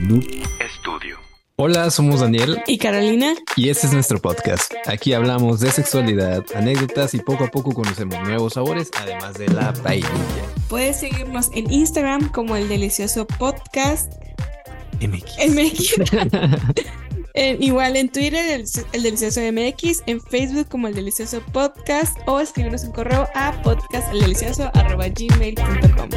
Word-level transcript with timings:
Noob. 0.00 0.24
Hola, 1.56 1.90
somos 1.90 2.20
Daniel 2.20 2.62
y 2.66 2.78
Carolina 2.78 3.34
y 3.54 3.68
este 3.68 3.86
es 3.86 3.92
nuestro 3.92 4.18
podcast. 4.18 4.72
Aquí 4.86 5.12
hablamos 5.12 5.60
de 5.60 5.70
sexualidad, 5.70 6.42
anécdotas 6.54 7.12
y 7.12 7.18
poco 7.18 7.44
a 7.44 7.48
poco 7.48 7.72
conocemos 7.72 8.18
nuevos 8.22 8.54
sabores, 8.54 8.90
además 8.98 9.34
de 9.34 9.48
la 9.48 9.72
vainilla. 9.72 10.08
Puedes 10.68 11.00
seguirnos 11.00 11.50
en 11.54 11.70
Instagram 11.70 12.32
como 12.32 12.56
el 12.56 12.70
delicioso 12.70 13.26
podcast 13.26 14.14
MX. 15.02 15.50
MX. 15.50 15.96
igual 17.60 17.96
en 17.96 18.08
Twitter 18.08 18.46
el, 18.46 18.64
el, 18.92 19.02
delicioso 19.02 19.40
MX, 19.40 20.04
en 20.06 20.22
Facebook 20.22 20.68
como 20.68 20.88
el 20.88 20.94
delicioso 20.94 21.42
podcast 21.52 22.16
o 22.26 22.40
escribirnos 22.40 22.84
un 22.84 22.92
correo 22.92 23.28
a 23.34 23.52
podcastdeldelicioso.gmail.com 23.62 26.08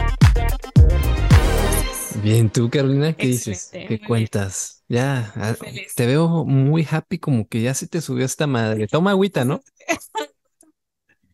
Bien, 2.23 2.49
tú 2.49 2.69
Carolina, 2.69 3.11
¿qué 3.11 3.27
dices? 3.27 3.69
¿Qué 3.71 3.99
cuentas? 3.99 4.85
Ya, 4.87 5.33
ah, 5.35 5.55
te 5.93 6.05
veo 6.05 6.45
muy 6.45 6.87
happy, 6.89 7.19
como 7.19 7.47
que 7.49 7.61
ya 7.61 7.73
se 7.73 7.85
te 7.87 7.99
subió 7.99 8.25
esta 8.25 8.47
madre. 8.47 8.87
Toma 8.87 9.11
agüita, 9.11 9.43
¿no? 9.43 9.61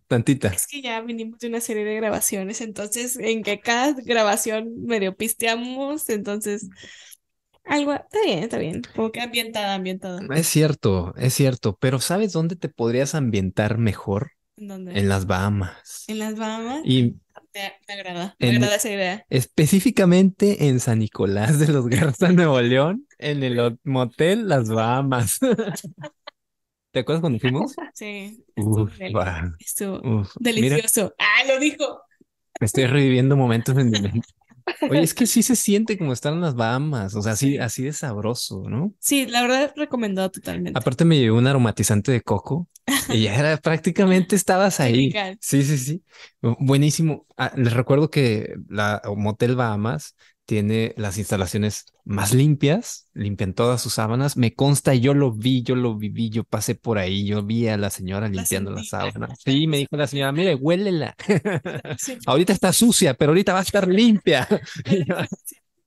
Tantita. 0.08 0.48
Es 0.48 0.66
que 0.66 0.82
ya 0.82 1.00
vinimos 1.02 1.38
de 1.38 1.48
una 1.48 1.62
serie 1.62 1.86
de 1.86 1.96
grabaciones, 1.96 2.62
entonces 2.62 3.18
en 3.18 3.44
que 3.44 3.60
cada 3.60 3.94
grabación 3.94 4.84
medio 4.86 5.16
pisteamos, 5.16 6.10
entonces 6.10 6.68
algo, 7.66 7.94
está 7.94 8.18
bien, 8.26 8.40
está 8.40 8.58
bien, 8.58 8.82
como 8.96 9.12
que 9.12 9.22
ambientada, 9.22 9.76
ambientada. 9.76 10.22
Es 10.36 10.48
cierto, 10.48 11.14
es 11.18 11.36
cierto, 11.36 11.78
pero 11.80 12.00
¿sabes 12.00 12.34
dónde 12.34 12.56
te 12.56 12.70
podrías 12.70 13.14
ambientar 13.14 13.78
mejor? 13.78 14.32
¿Dónde? 14.58 14.98
En 15.00 15.08
las 15.08 15.28
Bahamas. 15.28 16.06
¿En 16.08 16.18
las 16.18 16.36
Bahamas? 16.36 16.82
Y 16.84 17.18
me, 17.54 17.94
agrada, 17.94 18.36
me 18.40 18.50
agrada 18.50 18.76
esa 18.76 18.90
idea. 18.90 19.26
Específicamente 19.30 20.68
en 20.68 20.80
San 20.80 21.00
Nicolás 21.00 21.60
de 21.60 21.68
los 21.68 21.88
Garza, 21.88 22.32
Nuevo 22.32 22.60
León, 22.62 23.06
en 23.18 23.44
el 23.44 23.80
motel 23.84 24.48
Las 24.48 24.70
Bahamas. 24.70 25.40
¿Te 26.92 27.02
acuerdas 27.02 27.22
cuando 27.22 27.40
fuimos? 27.40 27.76
Sí. 27.94 28.44
Uf, 28.56 28.92
Estuvo 29.60 30.28
delicioso. 30.40 31.14
ah, 31.20 31.44
lo 31.48 31.60
dijo. 31.60 32.02
Me 32.60 32.66
estoy 32.66 32.88
reviviendo 32.88 33.38
momentos 33.38 33.78
en 33.78 33.90
mi 33.90 34.02
mente. 34.02 34.28
Oye, 34.90 35.02
es 35.02 35.14
que 35.14 35.26
sí 35.26 35.44
se 35.44 35.56
siente 35.56 35.98
como 35.98 36.14
estar 36.14 36.34
en 36.34 36.42
las 36.42 36.56
Bahamas, 36.56 37.16
o 37.16 37.22
sea, 37.22 37.34
así, 37.34 37.58
así 37.58 37.84
de 37.84 37.94
sabroso, 37.94 38.64
¿no? 38.68 38.94
Sí, 39.00 39.26
la 39.26 39.42
verdad 39.42 39.74
recomendado 39.76 40.30
totalmente. 40.32 40.78
Aparte 40.78 41.06
me 41.06 41.18
llevé 41.18 41.32
un 41.32 41.48
aromatizante 41.48 42.12
de 42.12 42.22
coco 42.22 42.68
y 43.10 43.24
ya 43.24 43.36
era 43.36 43.58
prácticamente 43.58 44.36
estabas 44.36 44.80
ahí. 44.80 45.12
Sí, 45.40 45.64
sí, 45.64 45.78
sí. 45.78 46.04
Buenísimo. 46.42 47.26
Ah, 47.38 47.52
les 47.56 47.74
recuerdo 47.74 48.10
que 48.10 48.56
la 48.68 49.02
Motel 49.16 49.56
Bahamas 49.56 50.16
tiene 50.50 50.96
las 50.98 51.20
instalaciones 51.20 51.86
más 52.06 52.34
limpias, 52.34 53.08
limpian 53.14 53.54
todas 53.54 53.84
sus 53.84 53.94
sábanas. 53.94 54.36
Me 54.36 54.56
consta, 54.56 54.96
yo 54.96 55.14
lo 55.14 55.32
vi, 55.32 55.62
yo 55.62 55.76
lo 55.76 55.96
viví, 55.96 56.32
yo 56.32 56.44
pasé 56.44 56.74
por 56.74 56.98
ahí, 56.98 57.24
yo 57.24 57.44
vi 57.44 57.68
a 57.68 57.78
la 57.78 57.92
señora 57.92 58.28
limpiando 58.28 58.72
las 58.72 58.88
sábanas. 58.88 59.38
Sí, 59.46 59.68
me 59.68 59.78
dijo 59.78 59.96
la 59.96 60.08
señora, 60.08 60.32
mire, 60.32 60.56
huélela. 60.56 61.16
ahorita 62.26 62.52
está 62.52 62.74
sucia, 62.74 63.14
pero 63.14 63.30
ahorita 63.30 63.54
va 63.54 63.60
a 63.60 63.62
estar 63.62 63.88
limpia. 63.88 64.48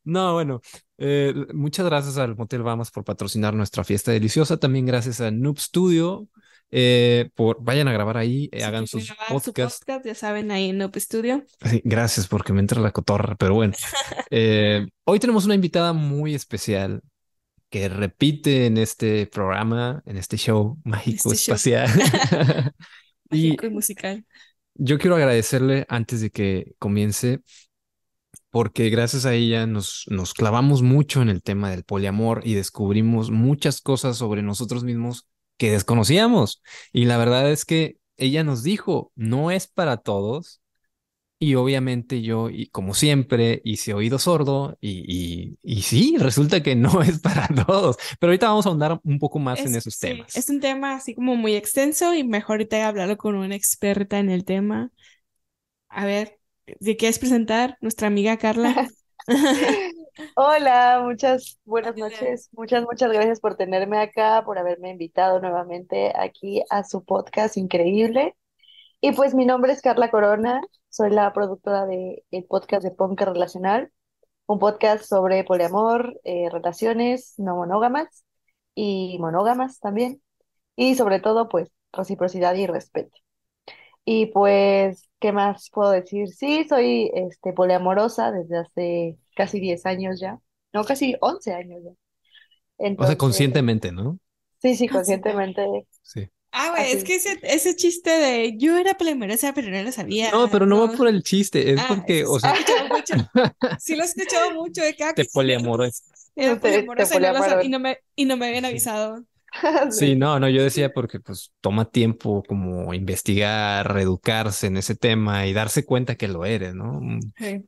no, 0.04 0.34
bueno, 0.34 0.60
eh, 0.96 1.34
muchas 1.52 1.84
gracias 1.84 2.16
al 2.16 2.36
Motel 2.36 2.62
Bahamas 2.62 2.92
por 2.92 3.02
patrocinar 3.02 3.54
nuestra 3.54 3.82
fiesta 3.82 4.12
deliciosa. 4.12 4.58
También 4.58 4.86
gracias 4.86 5.20
a 5.20 5.32
Noob 5.32 5.58
Studio 5.58 6.28
eh, 6.74 7.28
por, 7.34 7.62
vayan 7.62 7.86
a 7.86 7.92
grabar 7.92 8.16
ahí, 8.16 8.48
eh, 8.50 8.64
hagan 8.64 8.86
sus 8.86 9.12
podcasts. 9.28 9.84
podcast, 9.84 10.06
ya 10.06 10.14
saben, 10.14 10.50
ahí 10.50 10.70
en 10.70 10.82
Up 10.82 10.98
Studio. 10.98 11.44
gracias 11.84 12.26
porque 12.26 12.54
me 12.54 12.60
entra 12.60 12.80
la 12.80 12.90
cotorra, 12.90 13.36
pero 13.36 13.54
bueno. 13.54 13.74
Eh, 14.34 14.86
hoy 15.04 15.18
tenemos 15.20 15.44
una 15.44 15.54
invitada 15.54 15.92
muy 15.92 16.34
especial 16.34 17.02
que 17.68 17.90
repite 17.90 18.64
en 18.64 18.78
este 18.78 19.26
programa, 19.26 20.02
en 20.06 20.16
este 20.16 20.38
show 20.38 20.78
mágico 20.84 21.32
este 21.32 21.52
espacial. 21.52 21.90
y, 23.30 23.54
y 23.62 23.68
musical. 23.68 24.24
Yo 24.72 24.98
quiero 24.98 25.16
agradecerle 25.16 25.84
antes 25.90 26.22
de 26.22 26.30
que 26.30 26.72
comience 26.78 27.42
porque 28.48 28.88
gracias 28.88 29.26
a 29.26 29.34
ella 29.34 29.66
nos, 29.66 30.04
nos 30.08 30.32
clavamos 30.32 30.80
mucho 30.80 31.20
en 31.20 31.28
el 31.28 31.42
tema 31.42 31.70
del 31.70 31.84
poliamor 31.84 32.40
y 32.44 32.54
descubrimos 32.54 33.30
muchas 33.30 33.82
cosas 33.82 34.16
sobre 34.16 34.42
nosotros 34.42 34.82
mismos 34.82 35.28
que 35.56 35.70
desconocíamos. 35.70 36.62
Y 36.92 37.04
la 37.04 37.18
verdad 37.18 37.50
es 37.50 37.64
que 37.64 37.96
ella 38.16 38.44
nos 38.44 38.62
dijo, 38.62 39.12
no 39.14 39.50
es 39.50 39.66
para 39.66 39.96
todos. 39.98 40.60
Y 41.38 41.56
obviamente 41.56 42.22
yo, 42.22 42.50
y 42.50 42.68
como 42.68 42.94
siempre, 42.94 43.60
hice 43.64 43.94
oído 43.94 44.20
sordo 44.20 44.78
y, 44.80 45.56
y, 45.60 45.82
sí, 45.82 46.16
resulta 46.16 46.62
que 46.62 46.76
no 46.76 47.02
es 47.02 47.18
para 47.18 47.48
todos. 47.48 47.96
Pero 48.20 48.30
ahorita 48.30 48.46
vamos 48.46 48.64
a 48.64 48.68
ahondar 48.68 49.00
un 49.02 49.18
poco 49.18 49.40
más 49.40 49.58
en 49.58 49.74
esos 49.74 49.98
temas. 49.98 50.36
Es 50.36 50.48
un 50.50 50.60
tema 50.60 50.94
así 50.94 51.16
como 51.16 51.34
muy 51.34 51.56
extenso 51.56 52.14
y 52.14 52.22
mejor 52.22 52.54
ahorita 52.54 52.86
hablarlo 52.86 53.16
con 53.16 53.34
una 53.34 53.56
experta 53.56 54.20
en 54.20 54.30
el 54.30 54.44
tema. 54.44 54.92
A 55.88 56.06
ver, 56.06 56.38
¿de 56.78 56.96
quieres 56.96 57.18
presentar? 57.18 57.76
Nuestra 57.80 58.06
amiga 58.06 58.36
Carla. 58.36 58.88
Hola, 60.36 61.00
muchas 61.04 61.58
buenas 61.64 61.96
noches. 61.96 62.48
Muchas, 62.52 62.84
muchas 62.84 63.10
gracias 63.12 63.40
por 63.40 63.56
tenerme 63.56 63.98
acá, 63.98 64.42
por 64.44 64.58
haberme 64.58 64.90
invitado 64.90 65.40
nuevamente 65.40 66.12
aquí 66.14 66.62
a 66.70 66.84
su 66.84 67.04
podcast 67.04 67.56
increíble. 67.56 68.36
Y 69.00 69.12
pues 69.12 69.34
mi 69.34 69.46
nombre 69.46 69.72
es 69.72 69.80
Carla 69.82 70.10
Corona, 70.10 70.60
soy 70.88 71.10
la 71.10 71.32
productora 71.32 71.86
del 71.86 72.22
el 72.30 72.44
podcast 72.44 72.84
de 72.84 72.90
Ponca 72.90 73.24
Relacional, 73.24 73.90
un 74.46 74.58
podcast 74.58 75.04
sobre 75.04 75.44
poliamor, 75.44 76.20
eh, 76.24 76.48
relaciones 76.50 77.34
no 77.38 77.56
monógamas 77.56 78.24
y 78.74 79.18
monógamas 79.18 79.80
también, 79.80 80.22
y 80.76 80.94
sobre 80.94 81.20
todo 81.20 81.48
pues 81.48 81.70
reciprocidad 81.92 82.54
y 82.54 82.66
respeto. 82.66 83.16
Y 84.04 84.26
pues, 84.26 85.08
¿qué 85.20 85.32
más 85.32 85.70
puedo 85.70 85.90
decir? 85.90 86.28
Sí, 86.28 86.66
soy 86.68 87.10
este, 87.14 87.52
poliamorosa 87.52 88.32
desde 88.32 88.58
hace 88.58 89.16
casi 89.34 89.60
10 89.60 89.86
años 89.86 90.20
ya, 90.20 90.38
no, 90.72 90.84
casi 90.84 91.16
11 91.20 91.52
años 91.52 91.80
ya. 91.84 92.94
o 92.98 93.06
sea, 93.06 93.16
conscientemente, 93.16 93.92
¿no? 93.92 94.18
Sí, 94.60 94.76
sí, 94.76 94.88
conscientemente. 94.88 95.62
Sí. 96.02 96.28
Ah, 96.52 96.70
güey, 96.70 96.92
es 96.92 97.02
que 97.02 97.14
ese, 97.14 97.38
ese 97.42 97.74
chiste 97.74 98.10
de 98.10 98.56
yo 98.58 98.76
era 98.76 98.94
poliamorosa, 98.94 99.54
pero 99.54 99.70
no 99.70 99.82
lo 99.82 99.90
sabía. 99.90 100.30
No, 100.30 100.50
pero 100.50 100.66
no, 100.66 100.86
va 100.86 100.94
por 100.94 101.08
el 101.08 101.22
chiste, 101.22 101.72
es 101.72 101.80
ah, 101.80 101.86
porque, 101.88 102.24
o 102.26 102.38
sea. 102.38 102.54
Sí, 103.80 103.96
lo 103.96 104.02
he 104.02 104.06
escuchado 104.06 104.52
mucho 104.52 104.82
de 104.82 104.94
Te 105.14 105.24
poliamorosa. 105.24 106.04
Era 106.36 106.60
poliamorosa 106.60 107.62
y, 107.62 107.68
no 107.70 107.80
me, 107.80 107.98
y 108.14 108.26
no 108.26 108.36
me 108.36 108.46
habían 108.46 108.64
avisado. 108.64 109.24
Sí, 109.90 110.16
no, 110.16 110.40
no, 110.40 110.48
yo 110.48 110.62
decía 110.62 110.94
porque 110.94 111.20
pues 111.20 111.52
toma 111.60 111.84
tiempo 111.84 112.42
como 112.48 112.94
investigar, 112.94 113.92
reeducarse 113.92 114.68
en 114.68 114.78
ese 114.78 114.94
tema 114.94 115.46
y 115.46 115.52
darse 115.52 115.84
cuenta 115.84 116.14
que 116.14 116.26
lo 116.26 116.46
eres, 116.46 116.74
¿no? 116.74 117.00
Sí. 117.36 117.62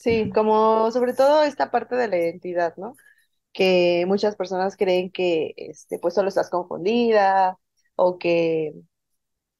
Sí, 0.00 0.30
como 0.34 0.90
sobre 0.92 1.12
todo 1.12 1.42
esta 1.42 1.70
parte 1.70 1.94
de 1.94 2.08
la 2.08 2.16
identidad, 2.16 2.74
¿no? 2.78 2.96
Que 3.52 4.04
muchas 4.06 4.34
personas 4.34 4.76
creen 4.76 5.10
que 5.10 5.52
este, 5.56 5.98
pues 5.98 6.14
solo 6.14 6.28
estás 6.30 6.48
confundida 6.48 7.58
o 7.96 8.18
que, 8.18 8.72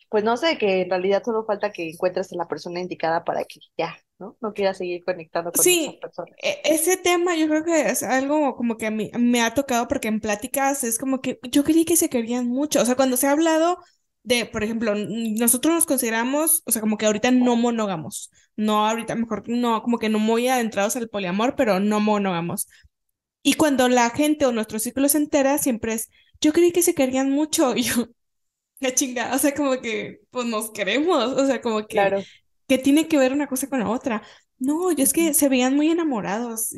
pues 0.08 0.24
no 0.24 0.38
sé, 0.38 0.56
que 0.56 0.80
en 0.82 0.90
realidad 0.90 1.22
solo 1.22 1.44
falta 1.44 1.72
que 1.72 1.90
encuentres 1.90 2.32
a 2.32 2.36
la 2.36 2.48
persona 2.48 2.80
indicada 2.80 3.22
para 3.22 3.44
que 3.44 3.60
ya, 3.76 3.98
¿no? 4.18 4.38
No 4.40 4.54
quieras 4.54 4.78
seguir 4.78 5.04
conectando 5.04 5.52
con 5.52 5.62
sí, 5.62 5.90
esa 5.90 6.00
persona. 6.00 6.34
E, 6.42 6.62
ese 6.64 6.96
tema 6.96 7.36
yo 7.36 7.46
creo 7.46 7.62
que 7.62 7.90
es 7.90 8.02
algo 8.02 8.56
como 8.56 8.78
que 8.78 8.86
a 8.86 8.90
mí 8.90 9.10
me 9.18 9.42
ha 9.42 9.52
tocado 9.52 9.88
porque 9.88 10.08
en 10.08 10.20
pláticas 10.20 10.84
es 10.84 10.98
como 10.98 11.20
que 11.20 11.38
yo 11.50 11.64
creí 11.64 11.84
que 11.84 11.96
se 11.96 12.08
querían 12.08 12.48
mucho, 12.48 12.80
o 12.80 12.84
sea, 12.86 12.96
cuando 12.96 13.18
se 13.18 13.26
ha 13.26 13.32
hablado 13.32 13.78
de, 14.22 14.46
por 14.46 14.62
ejemplo, 14.64 14.94
nosotros 14.94 15.74
nos 15.74 15.86
consideramos, 15.86 16.62
o 16.66 16.72
sea, 16.72 16.80
como 16.80 16.98
que 16.98 17.06
ahorita 17.06 17.30
no 17.30 17.56
monógamos, 17.56 18.30
no 18.60 18.86
ahorita 18.86 19.14
mejor, 19.14 19.44
no, 19.48 19.82
como 19.82 19.98
que 19.98 20.10
no 20.10 20.18
muy 20.18 20.46
adentrados 20.48 20.94
al 20.96 21.08
poliamor, 21.08 21.56
pero 21.56 21.80
no 21.80 21.98
monógamos. 21.98 22.68
Y 23.42 23.54
cuando 23.54 23.88
la 23.88 24.10
gente 24.10 24.44
o 24.44 24.52
nuestro 24.52 24.78
círculo 24.78 25.08
se 25.08 25.18
entera, 25.18 25.56
siempre 25.58 25.94
es, 25.94 26.10
yo 26.40 26.52
creí 26.52 26.70
que 26.70 26.82
se 26.82 26.94
querían 26.94 27.30
mucho, 27.30 27.74
y 27.76 27.84
yo, 27.84 28.06
la 28.80 28.94
chinga, 28.94 29.34
o 29.34 29.38
sea, 29.38 29.54
como 29.54 29.80
que, 29.80 30.20
pues 30.30 30.46
nos 30.46 30.70
queremos, 30.72 31.32
o 31.32 31.46
sea, 31.46 31.60
como 31.62 31.86
que, 31.86 32.24
que 32.68 32.78
tiene 32.78 33.08
que 33.08 33.18
ver 33.18 33.32
una 33.32 33.46
cosa 33.46 33.68
con 33.68 33.80
la 33.80 33.88
otra. 33.88 34.22
No, 34.58 34.92
yo 34.92 35.04
es 35.04 35.12
que 35.12 35.32
se 35.34 35.48
veían 35.48 35.74
muy 35.74 35.88
enamorados. 35.90 36.74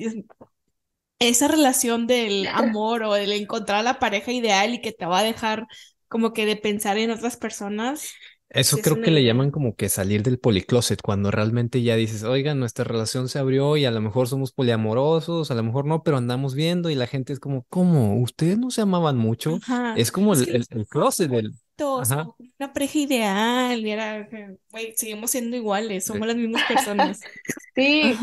Esa 1.18 1.48
relación 1.48 2.06
del 2.06 2.46
amor 2.48 3.02
o 3.02 3.16
el 3.16 3.32
encontrar 3.32 3.80
a 3.80 3.82
la 3.82 3.98
pareja 3.98 4.32
ideal 4.32 4.74
y 4.74 4.80
que 4.80 4.92
te 4.92 5.06
va 5.06 5.20
a 5.20 5.24
dejar 5.24 5.66
como 6.08 6.32
que 6.32 6.46
de 6.46 6.56
pensar 6.56 6.98
en 6.98 7.10
otras 7.10 7.36
personas. 7.36 8.12
Eso 8.54 8.76
creo 8.82 9.00
que 9.00 9.10
le 9.10 9.24
llaman 9.24 9.50
como 9.50 9.74
que 9.76 9.88
salir 9.88 10.22
del 10.22 10.38
policloset, 10.38 11.00
cuando 11.00 11.30
realmente 11.30 11.82
ya 11.82 11.96
dices, 11.96 12.22
oigan, 12.22 12.60
nuestra 12.60 12.84
relación 12.84 13.30
se 13.30 13.38
abrió 13.38 13.78
y 13.78 13.86
a 13.86 13.90
lo 13.90 14.00
mejor 14.02 14.28
somos 14.28 14.52
poliamorosos, 14.52 15.50
a 15.50 15.54
lo 15.54 15.62
mejor 15.62 15.86
no, 15.86 16.02
pero 16.02 16.18
andamos 16.18 16.54
viendo 16.54 16.90
y 16.90 16.94
la 16.94 17.06
gente 17.06 17.32
es 17.32 17.40
como, 17.40 17.64
¿cómo? 17.70 18.20
¿Ustedes 18.20 18.58
no 18.58 18.70
se 18.70 18.82
amaban 18.82 19.16
mucho? 19.16 19.58
Es 19.96 20.12
como 20.12 20.34
el, 20.34 20.66
el, 20.68 20.86
closet 20.86 21.30
del... 21.30 21.52
una 21.78 22.72
pareja 22.74 22.98
ideal, 22.98 23.80
y 23.80 23.90
era, 23.90 24.28
güey, 24.70 24.92
seguimos 24.96 25.30
siendo 25.30 25.56
iguales, 25.56 26.04
somos 26.04 26.26
las 26.26 26.36
mismas 26.36 26.62
personas. 26.68 27.20
Sí, 27.74 28.14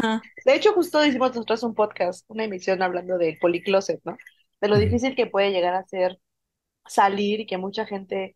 de 0.45 0.53
hecho 0.53 0.73
justo 0.73 1.03
hicimos 1.03 1.29
nosotros 1.29 1.63
un 1.63 1.73
podcast, 1.73 2.23
una 2.27 2.43
emisión 2.43 2.83
hablando 2.83 3.17
de 3.17 3.35
policloset, 3.41 3.99
¿no? 4.05 4.15
De 4.61 4.67
lo 4.67 4.77
difícil 4.77 5.15
que 5.15 5.25
puede 5.25 5.49
llegar 5.49 5.73
a 5.73 5.83
ser 5.87 6.19
salir 6.85 7.39
y 7.39 7.45
que 7.47 7.57
mucha 7.57 7.87
gente 7.87 8.35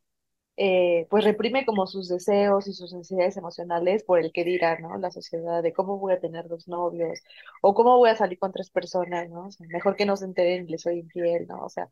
eh, 0.58 1.08
pues 1.10 1.24
reprime 1.24 1.66
como 1.66 1.88
sus 1.88 2.10
deseos 2.10 2.68
y 2.68 2.74
sus 2.74 2.94
necesidades 2.94 3.38
emocionales 3.38 4.04
por 4.04 4.20
el 4.20 4.32
que 4.32 4.44
dirá, 4.44 4.80
¿no? 4.80 4.98
La 4.98 5.12
sociedad 5.12 5.64
de 5.64 5.74
cómo 5.74 5.98
voy 6.00 6.14
a 6.14 6.20
tener 6.20 6.48
dos 6.48 6.68
novios 6.68 7.20
o 7.62 7.74
cómo 7.74 7.98
voy 7.98 8.10
a 8.10 8.16
salir 8.16 8.40
con 8.40 8.52
tres 8.52 8.70
personas, 8.70 9.30
¿no? 9.30 9.50
Mejor 9.70 9.96
que 9.96 10.06
no 10.06 10.16
se 10.18 10.26
enteren 10.26 10.66
y 10.68 10.72
les 10.72 10.82
soy 10.84 11.00
infiel, 11.00 11.48
¿no? 11.48 11.66
O 11.66 11.70
sea, 11.70 11.90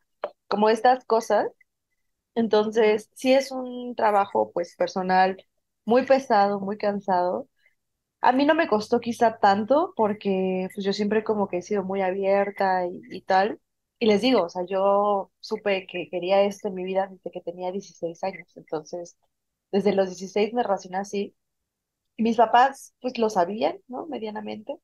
como 0.48 0.70
estas 0.70 1.06
cosas. 1.06 1.48
Entonces, 2.36 3.10
sí 3.16 3.34
es 3.34 3.52
un 3.52 3.96
trabajo 3.96 4.52
pues 4.54 4.76
personal 4.76 5.46
muy 5.86 6.06
pesado, 6.06 6.60
muy 6.60 6.78
cansado. 6.78 7.48
A 8.22 8.32
mí 8.34 8.46
no 8.46 8.56
me 8.56 8.68
costó 8.68 9.00
quizá 9.02 9.40
tanto 9.40 9.94
porque 9.98 10.70
pues 10.76 10.86
yo 10.86 10.94
siempre 10.94 11.24
como 11.24 11.48
que 11.50 11.60
he 11.60 11.62
sido 11.64 11.84
muy 11.84 12.02
abierta 12.02 12.86
y, 12.88 13.02
y 13.12 13.22
tal, 13.24 13.60
y 14.02 14.08
les 14.08 14.20
digo, 14.22 14.42
o 14.42 14.50
sea, 14.50 14.66
yo 14.66 15.32
supe 15.40 15.86
que 15.86 16.10
quería 16.10 16.42
esto 16.42 16.70
en 16.70 16.74
mi 16.74 16.84
vida 16.84 17.08
desde 17.08 17.30
que 17.30 17.40
tenía 17.40 17.72
16 17.72 18.24
años. 18.24 18.48
Entonces, 18.56 19.16
desde 19.72 19.94
los 19.94 20.08
16 20.08 20.56
me 20.56 20.64
relacioné 20.64 20.98
así. 20.98 21.36
Y 22.18 22.24
mis 22.24 22.36
papás, 22.36 22.96
pues 23.00 23.20
lo 23.20 23.30
sabían, 23.30 23.78
¿no? 23.88 24.08
Medianamente. 24.08 24.76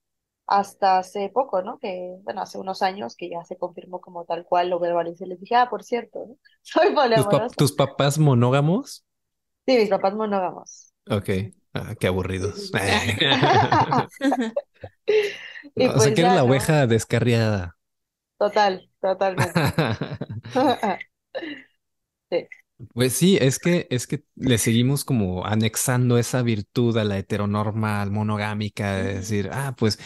Hasta 0.45 0.99
hace 0.99 1.29
poco, 1.29 1.63
¿no? 1.63 1.79
Que, 1.79 2.15
bueno, 2.21 2.41
hace 2.41 2.59
unos 2.59 2.83
años 2.83 3.15
que 3.15 3.27
ya 3.27 3.43
se 3.43 3.57
confirmó 3.57 4.01
como 4.01 4.23
tal 4.23 4.45
cual, 4.45 4.69
lo 4.69 4.77
verbalicé. 4.79 5.25
Les 5.25 5.39
dije, 5.39 5.55
ah, 5.55 5.67
por 5.67 5.83
cierto, 5.83 6.23
¿no? 6.27 6.37
Soy 6.61 6.93
poliamorosa. 6.93 7.55
¿Tus, 7.55 7.71
papás 7.71 8.19
monógamos? 8.19 9.03
Sí, 9.65 9.77
mis 9.77 9.89
papás 9.89 10.13
monógamos. 10.13 10.93
Ok. 11.09 11.29
Ah, 11.73 11.95
qué 11.99 12.05
aburridos. 12.05 12.71
o 12.71 12.77
sea, 15.75 15.93
pues 15.95 16.13
que 16.13 16.21
era 16.21 16.35
la 16.35 16.43
oveja 16.43 16.85
descarriada. 16.85 17.77
Total, 18.37 18.86
totalmente. 19.01 19.59
sí. 22.29 22.47
Pues 22.93 23.13
sí, 23.13 23.37
es 23.41 23.57
que, 23.57 23.87
es 23.89 24.05
que 24.05 24.23
le 24.35 24.59
seguimos 24.59 25.03
como 25.03 25.43
anexando 25.47 26.19
esa 26.19 26.43
virtud 26.43 26.95
a 26.97 27.03
la 27.03 27.17
heteronormal 27.17 28.11
monogámica, 28.11 28.97
de 28.97 29.15
decir, 29.15 29.49
ah, 29.51 29.73
pues 29.75 29.97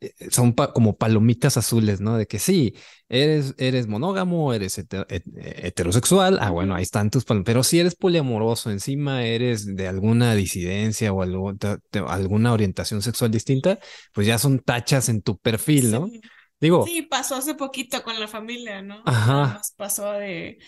eh, 0.00 0.12
son 0.32 0.52
como 0.52 0.96
palomitas 0.96 1.56
azules, 1.56 2.00
¿no? 2.00 2.16
De 2.18 2.26
que 2.26 2.40
sí, 2.40 2.74
eres, 3.08 3.54
eres 3.58 3.86
monógamo, 3.86 4.52
eres 4.52 4.76
heterosexual, 4.78 6.38
ah, 6.40 6.50
bueno, 6.50 6.74
ahí 6.74 6.82
están 6.82 7.10
tus 7.10 7.24
palomitas, 7.24 7.52
pero 7.52 7.62
si 7.62 7.78
eres 7.78 7.94
poliamoroso, 7.94 8.72
encima 8.72 9.24
eres 9.24 9.76
de 9.76 9.86
alguna 9.86 10.34
disidencia 10.34 11.12
o 11.12 11.22
alguna 11.22 12.52
orientación 12.52 13.02
sexual 13.02 13.30
distinta, 13.30 13.78
pues 14.12 14.26
ya 14.26 14.38
son 14.38 14.58
tachas 14.58 15.08
en 15.08 15.22
tu 15.22 15.38
perfil, 15.38 15.92
¿no? 15.92 16.10
Digo. 16.60 16.86
Sí, 16.86 17.02
pasó 17.02 17.36
hace 17.36 17.54
poquito 17.54 18.02
con 18.02 18.18
la 18.18 18.28
familia, 18.28 18.82
¿no? 18.82 19.02
Ajá. 19.04 19.60
pasó 19.76 20.12
de 20.12 20.58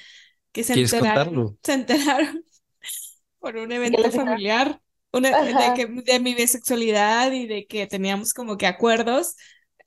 que 0.52 0.64
se 0.64 0.74
enteraron, 0.74 1.58
se 1.62 1.72
enteraron 1.72 2.44
por 3.38 3.56
un 3.56 3.72
evento 3.72 4.10
familiar 4.10 4.80
una, 5.12 5.42
de, 5.42 5.74
que, 5.74 5.86
de 5.86 6.20
mi 6.20 6.34
bisexualidad 6.34 7.32
y 7.32 7.46
de 7.46 7.66
que 7.66 7.86
teníamos 7.86 8.34
como 8.34 8.56
que 8.56 8.66
acuerdos, 8.66 9.36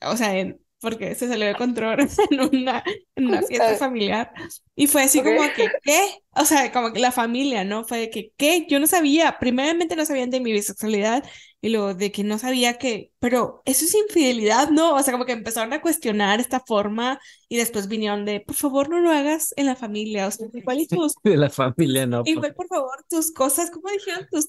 o 0.00 0.16
sea, 0.16 0.36
en, 0.36 0.60
porque 0.80 1.14
se 1.14 1.28
salió 1.28 1.46
de 1.46 1.54
control 1.54 2.00
en 2.30 2.40
una, 2.40 2.82
en 3.14 3.26
una 3.26 3.42
fiesta 3.42 3.76
familiar. 3.76 4.32
Y 4.74 4.88
fue 4.88 5.04
así 5.04 5.22
como 5.22 5.42
que, 5.54 5.68
¿qué? 5.82 6.00
O 6.30 6.44
sea, 6.44 6.72
como 6.72 6.92
que 6.92 6.98
la 6.98 7.12
familia, 7.12 7.64
¿no? 7.64 7.84
Fue 7.84 7.98
de 7.98 8.10
que, 8.10 8.32
¿qué? 8.36 8.66
Yo 8.68 8.80
no 8.80 8.86
sabía, 8.86 9.38
primeramente 9.38 9.94
no 9.94 10.04
sabían 10.04 10.30
de 10.30 10.40
mi 10.40 10.52
bisexualidad 10.52 11.24
y 11.64 11.68
luego 11.68 11.94
de 11.94 12.10
que 12.10 12.24
no 12.24 12.38
sabía 12.38 12.76
que, 12.76 13.12
pero 13.20 13.62
eso 13.64 13.84
es 13.84 13.94
infidelidad, 13.94 14.70
¿no? 14.70 14.96
O 14.96 15.02
sea, 15.02 15.12
como 15.12 15.24
que 15.24 15.32
empezaron 15.32 15.72
a 15.72 15.80
cuestionar 15.80 16.40
esta 16.40 16.58
forma 16.58 17.20
y 17.48 17.56
después 17.56 17.86
vinieron 17.86 18.24
de, 18.24 18.40
por 18.40 18.56
favor, 18.56 18.88
no 18.90 18.98
lo 18.98 19.12
hagas 19.12 19.54
en 19.56 19.66
la 19.66 19.76
familia, 19.76 20.26
o 20.26 20.30
sea, 20.32 20.48
igual 20.52 20.80
y 20.80 20.86
tus... 20.88 21.14
De 21.22 21.36
la 21.36 21.50
familia, 21.50 22.04
no. 22.04 22.22
Igual, 22.24 22.52
por 22.54 22.66
favor, 22.66 23.04
tus 23.08 23.32
cosas, 23.32 23.70
¿cómo 23.70 23.88
dijeron? 23.90 24.26
Tus 24.28 24.48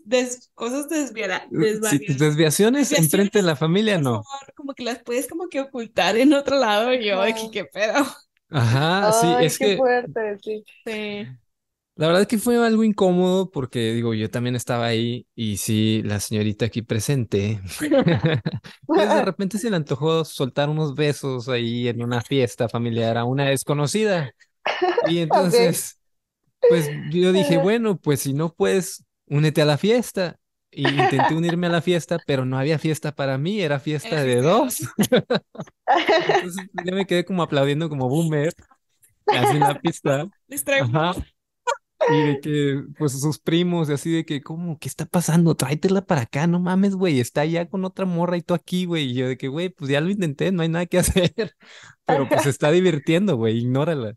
cosas 0.56 0.90
desviadas. 0.90 1.44
Si 1.92 2.00
tus 2.00 2.18
desviaciones, 2.18 2.92
enfrente 2.92 3.40
de 3.40 3.44
la 3.44 3.56
familia, 3.56 4.00
no. 4.00 4.24
como 4.56 4.74
que 4.74 4.84
las 4.84 5.04
puedes 5.04 5.28
como 5.28 5.50
que 5.50 5.62
ocultar 5.62 6.18
en 6.18 6.34
otro 6.34 6.58
lado 6.58 6.92
y 6.96 7.06
yo, 7.06 7.22
de 7.22 7.36
que 7.36 7.52
qué 7.52 7.66
pedo. 7.66 8.04
Ajá, 8.50 9.12
sí, 9.14 9.46
es 9.46 9.60
qué 9.60 9.66
que... 9.66 9.78
fuerte, 9.78 10.38
sí. 10.42 10.64
Sí. 10.84 11.28
La 11.96 12.08
verdad 12.08 12.24
es 12.24 12.28
que 12.28 12.40
fue 12.40 12.58
algo 12.66 12.84
incómodo 12.84 13.52
porque 13.52 13.94
digo, 13.94 14.16
yo 14.16 14.30
también 14.30 14.56
estaba 14.56 14.88
ahí 14.88 15.28
y 15.36 15.58
sí, 15.58 16.02
la 16.04 16.20
señorita 16.20 16.66
aquí 16.66 16.82
presente, 16.82 17.62
pues 18.88 19.10
de 19.10 19.22
repente 19.26 19.60
se 19.60 19.70
le 19.70 19.76
antojó 19.76 20.26
soltar 20.26 20.70
unos 20.70 20.96
besos 20.96 21.50
ahí 21.50 21.88
en 21.88 22.02
una 22.02 22.22
fiesta 22.22 22.68
familiar 22.68 23.18
a 23.18 23.26
una 23.26 23.46
desconocida. 23.46 24.32
Y 25.08 25.20
entonces, 25.20 26.00
pues 26.70 26.90
yo 27.12 27.32
dije, 27.32 27.58
bueno, 27.58 27.98
pues 27.98 28.22
si 28.22 28.34
no 28.34 28.54
puedes, 28.54 29.04
únete 29.28 29.62
a 29.62 29.66
la 29.66 29.78
fiesta. 29.78 30.38
Y 30.72 30.88
intenté 30.88 31.36
unirme 31.36 31.68
a 31.68 31.70
la 31.70 31.82
fiesta, 31.82 32.18
pero 32.26 32.46
no 32.46 32.58
había 32.58 32.80
fiesta 32.80 33.14
para 33.14 33.38
mí, 33.38 33.62
era 33.62 33.80
fiesta 33.80 34.24
de 34.24 34.42
dos. 34.42 34.80
entonces 36.28 36.68
yo 36.84 36.96
me 36.96 37.06
quedé 37.06 37.26
como 37.26 37.44
aplaudiendo 37.44 37.90
como 37.90 38.10
boomer, 38.10 38.54
así 39.28 39.58
en 39.58 39.60
la 39.60 39.80
pista. 39.80 40.28
Ajá. 40.80 41.14
Y 42.12 42.22
de 42.22 42.40
que, 42.40 42.84
pues 42.98 43.14
sus 43.14 43.40
primos, 43.40 43.90
y 43.90 43.94
así 43.94 44.12
de 44.12 44.26
que, 44.26 44.42
¿cómo? 44.42 44.78
¿Qué 44.80 44.88
está 44.88 45.06
pasando? 45.06 45.56
Tráetela 45.56 46.06
para 46.06 46.22
acá, 46.22 46.48
no 46.48 46.60
mames, 46.60 46.96
güey, 46.96 47.20
está 47.20 47.42
allá 47.42 47.68
con 47.70 47.86
otra 47.86 48.06
morra 48.06 48.38
y 48.38 48.42
tú 48.42 48.54
aquí, 48.54 48.86
güey. 48.86 49.12
Y 49.12 49.14
yo 49.14 49.28
de 49.28 49.38
que, 49.38 49.48
güey, 49.48 49.70
pues 49.70 49.90
ya 49.92 50.02
lo 50.02 50.10
intenté, 50.10 50.52
no 50.52 50.62
hay 50.64 50.70
nada 50.70 50.86
que 50.86 50.98
hacer. 51.00 51.56
Pero 52.06 52.28
pues 52.28 52.44
se 52.44 52.50
está 52.50 52.72
divirtiendo, 52.72 53.38
güey, 53.38 53.58
ignórala. 53.58 54.16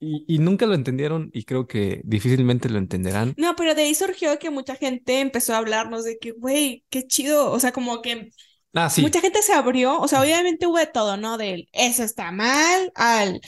Y, 0.00 0.24
y 0.28 0.38
nunca 0.38 0.66
lo 0.66 0.74
entendieron 0.74 1.30
y 1.32 1.44
creo 1.44 1.66
que 1.66 2.02
difícilmente 2.04 2.68
lo 2.68 2.78
entenderán. 2.78 3.34
No, 3.36 3.56
pero 3.56 3.74
de 3.74 3.82
ahí 3.82 3.94
surgió 3.94 4.38
que 4.38 4.50
mucha 4.50 4.76
gente 4.76 5.20
empezó 5.20 5.54
a 5.54 5.58
hablarnos 5.58 6.04
de 6.04 6.18
que, 6.18 6.32
güey, 6.32 6.84
qué 6.90 7.06
chido. 7.06 7.50
O 7.50 7.58
sea, 7.58 7.72
como 7.72 8.02
que 8.02 8.30
ah, 8.74 8.90
sí. 8.90 9.00
mucha 9.00 9.20
gente 9.20 9.40
se 9.40 9.54
abrió. 9.54 9.98
O 10.00 10.08
sea, 10.08 10.20
obviamente 10.20 10.66
hubo 10.66 10.78
de 10.78 10.86
todo, 10.86 11.16
¿no? 11.16 11.38
Del 11.38 11.68
eso 11.72 12.02
está 12.02 12.32
mal, 12.32 12.92
al 12.94 13.40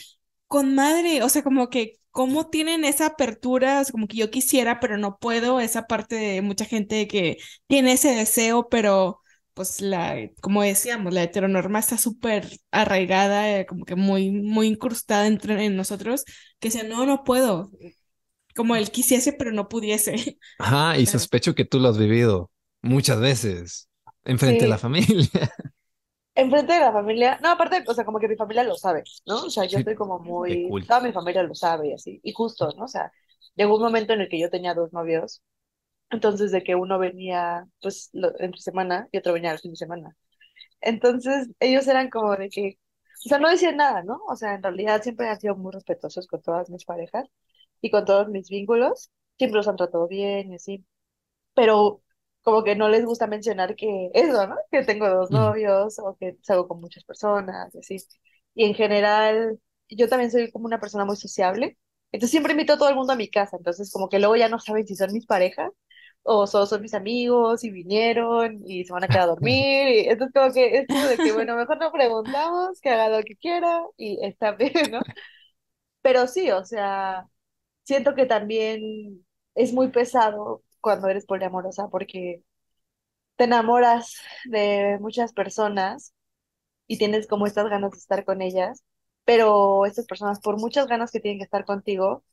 con 0.47 0.73
madre. 0.73 1.21
O 1.21 1.29
sea, 1.29 1.43
como 1.43 1.69
que 1.69 1.96
cómo 2.17 2.49
tienen 2.49 2.83
esa 2.83 3.05
apertura, 3.05 3.83
como 3.91 4.07
que 4.07 4.17
yo 4.17 4.31
quisiera, 4.31 4.79
pero 4.79 4.97
no 4.97 5.19
puedo, 5.19 5.59
esa 5.59 5.85
parte 5.85 6.15
de 6.15 6.41
mucha 6.41 6.65
gente 6.65 7.07
que 7.07 7.37
tiene 7.67 7.91
ese 7.91 8.15
deseo, 8.15 8.69
pero 8.69 9.19
pues 9.53 9.81
la, 9.81 10.15
como 10.41 10.63
decíamos, 10.63 11.13
la 11.13 11.21
heteronorma 11.21 11.77
está 11.77 11.95
súper 11.99 12.49
arraigada, 12.71 13.59
eh, 13.59 13.67
como 13.67 13.85
que 13.85 13.95
muy, 13.95 14.31
muy 14.31 14.65
incrustada 14.65 15.27
entre 15.27 15.63
en 15.63 15.75
nosotros, 15.75 16.23
que 16.59 16.71
sea, 16.71 16.81
no, 16.81 17.05
no 17.05 17.23
puedo, 17.23 17.69
como 18.55 18.75
él 18.75 18.89
quisiese, 18.89 19.31
pero 19.31 19.51
no 19.51 19.69
pudiese. 19.69 20.39
Ajá, 20.57 20.97
y 20.97 21.05
sospecho 21.05 21.53
que 21.53 21.65
tú 21.65 21.79
lo 21.79 21.87
has 21.87 21.99
vivido 21.99 22.49
muchas 22.81 23.19
veces, 23.19 23.89
enfrente 24.25 24.63
de 24.63 24.69
la 24.69 24.79
familia. 24.79 25.29
enfrente 26.37 26.73
de 26.73 26.79
la 26.79 26.91
familia, 26.93 27.39
no, 27.41 27.51
aparte, 27.51 27.83
o 27.87 27.93
sea, 27.93 28.05
como 28.05 28.19
que 28.19 28.27
mi 28.27 28.35
familia 28.35 28.63
lo 28.63 28.75
sabe, 28.75 29.03
¿no? 29.25 29.45
O 29.45 29.49
sea, 29.49 29.65
yo 29.65 29.79
estoy 29.79 29.95
como 29.95 30.19
muy, 30.19 30.77
toda 30.87 31.01
mi 31.01 31.11
familia 31.11 31.43
lo 31.43 31.55
sabe 31.55 31.89
y 31.89 31.93
así, 31.93 32.19
y 32.23 32.33
justo, 32.33 32.69
¿no? 32.77 32.85
O 32.85 32.87
sea, 32.87 33.11
llegó 33.55 33.75
un 33.75 33.81
momento 33.83 34.13
en 34.13 34.21
el 34.21 34.29
que 34.29 34.39
yo 34.39 34.49
tenía 34.49 34.75
dos 34.75 34.93
novios, 34.93 35.41
entonces 36.11 36.51
de 36.51 36.63
que 36.63 36.75
uno 36.75 36.99
venía, 36.99 37.67
pues, 37.81 38.11
entre 38.39 38.61
semana 38.61 39.09
y 39.11 39.17
otro 39.19 39.33
venía 39.33 39.51
el 39.53 39.59
fin 39.59 39.71
de 39.71 39.77
semana. 39.77 40.15
Entonces, 40.81 41.49
ellos 41.59 41.87
eran 41.87 42.09
como 42.09 42.35
de 42.37 42.49
que, 42.49 42.79
o 43.25 43.29
sea, 43.29 43.39
no 43.39 43.49
decían 43.49 43.77
nada, 43.77 44.03
¿no? 44.03 44.19
O 44.27 44.35
sea, 44.35 44.55
en 44.55 44.63
realidad 44.63 45.01
siempre 45.03 45.29
han 45.29 45.39
sido 45.39 45.55
muy 45.55 45.71
respetuosos 45.73 46.27
con 46.27 46.41
todas 46.41 46.69
mis 46.69 46.85
parejas 46.85 47.25
y 47.81 47.91
con 47.91 48.05
todos 48.05 48.29
mis 48.29 48.49
vínculos, 48.49 49.11
siempre 49.37 49.57
los 49.57 49.67
han 49.67 49.77
tratado 49.77 50.07
bien 50.07 50.51
y 50.51 50.55
así, 50.55 50.85
pero 51.53 52.03
como 52.41 52.63
que 52.63 52.75
no 52.75 52.89
les 52.89 53.05
gusta 53.05 53.27
mencionar 53.27 53.75
que 53.75 54.09
eso, 54.13 54.47
¿no? 54.47 54.55
Que 54.71 54.83
tengo 54.83 55.09
dos 55.09 55.31
novios 55.31 55.99
o 55.99 56.15
que 56.19 56.37
salgo 56.43 56.67
con 56.67 56.79
muchas 56.81 57.03
personas 57.03 57.73
y 57.75 57.79
así. 57.79 57.97
Y 58.55 58.65
en 58.65 58.73
general, 58.75 59.59
yo 59.89 60.07
también 60.09 60.31
soy 60.31 60.51
como 60.51 60.65
una 60.65 60.79
persona 60.79 61.05
muy 61.05 61.17
sociable. 61.17 61.77
Entonces 62.11 62.31
siempre 62.31 62.53
invito 62.53 62.73
a 62.73 62.77
todo 62.77 62.89
el 62.89 62.95
mundo 62.95 63.13
a 63.13 63.15
mi 63.17 63.29
casa. 63.29 63.57
Entonces 63.57 63.91
como 63.91 64.09
que 64.09 64.19
luego 64.19 64.35
ya 64.35 64.49
no 64.49 64.59
saben 64.59 64.87
si 64.87 64.95
son 64.95 65.11
mis 65.13 65.25
parejas 65.25 65.71
o 66.23 66.47
solo 66.47 66.65
son 66.65 66.81
mis 66.81 66.93
amigos 66.93 67.63
y 67.63 67.71
vinieron 67.71 68.61
y 68.65 68.83
se 68.85 68.93
van 68.93 69.03
a 69.03 69.07
quedar 69.07 69.23
a 69.23 69.27
dormir. 69.27 69.87
Y 69.89 70.09
entonces 70.09 70.33
como 70.33 70.53
que 70.53 70.77
es 70.79 70.87
como 70.87 71.03
de 71.05 71.17
que, 71.19 71.31
bueno, 71.33 71.55
mejor 71.55 71.77
no 71.79 71.91
preguntamos, 71.91 72.79
que 72.81 72.89
haga 72.89 73.09
lo 73.09 73.23
que 73.23 73.35
quiera 73.37 73.81
y 73.97 74.19
está 74.25 74.51
bien, 74.53 74.91
¿no? 74.91 75.01
Pero 76.01 76.27
sí, 76.27 76.51
o 76.51 76.63
sea, 76.65 77.27
siento 77.83 78.15
que 78.15 78.25
también 78.25 79.25
es 79.55 79.73
muy 79.73 79.89
pesado 79.89 80.63
cuando 80.87 81.09
eres 81.09 81.25
poliamorosa 81.25 81.89
porque 81.89 82.43
te 83.37 83.45
enamoras 83.45 84.15
de 84.45 84.97
muchas 85.01 85.33
personas 85.33 86.13
y 86.87 86.97
tienes 86.99 87.27
como 87.27 87.47
estas 87.47 87.69
ganas 87.69 87.91
de 87.91 87.97
estar 87.99 88.25
con 88.25 88.41
ellas, 88.41 88.83
pero 89.25 89.85
estas 89.85 90.05
personas, 90.07 90.39
por 90.41 90.57
muchas 90.59 90.87
ganas 90.87 91.11
que 91.11 91.19
tienen 91.19 91.39
que 91.39 91.45
estar 91.45 91.65
contigo, 91.65 92.23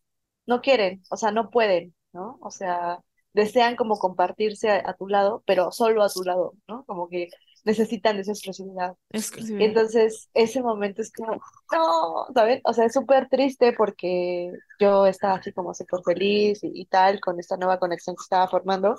no 0.47 0.61
quieren, 0.63 1.03
o 1.11 1.17
sea, 1.17 1.33
no 1.33 1.51
pueden, 1.51 1.95
¿no? 2.13 2.39
O 2.43 2.51
sea, 2.53 3.01
desean 3.35 3.77
como 3.77 3.99
compartirse 3.99 4.71
a, 4.71 4.95
tu 4.95 5.09
lado, 5.09 5.43
pero 5.47 5.73
solo 5.73 6.05
a 6.05 6.11
tu 6.11 6.23
lado, 6.25 6.55
¿no? 6.69 6.85
Como 6.87 7.09
que 7.09 7.29
necesitan 7.65 8.19
esa 8.19 8.33
exclusividad. 8.33 8.95
Entonces, 9.59 10.29
ese 10.35 10.63
momento 10.63 11.03
es 11.03 11.13
como, 11.13 11.41
no, 11.73 12.27
¿sabes? 12.35 12.61
O 12.65 12.73
sea, 12.73 12.85
es 12.85 12.93
súper 12.93 13.29
triste 13.29 13.73
porque 13.73 14.53
yo 14.79 15.07
estaba 15.07 15.35
así 15.35 15.53
como 15.53 15.75
súper 15.75 16.01
feliz 16.05 16.63
y, 16.63 16.71
y, 16.75 16.87
tal 16.87 17.21
con 17.21 17.41
esta 17.41 17.57
nueva 17.57 17.79
conexión 17.79 18.17
que 18.17 18.23
estaba 18.23 18.49
formando, 18.49 18.97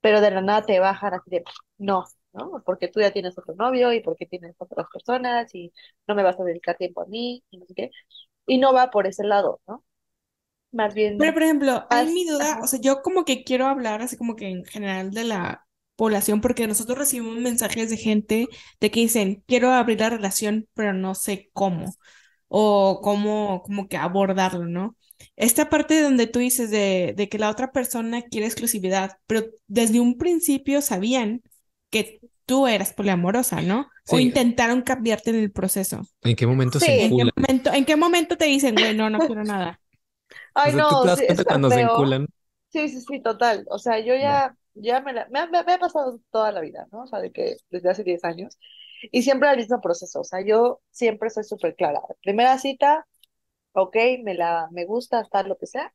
pero 0.00 0.20
de 0.20 0.30
la 0.30 0.40
nada 0.40 0.64
te 0.64 0.78
bajan 0.78 1.14
así 1.14 1.30
de, 1.30 1.44
no, 1.78 2.04
¿no? 2.32 2.62
Porque 2.64 2.88
tú 2.88 3.00
ya 3.00 3.12
tienes 3.12 3.36
otro 3.36 3.54
novio 3.56 3.92
y 3.92 4.00
porque 4.00 4.26
tienes 4.26 4.54
otras 4.58 4.86
personas 4.92 5.52
y 5.54 5.72
no 6.06 6.14
me 6.14 6.22
vas 6.22 6.38
a 6.38 6.44
dedicar 6.44 6.76
tiempo 6.76 7.02
a 7.02 7.06
mí 7.06 7.42
y 7.50 7.58
no 7.58 7.66
sé 7.66 7.74
qué. 7.74 7.90
Y 8.46 8.58
no 8.58 8.72
va 8.72 8.90
por 8.90 9.06
ese 9.06 9.24
lado, 9.24 9.60
¿no? 9.66 9.84
Más 10.70 10.94
bien. 10.94 11.18
Pero, 11.18 11.32
por 11.32 11.42
ejemplo, 11.42 11.86
hay 11.90 12.06
mi 12.12 12.24
duda, 12.26 12.60
o 12.62 12.66
sea, 12.66 12.80
yo 12.80 13.02
como 13.02 13.24
que 13.24 13.44
quiero 13.44 13.66
hablar 13.66 14.02
así 14.02 14.16
como 14.16 14.36
que 14.36 14.48
en 14.48 14.64
general 14.64 15.10
de 15.10 15.24
la 15.24 15.65
población, 15.96 16.40
porque 16.40 16.66
nosotros 16.66 16.98
recibimos 16.98 17.36
mensajes 17.38 17.90
de 17.90 17.96
gente 17.96 18.48
de 18.80 18.90
que 18.90 19.00
dicen, 19.00 19.42
quiero 19.46 19.72
abrir 19.72 20.00
la 20.00 20.10
relación, 20.10 20.68
pero 20.74 20.92
no 20.92 21.14
sé 21.14 21.50
cómo, 21.52 21.94
o 22.48 23.00
cómo, 23.02 23.62
como 23.62 23.88
que 23.88 23.96
abordarlo, 23.96 24.66
¿no? 24.66 24.96
Esta 25.36 25.68
parte 25.68 26.00
donde 26.02 26.26
tú 26.26 26.38
dices 26.38 26.70
de, 26.70 27.14
de 27.16 27.28
que 27.28 27.38
la 27.38 27.50
otra 27.50 27.72
persona 27.72 28.22
quiere 28.22 28.46
exclusividad, 28.46 29.18
pero 29.26 29.46
desde 29.66 30.00
un 30.00 30.18
principio 30.18 30.82
sabían 30.82 31.42
que 31.90 32.20
tú 32.44 32.66
eras 32.66 32.92
poliamorosa, 32.92 33.60
¿no? 33.60 33.88
O 34.08 34.18
intentaron 34.18 34.82
cambiarte 34.82 35.30
en 35.30 35.36
el 35.36 35.50
proceso. 35.50 36.02
¿En 36.22 36.36
qué 36.36 36.46
momento 36.46 36.78
se 36.78 37.06
¿En 37.06 37.16
qué 37.16 37.24
momento, 37.36 37.72
¿En 37.72 37.84
qué 37.84 37.96
momento 37.96 38.36
te 38.36 38.44
dicen, 38.44 38.74
güey, 38.74 38.94
no, 38.94 39.10
no 39.10 39.18
quiero 39.18 39.42
nada? 39.42 39.80
Ay, 40.54 40.72
no, 40.74 40.88
¿tú 40.88 41.02
te 41.02 41.08
das 41.08 41.22
cuenta 41.22 41.44
cuando 41.44 41.70
se 41.70 41.80
enculan? 41.80 42.26
Sí, 42.68 42.88
sí, 42.88 43.00
sí, 43.00 43.20
total. 43.20 43.64
O 43.68 43.78
sea, 43.78 43.98
yo 43.98 44.14
ya, 44.14 44.56
ya 44.76 45.00
me, 45.00 45.12
la, 45.12 45.26
me, 45.28 45.40
ha 45.40 45.78
pasado 45.78 46.20
toda 46.30 46.52
la 46.52 46.60
vida, 46.60 46.86
¿no? 46.92 47.02
O 47.02 47.06
sea, 47.06 47.20
de 47.20 47.32
que 47.32 47.56
desde 47.70 47.90
hace 47.90 48.04
10 48.04 48.24
años. 48.24 48.58
Y 49.12 49.22
siempre 49.22 49.50
el 49.50 49.58
mismo 49.58 49.80
proceso. 49.80 50.20
O 50.20 50.24
sea, 50.24 50.40
yo 50.42 50.80
siempre 50.90 51.30
soy 51.30 51.44
súper 51.44 51.74
clara. 51.76 52.00
Primera 52.22 52.58
cita, 52.58 53.06
ok, 53.72 53.96
me, 54.22 54.34
la, 54.34 54.68
me 54.72 54.84
gusta, 54.84 55.24
tal, 55.30 55.48
lo 55.48 55.58
que 55.58 55.66
sea, 55.66 55.92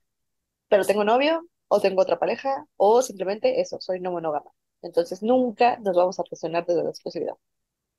pero 0.70 0.86
tengo 0.86 1.04
novio, 1.04 1.46
o 1.68 1.80
tengo 1.82 2.02
otra 2.02 2.20
pareja, 2.20 2.66
o 2.78 3.02
simplemente 3.02 3.62
eso, 3.62 3.80
soy 3.82 4.00
no 4.00 4.12
monógama. 4.12 4.52
Entonces 4.82 5.24
nunca 5.24 5.78
nos 5.80 5.96
vamos 5.96 6.20
a 6.20 6.24
presionar 6.24 6.66
desde 6.66 6.84
la 6.84 6.90
exclusividad. 6.90 7.36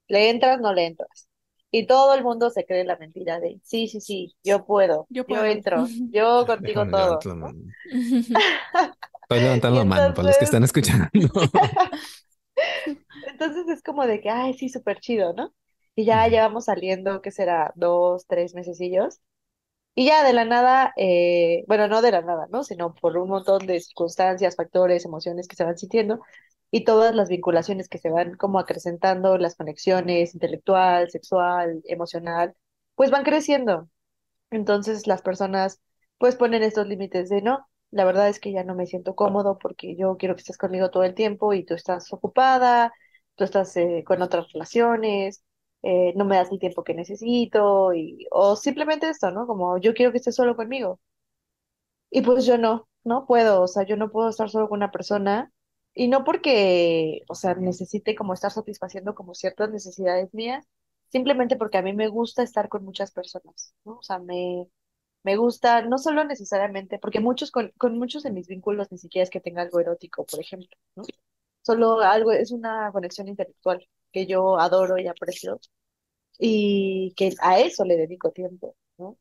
¿Le 0.09 0.31
entras? 0.31 0.61
No 0.61 0.73
le 0.73 0.87
entras. 0.87 1.29
Y 1.71 1.87
todo 1.87 2.15
el 2.15 2.23
mundo 2.23 2.51
se 2.51 2.67
cree 2.67 2.85
la 2.85 2.97
mentira 2.99 3.41
de, 3.41 3.59
sí, 3.65 3.89
sí, 3.89 4.01
sí, 4.01 4.37
yo 4.45 4.67
puedo, 4.67 5.07
yo, 5.09 5.25
entro, 5.45 5.87
yo 6.11 6.45
contigo 6.47 6.87
todo. 6.87 7.19
Estoy 9.35 9.45
levantando 9.45 9.79
la 9.79 9.85
mano 9.85 10.15
para 10.15 10.29
los 10.29 10.39
que 10.39 10.45
están 10.45 10.65
escuchando. 10.65 11.09
Entonces 13.27 13.69
es 13.69 13.83
como 13.83 14.07
de 14.07 14.21
que, 14.21 14.31
ay, 14.31 14.55
sí, 14.55 14.69
súper 14.69 15.01
chido, 15.01 15.33
¿no? 15.33 15.53
Y 15.95 16.05
ya 16.05 16.27
llevamos 16.29 16.67
saliendo, 16.67 17.21
¿qué 17.23 17.31
será? 17.31 17.73
Dos, 17.75 18.27
tres 18.27 18.55
mesecillos. 18.55 19.21
Y 19.95 20.07
ya 20.07 20.25
de 20.25 20.33
la 20.33 20.45
nada, 20.45 20.93
eh, 20.97 21.65
bueno, 21.69 21.89
no 21.89 22.03
de 22.03 22.13
la 22.13 22.23
nada, 22.23 22.47
¿no? 22.51 22.65
Sino 22.65 22.95
por 22.95 23.17
un 23.19 23.29
montón 23.29 23.67
de 23.67 23.81
circunstancias, 23.81 24.57
factores, 24.57 25.05
emociones 25.05 25.49
que 25.49 25.57
se 25.57 25.65
van 25.65 25.77
sintiendo, 25.77 26.21
y 26.71 26.85
todas 26.85 27.15
las 27.15 27.29
vinculaciones 27.29 27.89
que 27.89 27.99
se 27.99 28.11
van 28.11 28.35
como 28.37 28.59
acrecentando, 28.59 29.39
las 29.39 29.57
conexiones 29.57 30.35
intelectual, 30.35 31.11
sexual, 31.11 31.83
emocional, 31.87 32.55
pues 32.95 33.11
van 33.11 33.25
creciendo. 33.25 33.89
Entonces 34.51 35.07
las 35.07 35.23
personas 35.23 35.81
pues 36.19 36.37
ponen 36.37 36.63
estos 36.63 36.87
límites 36.89 37.29
de 37.29 37.43
no, 37.43 37.67
la 37.93 38.05
verdad 38.07 38.29
es 38.29 38.41
que 38.41 38.53
ya 38.53 38.65
no 38.65 38.75
me 38.75 38.87
siento 38.87 39.15
cómodo 39.17 39.59
porque 39.59 39.97
yo 39.97 40.17
quiero 40.19 40.35
que 40.37 40.41
estés 40.41 40.59
conmigo 40.59 40.91
todo 40.91 41.05
el 41.05 41.15
tiempo 41.15 41.55
y 41.55 41.65
tú 41.65 41.75
estás 41.75 42.13
ocupada, 42.13 42.93
tú 43.37 43.45
estás 43.45 43.77
eh, 43.77 44.05
con 44.07 44.23
otras 44.23 44.53
relaciones, 44.53 45.45
eh, 45.83 46.13
no 46.17 46.25
me 46.27 46.37
das 46.37 46.51
el 46.53 46.59
tiempo 46.61 46.85
que 46.85 46.95
necesito, 46.95 47.95
y, 47.95 48.27
o 48.33 48.57
simplemente 48.57 49.09
esto, 49.11 49.31
¿no? 49.33 49.47
Como 49.47 49.79
yo 49.79 49.95
quiero 49.95 50.13
que 50.13 50.19
estés 50.19 50.37
solo 50.37 50.57
conmigo. 50.57 51.01
Y 52.11 52.23
pues 52.23 52.45
yo 52.47 52.59
no, 52.59 52.89
no 53.05 53.27
puedo, 53.27 53.63
o 53.63 53.69
sea, 53.69 53.85
yo 53.85 53.97
no 53.97 54.11
puedo 54.11 54.29
estar 54.29 54.51
solo 54.51 54.69
con 54.69 54.79
una 54.79 54.91
persona 54.91 55.53
y 55.95 56.09
no 56.09 56.25
porque, 56.25 57.23
o 57.29 57.35
sea, 57.35 57.55
necesite 57.55 58.15
como 58.15 58.35
estar 58.35 58.51
satisfaciendo 58.51 59.15
como 59.15 59.35
ciertas 59.35 59.71
necesidades 59.71 60.33
mías, 60.35 60.67
simplemente 61.09 61.57
porque 61.57 61.79
a 61.79 61.83
mí 61.83 61.93
me 61.95 62.09
gusta 62.09 62.43
estar 62.43 62.69
con 62.69 62.85
muchas 62.85 63.13
personas, 63.13 63.75
¿no? 63.85 63.99
O 63.99 64.03
sea, 64.03 64.19
me, 64.19 64.67
me 65.25 65.37
gusta, 65.37 65.83
no 65.83 65.99
solo 65.99 66.25
necesariamente, 66.25 66.99
porque 66.99 67.21
muchos 67.21 67.51
con, 67.51 67.71
con 67.79 67.99
muchos 67.99 68.23
de 68.23 68.33
mis 68.33 68.49
vínculos 68.49 68.91
ni 68.91 68.99
siquiera 68.99 69.25
es 69.25 69.31
que 69.31 69.41
tenga 69.41 69.63
algo 69.63 69.81
erótico, 69.81 70.27
por 70.27 70.41
ejemplo, 70.41 70.69
¿no? 70.97 71.05
Solo 71.63 72.01
algo, 72.01 72.33
es 72.33 72.53
una 72.53 72.91
conexión 72.93 73.29
intelectual 73.29 73.87
que 74.13 74.27
yo 74.27 74.59
adoro 74.59 74.99
y 74.99 75.07
aprecio 75.09 75.61
y 76.39 77.15
que 77.17 77.33
a 77.41 77.61
eso 77.61 77.85
le 77.85 77.97
dedico 77.97 78.31
tiempo, 78.33 78.77
¿no? 78.99 79.19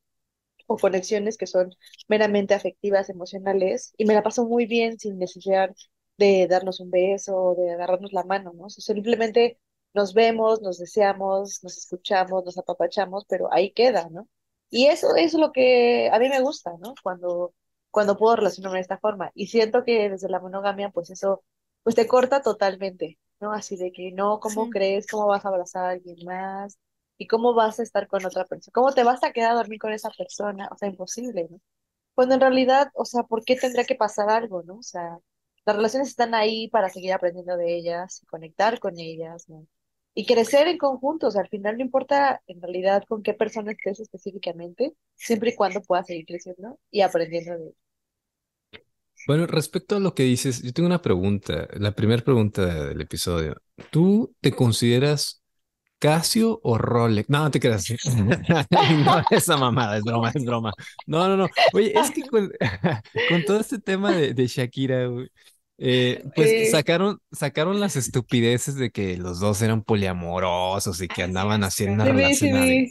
O 0.68 0.78
conexiones 0.78 1.38
que 1.38 1.48
son 1.48 1.76
meramente 2.08 2.54
afectivas, 2.54 3.10
emocionales, 3.10 3.94
y 3.98 4.06
me 4.06 4.14
la 4.16 4.24
paso 4.24 4.46
muy 4.46 4.66
bien 4.66 5.00
sin 5.00 5.18
necesidad 5.20 5.72
de 6.18 6.48
darnos 6.48 6.80
un 6.80 6.92
beso, 6.92 7.56
de 7.58 7.72
agarrarnos 7.74 8.14
la 8.14 8.24
mano, 8.24 8.54
¿no? 8.54 8.70
simplemente 8.70 9.60
nos 9.94 10.14
vemos, 10.14 10.62
nos 10.62 10.78
deseamos, 10.80 11.64
nos 11.64 11.78
escuchamos, 11.78 12.46
nos 12.46 12.58
apapachamos, 12.58 13.26
pero 13.28 13.52
ahí 13.54 13.72
queda, 13.72 14.10
¿no? 14.10 14.28
Y 14.72 14.88
eso, 14.88 15.16
es 15.16 15.34
lo 15.36 15.52
que 15.52 16.10
a 16.12 16.20
mí 16.20 16.30
me 16.30 16.42
gusta, 16.42 16.72
¿no? 16.80 16.96
Cuando, 17.04 17.54
cuando 17.92 18.18
puedo 18.18 18.38
relacionarme 18.38 18.78
de 18.80 18.84
esta 18.84 18.98
forma. 19.00 19.32
Y 19.36 19.48
siento 19.48 19.84
que 19.84 20.10
desde 20.10 20.30
la 20.30 20.40
monogamia, 20.40 20.90
pues 20.92 21.10
eso, 21.12 21.44
pues 21.84 21.96
te 21.96 22.08
corta 22.08 22.42
totalmente, 22.42 23.20
¿no? 23.42 23.52
Así 23.54 23.76
de 23.78 23.92
que 23.92 24.12
no, 24.14 24.40
¿cómo 24.40 24.70
crees? 24.70 25.08
¿Cómo 25.08 25.28
vas 25.28 25.46
a 25.46 25.50
abrazar 25.50 25.86
a 25.86 25.90
alguien 25.92 26.26
más? 26.26 26.80
¿Y 27.18 27.28
cómo 27.28 27.54
vas 27.54 27.80
a 27.80 27.84
estar 27.84 28.08
con 28.08 28.26
otra 28.26 28.46
persona? 28.46 28.72
¿Cómo 28.74 28.94
te 28.94 29.04
vas 29.04 29.24
a 29.24 29.34
quedar 29.34 29.52
a 29.52 29.56
dormir 29.56 29.80
con 29.80 29.94
esa 29.94 30.10
persona? 30.12 30.70
O 30.72 30.78
sea, 30.78 30.90
imposible, 30.90 31.48
¿no? 31.52 31.60
Cuando 32.16 32.36
en 32.36 32.42
realidad, 32.42 32.92
o 32.96 33.06
sea, 33.06 33.24
¿por 33.24 33.44
qué 33.46 33.56
tendría 33.58 33.86
que 33.86 33.96
pasar 33.96 34.30
algo, 34.30 34.64
no? 34.64 34.78
O 34.78 34.84
sea, 34.84 35.20
las 35.66 35.76
relaciones 35.76 36.10
están 36.10 36.36
ahí 36.36 36.70
para 36.70 36.90
seguir 36.90 37.14
aprendiendo 37.14 37.58
de 37.58 37.76
ellas, 37.76 38.26
conectar 38.30 38.80
con 38.80 39.00
ellas, 39.00 39.50
¿no? 39.50 39.68
Y 40.14 40.26
crecer 40.26 40.68
en 40.68 40.78
conjunto, 40.78 41.28
o 41.28 41.32
sea, 41.32 41.42
al 41.42 41.50
final 41.50 41.78
no 41.78 41.84
importa 41.84 42.42
en 42.48 42.62
realidad 42.62 43.04
con 43.08 43.24
qué 43.24 43.34
persona 43.34 43.72
estés 43.72 44.02
específicamente, 44.02 44.94
siempre 45.16 45.52
y 45.52 45.56
cuando 45.56 45.82
puedas 45.82 46.08
seguir 46.08 46.26
creciendo 46.26 46.78
y 46.92 47.02
aprendiendo 47.02 47.58
de 47.58 47.64
ellas. 47.64 47.76
Bueno, 49.28 49.46
respecto 49.46 49.96
a 49.96 50.00
lo 50.00 50.16
que 50.16 50.24
dices, 50.24 50.64
yo 50.64 50.74
tengo 50.74 50.88
una 50.88 51.02
pregunta, 51.02 51.68
la 51.74 51.92
primera 51.92 52.24
pregunta 52.24 52.88
del 52.88 53.02
episodio. 53.02 53.56
¿Tú 53.92 54.36
te 54.42 54.52
consideras 54.52 55.44
Casio 56.00 56.60
o 56.64 56.78
Rolex? 56.78 57.30
No, 57.30 57.44
no 57.44 57.52
te 57.52 57.60
creas. 57.60 57.86
no, 59.06 59.24
esa 59.30 59.58
mamada, 59.58 59.98
es 59.98 60.04
broma, 60.04 60.32
es 60.34 60.44
broma. 60.44 60.74
No, 61.06 61.28
no, 61.28 61.38
no. 61.38 61.48
Oye, 61.74 61.94
es 61.98 62.10
que 62.10 62.24
con, 62.24 62.52
todo 63.46 63.60
este 63.60 63.78
tema 63.80 64.12
de, 64.12 64.34
de 64.34 64.48
Shakira, 64.48 65.08
eh, 65.84 66.24
pues 66.36 66.70
sacaron, 66.70 67.20
sacaron 67.32 67.80
las 67.80 67.96
estupideces 67.96 68.76
de 68.76 68.92
que 68.92 69.18
los 69.18 69.40
dos 69.40 69.64
eran 69.64 69.82
poliamorosos 69.82 71.02
y 71.02 71.08
que 71.08 71.24
andaban 71.24 71.64
haciendo 71.64 72.04
una 72.04 72.06
relación. 72.06 72.88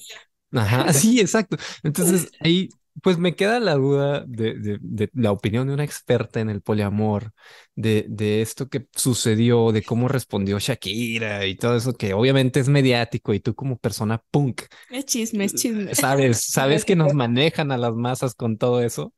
Ajá, 0.53 0.93
sí, 0.93 1.21
exacto. 1.21 1.57
Entonces 1.85 2.33
ahí 2.41 2.69
pues 3.01 3.17
me 3.17 3.37
queda 3.37 3.61
la 3.61 3.75
duda 3.75 4.25
de, 4.27 4.79
de, 4.81 5.09
la 5.15 5.31
opinión 5.31 5.69
de 5.69 5.75
una 5.75 5.85
experta 5.85 6.41
en 6.41 6.51
el 6.51 6.63
poliamor, 6.63 7.31
de, 7.77 8.07
de 8.09 8.43
esto 8.43 8.69
que 8.69 8.89
sucedió, 8.93 9.71
de 9.71 9.85
cómo 9.85 10.09
respondió 10.09 10.59
Shakira 10.59 11.47
y 11.47 11.55
todo 11.55 11.77
eso 11.77 11.93
que 11.95 12.13
obviamente 12.13 12.59
es 12.59 12.69
mediático 12.69 13.33
y 13.33 13.39
tú 13.39 13.55
como 13.55 13.79
persona 13.79 14.21
punk. 14.33 14.63
Es 14.91 15.07
chisme, 15.07 15.45
es 15.45 15.55
chisme. 15.55 15.95
Sabes, 15.95 16.43
sabes 16.43 16.85
que 16.85 16.97
nos 16.97 17.15
manejan 17.15 17.71
a 17.71 17.79
las 17.79 17.95
masas 17.95 18.35
con 18.35 18.59
todo 18.59 18.83
eso. 18.83 19.15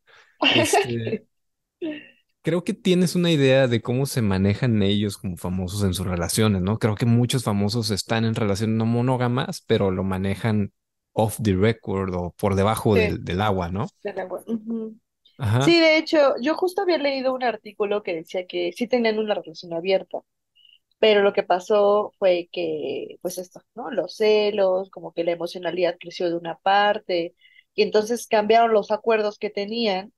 Este, 0.55 1.25
creo 2.43 2.65
que 2.65 2.75
tienes 2.75 3.15
una 3.15 3.31
idea 3.31 3.69
de 3.69 3.81
cómo 3.81 4.07
se 4.07 4.21
manejan 4.21 4.83
ellos 4.83 5.17
como 5.17 5.37
famosos 5.37 5.85
en 5.85 5.95
sus 5.95 6.07
relaciones, 6.07 6.61
¿no? 6.61 6.79
Creo 6.79 6.97
que 6.97 7.07
muchos 7.07 7.45
famosos 7.45 7.91
están 7.91 8.25
en 8.25 8.35
relaciones 8.35 8.77
no 8.77 8.85
monógamas, 8.85 9.63
pero 9.67 9.91
lo 9.91 10.03
manejan 10.03 10.73
off 11.13 11.39
the 11.43 11.55
record 11.55 12.15
o 12.15 12.35
por 12.37 12.55
debajo 12.55 12.95
del, 12.95 13.25
del, 13.25 13.41
agua, 13.41 13.69
¿no? 13.69 13.87
Del 14.03 14.19
agua. 14.19 14.43
Sí, 15.65 15.81
de 15.81 15.99
hecho, 15.99 16.35
yo 16.41 16.55
justo 16.55 16.83
había 16.83 16.99
leído 16.99 17.35
un 17.35 17.43
artículo 17.43 18.03
que 18.03 18.15
decía 18.15 18.47
que 18.47 18.73
sí 18.73 18.87
tenían 18.87 19.19
una 19.19 19.35
relación 19.35 19.73
abierta, 19.73 20.19
pero 20.99 21.23
lo 21.23 21.33
que 21.33 21.43
pasó 21.43 22.13
fue 22.19 22.49
que, 22.53 23.19
pues 23.23 23.39
esto, 23.39 23.61
¿no? 23.75 23.91
Los 23.91 24.17
celos, 24.17 24.91
como 24.91 25.13
que 25.13 25.25
la 25.25 25.33
emocionalidad 25.33 25.97
creció 25.99 26.29
de 26.29 26.37
una 26.37 26.59
parte, 26.59 27.35
y 27.75 27.83
entonces 27.83 28.27
cambiaron 28.27 28.73
los 28.73 28.91
acuerdos 28.91 29.39
que 29.39 29.51
tenían 29.51 30.13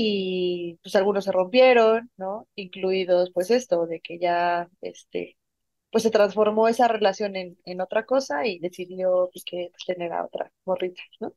y 0.00 0.78
pues 0.82 0.94
algunos 0.94 1.24
se 1.24 1.32
rompieron, 1.32 2.08
¿no? 2.16 2.46
Incluidos 2.54 3.32
pues 3.34 3.50
esto, 3.50 3.86
de 3.86 4.00
que 4.00 4.20
ya, 4.20 4.70
este, 4.80 5.36
pues 5.90 6.04
se 6.04 6.10
transformó 6.12 6.68
esa 6.68 6.88
relación 6.88 7.36
en, 7.36 7.58
en 7.64 7.80
otra 7.80 8.06
cosa 8.06 8.46
y 8.46 8.60
decidió 8.60 9.28
pues, 9.32 9.44
que 9.44 9.70
pues, 9.72 9.84
tener 9.86 10.12
a 10.12 10.24
otra 10.24 10.52
morrita, 10.64 11.02
¿no? 11.20 11.34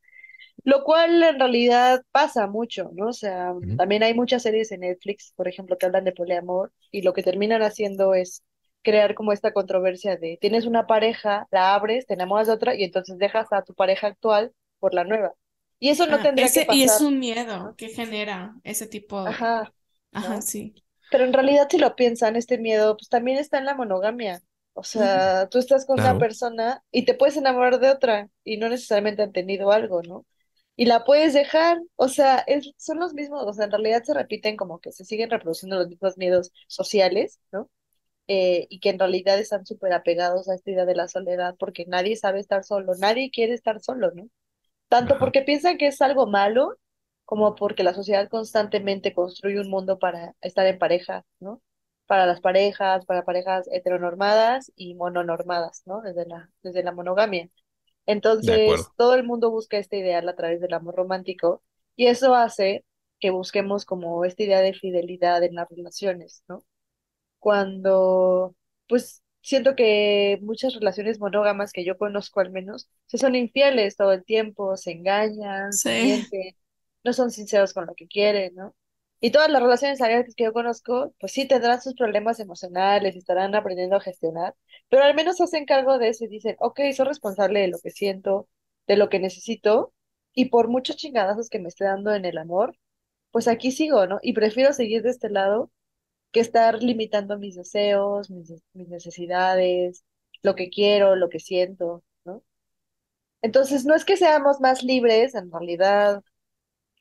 Lo 0.64 0.84
cual 0.84 1.24
en 1.24 1.40
realidad 1.40 2.04
pasa 2.12 2.48
mucho, 2.48 2.92
¿no? 2.94 3.10
O 3.10 3.14
sea, 3.14 3.54
también 3.78 4.04
hay 4.04 4.14
muchas 4.14 4.44
series 4.44 4.72
en 4.72 4.82
Netflix, 4.82 5.34
por 5.36 5.48
ejemplo, 5.48 5.78
que 5.78 5.88
hablan 5.88 6.06
de 6.06 6.14
poliamor 6.14 6.74
y 6.92 7.02
lo 7.04 7.14
que 7.14 7.24
terminan 7.24 7.64
haciendo 7.64 8.14
es 8.16 8.44
crear 8.84 9.16
como 9.16 9.34
esta 9.34 9.54
controversia 9.54 10.18
de 10.18 10.38
tienes 10.42 10.66
una 10.68 10.88
pareja, 10.88 11.48
la 11.52 11.74
abres, 11.76 12.06
te 12.08 12.14
enamoras 12.16 12.48
de 12.48 12.54
otra 12.54 12.76
y 12.76 12.84
entonces 12.84 13.18
dejas 13.18 13.52
a 13.54 13.64
tu 13.64 13.74
pareja 13.76 14.08
actual 14.08 14.54
por 14.80 14.94
la 14.94 15.04
nueva. 15.06 15.34
Y 15.82 15.90
eso 15.90 16.06
no 16.06 16.18
ah, 16.18 16.22
tendría 16.22 16.48
que 16.48 16.62
pasar. 16.62 16.76
Y 16.76 16.84
es 16.84 17.02
un 17.02 17.20
miedo 17.20 17.74
que 17.76 17.90
genera 17.90 18.56
ese 18.64 18.86
tipo 18.86 19.24
de... 19.24 19.32
Ajá. 19.32 19.74
Ajá, 20.14 20.42
sí. 20.42 20.76
Pero 21.10 21.26
en 21.26 21.34
realidad 21.34 21.68
si 21.70 21.80
lo 21.80 21.96
piensan, 21.96 22.36
este 22.36 22.60
miedo 22.60 22.96
pues 22.96 23.10
también 23.10 23.40
está 23.40 23.58
en 23.58 23.66
la 23.66 23.74
monogamia. 23.74 24.44
O 24.74 24.84
sea, 24.84 25.50
tú 25.50 25.58
estás 25.58 25.86
con 25.86 26.00
una 26.00 26.18
persona 26.20 26.84
y 26.92 27.04
te 27.06 27.16
puedes 27.16 27.36
enamorar 27.36 27.80
de 27.80 27.90
otra 27.90 28.30
y 28.44 28.58
no 28.58 28.70
necesariamente 28.70 29.24
han 29.24 29.34
tenido 29.34 29.72
algo, 29.72 30.04
¿no? 30.04 30.26
Y 30.76 30.86
la 30.86 31.04
puedes 31.04 31.34
dejar, 31.34 31.80
o 31.96 32.08
sea, 32.08 32.38
es, 32.48 32.72
son 32.78 33.00
los 33.00 33.14
mismos, 33.14 33.44
o 33.46 33.54
sea, 33.54 33.66
en 33.66 33.72
realidad 33.72 34.04
se 34.04 34.14
repiten 34.14 34.56
como 34.56 34.80
que 34.80 34.92
se 34.92 35.04
siguen 35.04 35.30
reproduciendo 35.30 35.78
los 35.78 35.90
mismos 35.90 36.18
miedos 36.18 36.52
sociales, 36.68 37.40
¿no? 37.52 37.70
Eh, 38.28 38.68
y 38.70 38.80
que 38.80 38.90
en 38.90 39.00
realidad 39.00 39.40
están 39.40 39.66
súper 39.66 39.94
apegados 39.94 40.50
a 40.50 40.56
esta 40.56 40.72
idea 40.72 40.86
de 40.86 40.96
la 40.96 41.08
soledad 41.10 41.56
porque 41.60 41.86
nadie 41.88 42.16
sabe 42.16 42.40
estar 42.40 42.64
solo, 42.64 42.94
nadie 42.96 43.32
quiere 43.32 43.54
estar 43.54 43.82
solo, 43.82 44.12
¿no? 44.14 44.30
Tanto 44.92 45.18
porque 45.18 45.42
piensan 45.42 45.78
que 45.78 45.88
es 45.88 46.02
algo 46.02 46.28
malo 46.28 46.78
como 47.24 47.56
porque 47.56 47.82
la 47.82 47.94
sociedad 47.94 48.28
constantemente 48.28 49.14
construye 49.14 49.58
un 49.62 49.70
mundo 49.70 50.00
para 50.00 50.36
estar 50.42 50.68
en 50.68 50.78
pareja, 50.78 51.24
¿no? 51.40 51.62
Para 52.08 52.26
las 52.26 52.42
parejas, 52.42 53.06
para 53.06 53.24
parejas 53.24 53.70
heteronormadas 53.72 54.70
y 54.76 54.96
mononormadas, 54.96 55.84
¿no? 55.86 56.02
Desde 56.02 56.26
la, 56.26 56.50
desde 56.62 56.84
la 56.84 56.92
monogamia. 56.92 57.48
Entonces, 58.06 58.86
todo 58.98 59.16
el 59.16 59.24
mundo 59.24 59.50
busca 59.50 59.78
este 59.78 59.98
ideal 59.98 60.28
a 60.28 60.36
través 60.36 60.60
del 60.60 60.74
amor 60.74 60.96
romántico 60.96 61.64
y 61.96 62.08
eso 62.08 62.36
hace 62.36 62.84
que 63.22 63.30
busquemos 63.32 63.86
como 63.86 64.26
esta 64.26 64.44
idea 64.44 64.60
de 64.60 64.74
fidelidad 64.74 65.42
en 65.42 65.56
las 65.56 65.70
relaciones, 65.70 66.44
¿no? 66.50 66.66
Cuando, 67.40 68.58
pues, 68.90 69.24
siento 69.42 69.76
que 69.76 70.40
muchas 70.42 70.74
relaciones 70.76 71.20
monógamas 71.20 71.72
que 71.74 71.86
yo 71.86 71.98
conozco 71.98 72.40
al 72.40 72.52
menos, 72.52 72.90
se 73.08 73.18
son 73.18 73.36
infieles 73.36 73.98
todo 73.98 74.14
el 74.14 74.24
tiempo, 74.26 74.78
se 74.78 74.92
engañan, 74.92 75.74
se 75.74 76.04
mienten, 76.04 76.56
no 77.04 77.14
son 77.14 77.32
sinceros 77.32 77.74
con 77.74 77.86
lo 77.88 77.96
que 77.96 78.08
quieren, 78.08 78.56
¿no? 78.56 78.76
Y 79.20 79.32
todas 79.32 79.50
las 79.52 79.62
relaciones 79.62 80.02
abiertas 80.02 80.34
que 80.36 80.46
yo 80.46 80.54
conozco, 80.54 81.14
pues 81.20 81.32
sí 81.34 81.48
tendrán 81.48 81.82
sus 81.82 81.94
problemas 81.94 82.40
emocionales 82.40 83.16
estarán 83.16 83.54
aprendiendo 83.56 83.96
a 83.96 84.02
gestionar, 84.02 84.56
pero 84.90 85.04
al 85.04 85.14
menos 85.16 85.40
hacen 85.42 85.66
cargo 85.66 86.00
de 86.00 86.10
eso 86.10 86.26
y 86.26 86.28
dicen, 86.28 86.56
ok, 86.60 86.80
soy 86.96 87.06
responsable 87.06 87.60
de 87.62 87.68
lo 87.68 87.78
que 87.80 87.92
siento, 87.92 88.48
de 88.88 88.98
lo 88.98 89.10
que 89.10 89.20
necesito, 89.20 89.94
y 90.34 90.46
por 90.46 90.70
muchos 90.70 90.96
chingadazos 90.98 91.50
que 91.50 91.60
me 91.60 91.68
esté 91.70 91.86
dando 91.86 92.14
en 92.16 92.26
el 92.26 92.38
amor, 92.38 92.76
pues 93.32 93.48
aquí 93.48 93.72
sigo, 93.72 94.08
¿no? 94.08 94.20
Y 94.22 94.34
prefiero 94.34 94.74
seguir 94.74 95.04
de 95.04 95.12
este 95.12 95.30
lado 95.30 95.72
que 96.32 96.40
estar 96.40 96.82
limitando 96.82 97.38
mis 97.38 97.56
deseos, 97.56 98.30
mis, 98.30 98.54
mis 98.74 98.90
necesidades, 98.90 100.06
lo 100.44 100.56
que 100.56 100.70
quiero, 100.70 101.16
lo 101.16 101.30
que 101.30 101.40
siento, 101.40 102.04
¿no? 102.26 102.44
Entonces, 103.42 103.86
no 103.86 103.96
es 103.96 104.06
que 104.06 104.18
seamos 104.18 104.60
más 104.62 104.84
libres, 104.84 105.36
en 105.36 105.52
realidad, 105.52 106.24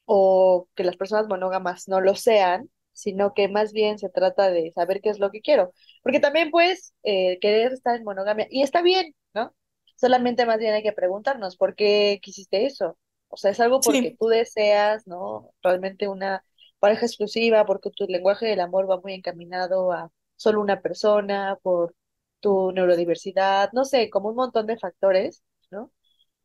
o 0.06 0.68
que 0.74 0.84
las 0.84 0.96
personas 0.96 1.28
monógamas 1.28 1.88
no 1.88 2.00
lo 2.00 2.14
sean, 2.16 2.70
sino 2.92 3.34
que 3.34 3.48
más 3.48 3.72
bien 3.72 3.98
se 3.98 4.08
trata 4.10 4.50
de 4.50 4.72
saber 4.72 5.00
qué 5.00 5.10
es 5.10 5.18
lo 5.18 5.30
que 5.30 5.40
quiero. 5.40 5.72
Porque 6.02 6.20
también 6.20 6.50
puedes 6.50 6.94
eh, 7.02 7.38
querer 7.40 7.72
estar 7.72 7.96
en 7.96 8.04
monogamia 8.04 8.46
y 8.50 8.62
está 8.62 8.82
bien, 8.82 9.14
¿no? 9.34 9.54
Solamente 9.96 10.46
más 10.46 10.58
bien 10.58 10.74
hay 10.74 10.82
que 10.82 10.92
preguntarnos 10.92 11.56
por 11.56 11.74
qué 11.74 12.18
quisiste 12.22 12.66
eso. 12.66 12.98
O 13.28 13.36
sea, 13.36 13.52
es 13.52 13.60
algo 13.60 13.80
porque 13.80 14.16
tú 14.18 14.26
deseas, 14.26 15.06
¿no? 15.06 15.52
Realmente 15.62 16.08
una 16.08 16.44
pareja 16.80 17.06
exclusiva, 17.06 17.66
porque 17.66 17.90
tu 17.90 18.06
lenguaje 18.06 18.46
del 18.46 18.60
amor 18.60 18.90
va 18.90 19.00
muy 19.00 19.14
encaminado 19.14 19.92
a 19.92 20.10
solo 20.36 20.60
una 20.60 20.80
persona, 20.82 21.58
por 21.62 21.94
tu 22.40 22.72
neurodiversidad, 22.72 23.70
no 23.72 23.84
sé, 23.84 24.10
como 24.10 24.30
un 24.30 24.36
montón 24.36 24.66
de 24.66 24.78
factores, 24.78 25.44
¿no? 25.70 25.92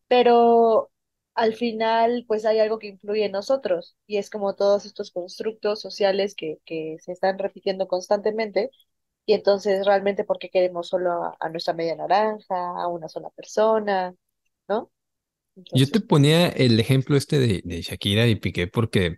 Pero 0.07 0.91
al 1.35 1.55
final 1.55 2.25
pues 2.27 2.45
hay 2.45 2.59
algo 2.59 2.79
que 2.79 2.87
influye 2.87 3.25
en 3.25 3.33
nosotros 3.33 3.98
y 4.07 4.17
es 4.17 4.29
como 4.29 4.55
todos 4.55 4.85
estos 4.85 5.11
constructos 5.11 5.81
sociales 5.81 6.35
que, 6.35 6.59
que 6.65 6.98
se 7.01 7.11
están 7.11 7.37
repitiendo 7.39 7.87
constantemente 7.87 8.71
y 9.25 9.33
entonces 9.33 9.85
realmente 9.85 10.24
porque 10.24 10.50
queremos 10.50 10.87
solo 10.87 11.35
a, 11.39 11.50
nuestra 11.50 11.74
media 11.74 11.95
naranja, 11.95 12.45
a 12.50 12.87
una 12.87 13.09
sola 13.09 13.29
persona, 13.31 14.13
¿no? 14.67 14.91
Yo 15.74 15.87
te 15.89 16.01
ponía 16.01 16.50
el 16.50 16.79
ejemplo 16.79 17.15
este 17.17 17.39
de, 17.39 17.61
de 17.63 17.81
Shakira 17.81 18.27
y 18.27 18.35
Piqué 18.35 18.67
porque, 18.67 19.17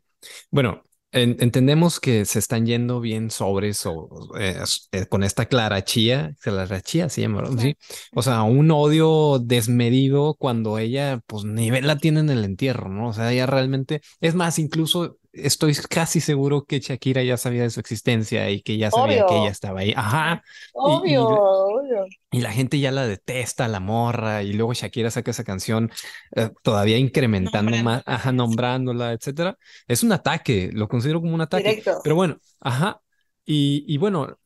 bueno, 0.51 0.83
entendemos 1.11 1.99
que 1.99 2.25
se 2.25 2.39
están 2.39 2.65
yendo 2.65 2.99
bien 2.99 3.31
sobres 3.31 3.85
o 3.85 4.09
eh, 4.39 4.59
eh, 4.91 5.05
con 5.07 5.23
esta 5.23 5.45
clarachía, 5.45 6.35
clarachía 6.41 7.09
se 7.09 7.21
llama, 7.21 7.43
¿sí? 7.57 7.75
O 8.13 8.21
sea, 8.21 8.43
un 8.43 8.71
odio 8.71 9.39
desmedido 9.39 10.35
cuando 10.37 10.77
ella, 10.77 11.21
pues, 11.25 11.45
ni 11.45 11.69
la 11.69 11.97
tiene 11.97 12.19
en 12.19 12.29
el 12.29 12.43
entierro, 12.43 12.89
¿no? 12.89 13.09
O 13.09 13.13
sea, 13.13 13.31
ella 13.31 13.45
realmente, 13.45 14.01
es 14.19 14.35
más, 14.35 14.59
incluso 14.59 15.17
estoy 15.33 15.75
casi 15.89 16.21
seguro 16.21 16.65
que 16.65 16.79
Shakira 16.79 17.23
ya 17.23 17.37
sabía 17.37 17.63
de 17.63 17.69
su 17.69 17.79
existencia 17.79 18.49
y 18.49 18.61
que 18.61 18.77
ya 18.77 18.91
sabía 18.91 19.25
que 19.25 19.37
ella 19.37 19.49
estaba 19.49 19.81
ahí. 19.81 19.93
Ajá. 19.95 20.43
Obvio, 20.73 21.25
obvio. 21.27 22.05
Y 22.31 22.41
la 22.41 22.51
gente 22.51 22.79
ya 22.79 22.91
la 22.91 23.07
detesta, 23.07 23.67
la 23.67 23.79
morra, 23.79 24.43
y 24.43 24.53
luego 24.53 24.73
Shakira 24.73 25.11
saca 25.11 25.31
esa 25.31 25.43
canción 25.43 25.91
eh, 26.35 26.49
todavía 26.63 26.97
incrementando 26.97 27.77
más, 27.83 28.03
ajá, 28.05 28.31
nombrándola, 28.31 29.13
etcétera. 29.13 29.57
Es 29.87 30.03
un 30.03 30.11
ataque, 30.11 30.69
lo 30.73 30.87
considero 30.87 31.21
como 31.21 31.35
un 31.35 31.41
ataque. 31.41 31.83
Pero 32.03 32.15
bueno, 32.15 32.37
ajá. 32.59 33.01
Y, 33.45 33.85
y 33.87 33.97
bueno, 33.97 34.37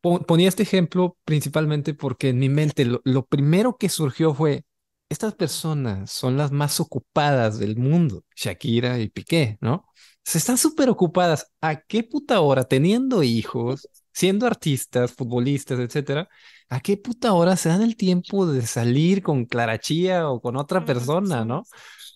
ponía 0.00 0.48
este 0.48 0.62
ejemplo 0.62 1.16
principalmente 1.24 1.94
porque 1.94 2.30
en 2.30 2.38
mi 2.38 2.48
mente 2.48 2.86
lo 3.04 3.26
primero 3.26 3.76
que 3.76 3.88
surgió 3.88 4.34
fue, 4.34 4.64
estas 5.08 5.34
personas 5.34 6.10
son 6.10 6.36
las 6.36 6.52
más 6.52 6.80
ocupadas 6.80 7.58
del 7.58 7.76
mundo, 7.76 8.24
Shakira 8.34 8.98
y 8.98 9.08
Piqué, 9.08 9.58
¿no? 9.60 9.86
Se 10.24 10.38
están 10.38 10.58
súper 10.58 10.88
ocupadas. 10.88 11.52
¿A 11.60 11.80
qué 11.80 12.02
puta 12.02 12.40
hora, 12.40 12.64
teniendo 12.64 13.22
hijos, 13.22 13.88
siendo 14.12 14.46
artistas, 14.46 15.12
futbolistas, 15.12 15.78
etcétera, 15.78 16.28
a 16.68 16.80
qué 16.80 16.96
puta 16.96 17.32
hora 17.32 17.56
se 17.56 17.68
dan 17.68 17.82
el 17.82 17.96
tiempo 17.96 18.46
de 18.46 18.66
salir 18.66 19.22
con 19.22 19.44
Clarachía 19.46 20.28
o 20.28 20.40
con 20.40 20.56
otra 20.56 20.84
persona, 20.84 21.44
no? 21.44 21.64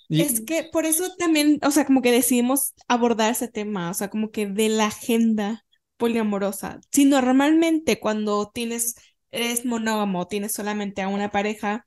Es 0.08 0.40
que 0.40 0.68
por 0.70 0.86
eso 0.86 1.04
también, 1.18 1.58
o 1.62 1.70
sea, 1.70 1.84
como 1.84 2.00
que 2.00 2.12
decidimos 2.12 2.74
abordar 2.86 3.32
ese 3.32 3.48
tema, 3.48 3.90
o 3.90 3.94
sea, 3.94 4.08
como 4.08 4.30
que 4.30 4.46
de 4.46 4.68
la 4.68 4.86
agenda 4.86 5.64
poliamorosa. 5.96 6.80
Si 6.92 7.04
normalmente 7.04 7.98
cuando 7.98 8.50
tienes, 8.54 8.94
eres 9.30 9.64
monógamo, 9.64 10.28
tienes 10.28 10.52
solamente 10.52 11.02
a 11.02 11.08
una 11.08 11.30
pareja, 11.30 11.86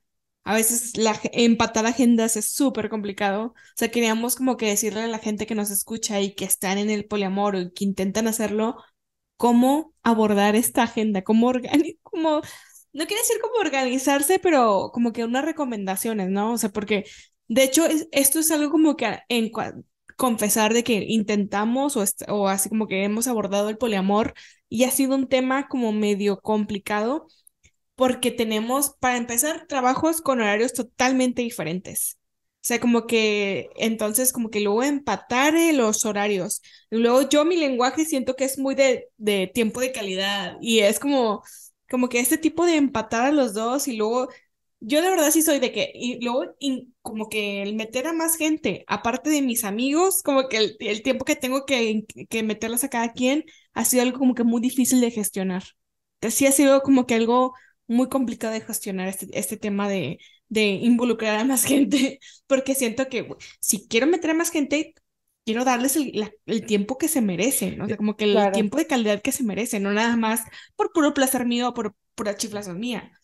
a 0.50 0.54
veces 0.54 0.96
la, 0.96 1.16
empatar 1.32 1.86
agendas 1.86 2.36
es 2.36 2.50
súper 2.50 2.90
complicado. 2.90 3.46
O 3.46 3.54
sea, 3.76 3.90
queríamos 3.90 4.34
como 4.34 4.56
que 4.56 4.66
decirle 4.66 5.02
a 5.02 5.06
la 5.06 5.20
gente 5.20 5.46
que 5.46 5.54
nos 5.54 5.70
escucha 5.70 6.20
y 6.20 6.34
que 6.34 6.44
están 6.44 6.76
en 6.78 6.90
el 6.90 7.06
poliamor 7.06 7.54
y 7.54 7.72
que 7.72 7.84
intentan 7.84 8.26
hacerlo, 8.26 8.76
cómo 9.36 9.94
abordar 10.02 10.56
esta 10.56 10.82
agenda, 10.84 11.22
cómo 11.22 11.46
organizar, 11.46 11.94
como, 12.02 12.40
no 12.92 13.06
quiere 13.06 13.22
decir 13.22 13.36
cómo 13.40 13.60
organizarse, 13.60 14.40
pero 14.40 14.90
como 14.92 15.12
que 15.12 15.24
unas 15.24 15.44
recomendaciones, 15.44 16.30
¿no? 16.30 16.52
O 16.54 16.58
sea, 16.58 16.70
porque 16.70 17.04
de 17.46 17.62
hecho 17.64 17.86
esto 18.10 18.40
es 18.40 18.50
algo 18.50 18.72
como 18.72 18.96
que 18.96 19.20
en 19.28 19.52
confesar 20.16 20.74
de 20.74 20.84
que 20.84 21.04
intentamos 21.08 21.96
o 21.96 22.48
así 22.48 22.68
como 22.68 22.88
que 22.88 23.04
hemos 23.04 23.28
abordado 23.28 23.68
el 23.68 23.78
poliamor 23.78 24.34
y 24.68 24.84
ha 24.84 24.90
sido 24.90 25.14
un 25.14 25.28
tema 25.28 25.68
como 25.68 25.92
medio 25.92 26.40
complicado 26.40 27.28
porque 28.00 28.32
tenemos, 28.32 28.92
para 29.00 29.18
empezar, 29.18 29.66
trabajos 29.68 30.22
con 30.22 30.40
horarios 30.40 30.72
totalmente 30.72 31.42
diferentes. 31.42 32.18
O 32.62 32.64
sea, 32.64 32.80
como 32.80 33.06
que 33.06 33.70
entonces 33.76 34.32
como 34.32 34.50
que 34.50 34.60
luego 34.60 34.82
empatar 34.82 35.54
los 35.74 36.06
horarios. 36.06 36.62
Luego 36.90 37.28
yo 37.28 37.44
mi 37.44 37.56
lenguaje 37.58 38.06
siento 38.06 38.36
que 38.36 38.44
es 38.46 38.58
muy 38.58 38.74
de, 38.74 39.08
de 39.18 39.48
tiempo 39.54 39.80
de 39.80 39.92
calidad 39.92 40.56
y 40.62 40.80
es 40.80 40.98
como, 40.98 41.42
como 41.90 42.08
que 42.08 42.20
este 42.20 42.38
tipo 42.38 42.64
de 42.66 42.76
empatar 42.76 43.26
a 43.26 43.32
los 43.32 43.54
dos 43.54 43.86
y 43.88 43.96
luego 43.96 44.30
yo 44.80 45.02
de 45.02 45.10
verdad 45.10 45.30
sí 45.30 45.42
soy 45.42 45.58
de 45.60 45.72
que, 45.72 45.92
y 45.94 46.24
luego 46.24 46.54
como 47.02 47.28
que 47.28 47.62
el 47.62 47.74
meter 47.76 48.06
a 48.06 48.12
más 48.14 48.36
gente, 48.36 48.84
aparte 48.88 49.28
de 49.30 49.42
mis 49.42 49.64
amigos, 49.64 50.22
como 50.22 50.48
que 50.48 50.56
el, 50.58 50.76
el 50.80 51.02
tiempo 51.02 51.24
que 51.26 51.36
tengo 51.36 51.66
que, 51.66 52.04
que 52.30 52.42
meterlas 52.42 52.84
a 52.84 52.88
cada 52.90 53.12
quien 53.12 53.44
ha 53.74 53.84
sido 53.84 54.02
algo 54.04 54.18
como 54.18 54.34
que 54.34 54.44
muy 54.44 54.60
difícil 54.62 55.00
de 55.02 55.10
gestionar. 55.10 55.64
Sí 56.30 56.46
ha 56.46 56.52
sido 56.52 56.82
como 56.82 57.06
que 57.06 57.14
algo 57.14 57.54
muy 57.90 58.08
complicado 58.08 58.52
de 58.54 58.60
gestionar 58.60 59.08
este, 59.08 59.28
este 59.38 59.56
tema 59.56 59.88
de, 59.88 60.18
de 60.48 60.62
involucrar 60.64 61.38
a 61.38 61.44
más 61.44 61.64
gente, 61.66 62.20
porque 62.46 62.74
siento 62.74 63.08
que 63.08 63.28
si 63.60 63.88
quiero 63.88 64.06
meter 64.06 64.30
a 64.30 64.34
más 64.34 64.50
gente, 64.50 64.94
quiero 65.44 65.64
darles 65.64 65.96
el, 65.96 66.32
el 66.46 66.66
tiempo 66.66 66.98
que 66.98 67.08
se 67.08 67.20
merecen, 67.22 67.78
¿no? 67.78 67.84
O 67.86 67.88
sea, 67.88 67.96
como 67.96 68.16
que 68.16 68.24
el 68.24 68.50
tiempo 68.52 68.78
de 68.78 68.86
calidad 68.86 69.22
que 69.22 69.32
se 69.32 69.44
merecen, 69.44 69.82
no 69.82 69.92
nada 69.92 70.16
más 70.16 70.42
por 70.76 70.92
puro 70.92 71.14
placer 71.14 71.46
mío 71.46 71.68
o 71.70 71.74
por 71.74 71.94
pura 72.14 72.36
chiflación 72.36 72.78
mía. 72.80 73.19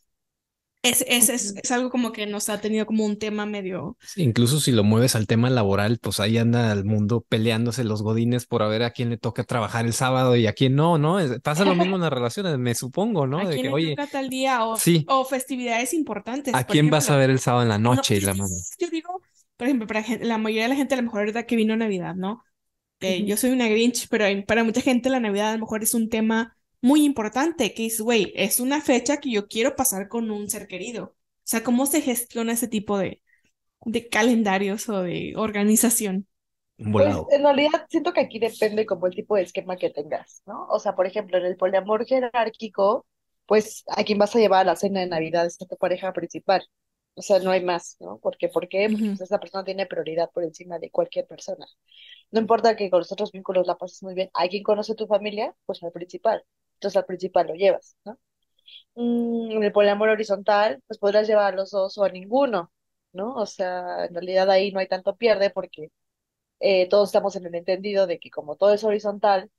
Es, 0.88 1.04
es, 1.08 1.28
es, 1.28 1.54
es, 1.62 1.70
algo 1.70 1.90
como 1.90 2.12
que 2.12 2.26
nos 2.26 2.48
ha 2.48 2.60
tenido 2.60 2.86
como 2.86 3.04
un 3.04 3.18
tema 3.18 3.46
medio. 3.46 3.96
incluso 4.16 4.60
si 4.60 4.72
lo 4.72 4.84
mueves 4.84 5.16
al 5.16 5.26
tema 5.26 5.50
laboral, 5.50 5.98
pues 6.00 6.20
ahí 6.20 6.38
anda 6.38 6.72
el 6.72 6.84
mundo 6.84 7.24
peleándose 7.28 7.84
los 7.84 8.02
godines 8.02 8.46
por 8.46 8.62
a 8.62 8.68
ver 8.68 8.82
a 8.82 8.90
quién 8.90 9.10
le 9.10 9.16
toca 9.16 9.44
trabajar 9.44 9.86
el 9.86 9.92
sábado 9.92 10.36
y 10.36 10.46
a 10.46 10.52
quién 10.52 10.74
no, 10.76 10.98
¿no? 10.98 11.18
Pasa 11.42 11.64
lo 11.64 11.74
mismo 11.74 11.96
en 11.96 12.02
las 12.02 12.12
relaciones, 12.12 12.58
me 12.58 12.74
supongo, 12.74 13.26
¿no? 13.26 13.40
¿A 13.40 13.50
quién 13.50 13.74
le 13.74 13.96
toca 13.96 14.06
tal 14.06 14.28
día 14.28 14.64
o, 14.64 14.76
o 15.08 15.24
festividades 15.24 15.94
importantes? 15.94 16.54
¿A 16.54 16.64
quién 16.64 16.90
vas 16.90 17.10
a 17.10 17.16
ver 17.16 17.30
el 17.30 17.38
sábado 17.38 17.62
en 17.62 17.68
la 17.68 17.78
noche 17.78 18.16
y 18.16 18.20
la 18.20 18.34
mano? 18.34 18.54
Yo 18.78 18.88
digo, 18.88 19.20
por 19.56 19.66
ejemplo, 19.66 19.86
para 19.86 20.04
la 20.20 20.38
mayoría 20.38 20.64
de 20.64 20.68
la 20.70 20.76
gente 20.76 20.94
a 20.94 20.98
lo 20.98 21.04
mejor 21.04 21.20
ahorita 21.20 21.44
que 21.44 21.56
vino 21.56 21.76
Navidad, 21.76 22.14
¿no? 22.14 22.42
Yo 23.00 23.36
soy 23.36 23.50
una 23.50 23.68
Grinch, 23.68 24.08
pero 24.08 24.24
para 24.46 24.64
mucha 24.64 24.80
gente 24.80 25.10
la 25.10 25.20
Navidad 25.20 25.50
a 25.50 25.52
lo 25.52 25.60
mejor 25.60 25.82
es 25.82 25.92
un 25.94 26.08
tema 26.08 26.55
muy 26.82 27.04
importante, 27.04 27.74
que 27.74 27.86
es, 27.86 28.00
güey, 28.00 28.32
es 28.36 28.60
una 28.60 28.80
fecha 28.80 29.18
que 29.18 29.30
yo 29.30 29.48
quiero 29.48 29.76
pasar 29.76 30.08
con 30.08 30.30
un 30.30 30.48
ser 30.50 30.66
querido. 30.68 31.04
O 31.06 31.14
sea, 31.44 31.62
¿cómo 31.64 31.86
se 31.86 32.02
gestiona 32.02 32.52
ese 32.52 32.68
tipo 32.68 32.98
de, 32.98 33.22
de 33.86 34.08
calendarios 34.08 34.88
o 34.90 35.02
de 35.02 35.34
organización? 35.36 36.28
Pues 36.90 37.24
en 37.28 37.42
realidad 37.42 37.86
siento 37.90 38.12
que 38.12 38.20
aquí 38.20 38.38
depende 38.38 38.86
como 38.86 39.06
el 39.06 39.14
tipo 39.14 39.36
de 39.36 39.42
esquema 39.42 39.76
que 39.76 39.90
tengas, 39.90 40.42
¿no? 40.46 40.66
O 40.68 40.78
sea, 40.78 40.94
por 40.94 41.06
ejemplo, 41.06 41.36
en 41.38 41.44
el 41.46 41.56
poliamor 41.56 42.06
jerárquico, 42.06 43.06
pues 43.46 43.84
a 43.88 44.04
quién 44.04 44.18
vas 44.18 44.34
a 44.34 44.38
llevar 44.38 44.60
a 44.62 44.64
la 44.72 44.76
cena 44.76 45.00
de 45.00 45.06
Navidad 45.08 45.46
es 45.46 45.58
tu 45.58 45.66
pareja 45.76 46.12
principal. 46.12 46.66
O 47.14 47.22
sea, 47.22 47.38
no 47.40 47.50
hay 47.50 47.64
más, 47.64 47.96
¿no? 48.00 48.18
Porque, 48.18 48.48
porque 48.48 48.90
pues 49.08 49.20
esa 49.20 49.38
persona 49.40 49.64
tiene 49.64 49.86
prioridad 49.86 50.30
por 50.32 50.44
encima 50.44 50.78
de 50.78 50.90
cualquier 50.90 51.26
persona. 51.26 51.66
No 52.30 52.40
importa 52.40 52.76
que 52.76 52.90
con 52.90 53.00
los 53.00 53.12
otros 53.12 53.32
vínculos 53.32 53.66
la 53.66 53.76
pases 53.78 54.02
muy 54.02 54.14
bien. 54.14 54.30
¿Hay 54.34 54.48
quien 54.50 54.62
conoce 54.64 54.94
tu 54.94 55.06
familia? 55.06 55.54
Pues 55.66 55.82
al 55.82 55.92
principal. 55.92 56.44
Entonces 56.76 56.96
al 56.96 57.06
principal 57.06 57.46
lo 57.48 57.54
llevas, 57.54 57.96
¿no? 58.04 58.18
Mm, 58.96 59.52
en 59.52 59.64
el 59.64 59.72
poliamor 59.72 60.08
horizontal, 60.10 60.82
pues 60.86 60.98
podrás 60.98 61.28
llevar 61.28 61.54
a 61.54 61.56
los 61.56 61.70
dos 61.70 61.98
o 61.98 62.04
a 62.04 62.08
ninguno, 62.10 62.72
¿no? 63.12 63.34
O 63.36 63.46
sea, 63.46 64.06
en 64.06 64.14
realidad 64.14 64.50
ahí 64.50 64.72
no 64.72 64.80
hay 64.80 64.88
tanto 64.88 65.16
pierde 65.16 65.50
porque 65.50 65.90
eh, 66.60 66.88
todos 66.88 67.10
estamos 67.10 67.36
en 67.36 67.46
el 67.46 67.54
entendido 67.56 68.06
de 68.06 68.18
que 68.18 68.30
como 68.30 68.56
todo 68.56 68.74
es 68.74 68.84
horizontal, 68.84 69.50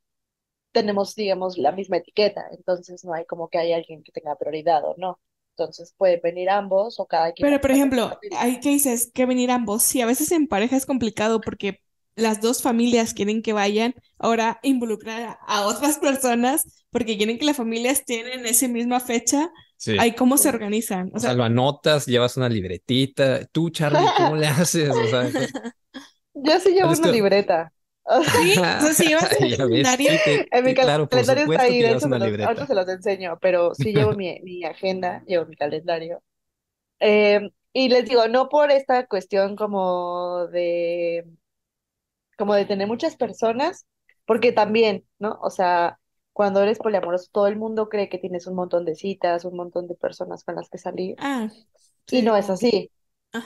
tenemos, 0.72 1.16
digamos, 1.16 1.58
la 1.58 1.72
misma 1.72 1.98
etiqueta, 1.98 2.48
entonces 2.52 3.04
no 3.06 3.14
hay 3.14 3.26
como 3.26 3.50
que 3.50 3.58
hay 3.58 3.74
alguien 3.74 4.04
que 4.04 4.12
tenga 4.12 4.36
prioridad 4.36 4.84
o 4.86 4.96
no. 4.98 5.20
Entonces 5.58 5.94
puede 5.98 6.18
venir 6.18 6.52
ambos 6.52 7.00
o 7.00 7.08
cada 7.08 7.32
quien. 7.32 7.50
Pero, 7.50 7.60
por 7.60 7.72
ejemplo, 7.72 8.20
hay 8.38 8.60
que 8.60 8.70
dices 8.70 9.12
que 9.12 9.26
venir 9.26 9.50
ambos. 9.50 9.82
Sí, 9.82 10.02
a 10.02 10.06
veces 10.06 10.32
en 10.32 10.48
pareja 10.48 10.76
es 10.76 10.86
complicado 10.86 11.42
porque 11.42 11.80
las 12.18 12.42
dos 12.42 12.62
familias 12.62 13.14
quieren 13.14 13.42
que 13.42 13.54
vayan, 13.54 13.94
ahora 14.18 14.60
involucrar 14.64 15.38
a 15.48 15.68
otras 15.68 16.00
personas 16.00 16.84
porque 16.90 17.16
quieren 17.16 17.38
que 17.38 17.46
las 17.46 17.56
familias 17.56 18.04
tienen 18.06 18.46
esa 18.46 18.68
misma 18.68 19.00
fecha. 19.00 19.52
Sí. 19.78 19.96
Ahí 20.00 20.14
cómo 20.14 20.38
se 20.38 20.50
organizan. 20.50 21.12
O, 21.14 21.20
sea, 21.20 21.34
lo 21.34 21.44
anotas, 21.44 22.08
llevas 22.08 22.36
una 22.36 22.50
libretita. 22.50 23.46
Tú, 23.46 23.70
Charlie, 23.70 24.08
¿cómo 24.18 24.36
le 24.36 24.48
haces? 24.48 24.90
O 24.90 25.08
sea, 25.08 25.30
Yo 26.34 26.60
sí 26.60 26.72
llevo 26.72 26.92
una 26.92 27.12
libreta. 27.12 27.72
Sí, 28.10 28.54
o 28.58 28.94
sea, 28.94 28.98
llevas 29.06 29.28
calendario. 29.58 30.12
en 30.26 30.64
mi 30.64 30.74
claro, 30.74 31.10
calendario 31.10 31.44
está 31.52 31.64
ahí, 31.64 31.82
de 31.82 31.92
hecho, 31.92 32.08
ahora 32.08 32.66
se 32.66 32.74
los 32.74 32.88
enseño, 32.88 33.38
pero 33.42 33.76
sí 33.76 33.92
llevo 33.92 34.14
mi, 34.14 34.40
mi 34.44 34.64
agenda, 34.64 35.26
llevo 35.28 35.46
mi 35.46 35.58
calendario. 35.58 36.24
Eh, 37.02 37.42
y 37.74 37.90
les 37.90 38.08
digo, 38.08 38.30
no 38.30 38.48
por 38.48 38.72
esta 38.72 39.08
cuestión 39.08 39.58
como 39.58 40.48
de, 40.48 41.26
como 42.38 42.54
de 42.56 42.66
tener 42.66 42.88
muchas 42.88 43.16
personas, 43.16 43.86
porque 44.26 44.52
también, 44.52 45.06
¿no? 45.20 45.40
O 45.42 45.50
sea, 45.50 46.00
cuando 46.34 46.62
eres 46.62 46.80
poliamoroso, 46.80 47.30
todo 47.32 47.48
el 47.48 47.58
mundo 47.58 47.90
cree 47.90 48.10
que 48.10 48.20
tienes 48.20 48.48
un 48.48 48.56
montón 48.56 48.86
de 48.86 48.96
citas, 48.96 49.46
un 49.46 49.56
montón 49.56 49.88
de 49.88 49.96
personas 49.96 50.44
con 50.44 50.56
las 50.56 50.70
que 50.70 50.78
salir. 50.78 51.16
Ah, 51.20 51.50
y 52.10 52.22
no 52.22 52.36
es 52.36 52.50
así. 52.50 52.92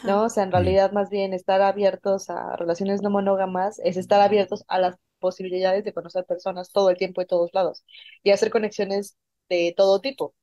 ¿no? 0.04 0.24
O 0.26 0.30
sea, 0.30 0.44
en 0.44 0.52
realidad 0.52 0.92
más 0.92 1.10
bien 1.10 1.34
estar 1.34 1.62
abiertos 1.62 2.30
a 2.30 2.56
relaciones 2.56 3.02
no 3.02 3.10
monógamas 3.10 3.80
es 3.84 3.98
estar 3.98 4.22
abiertos 4.22 4.64
a 4.68 4.80
las 4.80 4.96
posibilidades 5.20 5.84
de 5.84 5.94
conocer 5.94 6.26
personas 6.26 6.72
todo 6.72 6.90
el 6.90 6.98
tiempo 6.98 7.22
y 7.22 7.28
todos 7.28 7.52
lados 7.54 7.84
y 8.24 8.32
hacer 8.32 8.50
conexiones 8.52 9.18
de 9.50 9.74
todo 9.76 10.02
tipo. 10.02 10.34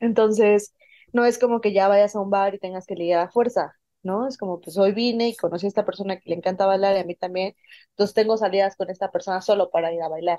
Entonces, 0.00 0.74
no 1.12 1.24
es 1.24 1.38
como 1.38 1.60
que 1.60 1.72
ya 1.72 1.88
vayas 1.88 2.16
a 2.16 2.20
un 2.20 2.30
bar 2.30 2.54
y 2.54 2.58
tengas 2.58 2.86
que 2.86 2.94
ligar 2.94 3.20
a 3.20 3.30
fuerza, 3.30 3.74
¿no? 4.06 4.28
Es 4.28 4.38
como, 4.38 4.60
pues 4.60 4.78
hoy 4.78 4.92
vine 4.92 5.28
y 5.28 5.36
conocí 5.36 5.66
a 5.66 5.68
esta 5.70 5.84
persona 5.86 6.18
que 6.20 6.30
le 6.30 6.36
encanta 6.36 6.66
bailar 6.66 6.96
y 6.96 7.00
a 7.00 7.04
mí 7.04 7.16
también, 7.16 7.54
entonces 7.90 8.14
tengo 8.14 8.38
salidas 8.38 8.76
con 8.76 8.90
esta 8.90 9.10
persona 9.12 9.42
solo 9.42 9.70
para 9.70 9.92
ir 9.92 10.02
a 10.02 10.08
bailar, 10.08 10.38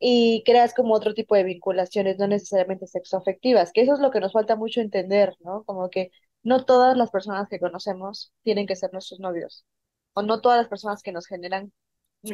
Y 0.00 0.42
creas 0.46 0.74
como 0.74 0.94
otro 0.94 1.12
tipo 1.14 1.34
de 1.34 1.42
vinculaciones, 1.44 2.18
no 2.18 2.28
necesariamente 2.28 2.86
sexoafectivas, 2.86 3.72
que 3.72 3.82
eso 3.82 3.94
es 3.94 4.00
lo 4.00 4.10
que 4.10 4.20
nos 4.20 4.32
falta 4.32 4.54
mucho 4.56 4.80
entender, 4.80 5.34
¿no? 5.40 5.64
Como 5.64 5.90
que 5.90 6.10
no 6.44 6.64
todas 6.64 6.96
las 6.96 7.10
personas 7.10 7.48
que 7.48 7.58
conocemos 7.58 8.32
tienen 8.42 8.66
que 8.66 8.76
ser 8.76 8.92
nuestros 8.92 9.18
novios, 9.20 9.64
o 10.14 10.22
no 10.22 10.40
todas 10.40 10.58
las 10.58 10.68
personas 10.68 11.02
que 11.02 11.12
nos 11.12 11.26
generan 11.26 11.72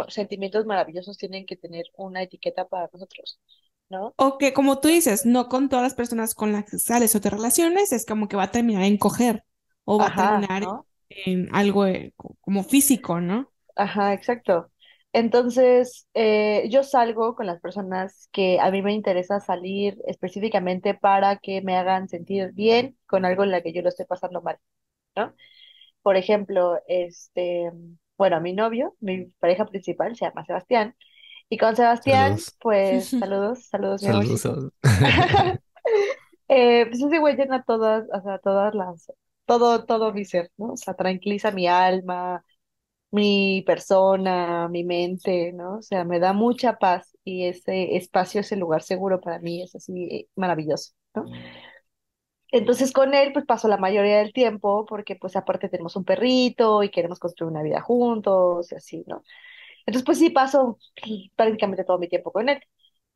sentimientos 0.09 0.67
maravillosos 0.67 1.17
tienen 1.17 1.47
que 1.47 1.57
tener 1.57 1.87
una 1.97 2.23
etiqueta 2.23 2.67
para 2.67 2.91
nosotros, 2.93 3.41
¿no? 3.89 4.15
O 4.17 4.37
que 4.39 4.53
como 4.53 4.81
tú 4.81 4.89
dices, 4.89 5.25
no 5.25 5.49
con 5.49 5.69
todas 5.71 5.83
las 5.85 5.95
personas 5.95 6.35
con 6.35 6.53
las 6.53 6.65
que 6.65 6.79
sales 6.79 7.15
o 7.17 7.21
te 7.21 7.31
relaciones, 7.31 7.93
es 7.93 8.05
como 8.05 8.29
que 8.29 8.37
va 8.37 8.45
a 8.45 8.51
terminar 8.51 8.83
en 8.85 8.99
coger 8.99 9.45
o 9.85 9.99
va 9.99 10.07
a 10.07 10.15
terminar 10.15 10.63
en 11.09 11.49
algo 11.55 11.87
eh, 11.87 12.13
como 12.41 12.65
físico, 12.65 13.21
¿no? 13.21 13.51
Ajá, 13.77 14.13
exacto. 14.13 14.71
Entonces, 15.13 16.09
eh, 16.15 16.67
yo 16.71 16.83
salgo 16.83 17.37
con 17.37 17.47
las 17.47 17.61
personas 17.61 18.29
que 18.33 18.59
a 18.61 18.71
mí 18.73 18.83
me 18.83 18.93
interesa 18.93 19.39
salir 19.39 19.97
específicamente 20.09 20.95
para 20.95 21.37
que 21.37 21.63
me 21.63 21.77
hagan 21.77 22.09
sentir 22.09 22.53
bien 22.53 22.97
con 23.07 23.25
algo 23.25 23.45
en 23.45 23.53
la 23.53 23.63
que 23.63 23.73
yo 23.73 23.83
lo 23.83 23.91
estoy 23.91 24.07
pasando 24.07 24.43
mal, 24.43 24.59
¿no? 25.15 25.35
Por 26.03 26.17
ejemplo, 26.17 26.81
este, 26.89 27.71
bueno, 28.19 28.41
mi 28.41 28.55
novio, 28.55 28.97
mi 29.01 29.27
pareja 29.39 29.67
principal 29.67 30.17
se 30.17 30.25
llama 30.25 30.45
Sebastián, 30.45 30.97
y 31.49 31.59
con 31.59 31.77
Sebastián, 31.77 32.37
pues, 32.61 33.11
saludos, 33.11 33.67
saludos, 33.67 34.03
mi 34.03 34.37
saludos. 34.37 34.73
eh, 36.49 36.87
pues 36.87 37.03
ese 37.03 37.19
güey 37.19 37.37
llena 37.37 37.63
todas, 37.63 38.05
o 38.13 38.21
sea, 38.21 38.39
todas 38.39 38.75
las, 38.75 39.13
todo, 39.47 39.85
todo 39.87 40.13
mi 40.13 40.25
ser, 40.25 40.51
¿no? 40.57 40.73
O 40.75 40.77
sea, 40.77 40.95
tranquiliza 40.95 41.51
mi 41.53 41.67
alma, 41.69 42.45
mi 43.11 43.63
persona, 43.67 44.69
mi 44.69 44.85
mente, 44.85 45.53
¿no? 45.53 45.79
O 45.79 45.83
sea, 45.83 46.05
me 46.05 46.21
da 46.21 46.33
mucha 46.35 46.79
paz 46.79 47.17
y 47.25 47.47
ese 47.47 47.97
espacio, 47.97 48.41
ese 48.43 48.57
lugar 48.57 48.83
seguro 48.83 49.21
para 49.21 49.39
mí 49.41 49.63
es 49.63 49.75
así 49.77 50.29
maravilloso, 50.37 50.93
¿no? 51.15 51.27
Entonces 52.51 52.93
con 52.93 53.15
él 53.15 53.33
pues 53.33 53.47
paso 53.47 53.67
la 53.69 53.77
mayoría 53.79 54.19
del 54.19 54.33
tiempo 54.33 54.87
porque 54.87 55.17
pues 55.17 55.35
aparte 55.37 55.69
tenemos 55.69 55.97
un 55.97 56.05
perrito 56.05 56.83
y 56.83 56.91
queremos 56.91 57.19
construir 57.19 57.51
una 57.51 57.63
vida 57.63 57.81
juntos 57.81 58.71
y 58.73 58.77
así, 58.77 59.05
¿no? 59.07 59.25
Entonces 59.87 60.05
pues 60.07 60.19
sí 60.19 60.31
paso 60.31 60.79
prácticamente 61.37 61.85
todo 61.85 61.99
mi 61.99 62.09
tiempo 62.09 62.33
con 62.33 62.49
él. 62.51 62.61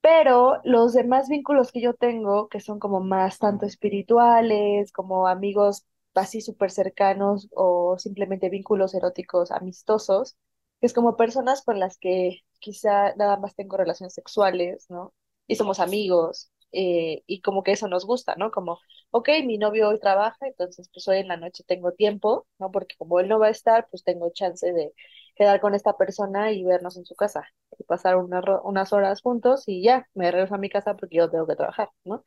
Pero 0.02 0.60
los 0.64 0.94
demás 0.94 1.28
vínculos 1.28 1.72
que 1.72 1.80
yo 1.82 1.94
tengo, 1.94 2.48
que 2.48 2.60
son 2.60 2.78
como 2.80 3.00
más 3.00 3.38
tanto 3.38 3.66
espirituales, 3.66 4.92
como 4.92 5.28
amigos 5.28 5.86
así 6.18 6.40
súper 6.40 6.70
cercanos 6.70 7.48
o 7.54 7.98
simplemente 7.98 8.50
vínculos 8.50 8.94
eróticos 8.94 9.50
amistosos, 9.50 10.36
que 10.80 10.86
es 10.86 10.92
como 10.94 11.16
personas 11.16 11.62
con 11.64 11.78
las 11.80 11.98
que 11.98 12.40
quizá 12.60 13.14
nada 13.16 13.36
más 13.38 13.54
tengo 13.54 13.76
relaciones 13.76 14.14
sexuales, 14.14 14.86
¿no? 14.90 15.14
Y 15.46 15.56
somos 15.56 15.80
amigos, 15.80 16.52
eh, 16.72 17.22
y 17.26 17.40
como 17.40 17.62
que 17.62 17.72
eso 17.72 17.88
nos 17.88 18.04
gusta, 18.06 18.34
¿no? 18.36 18.50
Como, 18.50 18.78
ok, 19.10 19.28
mi 19.46 19.58
novio 19.58 19.88
hoy 19.88 19.98
trabaja, 19.98 20.46
entonces 20.46 20.88
pues 20.92 21.08
hoy 21.08 21.18
en 21.18 21.28
la 21.28 21.36
noche 21.36 21.64
tengo 21.66 21.92
tiempo, 21.92 22.46
¿no? 22.58 22.70
Porque 22.70 22.94
como 22.98 23.20
él 23.20 23.28
no 23.28 23.38
va 23.38 23.46
a 23.46 23.50
estar, 23.50 23.88
pues 23.90 24.04
tengo 24.04 24.30
chance 24.30 24.72
de 24.72 24.92
quedar 25.34 25.60
con 25.60 25.74
esta 25.74 25.96
persona 25.96 26.52
y 26.52 26.64
vernos 26.64 26.96
en 26.96 27.04
su 27.06 27.14
casa 27.14 27.44
y 27.78 27.84
pasar 27.84 28.16
unas 28.16 28.92
horas 28.92 29.22
juntos 29.22 29.64
y 29.66 29.82
ya, 29.82 30.06
me 30.14 30.30
regreso 30.30 30.54
a 30.56 30.58
mi 30.58 30.68
casa 30.68 30.96
porque 30.96 31.16
yo 31.16 31.30
tengo 31.30 31.46
que 31.46 31.56
trabajar, 31.56 31.90
¿no? 32.04 32.24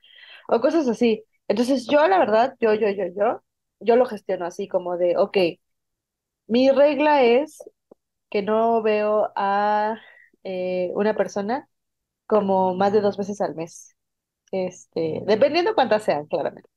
O 0.50 0.60
cosas 0.62 0.88
así. 0.88 1.24
Entonces 1.48 1.88
yo, 1.88 2.08
la 2.08 2.18
verdad, 2.20 2.56
yo, 2.60 2.74
yo, 2.74 2.90
yo, 2.90 3.06
yo, 3.16 3.44
yo 3.82 3.96
lo 3.98 4.06
gestiono 4.06 4.46
así 4.46 4.68
como 4.68 4.98
de, 4.98 5.18
ok, 5.18 5.38
mi 6.48 6.70
regla 6.72 7.24
es 7.24 7.60
que 8.30 8.42
no 8.44 8.82
veo 8.84 9.32
a 9.36 10.00
eh, 10.44 10.92
una 10.96 11.16
persona 11.16 11.70
como 12.28 12.76
más 12.76 12.94
de 12.94 13.02
dos 13.02 13.18
veces 13.18 13.42
al 13.42 13.56
mes. 13.56 13.96
Este, 14.52 15.24
dependiendo 15.28 15.76
cuántas 15.76 16.04
sean, 16.04 16.28
claramente. 16.28 16.70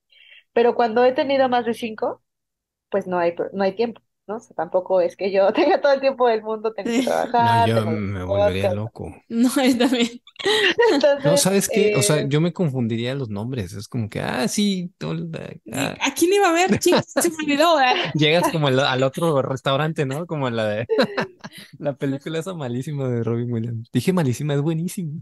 Pero 0.52 0.74
cuando 0.76 1.04
he 1.04 1.12
tenido 1.12 1.48
más 1.50 1.66
de 1.66 1.74
cinco, 1.74 2.22
pues 2.90 3.06
no 3.08 3.18
hay, 3.18 3.34
no 3.54 3.64
hay 3.64 3.74
tiempo. 3.76 4.02
¿No? 4.26 4.38
tampoco 4.56 5.00
es 5.00 5.16
que 5.16 5.30
yo 5.30 5.52
tenga 5.52 5.80
todo 5.80 5.92
el 5.92 6.00
tiempo 6.00 6.28
del 6.28 6.42
mundo, 6.42 6.72
tengo 6.72 6.90
que 6.90 7.02
trabajar. 7.02 7.68
No, 7.74 7.84
yo 7.84 7.86
me 7.90 8.24
volvería 8.24 8.74
loco. 8.74 9.14
No, 9.28 9.48
es 9.62 9.78
también. 9.78 10.08
no, 11.24 11.36
¿sabes 11.36 11.68
qué? 11.68 11.94
O 11.96 12.02
sea, 12.02 12.20
eh, 12.20 12.26
yo 12.28 12.40
me 12.40 12.52
confundiría 12.52 13.14
los 13.14 13.28
nombres. 13.28 13.72
Es 13.72 13.88
como 13.88 14.08
que, 14.08 14.20
ah, 14.20 14.46
sí. 14.48 14.92
Ah. 15.72 15.94
Aquí 16.02 16.26
ni 16.26 16.36
iba 16.36 16.50
a 16.50 16.52
ver, 16.52 16.78
chicos, 16.80 17.04
se 17.06 17.30
me 17.30 17.36
olvidó. 17.36 17.76
Llegas 18.14 18.50
como 18.50 18.68
al, 18.68 19.02
otro 19.02 19.42
restaurante, 19.42 20.06
¿no? 20.06 20.26
Como 20.26 20.48
la 20.50 20.66
de 20.66 20.86
la 21.78 21.94
película 21.94 22.38
esa 22.38 22.54
malísima 22.54 23.08
de 23.08 23.22
Robin 23.22 23.52
Williams. 23.52 23.90
Dije 23.92 24.12
malísima, 24.12 24.54
es 24.54 24.60
buenísima. 24.60 25.20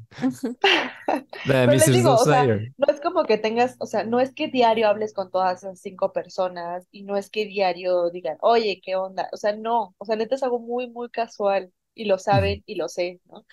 La 1.47 1.67
de 1.67 1.77
Mrs. 1.77 1.93
Digo, 1.93 2.17
no 2.27 2.93
es 2.93 3.01
como 3.13 3.25
que 3.27 3.39
tengas, 3.39 3.77
o 3.81 3.87
sea, 3.87 4.05
no 4.05 4.21
es 4.21 4.35
que 4.35 4.49
diario 4.49 4.89
hables 4.89 5.13
con 5.15 5.31
todas 5.31 5.63
esas 5.63 5.81
cinco 5.81 6.13
personas 6.13 6.87
y 6.91 7.05
no 7.05 7.17
es 7.17 7.31
que 7.31 7.47
diario 7.47 8.11
digan, 8.11 8.39
oye, 8.41 8.81
¿qué 8.85 8.97
onda? 8.97 9.29
O 9.33 9.37
sea, 9.37 9.55
no, 9.57 9.95
o 9.99 10.05
sea, 10.05 10.17
neta 10.17 10.35
es 10.37 10.43
algo 10.43 10.59
muy, 10.61 10.91
muy 10.91 11.11
casual 11.11 11.73
y 11.95 12.07
lo 12.07 12.19
saben 12.19 12.63
y 12.67 12.77
lo 12.77 12.89
sé, 12.89 13.21
¿no? 13.27 13.47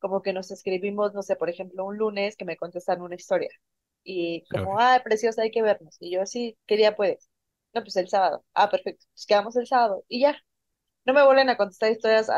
Como 0.00 0.22
que 0.22 0.32
nos 0.32 0.50
escribimos, 0.50 1.14
no 1.14 1.22
sé, 1.22 1.36
por 1.36 1.50
ejemplo, 1.50 1.84
un 1.86 1.98
lunes 1.98 2.36
que 2.36 2.44
me 2.46 2.56
contestan 2.56 3.02
una 3.02 3.16
historia 3.16 3.50
y 4.04 4.44
como, 4.48 4.78
ah, 4.80 5.00
preciosa, 5.04 5.42
hay 5.42 5.50
que 5.50 5.62
vernos. 5.62 5.96
Y 6.00 6.12
yo, 6.12 6.26
sí, 6.26 6.58
¿qué 6.66 6.76
día 6.76 6.96
puedes? 6.96 7.30
No, 7.74 7.82
pues 7.82 7.96
el 7.96 8.08
sábado. 8.08 8.44
Ah, 8.54 8.70
perfecto, 8.70 9.06
pues 9.14 9.26
quedamos 9.26 9.56
el 9.56 9.66
sábado 9.66 10.04
y 10.08 10.20
ya. 10.22 10.36
No 11.06 11.14
me 11.14 11.24
vuelven 11.24 11.48
a 11.50 11.56
contestar 11.56 11.90
historias 11.92 12.28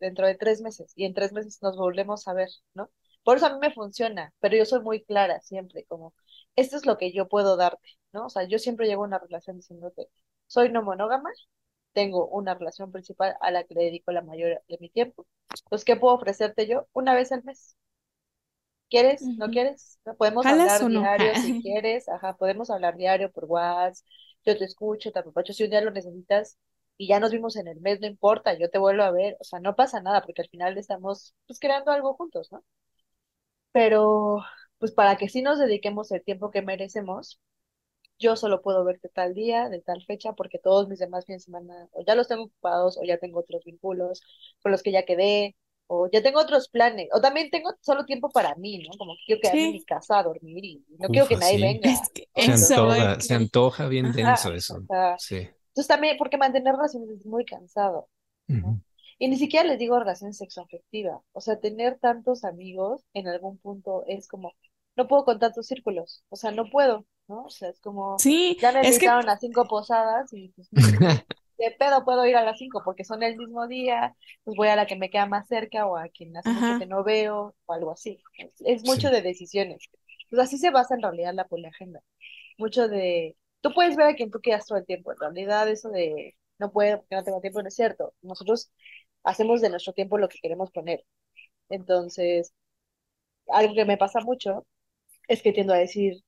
dentro 0.00 0.26
de 0.26 0.34
tres 0.36 0.60
meses 0.60 0.92
y 0.96 1.04
en 1.04 1.14
tres 1.14 1.32
meses 1.32 1.58
nos 1.62 1.76
volvemos 1.76 2.26
a 2.28 2.34
ver, 2.34 2.48
¿no? 2.74 2.90
Por 3.26 3.38
eso 3.38 3.46
a 3.46 3.50
mí 3.52 3.58
me 3.60 3.72
funciona, 3.74 4.32
pero 4.40 4.56
yo 4.56 4.64
soy 4.64 4.80
muy 4.82 5.02
clara 5.04 5.40
siempre, 5.40 5.84
como, 5.86 6.14
esto 6.56 6.76
es 6.76 6.86
lo 6.86 6.96
que 6.96 7.12
yo 7.12 7.28
puedo 7.28 7.56
darte, 7.56 7.88
¿no? 8.12 8.26
O 8.26 8.30
sea, 8.30 8.44
yo 8.44 8.58
siempre 8.60 8.86
llevo 8.86 9.02
una 9.02 9.18
relación 9.18 9.56
diciéndote, 9.56 10.08
soy 10.46 10.70
no 10.70 10.82
monógama, 10.84 11.30
tengo 11.92 12.28
una 12.28 12.54
relación 12.54 12.92
principal 12.92 13.36
a 13.40 13.50
la 13.50 13.64
que 13.64 13.74
le 13.74 13.84
dedico 13.84 14.12
la 14.12 14.22
mayoría 14.22 14.62
de 14.68 14.78
mi 14.80 14.90
tiempo. 14.90 15.26
Entonces, 15.64 15.84
¿qué 15.84 15.96
puedo 15.96 16.14
ofrecerte 16.14 16.68
yo? 16.68 16.86
Una 16.92 17.14
vez 17.14 17.32
al 17.32 17.42
mes. 17.42 17.76
¿Quieres? 18.88 19.22
¿No 19.22 19.48
quieres? 19.50 19.98
Podemos 20.18 20.46
hablar 20.46 20.86
diario 20.88 21.34
si 21.34 21.60
quieres, 21.62 22.08
ajá, 22.08 22.36
podemos 22.36 22.70
hablar 22.70 22.96
diario 22.96 23.32
por 23.32 23.46
WhatsApp, 23.46 24.06
yo 24.44 24.56
te 24.56 24.64
escucho, 24.66 25.10
te 25.10 25.18
apapacho, 25.18 25.52
si 25.52 25.64
un 25.64 25.70
día 25.70 25.80
lo 25.80 25.90
necesitas 25.90 26.58
y 26.96 27.08
ya 27.08 27.18
nos 27.18 27.32
vimos 27.32 27.56
en 27.56 27.66
el 27.66 27.80
mes, 27.80 28.00
no 28.00 28.06
importa, 28.06 28.54
yo 28.56 28.70
te 28.70 28.78
vuelvo 28.78 29.02
a 29.02 29.10
ver, 29.10 29.36
o 29.40 29.44
sea, 29.44 29.58
no 29.60 29.74
pasa 29.74 30.00
nada, 30.00 30.22
porque 30.22 30.42
al 30.42 30.48
final 30.48 30.78
estamos, 30.78 31.34
pues, 31.48 31.58
creando 31.58 31.90
algo 31.90 32.14
juntos, 32.14 32.52
¿no? 32.52 32.62
Pero 33.76 34.42
pues 34.78 34.92
para 34.92 35.16
que 35.18 35.28
sí 35.28 35.42
nos 35.42 35.58
dediquemos 35.58 36.10
el 36.10 36.24
tiempo 36.24 36.50
que 36.50 36.62
merecemos, 36.62 37.42
yo 38.18 38.34
solo 38.34 38.62
puedo 38.62 38.82
verte 38.86 39.10
tal 39.10 39.34
día, 39.34 39.68
de 39.68 39.82
tal 39.82 40.02
fecha, 40.02 40.32
porque 40.32 40.58
todos 40.58 40.88
mis 40.88 40.98
demás 40.98 41.26
fines 41.26 41.42
de 41.42 41.52
semana 41.52 41.86
o 41.92 42.02
ya 42.02 42.14
los 42.14 42.26
tengo 42.26 42.44
ocupados 42.44 42.96
o 42.96 43.04
ya 43.04 43.18
tengo 43.18 43.40
otros 43.40 43.62
vínculos 43.66 44.22
con 44.62 44.72
los 44.72 44.82
que 44.82 44.92
ya 44.92 45.04
quedé 45.04 45.56
o 45.88 46.08
ya 46.10 46.22
tengo 46.22 46.40
otros 46.40 46.70
planes, 46.70 47.08
o 47.12 47.20
también 47.20 47.50
tengo 47.50 47.74
solo 47.82 48.06
tiempo 48.06 48.30
para 48.30 48.54
mí, 48.54 48.78
¿no? 48.78 48.96
Como 48.96 49.12
que 49.12 49.20
quiero 49.26 49.40
quedarme 49.42 49.66
en 49.66 49.72
mi 49.72 49.84
casa 49.84 50.20
a 50.20 50.22
dormir 50.22 50.64
y 50.64 50.82
no 50.98 51.08
quiero 51.08 51.28
que 51.28 51.36
nadie 51.36 51.60
venga. 51.60 52.02
se, 52.34 52.74
antoja, 52.74 53.20
se 53.20 53.34
antoja 53.34 53.88
bien 53.88 54.10
denso 54.10 54.54
eso. 54.54 54.80
sí. 55.18 55.48
Entonces 55.68 55.86
también, 55.86 56.16
porque 56.16 56.38
mantener 56.38 56.74
relaciones 56.74 57.10
es 57.10 57.26
muy 57.26 57.44
cansado. 57.44 58.08
¿no? 58.48 58.80
Y 59.18 59.28
ni 59.28 59.36
siquiera 59.36 59.66
les 59.66 59.78
digo 59.78 59.98
relación 59.98 60.34
sexoafectiva. 60.34 61.22
O 61.32 61.40
sea, 61.40 61.58
tener 61.58 61.98
tantos 61.98 62.44
amigos 62.44 63.02
en 63.14 63.28
algún 63.28 63.58
punto 63.58 64.04
es 64.06 64.28
como, 64.28 64.52
no 64.96 65.08
puedo 65.08 65.24
con 65.24 65.38
tantos 65.38 65.66
círculos. 65.66 66.24
O 66.28 66.36
sea, 66.36 66.50
no 66.50 66.68
puedo, 66.70 67.06
¿no? 67.28 67.44
O 67.44 67.50
sea, 67.50 67.70
es 67.70 67.80
como, 67.80 68.18
sí, 68.18 68.56
ya 68.60 68.72
me 68.72 68.86
invitaron 68.86 69.28
a 69.28 69.38
cinco 69.38 69.66
posadas 69.66 70.32
y 70.32 70.48
pues, 70.50 70.68
de 71.58 71.70
pedo 71.78 72.04
puedo 72.04 72.26
ir 72.26 72.36
a 72.36 72.44
las 72.44 72.58
cinco 72.58 72.82
porque 72.84 73.04
son 73.04 73.22
el 73.22 73.36
mismo 73.36 73.66
día, 73.66 74.14
pues 74.44 74.56
voy 74.56 74.68
a 74.68 74.76
la 74.76 74.86
que 74.86 74.96
me 74.96 75.10
queda 75.10 75.26
más 75.26 75.46
cerca 75.48 75.86
o 75.86 75.96
a 75.96 76.08
quien 76.08 76.36
hace 76.36 76.50
mucho 76.50 76.78
que 76.78 76.86
no 76.86 77.02
veo 77.04 77.54
o 77.64 77.72
algo 77.72 77.92
así. 77.92 78.22
Es, 78.60 78.84
mucho 78.84 79.10
de 79.10 79.22
decisiones. 79.22 79.78
Pues 80.28 80.42
así 80.42 80.58
se 80.58 80.70
basa 80.70 80.94
en 80.94 81.02
realidad 81.02 81.34
la 81.34 81.46
poliagenda. 81.46 82.00
Mucho 82.58 82.88
de, 82.88 83.36
tú 83.60 83.72
puedes 83.74 83.96
ver 83.96 84.08
a 84.08 84.14
quien 84.14 84.30
tú 84.30 84.40
quieras 84.40 84.66
todo 84.66 84.78
el 84.78 84.86
tiempo. 84.86 85.12
En 85.12 85.18
realidad 85.18 85.68
eso 85.68 85.88
de 85.90 86.36
no 86.58 86.72
puedo 86.72 86.98
porque 87.00 87.16
no 87.16 87.24
tengo 87.24 87.40
tiempo 87.40 87.62
no 87.62 87.68
es 87.68 87.74
cierto. 87.74 88.14
Nosotros 88.22 88.70
hacemos 89.26 89.60
de 89.60 89.70
nuestro 89.70 89.92
tiempo 89.92 90.18
lo 90.18 90.28
que 90.28 90.38
queremos 90.40 90.70
poner. 90.70 91.04
Entonces, 91.68 92.54
algo 93.48 93.74
que 93.74 93.84
me 93.84 93.98
pasa 93.98 94.20
mucho 94.20 94.66
es 95.28 95.42
que 95.42 95.52
tiendo 95.52 95.74
a 95.74 95.78
decir, 95.78 96.22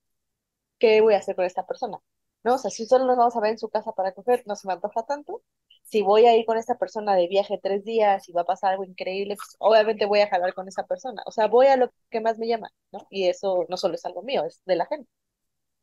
¿qué 0.79 1.01
voy 1.01 1.15
a 1.15 1.19
hacer 1.19 1.37
con 1.37 1.45
esta 1.45 1.67
persona? 1.67 1.99
¿No? 2.45 2.55
O 2.57 2.59
sea, 2.59 2.71
si 2.71 2.87
solo 2.87 3.07
nos 3.07 3.17
vamos 3.17 3.37
a 3.37 3.41
ver 3.41 3.53
en 3.53 3.59
su 3.59 3.69
casa 3.69 3.93
para 3.93 4.13
coger, 4.13 4.43
no 4.47 4.57
se 4.57 4.69
me 4.69 4.75
antoja 4.75 5.03
tanto. 5.05 5.43
Si 5.85 6.03
voy 6.03 6.27
a 6.27 6.37
ir 6.37 6.47
con 6.47 6.59
esta 6.59 6.79
persona 6.79 7.15
de 7.17 7.29
viaje 7.29 7.61
tres 7.63 7.85
días 7.85 8.29
y 8.29 8.33
va 8.33 8.43
a 8.43 8.45
pasar 8.47 8.73
algo 8.73 8.85
increíble, 8.85 9.37
pues 9.37 9.57
obviamente 9.59 10.07
voy 10.07 10.21
a 10.21 10.29
jalar 10.29 10.55
con 10.55 10.69
esa 10.69 10.87
persona. 10.87 11.23
O 11.27 11.33
sea, 11.33 11.49
voy 11.49 11.67
a 11.69 11.77
lo 11.77 11.91
que 12.11 12.21
más 12.21 12.39
me 12.39 12.49
llama, 12.49 12.71
¿no? 12.93 13.07
Y 13.11 13.29
eso 13.29 13.67
no 13.69 13.77
solo 13.77 13.95
es 13.95 14.05
algo 14.05 14.23
mío, 14.23 14.45
es 14.45 14.63
de 14.67 14.77
la 14.77 14.87
gente. 14.87 15.09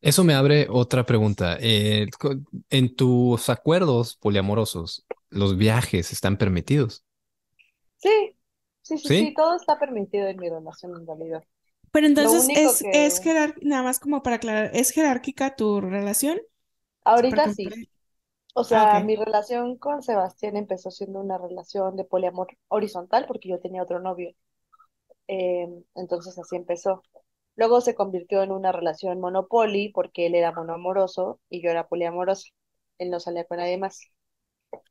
Eso 0.01 0.23
me 0.23 0.36
abre 0.36 0.67
otra 0.69 1.06
pregunta. 1.06 1.58
Eh, 1.60 2.08
en 2.69 2.95
tus 2.95 3.49
acuerdos 3.49 4.15
poliamorosos, 4.17 5.06
¿los 5.30 5.58
viajes 5.58 6.12
están 6.12 6.38
permitidos? 6.38 7.04
Sí, 7.97 8.38
sí, 8.84 8.97
sí, 8.97 9.12
sí, 9.12 9.34
todo 9.34 9.55
está 9.58 9.77
permitido 9.79 10.27
en 10.27 10.39
mi 10.39 10.49
relación 10.49 10.95
en 10.95 11.05
realidad. 11.08 11.43
Pero 11.91 12.08
entonces 12.08 12.51
es, 12.53 12.88
es 12.91 13.21
nada 13.62 13.84
más 13.84 13.99
como 13.99 14.21
para 14.21 14.36
aclarar, 14.38 14.71
¿es 14.73 14.91
jerárquica 14.91 15.55
tu 15.55 15.81
relación? 15.81 16.39
Ahorita 17.03 17.49
sí. 17.49 17.77
O 18.55 18.63
sea, 18.65 18.99
mi 19.01 19.15
relación 19.15 19.77
con 19.77 20.03
Sebastián 20.03 20.58
empezó 20.58 20.91
siendo 20.91 21.21
una 21.21 21.38
relación 21.38 21.95
de 21.97 22.05
poliamor 22.05 22.49
horizontal 22.69 23.25
porque 23.27 23.49
yo 23.49 23.60
tenía 23.62 23.84
otro 23.84 23.99
novio. 24.01 24.31
Em, 25.27 25.84
entonces 25.95 26.38
así 26.39 26.55
empezó. 26.58 27.03
Luego 27.55 27.81
se 27.81 27.95
convirtió 27.95 28.43
en 28.43 28.51
una 28.51 28.71
relación 28.71 29.19
monopoli 29.21 29.91
porque 29.93 30.27
él 30.27 30.36
era 30.36 30.51
monoamoroso 30.53 31.41
y 31.49 31.63
yo 31.63 31.71
era 31.71 31.88
poliamorosa. 31.88 32.49
Él 32.99 33.10
no 33.12 33.19
salía 33.21 33.45
con 33.45 33.58
nadie 33.60 33.77
más. 33.77 34.01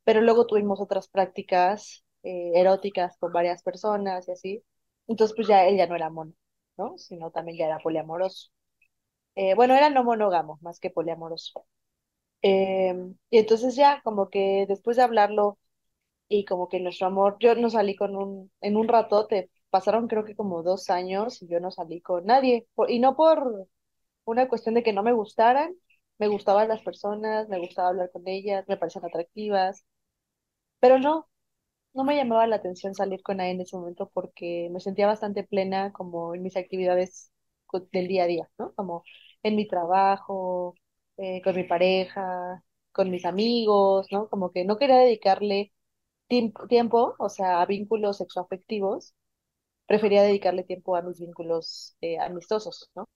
Pero 0.05 0.21
luego 0.23 0.47
tuvimos 0.47 0.81
otras 0.81 1.09
prácticas 1.09 2.04
eh, 2.25 2.53
eróticas 2.57 3.17
con 3.19 3.33
varias 3.33 3.63
personas 3.63 4.29
y 4.29 4.33
así. 4.33 4.65
Entonces, 5.09 5.37
pues 5.37 5.49
ya 5.49 5.67
él 5.67 5.77
ya 5.79 5.87
no 5.89 5.97
era 5.97 6.11
mono, 6.11 6.33
¿no? 6.79 6.99
Sino 6.99 7.31
también 7.33 7.59
ya 7.59 7.67
era 7.67 7.79
poliamoroso. 7.81 8.51
Eh, 9.37 9.55
bueno, 9.55 9.75
era 9.75 9.91
no 9.91 10.05
monógamo, 10.05 10.59
más 10.63 10.79
que 10.81 10.91
poliamoroso. 10.91 11.67
Em, 12.43 13.17
y 13.31 13.39
entonces 13.39 13.77
ya, 13.77 14.01
como 14.05 14.31
que 14.31 14.67
después 14.69 14.97
de 14.97 15.03
hablarlo 15.05 15.59
y 16.29 16.45
como 16.45 16.69
que 16.69 16.81
nuestro 16.81 17.07
amor, 17.09 17.37
yo 17.41 17.55
no 17.57 17.71
salí 17.71 17.97
con 17.97 18.17
un, 18.17 18.53
en 18.61 18.77
un 18.77 18.89
ratote, 18.89 19.51
pasaron 19.71 20.09
creo 20.09 20.25
que 20.25 20.37
como 20.37 20.63
dos 20.63 20.91
años 20.91 21.43
y 21.43 21.49
yo 21.49 21.61
no 21.61 21.71
salí 21.71 22.01
con 22.03 22.27
nadie. 22.27 22.69
y 22.89 23.01
no 23.01 23.17
por 23.17 23.69
una 24.25 24.49
cuestión 24.49 24.75
de 24.77 24.83
que 24.83 24.93
no 24.93 25.03
me 25.03 25.13
gustaran, 25.13 25.75
me 26.19 26.29
gustaban 26.29 26.69
las 26.69 26.83
personas, 26.83 27.49
me 27.49 27.59
gustaba 27.61 27.89
hablar 27.91 28.11
con 28.13 28.29
ellas, 28.29 28.65
me 28.69 28.77
parecían 28.79 29.05
atractivas, 29.07 29.85
pero 30.81 30.99
no, 30.99 31.29
no 31.95 32.05
me 32.05 32.17
llamaba 32.17 32.47
la 32.47 32.57
atención 32.57 32.95
salir 32.95 33.23
con 33.23 33.39
nadie 33.39 33.53
en 33.53 33.61
ese 33.61 33.77
momento 33.77 34.11
porque 34.13 34.69
me 34.73 34.81
sentía 34.81 35.07
bastante 35.07 35.45
plena 35.45 35.93
como 35.93 36.35
en 36.35 36.43
mis 36.43 36.57
actividades 36.57 37.33
del 37.93 38.09
día 38.09 38.25
a 38.25 38.27
día, 38.27 38.51
¿no? 38.59 38.73
Como 38.75 39.03
en 39.43 39.57
mi 39.57 39.67
trabajo, 39.67 40.75
eh, 41.17 41.43
con 41.43 41.57
mi 41.57 41.65
pareja, 41.65 42.63
con 42.93 43.11
mis 43.11 43.25
amigos, 43.25 44.07
¿no? 44.13 44.29
Como 44.29 44.53
que 44.53 44.65
no 44.65 44.77
quería 44.79 44.99
dedicarle 44.99 45.73
tiempo, 46.69 47.15
o 47.19 47.29
sea, 47.29 47.61
a 47.63 47.67
vínculos 47.67 48.19
sexoafectivos, 48.19 49.15
prefería 49.87 50.23
dedicarle 50.23 50.65
tiempo 50.65 50.97
a 50.97 51.03
mis 51.03 51.21
vínculos 51.21 51.97
eh, 52.01 52.19
amistosos, 52.19 52.91
¿no? 52.95 53.09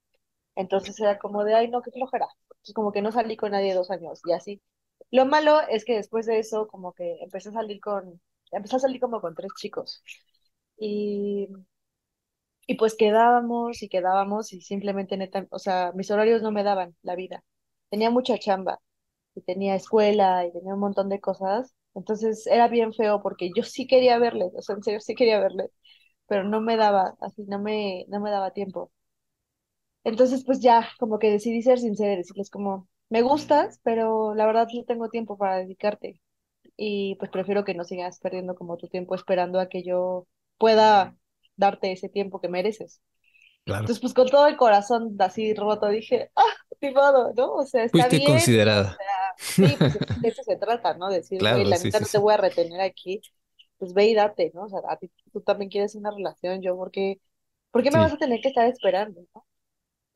Entonces 0.57 0.99
era 1.01 1.19
como 1.19 1.45
de, 1.45 1.55
ay, 1.55 1.71
no, 1.71 1.83
qué 1.83 1.91
flojera. 1.93 2.29
Entonces 2.51 2.75
como 2.75 2.93
que 2.93 3.03
no 3.03 3.13
salí 3.13 3.37
con 3.37 3.53
nadie 3.53 3.75
dos 3.75 3.91
años 3.91 4.21
y 4.27 4.33
así. 4.33 4.63
Lo 5.11 5.27
malo 5.27 5.61
es 5.69 5.85
que 5.85 5.97
después 5.97 6.27
de 6.27 6.39
eso, 6.41 6.69
como 6.69 6.93
que 6.95 7.19
empecé 7.23 7.51
a 7.51 7.53
salir 7.53 7.81
con 7.81 8.21
empecé 8.53 8.77
a 8.77 8.79
salir 8.81 9.01
como 9.01 9.21
con 9.21 9.35
tres 9.35 9.53
chicos. 9.59 10.03
Y, 10.79 11.49
y 12.67 12.75
pues 12.77 12.95
quedábamos 12.97 13.83
y 13.83 13.89
quedábamos 13.89 14.53
y 14.53 14.61
simplemente 14.61 15.17
neta, 15.17 15.47
o 15.51 15.59
sea, 15.59 15.93
mis 15.95 16.11
horarios 16.11 16.43
no 16.43 16.53
me 16.53 16.63
daban 16.65 16.95
la 17.03 17.15
vida. 17.17 17.43
Tenía 17.91 18.11
mucha 18.11 18.39
chamba 18.39 18.81
y 19.35 19.43
tenía 19.43 19.75
escuela 19.77 20.47
y 20.47 20.53
tenía 20.53 20.75
un 20.75 20.81
montón 20.81 21.09
de 21.09 21.21
cosas. 21.21 21.75
Entonces 21.95 22.47
era 22.47 22.69
bien 22.69 22.93
feo 22.95 23.23
porque 23.23 23.51
yo 23.57 23.63
sí 23.65 23.87
quería 23.87 24.19
verles, 24.19 24.53
o 24.57 24.63
sea, 24.63 24.77
en 24.77 24.83
serio 24.85 25.01
sí 25.01 25.15
quería 25.15 25.41
verles, 25.41 25.71
pero 26.29 26.45
no 26.45 26.61
me 26.61 26.77
daba, 26.77 27.17
así 27.21 27.45
no 27.47 27.59
me, 27.61 28.05
no 28.09 28.21
me 28.21 28.31
daba 28.31 28.53
tiempo. 28.53 28.93
Entonces 30.05 30.45
pues 30.45 30.61
ya, 30.61 30.89
como 30.99 31.19
que 31.21 31.31
decidí 31.31 31.63
ser 31.63 31.79
sincera 31.79 32.17
decirles 32.17 32.51
como, 32.51 32.89
me 33.11 33.23
gustas, 33.23 33.79
pero 33.85 34.35
la 34.35 34.47
verdad 34.47 34.67
no 34.75 34.85
tengo 34.85 35.09
tiempo 35.09 35.37
para 35.39 35.59
dedicarte 35.59 36.21
y 36.79 37.17
pues 37.17 37.31
prefiero 37.33 37.65
que 37.67 37.75
no 37.75 37.85
sigas 37.85 38.21
perdiendo 38.21 38.57
como 38.57 38.79
tu 38.79 38.89
tiempo 38.89 39.17
esperando 39.17 39.61
a 39.61 39.69
que 39.71 39.85
yo 39.85 40.29
pueda 40.59 41.17
darte 41.57 41.93
ese 41.93 42.11
tiempo 42.11 42.41
que 42.41 42.49
mereces. 42.51 43.03
Entonces, 43.81 44.01
pues 44.03 44.15
con 44.15 44.29
todo 44.31 44.47
el 44.49 44.57
corazón 44.57 45.17
así 45.21 45.55
roto, 45.55 45.89
dije, 45.89 46.31
ah, 46.37 46.43
ni 46.81 46.93
modo, 46.93 47.33
¿no? 47.37 47.55
O 47.55 47.67
sea, 47.67 47.85
está 47.85 48.09
Fuiste 48.09 48.09
bien. 48.09 48.29
considerada. 48.33 48.97
sí, 49.49 49.77
pues 49.81 49.95
de 50.23 50.29
eso 50.29 50.43
se 50.45 50.57
trata, 50.57 50.95
¿no? 50.95 51.09
Decir, 51.11 51.49
la 51.65 51.79
neta 51.79 52.01
no 52.01 52.09
te 52.09 52.19
voy 52.19 52.35
a 52.35 52.37
retener 52.39 52.81
aquí, 52.81 53.21
pues 53.79 53.95
ve 53.95 54.07
y 54.09 54.15
date, 54.15 54.53
¿no? 54.55 54.65
O 54.65 54.69
sea, 54.69 54.81
a 54.89 54.97
ti, 54.99 55.11
tú 55.33 55.41
también 55.43 55.71
quieres 55.71 55.95
una 55.95 56.11
relación, 56.13 56.63
yo, 56.63 56.77
porque, 56.77 57.21
¿por 57.73 57.83
qué 57.83 57.91
me 57.93 57.99
vas 58.01 58.13
a 58.15 58.19
tener 58.19 58.41
que 58.41 58.49
estar 58.49 58.67
esperando, 58.69 59.23
¿no? 59.35 59.47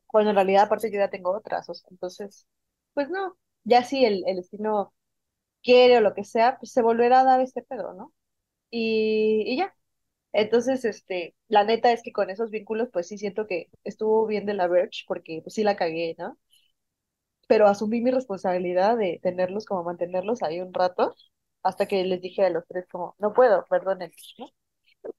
Cuando 0.07 0.31
en 0.31 0.35
realidad, 0.37 0.63
aparte, 0.65 0.91
yo 0.91 0.99
ya 0.99 1.09
tengo 1.09 1.31
otras, 1.31 1.69
o 1.69 1.73
sea, 1.73 1.87
entonces, 1.91 2.47
pues 2.93 3.09
no, 3.09 3.37
ya 3.63 3.83
sí, 3.83 4.05
el, 4.05 4.23
el 4.27 4.37
destino 4.37 4.93
quiere 5.63 5.97
o 5.97 6.01
lo 6.01 6.13
que 6.15 6.23
sea, 6.25 6.57
pues 6.59 6.71
se 6.73 6.81
volverá 6.83 7.21
a 7.21 7.25
dar 7.25 7.41
este 7.41 7.63
pedo, 7.63 7.93
¿no? 7.93 8.13
Y, 8.71 9.43
y 9.47 9.57
ya. 9.57 9.75
Entonces, 10.33 10.85
este, 10.85 11.35
la 11.49 11.63
neta 11.65 11.91
es 11.93 12.03
que 12.03 12.11
con 12.13 12.29
esos 12.31 12.51
vínculos, 12.51 12.89
pues 12.93 13.07
sí 13.09 13.17
siento 13.19 13.47
que 13.47 13.69
estuvo 13.85 14.27
bien 14.27 14.45
de 14.47 14.53
la 14.55 14.67
Verge, 14.67 15.03
porque 15.07 15.41
pues 15.43 15.55
sí 15.55 15.63
la 15.63 15.77
cagué, 15.77 16.15
¿no? 16.19 16.37
Pero 17.47 17.67
asumí 17.67 18.01
mi 18.01 18.11
responsabilidad 18.11 18.97
de 18.97 19.19
tenerlos 19.21 19.65
como 19.65 19.83
mantenerlos 19.83 20.43
ahí 20.43 20.61
un 20.61 20.73
rato, 20.73 21.15
hasta 21.63 21.87
que 21.87 22.03
les 22.05 22.21
dije 22.21 22.43
a 22.45 22.49
los 22.49 22.65
tres 22.67 22.87
como, 22.89 23.15
no 23.19 23.33
puedo, 23.33 23.65
perdonen, 23.69 24.11
¿no? 24.39 24.47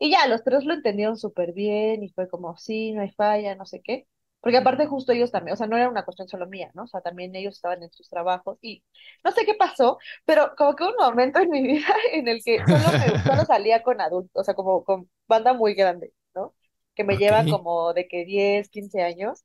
Y 0.00 0.10
ya, 0.12 0.28
los 0.28 0.44
tres 0.44 0.64
lo 0.64 0.74
entendieron 0.74 1.18
súper 1.18 1.52
bien 1.54 2.02
y 2.04 2.10
fue 2.10 2.28
como, 2.28 2.56
sí, 2.58 2.92
no 2.92 3.02
hay 3.02 3.12
falla, 3.12 3.54
no 3.56 3.66
sé 3.66 3.82
qué. 3.82 4.08
Porque 4.44 4.58
aparte 4.58 4.84
justo 4.84 5.12
ellos 5.12 5.30
también, 5.30 5.54
o 5.54 5.56
sea, 5.56 5.66
no 5.66 5.78
era 5.78 5.88
una 5.88 6.04
cuestión 6.04 6.28
solo 6.28 6.46
mía, 6.46 6.70
¿no? 6.74 6.82
O 6.82 6.86
sea, 6.86 7.00
también 7.00 7.34
ellos 7.34 7.54
estaban 7.54 7.82
en 7.82 7.90
sus 7.90 8.10
trabajos 8.10 8.58
y 8.60 8.84
no 9.24 9.32
sé 9.32 9.46
qué 9.46 9.54
pasó, 9.54 9.96
pero 10.26 10.54
como 10.54 10.76
que 10.76 10.84
un 10.84 10.96
momento 10.98 11.40
en 11.40 11.48
mi 11.48 11.62
vida 11.62 11.86
en 12.12 12.28
el 12.28 12.44
que 12.44 12.58
solo, 12.58 12.68
solo 13.24 13.44
salía 13.46 13.82
con 13.82 14.02
adultos, 14.02 14.38
o 14.38 14.44
sea, 14.44 14.52
como 14.52 14.84
con 14.84 15.08
banda 15.26 15.54
muy 15.54 15.72
grande, 15.72 16.12
¿no? 16.34 16.54
Que 16.94 17.04
me 17.04 17.16
llevan 17.16 17.48
como 17.48 17.94
de 17.94 18.06
que 18.06 18.26
10, 18.26 18.68
15 18.68 19.02
años. 19.02 19.44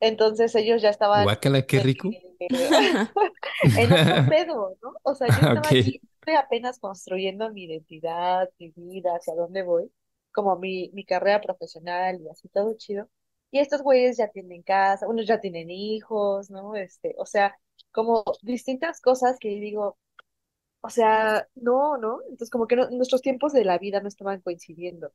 Entonces 0.00 0.54
ellos 0.54 0.80
ya 0.80 0.88
estaban... 0.88 1.24
Guácala, 1.24 1.60
qué 1.66 1.80
rico. 1.80 2.08
en 2.40 3.92
otro 3.92 4.26
pedo, 4.30 4.76
¿no? 4.82 4.94
O 5.02 5.14
sea, 5.14 5.28
yo 5.28 5.34
estaba 5.34 5.58
aquí 5.58 6.00
apenas 6.34 6.78
construyendo 6.78 7.52
mi 7.52 7.64
identidad, 7.64 8.48
mi 8.58 8.72
vida, 8.74 9.16
hacia 9.16 9.34
dónde 9.34 9.62
voy, 9.62 9.92
como 10.32 10.56
mi, 10.56 10.90
mi 10.94 11.04
carrera 11.04 11.42
profesional 11.42 12.22
y 12.22 12.30
así 12.30 12.48
todo 12.48 12.74
chido. 12.78 13.06
Y 13.50 13.58
estos 13.60 13.82
güeyes 13.82 14.16
ya 14.18 14.28
tienen 14.28 14.62
casa, 14.62 15.08
unos 15.08 15.26
ya 15.26 15.40
tienen 15.40 15.70
hijos, 15.70 16.50
¿no? 16.50 16.76
Este, 16.76 17.14
o 17.18 17.26
sea, 17.26 17.56
como 17.92 18.24
distintas 18.42 19.00
cosas 19.00 19.38
que 19.40 19.48
digo, 19.48 19.98
o 20.82 20.90
sea, 20.90 21.48
no, 21.56 21.98
¿no? 21.98 22.20
Entonces 22.24 22.50
como 22.50 22.66
que 22.66 22.76
nuestros 22.76 23.22
tiempos 23.22 23.52
de 23.52 23.64
la 23.64 23.78
vida 23.78 24.00
no 24.00 24.08
estaban 24.08 24.40
coincidiendo. 24.42 25.12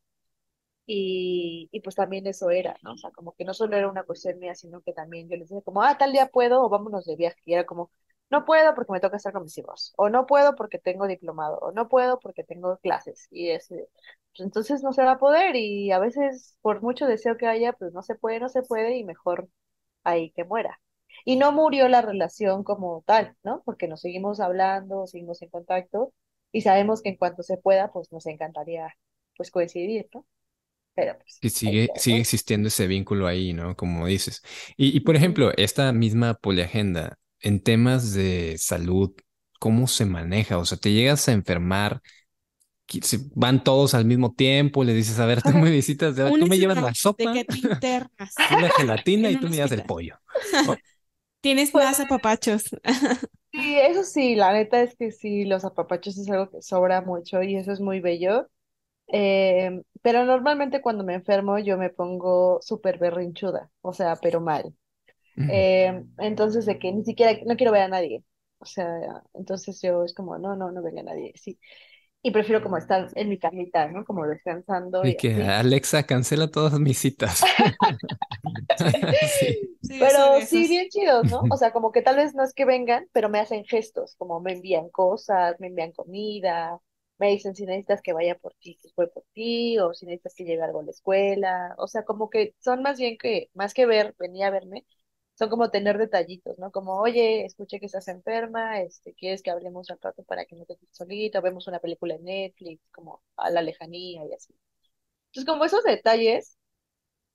Y, 0.87 1.69
y 1.71 1.81
pues 1.81 1.95
también 1.95 2.27
eso 2.27 2.49
era, 2.51 2.77
¿no? 2.83 2.93
O 2.93 2.97
sea, 2.97 3.11
como 3.11 3.33
que 3.33 3.43
no 3.45 3.53
solo 3.55 3.75
era 3.77 3.89
una 3.89 4.03
cuestión 4.03 4.37
mía, 4.39 4.53
sino 4.55 4.81
que 4.81 4.93
también 4.93 5.27
yo 5.29 5.35
les 5.37 5.49
decía 5.49 5.61
como, 5.63 5.81
ah, 5.83 5.97
tal 5.97 6.11
día 6.13 6.27
puedo 6.27 6.63
o 6.63 6.69
vámonos 6.69 7.05
de 7.05 7.15
viaje. 7.15 7.41
Y 7.45 7.53
era 7.53 7.65
como, 7.65 7.91
no 8.29 8.45
puedo 8.45 8.73
porque 8.75 8.91
me 8.93 8.99
toca 8.99 9.17
estar 9.17 9.33
con 9.33 9.43
mis 9.43 9.57
hijos, 9.57 9.93
o 9.97 10.09
no 10.09 10.25
puedo 10.25 10.55
porque 10.55 10.79
tengo 10.79 11.07
diplomado, 11.07 11.59
o 11.59 11.71
no 11.71 11.87
puedo 11.89 12.19
porque 12.19 12.43
tengo 12.43 12.77
clases. 12.77 13.27
Y 13.31 13.49
pues, 13.49 13.69
entonces 14.39 14.83
no 14.83 14.93
se 14.93 15.03
va 15.03 15.13
a 15.13 15.19
poder 15.19 15.55
y 15.55 15.91
a 15.91 15.99
veces 15.99 16.57
por 16.61 16.81
mucho 16.81 17.05
deseo 17.07 17.37
que 17.37 17.47
haya, 17.47 17.73
pues 17.73 17.93
no 17.93 18.01
se 18.01 18.15
puede, 18.15 18.39
no 18.39 18.49
se 18.49 18.63
puede 18.63 18.97
y 18.97 19.03
mejor 19.03 19.49
ahí 20.03 20.31
que 20.31 20.43
muera. 20.45 20.79
Y 21.25 21.37
no 21.37 21.51
murió 21.51 21.87
la 21.89 22.01
relación 22.01 22.63
como 22.63 23.03
tal, 23.05 23.35
¿no? 23.43 23.63
Porque 23.65 23.87
nos 23.87 24.01
seguimos 24.01 24.39
hablando, 24.39 25.07
seguimos 25.07 25.41
en 25.41 25.49
contacto 25.49 26.13
y 26.51 26.61
sabemos 26.61 27.01
que 27.01 27.09
en 27.09 27.17
cuanto 27.17 27.43
se 27.43 27.57
pueda, 27.57 27.91
pues 27.91 28.11
nos 28.11 28.25
encantaría 28.27 28.93
pues 29.37 29.51
coincidir, 29.51 30.07
¿no? 30.13 30.25
Pero 30.95 31.17
pues, 31.19 31.39
que 31.41 31.49
sigue, 31.49 31.89
sigue 31.95 32.19
existiendo 32.19 32.67
ese 32.69 32.87
vínculo 32.87 33.27
ahí, 33.27 33.53
¿no? 33.53 33.75
Como 33.75 34.07
dices. 34.07 34.41
Y, 34.77 34.95
y 34.95 35.01
por 35.01 35.15
ejemplo, 35.15 35.51
esta 35.57 35.91
misma 35.91 36.35
poliagenda, 36.35 37.17
en 37.41 37.61
temas 37.61 38.13
de 38.13 38.55
salud, 38.57 39.13
¿cómo 39.59 39.87
se 39.87 40.05
maneja? 40.05 40.57
O 40.57 40.65
sea, 40.65 40.77
te 40.77 40.91
llegas 40.91 41.27
a 41.27 41.33
enfermar, 41.33 42.01
van 43.33 43.63
todos 43.63 43.93
al 43.93 44.05
mismo 44.05 44.33
tiempo, 44.33 44.83
le 44.83 44.93
dices, 44.93 45.19
a 45.19 45.25
ver, 45.25 45.41
tú 45.41 45.49
me 45.49 45.69
visitas, 45.71 46.15
de, 46.15 46.29
tú 46.29 46.47
me 46.47 46.57
llevas 46.57 46.81
la 46.81 46.93
sopa, 46.93 47.33
de 47.33 47.45
que 47.45 47.57
internas. 47.57 48.33
la 48.61 48.69
gelatina 48.69 49.29
y 49.31 49.37
tú 49.37 49.47
me 49.47 49.55
llevas 49.55 49.71
el 49.71 49.83
pollo. 49.83 50.17
Tienes 51.41 51.71
pues 51.71 51.85
más 51.85 51.99
apapachos. 51.99 52.63
Sí, 53.51 53.79
eso 53.79 54.03
sí, 54.03 54.35
la 54.35 54.51
neta 54.51 54.81
es 54.81 54.95
que 54.97 55.11
sí, 55.11 55.45
los 55.45 55.63
apapachos 55.63 56.17
es 56.17 56.29
algo 56.29 56.49
que 56.49 56.61
sobra 56.61 57.01
mucho 57.01 57.41
y 57.41 57.55
eso 57.55 57.71
es 57.71 57.79
muy 57.79 58.01
bello. 58.01 58.49
Eh, 59.07 59.81
pero 60.01 60.25
normalmente 60.25 60.81
cuando 60.81 61.03
me 61.03 61.15
enfermo 61.15 61.59
yo 61.59 61.77
me 61.77 61.89
pongo 61.89 62.59
súper 62.61 62.99
berrinchuda, 62.99 63.71
o 63.81 63.93
sea, 63.93 64.15
pero 64.17 64.41
mal. 64.41 64.75
Eh, 65.37 66.03
entonces, 66.19 66.65
de 66.65 66.79
que 66.79 66.91
ni 66.91 67.03
siquiera, 67.03 67.37
no 67.45 67.55
quiero 67.55 67.71
ver 67.71 67.83
a 67.83 67.87
nadie. 67.87 68.23
O 68.59 68.65
sea, 68.65 69.23
entonces 69.33 69.79
yo 69.81 70.03
es 70.03 70.13
como, 70.13 70.37
no, 70.37 70.55
no, 70.55 70.71
no 70.71 70.81
venga 70.81 71.03
nadie, 71.03 71.33
sí. 71.35 71.59
Y 72.21 72.31
prefiero 72.31 72.63
como 72.63 72.77
estar 72.77 73.07
en 73.13 73.29
mi 73.29 73.37
camita, 73.37 73.87
¿no? 73.87 74.03
Como 74.03 74.25
descansando. 74.25 75.05
Y, 75.05 75.15
que 75.15 75.43
Alexa 75.43 76.03
cancela 76.03 76.49
todas 76.49 76.79
mis 76.79 76.97
citas. 76.97 77.41
pero 79.99 80.41
sí, 80.41 80.67
bien 80.67 80.89
chidos, 80.89 81.29
¿no? 81.29 81.43
O 81.51 81.57
sea, 81.57 81.71
como 81.71 81.91
que 81.91 82.01
tal 82.01 82.15
vez 82.15 82.33
no 82.33 82.43
es 82.43 82.53
que 82.53 82.65
vengan, 82.65 83.07
pero 83.11 83.29
me 83.29 83.39
hacen 83.39 83.63
gestos, 83.65 84.15
como 84.17 84.39
me 84.39 84.53
envían 84.53 84.89
cosas, 84.89 85.55
me 85.59 85.67
envían 85.67 85.91
comida, 85.91 86.79
me 87.17 87.29
dicen 87.29 87.55
si 87.55 87.65
necesitas 87.65 88.01
que 88.01 88.13
vaya 88.13 88.35
por 88.37 88.53
ti, 88.55 88.77
que 88.81 88.89
fue 88.95 89.07
por 89.07 89.23
ti, 89.33 89.77
o 89.79 89.93
si 89.93 90.05
necesitas 90.05 90.33
que 90.35 90.45
lleve 90.45 90.63
algo 90.63 90.79
a 90.79 90.83
la 90.83 90.91
escuela. 90.91 91.75
O 91.77 91.87
sea, 91.87 92.03
como 92.03 92.29
que 92.29 92.55
son 92.59 92.81
más 92.81 92.97
bien 92.97 93.17
que, 93.17 93.49
más 93.53 93.73
que 93.73 93.85
ver, 93.85 94.15
venía 94.19 94.47
a 94.47 94.51
verme, 94.51 94.85
son 95.35 95.49
como 95.49 95.69
tener 95.71 95.97
detallitos, 95.97 96.57
¿no? 96.59 96.71
Como, 96.71 96.99
oye, 96.99 97.45
escuché 97.45 97.79
que 97.79 97.87
estás 97.87 98.07
enferma, 98.07 98.81
este, 98.81 99.13
¿quieres 99.13 99.41
que 99.43 99.51
hablemos 99.51 99.89
un 99.89 99.97
rato 100.01 100.23
para 100.23 100.45
que 100.45 100.55
no 100.55 100.65
te 100.65 100.77
quedes 100.77 100.95
solita? 100.95 101.41
Vemos 101.41 101.67
una 101.67 101.79
película 101.79 102.15
en 102.15 102.23
Netflix, 102.25 102.81
como 102.91 103.21
a 103.37 103.49
la 103.49 103.61
lejanía 103.61 104.25
y 104.25 104.33
así. 104.33 104.55
Entonces, 105.27 105.45
como 105.47 105.65
esos 105.65 105.83
detalles, 105.83 106.57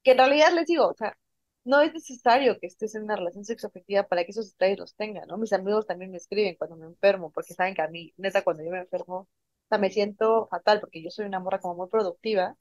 que 0.02 0.12
en 0.12 0.18
realidad 0.18 0.52
les 0.52 0.66
digo, 0.66 0.88
o 0.88 0.94
sea, 0.94 1.16
no 1.64 1.80
es 1.80 1.92
necesario 1.92 2.58
que 2.58 2.66
estés 2.66 2.94
en 2.94 3.04
una 3.04 3.16
relación 3.16 3.44
sexoafectiva 3.44 4.04
para 4.08 4.24
que 4.24 4.30
esos 4.32 4.52
detalles 4.52 4.78
los 4.78 4.94
tengan, 4.96 5.28
¿no? 5.28 5.36
Mis 5.38 5.52
amigos 5.52 5.86
también 5.86 6.10
me 6.10 6.16
escriben 6.18 6.56
cuando 6.56 6.76
me 6.76 6.86
enfermo, 6.86 7.30
porque 7.32 7.54
saben 7.54 7.74
que 7.74 7.82
a 7.82 7.88
mí, 7.88 8.12
neta, 8.16 8.42
cuando 8.42 8.62
yo 8.64 8.70
me 8.70 8.80
enfermo, 8.80 9.16
o 9.20 9.28
sea, 9.68 9.78
me 9.78 9.90
siento 9.90 10.48
fatal, 10.48 10.80
porque 10.80 11.02
yo 11.02 11.10
soy 11.10 11.26
una 11.26 11.40
morra 11.40 11.60
como 11.60 11.74
muy 11.76 11.88
productiva, 11.88 12.56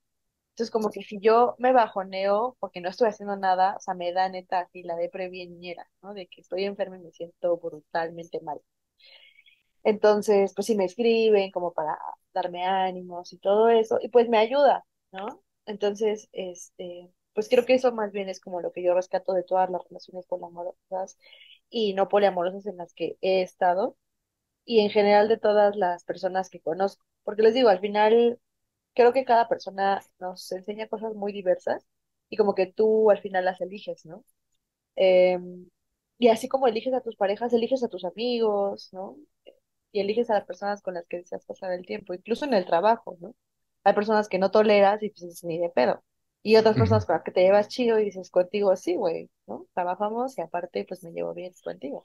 entonces, 0.60 0.72
como 0.72 0.89
que 0.91 1.04
si 1.04 1.19
yo 1.22 1.56
me 1.58 1.72
bajoneo 1.72 2.58
porque 2.60 2.82
no 2.82 2.89
estoy 2.89 3.08
haciendo 3.08 3.38
nada, 3.38 3.76
o 3.78 3.80
sea, 3.80 3.93
me 3.93 4.12
da 4.12 4.28
neta 4.28 4.60
así 4.60 4.84
la 4.84 4.98
de 4.98 5.10
ñera, 5.48 5.89
¿no? 6.02 6.13
De 6.13 6.28
que 6.28 6.41
estoy 6.41 6.65
enferma 6.65 6.98
y 6.98 7.02
me 7.02 7.12
siento 7.13 7.58
brutalmente 7.58 8.41
mal. 8.41 8.60
Entonces, 9.84 10.54
pues 10.54 10.67
sí 10.67 10.76
me 10.76 10.84
escriben 10.86 11.52
como 11.52 11.74
para 11.74 11.98
darme 12.34 12.65
ánimos 12.65 13.32
y 13.34 13.38
todo 13.38 13.69
eso, 13.69 13.98
y 14.02 14.10
pues 14.10 14.28
me 14.30 14.38
ayuda, 14.38 14.86
¿no? 15.12 15.41
Entonces, 15.65 16.28
este, 16.34 17.10
pues 17.34 17.48
creo 17.50 17.65
que 17.65 17.76
eso 17.76 17.93
más 17.93 18.12
bien 18.12 18.28
es 18.30 18.41
como 18.41 18.60
lo 18.62 18.72
que 18.74 18.84
yo 18.84 18.93
rescato 18.93 19.34
de 19.34 19.43
todas 19.43 19.69
las 19.69 19.84
relaciones 19.86 20.26
poliamorosas 20.28 21.17
y 21.69 21.93
no 21.93 22.10
poliamorosas 22.10 22.65
en 22.65 22.78
las 22.78 22.93
que 22.93 23.17
he 23.22 23.41
estado, 23.41 23.95
y 24.65 24.82
en 24.82 24.89
general 24.91 25.30
de 25.30 25.38
todas 25.38 25.76
las 25.78 26.04
personas 26.04 26.50
que 26.50 26.62
conozco, 26.62 27.06
porque 27.24 27.43
les 27.43 27.54
digo, 27.54 27.69
al 27.69 27.80
final 27.80 28.39
creo 28.95 29.13
que 29.13 29.25
cada 29.25 29.47
persona 29.47 30.02
nos 30.19 30.52
enseña 30.52 30.88
cosas 30.88 31.13
muy 31.15 31.34
diversas 31.34 31.86
y 32.30 32.38
como 32.38 32.56
que 32.56 32.67
tú 32.67 33.12
al 33.12 33.21
final 33.21 33.45
las 33.45 33.62
eliges, 33.62 34.06
¿no? 34.06 34.23
Em, 34.95 35.67
y 36.17 36.30
así 36.30 36.47
como 36.49 36.67
eliges 36.67 36.93
a 36.93 37.02
tus 37.02 37.15
parejas, 37.15 37.54
eliges 37.54 37.84
a 37.84 37.89
tus 37.89 38.06
amigos, 38.06 38.89
¿no? 38.93 39.17
Y 39.91 40.02
eliges 40.02 40.30
a 40.30 40.36
las 40.36 40.45
personas 40.45 40.82
con 40.82 40.93
las 40.95 41.06
que 41.08 41.17
deseas 41.17 41.45
pasar 41.45 41.71
el 41.73 41.86
tiempo, 41.86 42.13
incluso 42.13 42.45
en 42.45 42.54
el 42.54 42.65
trabajo, 42.65 43.17
¿no? 43.21 43.36
Hay 43.84 43.93
personas 43.93 44.30
que 44.30 44.39
no 44.39 44.52
toleras 44.52 45.02
y 45.04 45.10
pues 45.12 45.43
ni 45.43 45.60
de 45.60 45.69
pedo. 45.69 46.04
Y 46.43 46.58
otras 46.58 46.78
personas 46.78 47.06
con 47.06 47.15
las 47.15 47.23
que 47.23 47.32
te 47.32 47.41
llevas 47.41 47.67
chido 47.69 47.99
y 47.99 48.06
dices 48.06 48.30
contigo, 48.32 48.75
sí, 48.75 48.95
güey, 48.95 49.30
¿no? 49.47 49.67
Trabajamos 49.73 50.38
y 50.38 50.41
aparte 50.41 50.86
pues 50.88 51.04
me 51.04 51.12
llevo 51.12 51.34
bien 51.34 51.54
contigo. 51.63 52.04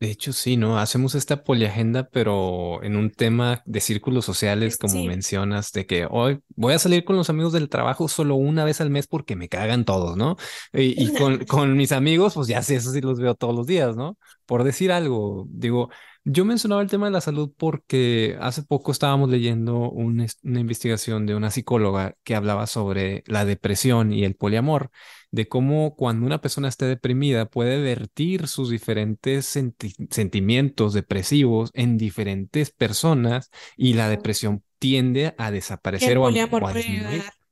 De 0.00 0.12
hecho, 0.12 0.32
sí, 0.32 0.56
¿no? 0.56 0.78
Hacemos 0.78 1.16
esta 1.16 1.42
poliagenda, 1.42 2.08
pero 2.08 2.80
en 2.84 2.94
un 2.94 3.10
tema 3.10 3.62
de 3.66 3.80
círculos 3.80 4.24
sociales, 4.24 4.76
como 4.76 5.02
mencionas, 5.04 5.72
de 5.72 5.86
que 5.86 6.06
hoy 6.08 6.38
voy 6.54 6.74
a 6.74 6.78
salir 6.78 7.04
con 7.04 7.16
los 7.16 7.30
amigos 7.30 7.52
del 7.52 7.68
trabajo 7.68 8.06
solo 8.06 8.36
una 8.36 8.64
vez 8.64 8.80
al 8.80 8.90
mes 8.90 9.08
porque 9.08 9.34
me 9.34 9.48
cagan 9.48 9.84
todos, 9.84 10.16
¿no? 10.16 10.36
Y, 10.72 11.12
con, 11.18 11.44
con, 11.46 11.76
mis 11.76 11.90
amigos, 11.90 12.34
pues 12.34 12.46
ya 12.46 12.62
sé, 12.62 12.76
eso 12.76 12.92
sí 12.92 13.00
los 13.00 13.18
veo 13.18 13.34
todos 13.34 13.56
los 13.56 13.66
días, 13.66 13.96
¿no? 13.96 14.16
Por 14.46 14.62
decir 14.62 14.92
algo, 14.92 15.46
digo, 15.50 15.90
yo 16.30 16.44
mencionaba 16.44 16.82
el 16.82 16.90
tema 16.90 17.06
de 17.06 17.12
la 17.12 17.20
salud 17.22 17.50
porque 17.56 18.36
hace 18.40 18.62
poco 18.62 18.92
estábamos 18.92 19.30
leyendo 19.30 19.90
una 19.90 20.26
investigación 20.42 21.24
de 21.24 21.34
una 21.34 21.50
psicóloga 21.50 22.16
que 22.22 22.34
hablaba 22.34 22.66
sobre 22.66 23.24
la 23.26 23.46
depresión 23.46 24.12
y 24.12 24.24
el 24.24 24.34
poliamor, 24.34 24.90
de 25.30 25.48
cómo 25.48 25.96
cuando 25.96 26.26
una 26.26 26.40
persona 26.40 26.68
esté 26.68 26.84
deprimida 26.84 27.46
puede 27.46 27.80
vertir 27.80 28.46
sus 28.46 28.68
diferentes 28.68 29.58
sentimientos 30.10 30.92
depresivos 30.92 31.70
en 31.72 31.96
diferentes 31.96 32.70
personas 32.72 33.50
y 33.76 33.94
la 33.94 34.10
depresión 34.10 34.62
tiende 34.78 35.34
a 35.38 35.50
desaparecer 35.50 36.18
o 36.18 36.26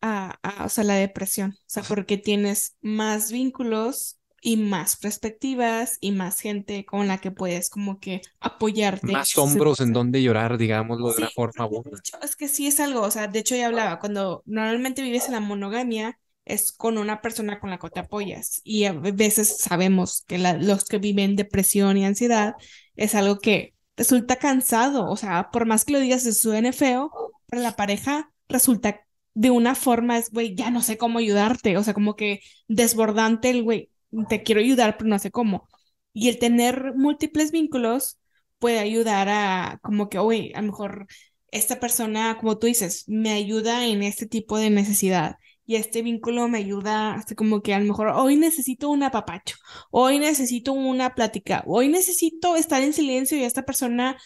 a, 0.02 0.38
a, 0.42 0.64
o 0.64 0.68
sea, 0.68 0.84
la 0.84 0.94
depresión, 0.94 1.52
o 1.52 1.64
sea, 1.66 1.82
porque 1.82 2.18
tienes 2.18 2.76
más 2.82 3.32
vínculos 3.32 4.18
y 4.46 4.56
más 4.56 4.94
perspectivas 4.94 5.98
y 6.00 6.12
más 6.12 6.38
gente 6.38 6.84
con 6.84 7.08
la 7.08 7.18
que 7.18 7.32
puedes 7.32 7.68
como 7.68 7.98
que 7.98 8.22
apoyarte. 8.38 9.10
Más 9.10 9.36
hombros 9.36 9.80
en 9.80 9.92
donde 9.92 10.22
llorar, 10.22 10.56
digámoslo 10.56 11.10
de 11.10 11.16
una 11.16 11.30
forma 11.30 11.64
buena. 11.64 12.00
Es 12.22 12.36
que 12.36 12.46
sí 12.46 12.68
es 12.68 12.78
algo, 12.78 13.00
o 13.00 13.10
sea, 13.10 13.26
de 13.26 13.40
hecho 13.40 13.56
ya 13.56 13.66
hablaba, 13.66 13.98
cuando 13.98 14.44
normalmente 14.46 15.02
vives 15.02 15.26
en 15.26 15.32
la 15.32 15.40
monogamia 15.40 16.20
es 16.44 16.70
con 16.70 16.96
una 16.96 17.22
persona 17.22 17.58
con 17.58 17.70
la 17.70 17.78
que 17.78 17.90
te 17.90 17.98
apoyas 17.98 18.60
y 18.62 18.84
a 18.84 18.92
veces 18.92 19.56
sabemos 19.58 20.22
que 20.28 20.38
los 20.38 20.84
que 20.84 20.98
viven 20.98 21.34
depresión 21.34 21.96
y 21.96 22.04
ansiedad 22.04 22.54
es 22.94 23.16
algo 23.16 23.40
que 23.40 23.74
resulta 23.96 24.36
cansado, 24.36 25.10
o 25.10 25.16
sea, 25.16 25.50
por 25.50 25.66
más 25.66 25.84
que 25.84 25.92
lo 25.92 25.98
digas 25.98 26.22
se 26.22 26.32
suene 26.32 26.72
feo, 26.72 27.10
para 27.48 27.62
la 27.62 27.74
pareja 27.74 28.30
resulta 28.48 29.00
de 29.34 29.50
una 29.50 29.74
forma 29.74 30.18
es, 30.18 30.30
güey, 30.30 30.54
ya 30.54 30.70
no 30.70 30.82
sé 30.82 30.96
cómo 30.96 31.18
ayudarte, 31.18 31.76
o 31.76 31.82
sea, 31.82 31.94
como 31.94 32.14
que 32.14 32.42
desbordante 32.68 33.50
el, 33.50 33.64
güey, 33.64 33.90
te 34.28 34.42
quiero 34.42 34.60
ayudar, 34.60 34.96
pero 34.96 35.08
no 35.08 35.18
sé 35.18 35.30
cómo. 35.30 35.68
Y 36.12 36.28
el 36.28 36.38
tener 36.38 36.94
múltiples 36.94 37.50
vínculos 37.52 38.18
puede 38.58 38.78
ayudar 38.78 39.28
a, 39.28 39.78
como 39.82 40.08
que, 40.08 40.18
güey, 40.18 40.52
a 40.54 40.60
lo 40.60 40.68
mejor 40.68 41.06
esta 41.50 41.80
persona, 41.80 42.36
como 42.38 42.58
tú 42.58 42.66
dices, 42.66 43.04
me 43.08 43.32
ayuda 43.32 43.86
en 43.86 44.02
este 44.02 44.26
tipo 44.26 44.58
de 44.58 44.70
necesidad 44.70 45.36
y 45.66 45.76
este 45.76 46.02
vínculo 46.02 46.48
me 46.48 46.58
ayuda 46.58 47.14
hasta 47.14 47.34
como 47.34 47.60
que 47.60 47.74
a 47.74 47.80
lo 47.80 47.86
mejor 47.86 48.08
hoy 48.08 48.36
necesito 48.36 48.88
un 48.88 49.02
apapacho, 49.02 49.56
hoy 49.90 50.18
necesito 50.18 50.72
una 50.72 51.14
plática, 51.14 51.64
hoy 51.66 51.88
necesito 51.88 52.56
estar 52.56 52.82
en 52.82 52.92
silencio 52.92 53.36
y 53.36 53.42
esta 53.42 53.64
persona 53.64 54.16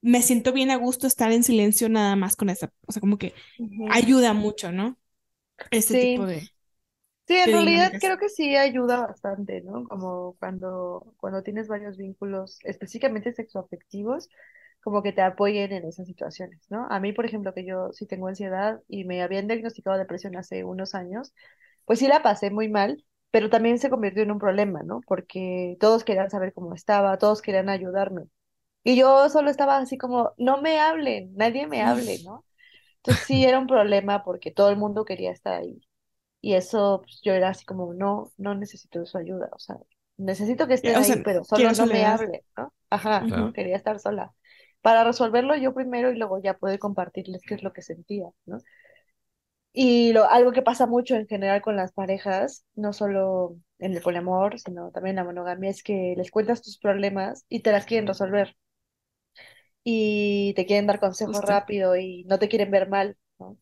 me 0.00 0.22
siento 0.22 0.52
bien 0.52 0.70
a 0.70 0.76
gusto 0.76 1.06
estar 1.06 1.32
en 1.32 1.42
silencio 1.44 1.88
nada 1.88 2.16
más 2.16 2.36
con 2.36 2.48
esta, 2.50 2.72
o 2.86 2.92
sea, 2.92 3.00
como 3.00 3.18
que 3.18 3.34
ayuda 3.90 4.32
mucho, 4.32 4.72
¿no? 4.72 4.98
Este 5.70 5.96
tipo 5.96 6.26
de... 6.26 6.50
Sí, 7.26 7.34
en 7.36 7.50
realidad 7.52 7.92
creo 8.00 8.18
que 8.18 8.28
sí 8.28 8.54
ayuda 8.56 9.06
bastante, 9.06 9.60
¿no? 9.62 9.84
Como 9.88 10.36
cuando, 10.38 11.12
cuando 11.18 11.42
tienes 11.42 11.66
varios 11.66 11.96
vínculos, 11.96 12.58
específicamente 12.62 13.32
sexoafectivos, 13.32 14.28
como 14.80 15.02
que 15.02 15.12
te 15.12 15.22
apoyen 15.22 15.72
en 15.72 15.84
esas 15.86 16.06
situaciones, 16.06 16.60
¿no? 16.70 16.86
A 16.88 17.00
mí, 17.00 17.12
por 17.12 17.26
ejemplo, 17.26 17.52
que 17.52 17.64
yo 17.66 17.92
sí 17.92 18.06
tengo 18.06 18.28
ansiedad 18.28 18.80
y 18.88 19.04
me 19.04 19.22
habían 19.22 19.48
diagnosticado 19.48 19.98
depresión 19.98 20.36
hace 20.36 20.62
unos 20.64 20.94
años, 20.94 21.34
pues 21.84 21.98
sí 21.98 22.06
la 22.06 22.22
pasé 22.22 22.50
muy 22.50 22.68
mal, 22.68 23.04
pero 23.32 23.50
también 23.50 23.78
se 23.80 23.90
convirtió 23.90 24.22
en 24.22 24.30
un 24.30 24.38
problema, 24.38 24.82
¿no? 24.84 25.00
Porque 25.06 25.76
todos 25.80 26.04
querían 26.04 26.30
saber 26.30 26.52
cómo 26.54 26.74
estaba, 26.74 27.18
todos 27.18 27.42
querían 27.42 27.68
ayudarme. 27.68 28.24
Y 28.84 28.96
yo 28.96 29.28
solo 29.30 29.50
estaba 29.50 29.78
así 29.78 29.98
como, 29.98 30.32
no 30.38 30.62
me 30.62 30.80
hablen, 30.80 31.34
nadie 31.36 31.66
me 31.68 31.82
hable, 31.82 32.20
¿no? 32.20 32.44
Entonces 32.98 33.24
sí 33.26 33.44
era 33.46 33.58
un 33.60 33.68
problema 33.68 34.24
porque 34.24 34.50
todo 34.52 34.70
el 34.70 34.76
mundo 34.78 35.04
quería 35.06 35.32
estar 35.32 35.54
ahí. 35.54 35.80
Y 36.40 36.54
eso, 36.54 37.00
pues, 37.02 37.20
yo 37.22 37.32
era 37.32 37.50
así 37.50 37.64
como, 37.64 37.92
no, 37.94 38.32
no 38.36 38.54
necesito 38.54 39.04
su 39.06 39.18
ayuda, 39.18 39.48
o 39.52 39.58
sea, 39.58 39.76
necesito 40.16 40.66
que 40.66 40.74
esté 40.74 40.94
ahí, 40.94 41.20
pero 41.24 41.44
solo 41.44 41.72
no 41.72 41.86
me 41.86 42.04
hable, 42.04 42.44
¿no? 42.56 42.72
Ajá, 42.90 43.24
quería 43.52 43.76
estar 43.76 43.98
sola 43.98 44.32
para 44.86 45.02
resolverlo 45.02 45.56
yo 45.56 45.74
primero 45.74 46.12
y 46.12 46.16
luego 46.16 46.40
ya 46.40 46.58
poder 46.58 46.78
compartirles 46.78 47.42
qué 47.44 47.54
es 47.54 47.64
lo 47.64 47.72
que 47.72 47.82
sentía, 47.82 48.26
¿no? 48.44 48.58
Y 49.72 50.12
lo, 50.12 50.30
algo 50.30 50.52
que 50.52 50.62
pasa 50.62 50.86
mucho 50.86 51.16
en 51.16 51.26
general 51.26 51.60
con 51.60 51.76
las 51.76 51.92
parejas, 51.92 52.64
no 52.76 52.92
solo 52.92 53.56
en 53.78 53.94
el 53.94 54.00
poliamor, 54.00 54.58
sino 54.60 54.90
también 54.92 55.18
en 55.18 55.24
la 55.24 55.24
monogamia, 55.24 55.70
es 55.70 55.82
que 55.82 56.14
les 56.16 56.30
cuentas 56.30 56.62
tus 56.62 56.78
problemas 56.78 57.44
y 57.48 57.60
te 57.60 57.72
las 57.72 57.84
quieren 57.84 58.06
resolver. 58.06 58.56
Y 59.84 60.54
te 60.54 60.66
quieren 60.66 60.86
dar 60.86 61.00
consejos 61.00 61.42
rápido 61.42 61.96
y 61.96 62.24
no 62.24 62.38
te 62.38 62.48
quieren 62.48 62.70
ver 62.70 62.88
mal, 62.88 63.16
¿no? 63.38 63.58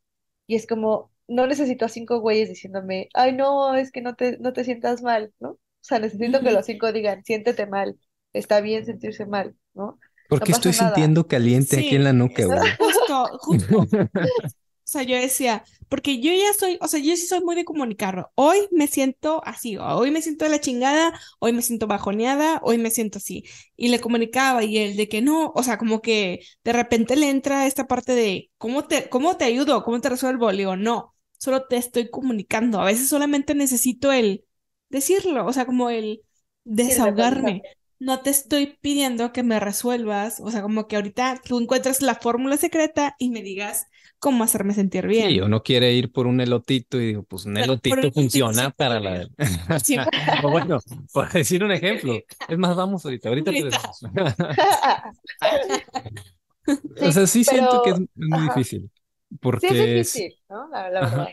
Y 0.47 0.57
es 0.57 0.66
como, 0.66 1.11
no 1.29 1.47
necesito 1.47 1.85
a 1.85 1.89
cinco 1.89 2.20
güeyes 2.20 2.49
diciéndome, 2.49 3.09
ay, 3.14 3.33
no, 3.33 3.75
es 3.75 3.91
que 3.93 4.01
no 4.03 4.14
te, 4.14 4.39
no 4.39 4.53
te 4.53 4.64
sientas 4.64 5.03
mal, 5.03 5.33
¿no? 5.41 5.51
O 5.51 5.59
sea, 5.81 5.99
necesito 5.99 6.41
que 6.41 6.51
los 6.51 6.66
cinco 6.66 6.93
digan, 6.93 7.25
siéntete 7.25 7.66
mal, 7.66 7.99
está 8.33 8.61
bien 8.61 8.87
sentirse 8.87 9.27
mal, 9.27 9.55
¿no? 9.75 9.99
Porque 10.29 10.53
estoy 10.53 10.72
sintiendo 10.72 11.27
caliente 11.27 11.77
aquí 11.79 11.97
en 11.97 12.05
la 12.05 12.12
nuca, 12.12 12.47
güey. 12.47 12.70
Justo, 12.79 13.39
justo. 13.39 13.87
O 14.87 14.87
sea, 14.87 15.03
yo 15.03 15.16
decía, 15.16 15.64
porque 15.89 16.20
yo 16.20 16.31
ya 16.31 16.53
soy, 16.53 16.77
o 16.79 16.87
sea, 16.89 17.01
yo 17.01 17.16
sí 17.16 17.27
soy 17.27 17.41
muy 17.41 17.57
de 17.57 17.64
comunicar. 17.64 18.31
Hoy 18.35 18.68
me 18.70 18.87
siento 18.87 19.41
así, 19.47 19.79
hoy 19.79 20.11
me 20.11 20.20
siento 20.20 20.45
de 20.45 20.51
la 20.51 20.61
chingada, 20.61 21.18
hoy 21.39 21.55
me 21.55 21.62
siento 21.62 21.87
bajoneada, 21.87 22.61
hoy 22.62 22.77
me 22.77 22.91
siento 22.91 23.16
así. 23.16 23.45
Y 23.77 23.89
le 23.89 23.99
comunicaba 23.99 24.62
y 24.62 24.77
él 24.77 24.97
de 24.97 25.09
que 25.09 25.22
no, 25.22 25.53
o 25.55 25.62
sea, 25.62 25.79
como 25.79 26.03
que 26.03 26.41
de 26.64 26.72
repente 26.75 27.16
le 27.16 27.31
entra 27.31 27.66
esta 27.66 27.87
parte 27.87 28.14
de, 28.14 28.51
¿cómo 28.59 28.85
te, 28.85 29.09
cómo 29.09 29.39
te 29.39 29.47
ayudo? 29.47 29.85
¿Cómo 29.85 30.01
te 30.03 30.11
resuelvo? 30.11 30.51
Le 30.53 30.59
digo, 30.59 30.77
no, 30.77 31.13
solo 31.45 31.66
te 31.66 31.76
estoy 31.76 32.09
comunicando. 32.09 32.80
A 32.80 32.86
veces 32.86 33.09
solamente 33.09 33.55
necesito 33.55 34.12
el 34.12 34.45
decirlo, 34.88 35.45
o 35.45 35.53
sea, 35.53 35.66
como 35.66 35.90
el 35.90 36.22
desahogarme 36.64 37.62
no 38.01 38.20
te 38.20 38.30
estoy 38.30 38.78
pidiendo 38.80 39.32
que 39.32 39.42
me 39.42 39.61
resuelvas, 39.61 40.40
o 40.40 40.51
sea, 40.51 40.62
como 40.62 40.88
que 40.88 40.97
ahorita 40.97 41.40
tú 41.45 41.61
encuentras 41.61 42.03
la 42.03 42.14
fórmula 42.14 42.57
secreta 42.57 43.14
y 43.18 43.30
me 43.30 43.42
digas 43.42 43.86
cómo 44.18 44.42
hacerme 44.42 44.72
sentir 44.72 45.07
bien. 45.07 45.28
Sí, 45.28 45.38
no 45.38 45.62
quiere 45.62 45.92
ir 45.92 46.11
por 46.11 46.26
un 46.26 46.40
elotito 46.40 46.99
y 46.99 47.09
digo, 47.09 47.22
pues 47.24 47.45
un 47.45 47.59
elotito 47.59 48.11
funciona 48.11 48.70
para 48.70 49.01
la... 49.01 49.28
o 50.42 50.51
bueno, 50.51 50.80
por 51.12 51.30
decir 51.30 51.62
un 51.62 51.72
ejemplo. 51.72 52.18
Es 52.49 52.59
más, 52.59 52.74
vamos 52.74 53.05
ahorita, 53.05 53.28
ahorita, 53.28 53.53
o 57.01 57.12
sea, 57.12 57.26
sí 57.26 57.45
siento 57.45 57.82
que 57.82 57.90
es 57.90 58.01
muy 58.14 58.42
difícil. 58.49 58.90
Porque 59.41 59.68
sí 59.68 59.78
es 59.78 59.87
difícil, 59.87 60.35
¿no? 60.49 60.68
La, 60.68 60.82
verdad. 60.85 61.28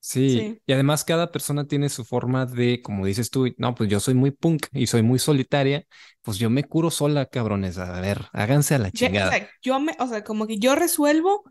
Sí. 0.00 0.60
y 0.64 0.72
además 0.72 1.04
cada 1.04 1.30
persona 1.32 1.66
tiene 1.66 1.88
su 1.88 2.04
forma 2.04 2.46
de, 2.46 2.80
como 2.82 3.04
dices 3.04 3.30
tú, 3.30 3.52
no, 3.58 3.74
pues 3.74 3.90
yo 3.90 4.00
soy 4.00 4.14
muy 4.14 4.30
punk 4.30 4.66
y 4.72 4.86
soy 4.86 5.02
muy 5.02 5.18
solitaria, 5.18 5.84
pues 6.22 6.38
yo 6.38 6.50
me 6.50 6.64
curo 6.64 6.90
sola, 6.90 7.26
cabrones, 7.26 7.78
a 7.78 8.00
ver, 8.00 8.26
háganse 8.32 8.74
a 8.74 8.78
la 8.78 8.90
chingada. 8.90 9.28
o, 9.28 9.32
sea, 9.32 9.48
yo 9.60 9.80
me, 9.80 9.94
o 9.98 10.06
sea, 10.06 10.24
como 10.24 10.46
que 10.46 10.58
yo 10.58 10.74
resuelvo 10.76 11.42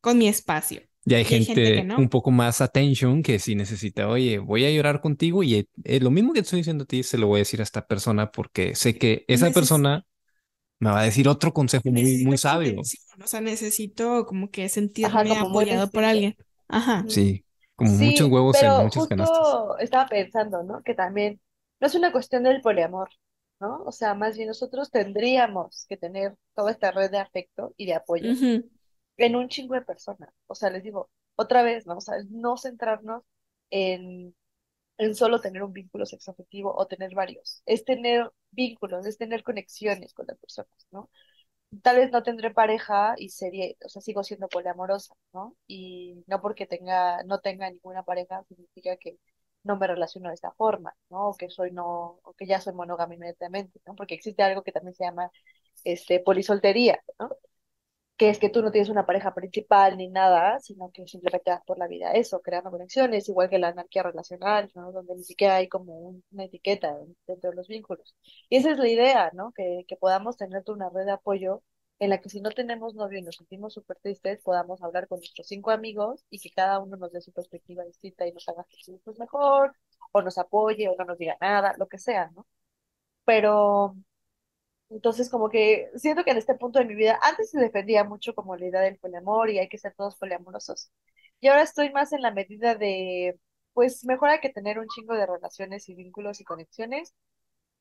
con 0.00 0.18
mi 0.18 0.28
espacio. 0.28 0.82
Y 1.06 1.14
hay, 1.14 1.24
gente, 1.24 1.86
un 1.98 2.08
poco 2.08 2.30
más 2.30 2.62
attention 2.62 3.22
que 3.22 3.38
si 3.38 3.54
necesita, 3.54 4.08
oye, 4.08 4.38
voy 4.38 4.64
a 4.64 4.70
llorar 4.70 5.02
contigo 5.02 5.42
y 5.42 5.68
eh, 5.84 6.00
lo 6.00 6.10
mismo 6.10 6.32
que 6.32 6.40
estoy 6.40 6.60
diciendo 6.60 6.84
a 6.84 6.86
ti 6.86 7.02
se 7.02 7.18
lo 7.18 7.26
voy 7.26 7.38
a 7.38 7.40
decir 7.40 7.60
a 7.60 7.62
esta 7.62 7.86
persona 7.86 8.30
porque 8.30 8.74
sé 8.74 8.96
que 8.96 9.24
esa 9.28 9.50
persona 9.50 10.06
me 10.78 10.90
va 10.90 11.00
a 11.00 11.04
decir 11.04 11.28
otro 11.28 11.52
consejo 11.52 11.90
muy, 11.90 12.24
muy 12.24 12.38
sabio. 12.38 12.80
O 12.80 13.26
sea, 13.26 13.40
necesito 13.40 14.26
como 14.26 14.50
que 14.50 14.68
sentirme 14.68 15.36
apoyado 15.36 15.90
por 15.90 16.04
alguien. 16.04 16.36
Ajá. 16.68 17.04
Sí, 17.08 17.44
como 17.76 17.92
muchos 17.92 18.28
huevos 18.28 18.62
en 18.62 18.70
muchas 18.70 18.94
justo 18.94 19.08
canastas. 19.08 19.38
estaba 19.80 20.06
pensando, 20.06 20.62
¿no? 20.62 20.82
Que 20.82 20.94
también 20.94 21.40
no 21.80 21.86
es 21.86 21.94
una 21.94 22.12
cuestión 22.12 22.42
del 22.44 22.60
poliamor, 22.60 23.10
¿no? 23.60 23.82
O 23.84 23.92
sea, 23.92 24.14
más 24.14 24.36
bien 24.36 24.48
nosotros 24.48 24.90
tendríamos 24.90 25.86
que 25.88 25.96
tener 25.96 26.34
toda 26.54 26.70
esta 26.70 26.90
red 26.90 27.10
de 27.10 27.18
afecto 27.18 27.74
y 27.76 27.86
de 27.86 27.94
apoyo 27.94 28.30
en 29.16 29.36
un 29.36 29.48
chingo 29.48 29.74
de 29.74 29.82
personas. 29.82 30.30
O 30.46 30.54
sea, 30.54 30.70
les 30.70 30.82
digo, 30.82 31.10
otra 31.36 31.62
vez, 31.62 31.86
¿no? 31.86 31.96
O 31.96 32.00
sea, 32.00 32.14
no 32.30 32.56
centrarnos 32.56 33.22
en, 33.70 34.34
en 34.98 35.14
solo 35.14 35.40
tener 35.40 35.62
un 35.62 35.72
vínculo 35.72 36.06
sexoafectivo 36.06 36.74
o 36.74 36.86
tener 36.86 37.14
varios. 37.14 37.62
Es 37.66 37.84
tener 37.84 38.30
vínculos, 38.50 39.06
es 39.06 39.18
tener 39.18 39.42
conexiones 39.42 40.14
con 40.14 40.26
las 40.28 40.38
personas, 40.38 40.86
¿no? 40.90 41.10
tal 41.82 41.96
vez 41.96 42.10
no 42.12 42.22
tendré 42.22 42.50
pareja 42.52 43.14
y 43.18 43.30
sería, 43.30 43.66
o 43.84 43.88
sea, 43.88 44.02
sigo 44.02 44.22
siendo 44.22 44.48
poliamorosa, 44.48 45.14
¿no? 45.32 45.56
Y 45.66 46.22
no 46.26 46.40
porque 46.40 46.66
tenga, 46.66 47.22
no 47.24 47.40
tenga 47.40 47.70
ninguna 47.70 48.02
pareja 48.04 48.44
significa 48.48 48.96
que 48.96 49.18
no 49.64 49.76
me 49.76 49.86
relaciono 49.86 50.28
de 50.28 50.34
esta 50.34 50.52
forma, 50.52 50.94
¿no? 51.10 51.28
O 51.30 51.34
que 51.36 51.50
soy 51.50 51.72
no, 51.72 52.20
o 52.22 52.34
que 52.34 52.46
ya 52.46 52.60
soy 52.60 52.74
monógama 52.74 53.14
inmediatamente, 53.14 53.80
¿no? 53.86 53.94
Porque 53.96 54.14
existe 54.14 54.42
algo 54.42 54.62
que 54.62 54.72
también 54.72 54.94
se 54.94 55.04
llama 55.04 55.30
este 55.84 56.20
polisoltería, 56.20 57.00
¿no? 57.18 57.30
Que 58.16 58.28
es 58.30 58.38
que 58.38 58.48
tú 58.48 58.62
no 58.62 58.70
tienes 58.70 58.90
una 58.90 59.06
pareja 59.06 59.34
principal 59.34 59.96
ni 59.96 60.08
nada, 60.08 60.60
sino 60.60 60.90
que 60.92 61.06
simplemente 61.08 61.50
vas 61.50 61.62
por 61.66 61.78
la 61.78 61.88
vida 61.88 62.12
eso, 62.12 62.40
creando 62.42 62.70
conexiones, 62.70 63.28
igual 63.28 63.50
que 63.50 63.58
la 63.58 63.68
anarquía 63.68 64.04
relacional, 64.04 64.70
¿no? 64.74 64.92
Donde 64.92 65.16
ni 65.16 65.24
siquiera 65.24 65.56
hay 65.56 65.68
como 65.68 66.20
una 66.30 66.44
etiqueta 66.44 66.96
dentro 67.26 67.50
de 67.50 67.56
los 67.56 67.66
vínculos. 67.68 68.14
Y 68.48 68.56
esa 68.58 68.70
es 68.72 68.78
la 68.78 68.88
idea, 68.88 69.30
¿no? 69.34 69.52
Que, 69.52 69.84
que 69.88 69.96
podamos 69.96 70.36
tener 70.36 70.62
una 70.68 70.90
red 70.90 71.06
de 71.06 71.12
apoyo 71.12 71.62
en 71.98 72.10
la 72.10 72.20
que 72.20 72.28
si 72.28 72.40
no 72.40 72.50
tenemos 72.50 72.94
novio 72.94 73.18
y 73.18 73.22
nos 73.22 73.36
sentimos 73.36 73.74
súper 73.74 73.98
tristes, 74.00 74.40
podamos 74.42 74.82
hablar 74.82 75.08
con 75.08 75.18
nuestros 75.18 75.46
cinco 75.46 75.70
amigos 75.70 76.24
y 76.30 76.38
que 76.40 76.50
cada 76.50 76.78
uno 76.80 76.96
nos 76.96 77.12
dé 77.12 77.20
su 77.20 77.32
perspectiva 77.32 77.84
distinta 77.84 78.26
y 78.26 78.32
nos 78.32 78.48
haga 78.48 78.64
sentirnos 78.68 79.18
mejor, 79.18 79.74
o 80.12 80.22
nos 80.22 80.38
apoye, 80.38 80.88
o 80.88 80.94
no 80.96 81.04
nos 81.04 81.18
diga 81.18 81.36
nada, 81.40 81.74
lo 81.78 81.86
que 81.88 81.98
sea, 81.98 82.30
¿no? 82.34 82.46
Pero, 83.24 83.96
entonces 84.94 85.30
como 85.30 85.50
que 85.50 85.90
siento 85.96 86.24
que 86.24 86.30
en 86.30 86.38
este 86.38 86.54
punto 86.54 86.78
de 86.78 86.86
mi 86.86 86.94
vida, 86.94 87.18
antes 87.22 87.50
se 87.50 87.60
defendía 87.60 88.04
mucho 88.04 88.34
como 88.34 88.56
la 88.56 88.66
idea 88.66 88.80
del 88.80 88.98
poliamor 88.98 89.50
y 89.50 89.58
hay 89.58 89.68
que 89.68 89.78
ser 89.78 89.94
todos 89.96 90.16
poliamorosos. 90.16 90.90
Y 91.40 91.48
ahora 91.48 91.62
estoy 91.62 91.92
más 91.92 92.12
en 92.12 92.22
la 92.22 92.32
medida 92.32 92.74
de, 92.76 93.38
pues 93.74 94.04
mejor 94.04 94.30
hay 94.30 94.40
que 94.40 94.50
tener 94.50 94.78
un 94.78 94.88
chingo 94.88 95.14
de 95.14 95.26
relaciones 95.26 95.88
y 95.88 95.94
vínculos 95.94 96.40
y 96.40 96.44
conexiones 96.44 97.14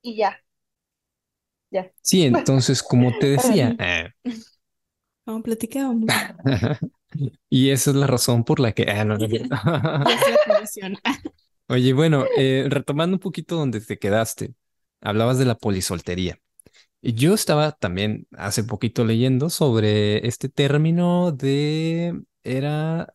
y 0.01 0.17
ya, 0.17 0.43
Sí, 2.01 2.23
entonces, 2.23 2.83
como 2.83 3.17
te 3.17 3.27
decía. 3.27 3.75
Vamos, 5.25 5.39
eh, 5.39 5.43
platicábamos. 5.43 6.09
y 7.49 7.69
esa 7.69 7.91
es 7.91 7.95
la 7.95 8.07
razón 8.07 8.43
por 8.43 8.59
la 8.59 8.73
que. 8.73 8.89
Ah, 8.89 9.05
no, 9.05 9.17
Oye, 11.69 11.93
bueno, 11.93 12.25
eh, 12.37 12.65
retomando 12.69 13.15
un 13.15 13.19
poquito 13.19 13.55
donde 13.55 13.79
te 13.81 13.97
quedaste, 13.97 14.53
hablabas 15.01 15.37
de 15.39 15.45
la 15.45 15.55
polisoltería. 15.55 16.39
Yo 17.03 17.33
estaba 17.33 17.73
también 17.73 18.27
hace 18.37 18.63
poquito 18.63 19.03
leyendo 19.05 19.49
sobre 19.49 20.25
este 20.27 20.49
término 20.49 21.31
de. 21.31 22.21
Era 22.43 23.13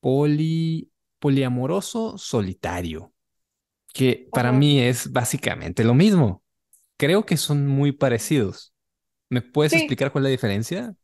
poli, 0.00 0.90
poliamoroso 1.18 2.18
solitario, 2.18 3.12
que 3.92 4.28
para 4.32 4.52
mí 4.52 4.80
es 4.80 5.12
básicamente 5.12 5.84
lo 5.84 5.94
mismo 5.94 6.42
creo 6.96 7.24
que 7.24 7.36
son 7.36 7.66
muy 7.66 7.92
parecidos. 7.92 8.72
¿Me 9.28 9.42
puedes 9.42 9.72
explicar 9.72 10.12
cuál 10.12 10.24
es 10.24 10.26
la 10.26 10.30
diferencia? 10.30 10.94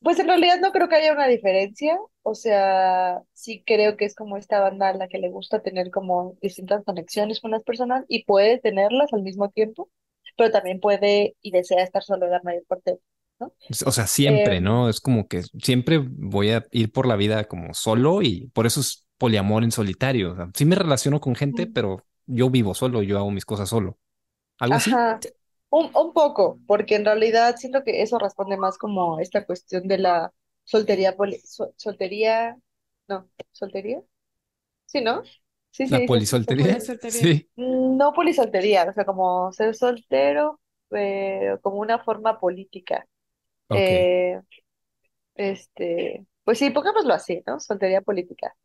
Pues 0.00 0.18
en 0.18 0.28
realidad 0.28 0.58
no 0.60 0.72
creo 0.72 0.88
que 0.88 0.96
haya 0.96 1.12
una 1.12 1.26
diferencia, 1.26 1.98
o 2.22 2.34
sea, 2.34 3.22
sí 3.32 3.62
creo 3.66 3.96
que 3.96 4.04
es 4.04 4.14
como 4.14 4.36
esta 4.36 4.60
banda 4.60 4.90
a 4.90 4.94
la 4.94 5.08
que 5.08 5.18
le 5.18 5.30
gusta 5.30 5.62
tener 5.62 5.90
como 5.90 6.36
distintas 6.42 6.84
conexiones 6.84 7.40
con 7.40 7.50
las 7.50 7.62
personas 7.62 8.04
y 8.08 8.24
puede 8.24 8.58
tenerlas 8.58 9.12
al 9.12 9.22
mismo 9.22 9.48
tiempo, 9.50 9.90
pero 10.36 10.50
también 10.52 10.80
puede 10.80 11.36
y 11.42 11.50
desea 11.52 11.82
estar 11.84 12.02
solo 12.02 12.26
la 12.28 12.40
mayor 12.42 12.64
parte, 12.66 13.00
¿no? 13.40 13.52
O 13.84 13.90
sea, 13.90 14.06
siempre, 14.06 14.60
Eh, 14.60 14.60
¿no? 14.60 14.88
Es 14.88 15.00
como 15.00 15.26
que 15.26 15.42
siempre 15.42 15.98
voy 15.98 16.50
a 16.52 16.64
ir 16.70 16.92
por 16.92 17.06
la 17.06 17.16
vida 17.16 17.44
como 17.48 17.74
solo 17.74 18.22
y 18.22 18.46
por 18.54 18.64
eso 18.66 18.80
es 18.80 19.06
poliamor 19.18 19.64
en 19.64 19.72
solitario. 19.72 20.32
O 20.32 20.36
sea, 20.36 20.50
sí 20.54 20.64
me 20.64 20.76
relaciono 20.76 21.20
con 21.20 21.34
gente, 21.34 21.66
pero 21.66 22.06
yo 22.26 22.48
vivo 22.50 22.74
solo, 22.74 23.02
yo 23.02 23.18
hago 23.18 23.30
mis 23.32 23.44
cosas 23.44 23.68
solo. 23.68 23.98
¿Algo 24.60 24.78
así? 24.78 25.00
ajá, 25.00 25.24
un, 25.70 25.90
un 25.94 26.12
poco, 26.12 26.60
porque 26.66 26.96
en 26.96 27.04
realidad 27.04 27.56
siento 27.56 27.82
que 27.84 28.02
eso 28.02 28.18
responde 28.18 28.56
más 28.56 28.78
como 28.78 29.18
a 29.18 29.22
esta 29.22 29.44
cuestión 29.46 29.86
de 29.88 29.98
la 29.98 30.32
soltería, 30.64 31.16
poli- 31.16 31.40
sol- 31.40 31.72
soltería, 31.76 32.56
no, 33.08 33.28
soltería, 33.52 34.02
sí, 34.86 35.02
¿no? 35.02 35.30
Sí, 35.76 35.86
¿La 35.88 36.00
polisoltería? 36.06 36.72
Polisoltería. 36.72 37.20
Sí. 37.20 37.50
No 37.56 38.14
polisoltería, 38.14 38.86
o 38.88 38.92
sea, 38.94 39.04
como 39.04 39.52
ser 39.52 39.74
soltero, 39.74 40.58
pero 40.88 41.60
como 41.60 41.76
una 41.76 41.98
forma 41.98 42.40
política. 42.40 43.06
Eh, 43.68 44.40
este, 45.34 46.26
pues 46.44 46.58
sí, 46.58 46.70
pongámoslo 46.70 47.12
así, 47.12 47.42
¿no? 47.46 47.60
Soltería 47.60 48.00
política, 48.00 48.56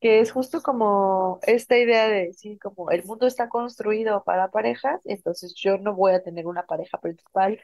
que 0.00 0.18
es 0.18 0.32
justo 0.32 0.60
como 0.60 1.38
esta 1.42 1.78
idea 1.78 2.08
de 2.08 2.26
decir, 2.26 2.58
como 2.58 2.90
el 2.90 3.04
mundo 3.04 3.28
está 3.28 3.48
construido 3.48 4.24
para 4.24 4.50
parejas, 4.50 5.00
entonces 5.04 5.54
yo 5.54 5.78
no 5.78 5.94
voy 5.94 6.14
a 6.14 6.22
tener 6.24 6.48
una 6.48 6.64
pareja 6.66 6.98
principal 6.98 7.60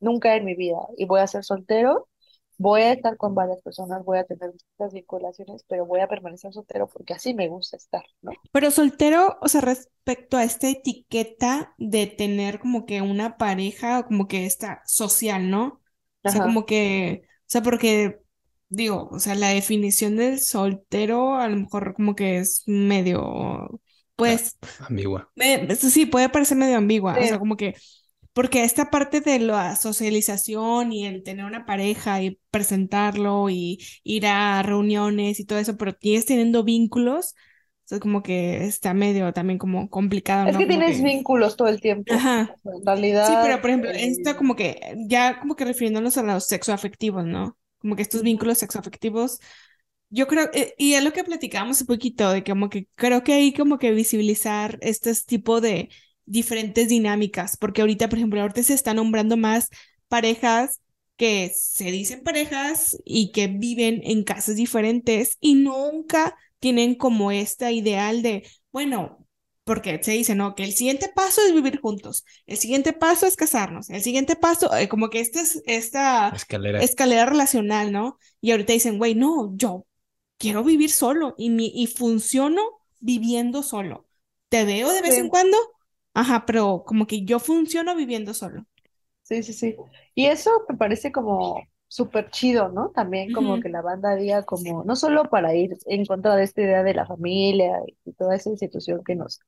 nunca 0.00 0.34
en 0.34 0.46
mi 0.46 0.54
vida 0.54 0.78
y 0.96 1.04
voy 1.04 1.20
a 1.20 1.26
ser 1.26 1.44
soltero, 1.44 2.08
voy 2.58 2.82
a 2.82 2.92
estar 2.92 3.16
con 3.16 3.34
varias 3.34 3.60
personas, 3.62 4.04
voy 4.04 4.18
a 4.18 4.24
tener 4.24 4.52
muchas 4.78 4.92
vinculaciones, 4.94 5.64
pero 5.68 5.86
voy 5.86 6.00
a 6.00 6.08
permanecer 6.08 6.52
soltero 6.52 6.88
porque 6.88 7.14
así 7.14 7.34
me 7.34 7.48
gusta 7.48 7.76
estar, 7.76 8.04
¿no? 8.22 8.40
Pero 8.52 8.70
soltero, 8.70 9.38
o 9.40 9.48
sea, 9.48 9.60
respecto 9.60 10.36
a 10.36 10.44
esta 10.44 10.68
etiqueta 10.68 11.74
de 11.78 12.06
tener 12.06 12.58
como 12.58 12.86
que 12.86 13.02
una 13.02 13.36
pareja 13.36 14.00
o 14.00 14.06
como 14.06 14.26
que 14.28 14.46
esta 14.46 14.82
social, 14.86 15.50
¿no? 15.50 15.66
O 16.24 16.28
sea, 16.28 16.40
Ajá. 16.40 16.42
como 16.42 16.66
que, 16.66 17.22
o 17.24 17.28
sea, 17.46 17.62
porque 17.62 18.20
digo, 18.68 19.08
o 19.12 19.18
sea, 19.20 19.34
la 19.36 19.50
definición 19.50 20.16
del 20.16 20.40
soltero 20.40 21.36
a 21.36 21.48
lo 21.48 21.56
mejor 21.56 21.94
como 21.94 22.14
que 22.16 22.38
es 22.38 22.62
medio, 22.66 23.80
Ah, 24.24 24.40
pues, 24.40 24.58
ambigua. 24.80 25.30
eso 25.68 25.90
sí, 25.90 26.06
puede 26.06 26.28
parecer 26.28 26.56
medio 26.58 26.76
ambigua, 26.78 27.20
o 27.20 27.26
sea, 27.26 27.38
Sí, 27.38 27.40
como 27.40 27.56
que, 27.56 27.74
porque 28.36 28.64
esta 28.64 28.90
parte 28.90 29.22
de 29.22 29.40
la 29.40 29.76
socialización 29.76 30.92
y 30.92 31.06
el 31.08 31.24
tener 31.24 31.46
una 31.46 31.66
pareja 31.66 32.22
y 32.22 32.40
presentarlo 32.52 33.50
y 33.50 33.80
ir 34.04 34.28
a 34.28 34.62
reuniones 34.64 35.40
y 35.40 35.46
todo 35.46 35.58
eso, 35.60 35.76
pero 35.78 35.94
tienes 35.94 36.26
teniendo 36.26 36.64
vínculos, 36.64 37.34
o 37.86 37.88
sea, 37.88 38.00
como 38.00 38.22
que 38.22 38.64
está 38.66 38.94
medio 38.94 39.32
también 39.34 39.58
como 39.58 39.90
complicado, 39.90 40.48
es 40.48 40.56
¿no? 40.56 40.58
que 40.58 40.66
Como 40.66 40.84
tienes 40.84 41.02
que, 41.02 41.02
vínculos 41.02 41.56
todo 41.56 41.68
el 41.68 41.80
tiempo. 41.82 42.14
ajá, 42.14 42.54
O 42.54 42.58
sea, 42.58 42.72
en 42.74 42.86
sí, 43.20 43.36
realidad, 43.36 43.42
pero 43.42 43.60
por 43.60 43.70
ejemplo, 43.70 43.90
eh, 43.92 43.94
esto 43.94 44.36
como 44.36 44.56
que, 44.56 44.80
ya 45.08 45.40
como 45.40 45.56
que 45.56 45.64
refiriéndonos 45.64 46.16
a 46.18 46.22
los 46.22 46.46
sexoafectivos, 46.46 47.24
¿no? 47.26 47.58
Como 47.78 47.96
que 47.96 48.02
estos 48.02 48.22
vínculos 48.22 48.58
sexoafectivos 48.58 49.40
yo 50.10 50.26
creo, 50.28 50.48
eh, 50.54 50.74
y 50.78 50.94
es 50.94 51.04
lo 51.04 51.12
que 51.12 51.24
platicábamos 51.24 51.80
un 51.82 51.86
poquito, 51.88 52.30
de 52.30 52.44
como 52.44 52.70
que 52.70 52.88
creo 52.94 53.24
que 53.24 53.34
hay 53.34 53.52
como 53.52 53.78
que 53.78 53.90
visibilizar 53.92 54.78
este 54.82 55.12
tipo 55.26 55.60
de 55.60 55.90
diferentes 56.26 56.88
dinámicas, 56.88 57.56
porque 57.56 57.80
ahorita, 57.80 58.08
por 58.08 58.18
ejemplo, 58.18 58.40
ahorita 58.40 58.62
se 58.62 58.74
están 58.74 58.96
nombrando 58.96 59.36
más 59.36 59.68
parejas 60.08 60.80
que 61.16 61.52
se 61.54 61.90
dicen 61.90 62.22
parejas 62.22 62.96
y 63.04 63.32
que 63.32 63.46
viven 63.48 64.00
en 64.04 64.24
casas 64.24 64.56
diferentes 64.56 65.38
y 65.40 65.54
nunca 65.54 66.36
tienen 66.58 66.94
como 66.94 67.30
esta 67.32 67.72
ideal 67.72 68.22
de, 68.22 68.46
bueno, 68.72 69.26
porque 69.64 70.00
se 70.02 70.12
dice, 70.12 70.34
¿no? 70.34 70.54
Que 70.54 70.64
el 70.64 70.72
siguiente 70.72 71.10
paso 71.14 71.40
es 71.46 71.54
vivir 71.54 71.80
juntos, 71.80 72.24
el 72.46 72.56
siguiente 72.58 72.92
paso 72.92 73.26
es 73.26 73.36
casarnos, 73.36 73.90
el 73.90 74.02
siguiente 74.02 74.36
paso, 74.36 74.74
eh, 74.76 74.88
como 74.88 75.10
que 75.10 75.20
esta 75.20 75.40
es 75.40 75.62
esta 75.66 76.36
Escalera. 76.36 76.78
escalera 76.78 77.26
relacional, 77.26 77.92
¿no? 77.92 78.18
Y 78.40 78.50
ahorita 78.52 78.72
dicen, 78.74 78.98
güey, 78.98 79.14
no, 79.14 79.52
yo 79.56 79.86
quiero 80.38 80.62
vivir 80.64 80.90
solo 80.90 81.34
y, 81.38 81.50
mi, 81.50 81.72
y 81.74 81.86
funciono 81.86 82.62
viviendo 83.00 83.62
solo. 83.62 84.06
Te 84.48 84.64
veo 84.64 84.92
de 84.92 85.02
vez 85.02 85.18
en 85.18 85.28
sí, 85.28 85.30
cuando, 85.30 85.56
ajá, 86.16 86.46
pero 86.46 86.82
como 86.86 87.06
que 87.06 87.24
yo 87.24 87.38
funciono 87.40 87.94
viviendo 87.96 88.34
solo. 88.34 88.66
sí, 89.22 89.42
sí, 89.42 89.52
sí. 89.52 89.76
Y 90.14 90.26
eso 90.26 90.50
me 90.68 90.76
parece 90.76 91.12
como 91.12 91.68
súper 91.88 92.30
chido, 92.30 92.68
¿no? 92.68 92.90
También 92.90 93.30
como 93.30 93.60
que 93.60 93.68
la 93.68 93.82
banda 93.82 94.14
diga 94.16 94.44
como, 94.44 94.84
no 94.84 94.96
solo 94.96 95.24
para 95.30 95.54
ir 95.54 95.76
en 95.86 96.06
contra 96.06 96.36
de 96.36 96.44
esta 96.44 96.62
idea 96.62 96.82
de 96.82 96.94
la 96.94 97.06
familia 97.06 97.80
y 98.04 98.12
toda 98.14 98.34
esa 98.36 98.50
institución 98.50 99.02
que 99.04 99.14
nos, 99.14 99.40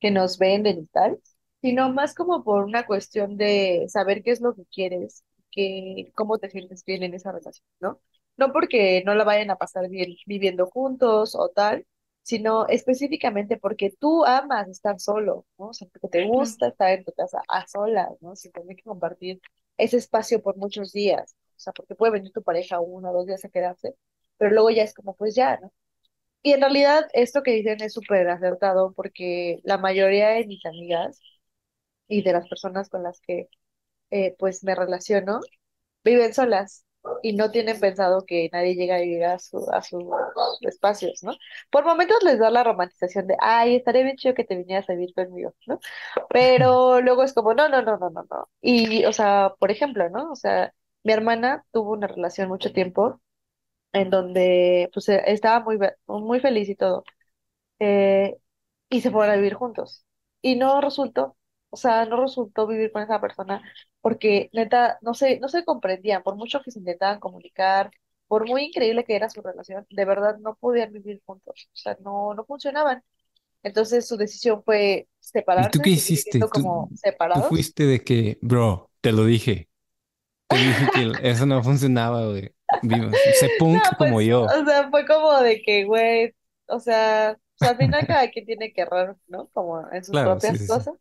que 0.00 0.10
nos 0.10 0.38
venden 0.38 0.80
y 0.80 0.86
tal, 0.86 1.20
sino 1.62 1.92
más 1.92 2.14
como 2.14 2.44
por 2.44 2.64
una 2.64 2.86
cuestión 2.86 3.36
de 3.36 3.86
saber 3.88 4.22
qué 4.22 4.32
es 4.32 4.40
lo 4.40 4.54
que 4.54 4.64
quieres, 4.66 5.24
que, 5.50 6.12
cómo 6.14 6.38
te 6.38 6.50
sientes 6.50 6.84
bien 6.84 7.02
en 7.02 7.14
esa 7.14 7.32
relación, 7.32 7.66
¿no? 7.80 8.00
No 8.36 8.52
porque 8.52 9.02
no 9.06 9.14
la 9.14 9.24
vayan 9.24 9.50
a 9.50 9.56
pasar 9.56 9.88
bien 9.88 10.14
viviendo 10.26 10.66
juntos 10.66 11.34
o 11.36 11.48
tal, 11.50 11.86
sino 12.24 12.68
específicamente 12.68 13.58
porque 13.58 13.92
tú 14.00 14.26
amas 14.26 14.68
estar 14.68 15.00
solo, 15.00 15.46
¿no? 15.58 15.68
O 15.68 15.74
sea, 15.74 15.88
porque 15.92 16.08
te 16.08 16.26
gusta 16.28 16.68
estar 16.70 16.90
en 16.92 17.04
tu 17.04 17.12
casa 17.14 17.42
a 17.48 17.66
solas, 17.68 18.10
¿no? 18.22 18.36
Sin 18.36 18.52
tener 18.52 18.76
que 18.76 18.84
compartir 18.84 19.42
ese 19.78 19.98
espacio 19.98 20.42
por 20.42 20.56
muchos 20.58 20.92
días, 20.92 21.36
o 21.56 21.60
sea, 21.60 21.74
porque 21.74 21.96
puede 21.96 22.14
venir 22.14 22.32
tu 22.32 22.42
pareja 22.44 22.80
uno 22.80 23.10
o 23.12 23.14
dos 23.14 23.26
días 23.26 23.44
a 23.46 23.50
quedarse, 23.50 23.96
pero 24.38 24.52
luego 24.52 24.70
ya 24.72 24.84
es 24.84 24.94
como, 24.94 25.16
pues 25.16 25.36
ya, 25.36 25.58
¿no? 25.58 25.72
Y 26.42 26.52
en 26.52 26.60
realidad 26.60 27.08
esto 27.14 27.42
que 27.42 27.52
dicen 27.52 27.82
es 27.82 27.94
súper 27.94 28.28
acertado 28.28 28.92
porque 28.94 29.60
la 29.64 29.78
mayoría 29.78 30.28
de 30.30 30.46
mis 30.46 30.64
amigas 30.66 31.20
y 32.08 32.22
de 32.22 32.32
las 32.32 32.48
personas 32.48 32.88
con 32.88 33.02
las 33.02 33.20
que 33.20 33.48
eh, 34.10 34.36
pues 34.38 34.64
me 34.64 34.74
relaciono 34.74 35.40
viven 36.04 36.34
solas 36.34 36.86
y 37.22 37.34
no 37.34 37.50
tienen 37.50 37.78
pensado 37.80 38.24
que 38.26 38.48
nadie 38.52 38.74
llega 38.74 38.96
a 38.96 39.00
vivir 39.00 39.24
a 39.24 39.38
su, 39.38 39.66
a 39.72 39.82
sus 39.82 40.04
espacios, 40.62 41.22
¿no? 41.22 41.32
Por 41.70 41.84
momentos 41.84 42.22
les 42.24 42.38
da 42.38 42.50
la 42.50 42.64
romantización 42.64 43.26
de, 43.26 43.36
ay, 43.40 43.76
estaría 43.76 44.02
bien 44.04 44.16
chido 44.16 44.34
que 44.34 44.44
te 44.44 44.56
vinieras 44.56 44.88
a 44.90 44.94
vivir 44.94 45.14
conmigo, 45.14 45.54
¿no? 45.66 45.80
Pero 46.30 47.00
luego 47.00 47.22
es 47.24 47.32
como, 47.34 47.54
no, 47.54 47.68
no, 47.68 47.82
no, 47.82 47.98
no, 47.98 48.10
no, 48.10 48.24
no. 48.30 48.48
Y, 48.60 49.04
o 49.04 49.12
sea, 49.12 49.54
por 49.58 49.70
ejemplo, 49.70 50.08
¿no? 50.10 50.32
O 50.32 50.36
sea, 50.36 50.72
mi 51.02 51.12
hermana 51.12 51.64
tuvo 51.72 51.92
una 51.92 52.06
relación 52.06 52.48
mucho 52.48 52.72
tiempo 52.72 53.20
en 53.92 54.10
donde 54.10 54.90
pues 54.92 55.08
eh, 55.08 55.22
estaba 55.26 55.60
muy, 55.64 55.78
muy 56.06 56.40
feliz 56.40 56.68
y 56.68 56.74
todo 56.76 57.04
eh, 57.80 58.36
y 58.90 59.00
se 59.02 59.10
fueron 59.10 59.32
a 59.34 59.36
vivir 59.36 59.54
juntos. 59.54 60.04
Y 60.42 60.56
no 60.56 60.80
resultó, 60.80 61.36
o 61.70 61.76
sea, 61.76 62.06
no 62.06 62.20
resultó 62.22 62.66
vivir 62.66 62.92
con 62.92 63.02
esa 63.02 63.20
persona 63.20 63.62
porque 64.04 64.50
neta, 64.52 64.98
no 65.00 65.14
se, 65.14 65.40
no 65.40 65.48
se 65.48 65.64
comprendían, 65.64 66.22
por 66.22 66.36
mucho 66.36 66.60
que 66.62 66.70
se 66.70 66.78
intentaban 66.78 67.20
comunicar, 67.20 67.90
por 68.28 68.46
muy 68.46 68.64
increíble 68.64 69.02
que 69.04 69.16
era 69.16 69.30
su 69.30 69.40
relación, 69.40 69.86
de 69.88 70.04
verdad 70.04 70.36
no 70.40 70.56
podían 70.56 70.92
vivir 70.92 71.22
juntos, 71.24 71.70
o 71.72 71.76
sea, 71.76 71.96
no, 72.04 72.34
no 72.34 72.44
funcionaban. 72.44 73.02
Entonces 73.62 74.06
su 74.06 74.18
decisión 74.18 74.62
fue 74.62 75.08
¿Y 75.56 75.70
tú 75.70 75.80
separarse, 75.80 75.82
qué 75.82 75.88
hiciste? 75.88 76.38
Tú, 76.38 76.50
como 76.50 76.88
tú 76.90 76.96
separados. 76.98 77.48
fuiste 77.48 77.86
de 77.86 78.04
que, 78.04 78.38
bro, 78.42 78.90
te 79.00 79.10
lo 79.10 79.24
dije. 79.24 79.70
Te 80.48 80.56
dije 80.58 80.86
que 80.92 81.30
eso 81.30 81.46
no 81.46 81.62
funcionaba, 81.62 82.26
güey. 82.26 82.50
No, 82.82 83.10
punk 83.58 83.82
como 83.96 84.14
pues, 84.16 84.26
yo. 84.26 84.42
o 84.42 84.64
sea, 84.66 84.90
fue 84.90 85.06
como 85.06 85.40
de 85.40 85.62
que, 85.62 85.84
güey, 85.84 86.34
o 86.66 86.78
sea, 86.78 87.38
o 87.38 87.58
sea, 87.58 87.70
al 87.70 87.76
final 87.78 88.06
cada 88.06 88.30
quien 88.30 88.44
tiene 88.44 88.70
que 88.74 88.82
errar, 88.82 89.16
¿no? 89.28 89.48
Como 89.54 89.80
en 89.92 90.04
sus 90.04 90.12
Claro, 90.12 90.32
propias 90.32 90.58
sí, 90.58 90.64
sí. 90.64 90.66
cosas. 90.68 90.94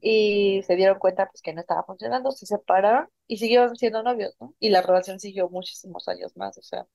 Y 0.00 0.62
se 0.64 0.76
dieron 0.76 0.98
cuenta 0.98 1.26
pues 1.28 1.42
que 1.42 1.52
no 1.52 1.60
estaba 1.60 1.84
funcionando, 1.84 2.30
se 2.32 2.46
separaron 2.46 3.08
y 3.26 3.38
siguieron 3.38 3.76
siendo 3.76 4.02
novios, 4.02 4.36
¿no? 4.40 4.54
Y 4.60 4.70
la 4.70 4.82
relación 4.82 5.20
siguió 5.20 5.48
muchísimos 5.50 6.06
años 6.08 6.36
más, 6.36 6.56
o 6.58 6.62
sea, 6.62 6.86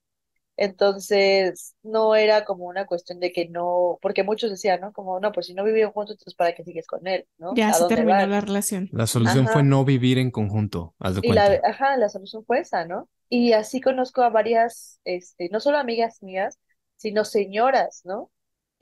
entonces 0.57 1.76
no 1.84 2.15
era 2.15 2.45
como 2.45 2.65
una 2.65 2.86
cuestión 2.86 3.19
de 3.19 3.32
que 3.32 3.49
no, 3.49 3.99
porque 4.01 4.24
muchos 4.24 4.51
decían, 4.51 4.82
¿no? 4.82 4.93
Como, 4.93 5.19
no, 5.19 5.32
pues 5.32 5.47
si 5.47 5.53
no 5.55 5.63
vivieron 5.63 5.91
juntos, 5.93 6.13
entonces 6.15 6.36
¿para 6.36 6.53
qué 6.55 6.63
sigues 6.63 6.88
con 6.88 7.07
él, 7.07 7.28
¿no? 7.38 7.53
Ya 7.55 7.69
¿A 7.69 7.74
se 7.74 7.84
dónde 7.84 7.95
terminó 7.95 8.11
van? 8.17 8.32
la 8.32 8.41
relación. 8.41 8.89
La 8.91 9.07
solución 9.07 9.47
fue 9.47 9.63
no 9.63 9.86
vivir 9.86 10.17
en 10.17 10.32
conjunto, 10.32 10.95
haz 10.99 11.15
de 11.15 11.21
y 11.21 11.32
la, 11.34 11.59
ajá, 11.63 11.97
la 11.97 12.09
solución 12.09 12.45
fue 12.45 12.59
esa, 12.59 12.86
¿no? 12.86 13.09
Y 13.30 13.53
así 13.53 13.82
conozco 13.82 14.21
a 14.21 14.30
varias, 14.30 14.99
este, 15.05 15.49
no 15.51 15.59
solo 15.59 15.78
amigas 15.78 16.21
mías, 16.21 16.59
sino 16.97 17.26
señoras, 17.26 18.01
¿no? 18.05 18.32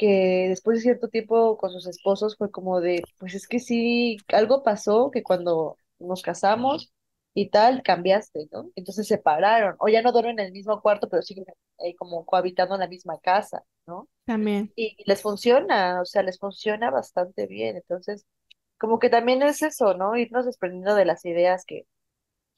Que 0.02 0.48
después 0.50 0.80
de 0.80 0.84
cierto 0.84 1.10
tiempo 1.10 1.58
con 1.58 1.72
sus 1.72 1.88
esposos 1.88 2.36
fue 2.38 2.52
como 2.52 2.82
de, 2.82 3.04
pues 3.20 3.36
es 3.36 3.48
que 3.48 3.60
sí, 3.60 4.18
algo 4.30 4.64
pasó 4.64 5.12
que 5.12 5.24
cuando 5.24 5.78
nos 6.00 6.24
casamos 6.24 6.92
y 7.36 7.50
tal, 7.52 7.84
cambiaste, 7.84 8.48
¿no? 8.52 8.72
Entonces 8.76 9.08
se 9.08 9.16
separaron, 9.16 9.76
o 9.80 9.90
ya 9.90 10.02
no 10.02 10.12
duermen 10.12 10.40
en 10.40 10.48
el 10.48 10.52
mismo 10.54 10.82
cuarto, 10.82 11.10
pero 11.10 11.22
siguen 11.24 11.46
eh, 11.80 11.96
como 11.96 12.26
cohabitando 12.26 12.76
en 12.76 12.82
la 12.82 12.88
misma 12.88 13.20
casa, 13.20 13.64
¿no? 13.88 14.10
También. 14.26 14.74
Y, 14.76 14.96
y 14.98 15.04
les 15.10 15.22
funciona, 15.22 16.02
o 16.02 16.06
sea, 16.06 16.24
les 16.24 16.40
funciona 16.40 16.92
bastante 16.92 17.48
bien. 17.48 17.78
Entonces, 17.78 18.26
como 18.80 19.00
que 19.00 19.10
también 19.10 19.44
es 19.44 19.62
eso, 19.64 19.96
¿no? 19.96 20.18
Irnos 20.18 20.46
desprendiendo 20.46 20.96
de 20.96 21.06
las 21.06 21.26
ideas 21.26 21.66
que 21.66 21.86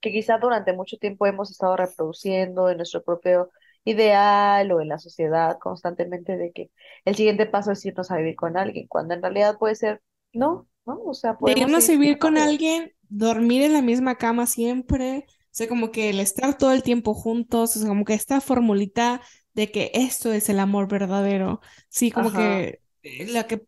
que 0.01 0.11
quizá 0.11 0.37
durante 0.37 0.73
mucho 0.73 0.97
tiempo 0.97 1.25
hemos 1.27 1.51
estado 1.51 1.77
reproduciendo 1.77 2.69
en 2.69 2.77
nuestro 2.77 3.03
propio 3.03 3.51
ideal 3.85 4.71
o 4.71 4.81
en 4.81 4.89
la 4.89 4.99
sociedad 4.99 5.57
constantemente 5.59 6.37
de 6.37 6.51
que 6.51 6.71
el 7.05 7.15
siguiente 7.15 7.45
paso 7.45 7.71
es 7.71 7.85
irnos 7.85 8.11
a 8.11 8.17
vivir 8.17 8.35
con 8.35 8.57
alguien, 8.57 8.87
cuando 8.87 9.13
en 9.13 9.21
realidad 9.21 9.57
puede 9.57 9.75
ser, 9.75 10.01
no, 10.31 10.67
¿no? 10.85 10.99
O 11.05 11.13
sea, 11.13 11.37
podemos 11.37 11.87
vivir 11.87 12.17
con 12.17 12.37
alguien, 12.37 12.93
dormir 13.09 13.61
en 13.63 13.73
la 13.73 13.81
misma 13.81 14.15
cama 14.15 14.45
siempre, 14.45 15.25
o 15.27 15.55
sea, 15.55 15.67
como 15.67 15.91
que 15.91 16.09
el 16.09 16.19
estar 16.19 16.57
todo 16.57 16.71
el 16.71 16.83
tiempo 16.83 17.13
juntos, 17.13 17.75
o 17.75 17.79
sea, 17.79 17.87
como 17.87 18.05
que 18.05 18.13
esta 18.13 18.41
formulita 18.41 19.21
de 19.53 19.71
que 19.71 19.91
esto 19.93 20.33
es 20.33 20.49
el 20.49 20.59
amor 20.59 20.87
verdadero, 20.87 21.61
sí, 21.89 22.09
como 22.09 22.31
que 22.31 22.79
eh, 23.03 23.27
la 23.27 23.45
que 23.45 23.65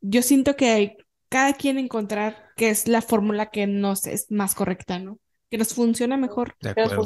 yo 0.00 0.22
siento 0.22 0.56
que 0.56 0.70
hay 0.70 0.96
cada 1.28 1.52
quien 1.52 1.78
encontrar 1.78 2.48
que 2.56 2.70
es 2.70 2.88
la 2.88 3.02
fórmula 3.02 3.50
que 3.50 3.66
nos 3.66 4.06
es 4.06 4.30
más 4.30 4.54
correcta, 4.54 4.98
¿no? 4.98 5.18
Que 5.50 5.58
nos 5.58 5.74
funciona 5.74 6.16
mejor. 6.16 6.54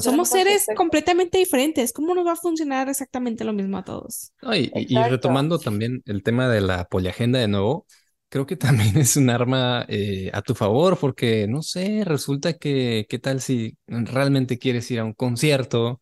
Somos 0.01 0.28
seres 0.28 0.66
completamente 0.76 1.38
diferentes. 1.38 1.93
¿Cómo 1.93 2.14
nos 2.14 2.26
va 2.26 2.32
a 2.32 2.36
funcionar 2.36 2.88
exactamente 2.88 3.45
lo 3.45 3.53
mismo 3.53 3.78
a 3.78 3.84
todos? 3.84 4.32
y, 4.55 4.95
retomando 5.09 5.59
también 5.59 6.03
el 6.07 6.22
tema 6.22 6.49
de 6.49 6.61
la 6.61 6.84
poliagenda 6.86 7.38
de 7.38 7.49
nuevo, 7.49 7.86
creo 8.28 8.47
que 8.47 8.57
también 8.57 8.97
es 8.99 9.16
un 9.16 9.30
arma 9.30 9.84
eh, 9.88 10.30
a 10.32 10.43
tu 10.43 10.55
favor, 10.55 10.99
porque 10.99 11.47
no 11.47 11.62
sé, 11.62 12.03
resulta 12.05 12.55
que, 12.55 13.07
¿qué 13.09 13.18
tal 13.18 13.40
si 13.40 13.76
realmente 13.86 14.59
quieres 14.59 14.90
ir 14.90 15.01
a 15.01 15.05
un 15.05 15.12
concierto? 15.12 16.01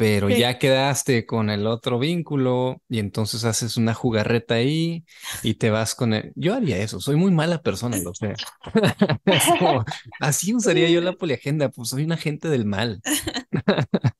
Pero 0.00 0.30
ya 0.30 0.58
quedaste 0.58 1.26
con 1.26 1.50
el 1.50 1.66
otro 1.66 1.98
vínculo 1.98 2.80
y 2.88 3.00
entonces 3.00 3.44
haces 3.44 3.76
una 3.76 3.92
jugarreta 3.92 4.54
ahí 4.54 5.04
y 5.42 5.56
te 5.56 5.68
vas 5.68 5.94
con 5.94 6.14
él. 6.14 6.32
Yo 6.36 6.54
haría 6.54 6.78
eso, 6.78 7.00
soy 7.00 7.16
muy 7.16 7.30
mala 7.30 7.60
persona, 7.60 7.98
lo 7.98 8.14
sé. 8.14 8.32
así 10.20 10.54
usaría 10.54 10.88
yo 10.88 11.02
la 11.02 11.12
poliagenda, 11.12 11.68
pues 11.68 11.90
soy 11.90 12.04
un 12.04 12.12
agente 12.12 12.48
del 12.48 12.64
mal. 12.64 13.02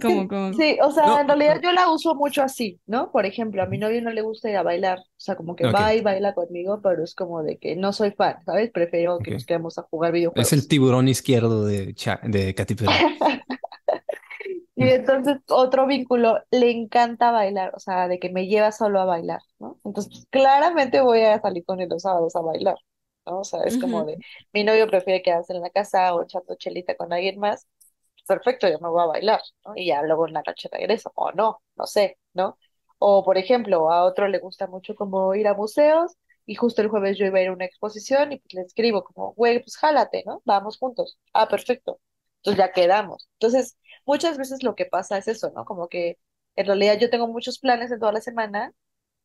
¿Cómo, 0.00 0.28
cómo, 0.28 0.54
Sí, 0.54 0.78
o 0.82 0.90
sea, 0.90 1.20
en 1.20 1.28
realidad 1.28 1.60
yo 1.62 1.72
la 1.72 1.90
uso 1.90 2.14
mucho 2.14 2.42
así, 2.42 2.80
¿no? 2.86 3.12
Por 3.12 3.26
ejemplo, 3.26 3.62
a 3.62 3.66
mi 3.66 3.76
novio 3.76 4.00
no 4.00 4.10
le 4.10 4.22
gusta 4.22 4.48
ir 4.48 4.56
a 4.56 4.62
bailar, 4.62 5.00
o 5.00 5.02
sea, 5.18 5.36
como 5.36 5.54
que 5.54 5.66
va 5.66 5.94
y 5.94 6.00
baila 6.00 6.32
conmigo, 6.32 6.80
pero 6.82 7.04
es 7.04 7.14
como 7.14 7.42
de 7.42 7.58
que 7.58 7.76
no 7.76 7.92
soy 7.92 8.12
fan, 8.12 8.36
¿sabes? 8.46 8.70
Prefiero 8.70 9.18
que 9.18 9.32
nos 9.32 9.44
quedemos 9.44 9.76
a 9.76 9.82
jugar 9.82 10.12
videojuegos. 10.12 10.46
Es 10.46 10.52
el 10.54 10.66
tiburón 10.66 11.08
izquierdo 11.08 11.66
de, 11.66 11.94
de 12.22 12.54
Katy 12.54 12.74
Perry. 12.74 12.92
Y 14.76 14.88
entonces 14.88 15.38
otro 15.48 15.86
vínculo, 15.86 16.40
le 16.50 16.70
encanta 16.70 17.30
bailar, 17.30 17.72
o 17.76 17.80
sea, 17.80 18.08
de 18.08 18.18
que 18.18 18.30
me 18.30 18.46
lleva 18.46 18.72
solo 18.72 19.00
a 19.00 19.04
bailar, 19.04 19.40
¿no? 19.60 19.78
Entonces, 19.84 20.12
pues, 20.12 20.26
claramente 20.30 21.00
voy 21.00 21.20
a 21.22 21.40
salir 21.40 21.64
con 21.64 21.80
él 21.80 21.88
los 21.88 22.02
sábados 22.02 22.34
a 22.34 22.40
bailar, 22.40 22.76
¿no? 23.24 23.40
O 23.40 23.44
sea, 23.44 23.62
es 23.64 23.78
como 23.78 24.04
de, 24.04 24.18
mi 24.52 24.64
novio 24.64 24.88
prefiere 24.88 25.22
quedarse 25.22 25.52
en 25.52 25.60
la 25.62 25.70
casa 25.70 26.14
o 26.14 26.22
echando 26.24 26.56
chelita 26.56 26.96
con 26.96 27.12
alguien 27.12 27.38
más, 27.38 27.68
perfecto, 28.26 28.68
yo 28.68 28.78
me 28.80 28.88
voy 28.88 29.02
a 29.02 29.06
bailar, 29.06 29.40
¿no? 29.64 29.74
Y 29.76 29.86
ya 29.86 30.02
luego 30.02 30.26
en 30.26 30.34
la 30.34 30.42
noche 30.46 30.68
regreso, 30.72 31.12
o 31.14 31.30
no, 31.32 31.62
no 31.76 31.86
sé, 31.86 32.18
¿no? 32.32 32.58
O, 32.98 33.24
por 33.24 33.38
ejemplo, 33.38 33.92
a 33.92 34.04
otro 34.04 34.28
le 34.28 34.38
gusta 34.38 34.66
mucho 34.66 34.94
como 34.96 35.34
ir 35.36 35.46
a 35.46 35.54
museos, 35.54 36.16
y 36.46 36.54
justo 36.56 36.82
el 36.82 36.88
jueves 36.88 37.16
yo 37.18 37.26
iba 37.26 37.38
a 37.38 37.42
ir 37.42 37.48
a 37.48 37.52
una 37.52 37.64
exposición 37.64 38.32
y 38.32 38.38
pues 38.38 38.54
le 38.54 38.62
escribo 38.62 39.02
como, 39.04 39.32
güey, 39.34 39.60
pues 39.60 39.76
jálate, 39.76 40.24
¿no? 40.26 40.42
Vamos 40.44 40.78
juntos. 40.78 41.18
Ah, 41.32 41.48
perfecto. 41.48 42.00
Entonces 42.38 42.58
ya 42.58 42.72
quedamos. 42.72 43.28
Entonces, 43.34 43.78
muchas 44.06 44.38
veces 44.38 44.62
lo 44.62 44.74
que 44.74 44.86
pasa 44.86 45.18
es 45.18 45.28
eso, 45.28 45.52
¿no? 45.54 45.64
Como 45.64 45.88
que 45.88 46.18
en 46.56 46.66
realidad 46.66 46.98
yo 46.98 47.10
tengo 47.10 47.28
muchos 47.28 47.58
planes 47.58 47.90
en 47.90 47.98
toda 47.98 48.12
la 48.12 48.20
semana 48.20 48.72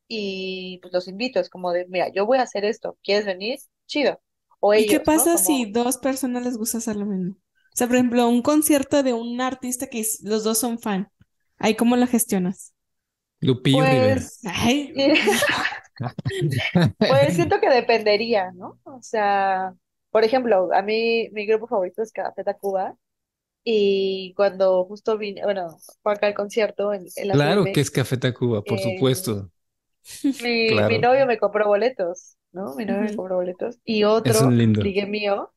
y 0.07 0.79
pues 0.81 0.93
los 0.93 1.07
invito, 1.07 1.39
es 1.39 1.49
como 1.49 1.71
de, 1.71 1.85
mira, 1.87 2.09
yo 2.09 2.25
voy 2.25 2.39
a 2.39 2.43
hacer 2.43 2.65
esto, 2.65 2.97
¿quieres 3.03 3.25
venir? 3.25 3.59
Chido. 3.85 4.19
O 4.59 4.73
¿Y 4.73 4.87
qué 4.87 4.99
pasa 4.99 5.37
si 5.37 5.71
dos 5.71 5.97
personas 5.97 6.43
les 6.43 6.57
gusta 6.57 6.79
hacer 6.79 6.95
lo 6.95 7.05
mismo? 7.05 7.33
O 7.33 7.75
sea, 7.75 7.87
por 7.87 7.95
ejemplo, 7.95 8.27
un 8.27 8.41
concierto 8.41 9.03
de 9.03 9.13
un 9.13 9.39
artista 9.39 9.87
que 9.87 10.03
los 10.23 10.43
dos 10.43 10.57
son 10.57 10.79
fan. 10.79 11.09
¿Ahí 11.57 11.75
cómo 11.75 11.95
lo 11.95 12.07
gestionas? 12.07 12.73
Lupillo 13.39 13.77
pues, 13.77 14.41
pues 16.97 17.35
siento 17.35 17.61
que 17.61 17.69
dependería, 17.69 18.51
¿no? 18.51 18.79
O 18.83 19.01
sea, 19.01 19.73
por 20.11 20.23
ejemplo, 20.23 20.69
a 20.73 20.81
mí 20.81 21.29
mi 21.31 21.45
grupo 21.45 21.67
favorito 21.67 22.01
es 22.01 22.11
Café 22.11 22.43
Tacuba 22.43 22.95
y 23.63 24.33
cuando 24.35 24.85
justo 24.85 25.17
vine, 25.17 25.43
bueno, 25.43 25.77
fue 26.01 26.13
acá 26.13 26.27
el 26.27 26.33
concierto 26.33 26.93
en, 26.93 27.05
la 27.23 27.33
Claro 27.33 27.65
que 27.65 27.81
es 27.81 27.91
Café 27.91 28.17
Tacuba, 28.17 28.63
por 28.63 28.79
eh, 28.79 28.83
supuesto. 28.83 29.49
Mi, 30.41 30.69
mi 30.71 30.97
novio 30.99 31.25
me 31.25 31.37
compró 31.37 31.67
boletos, 31.67 32.35
¿no? 32.51 32.75
Mi 32.75 32.85
novio 32.85 33.01
me 33.01 33.15
compró 33.15 33.35
boletos. 33.35 33.77
Y 33.83 34.05
otro, 34.05 34.49
ligue 34.49 35.05
mío, 35.05 35.51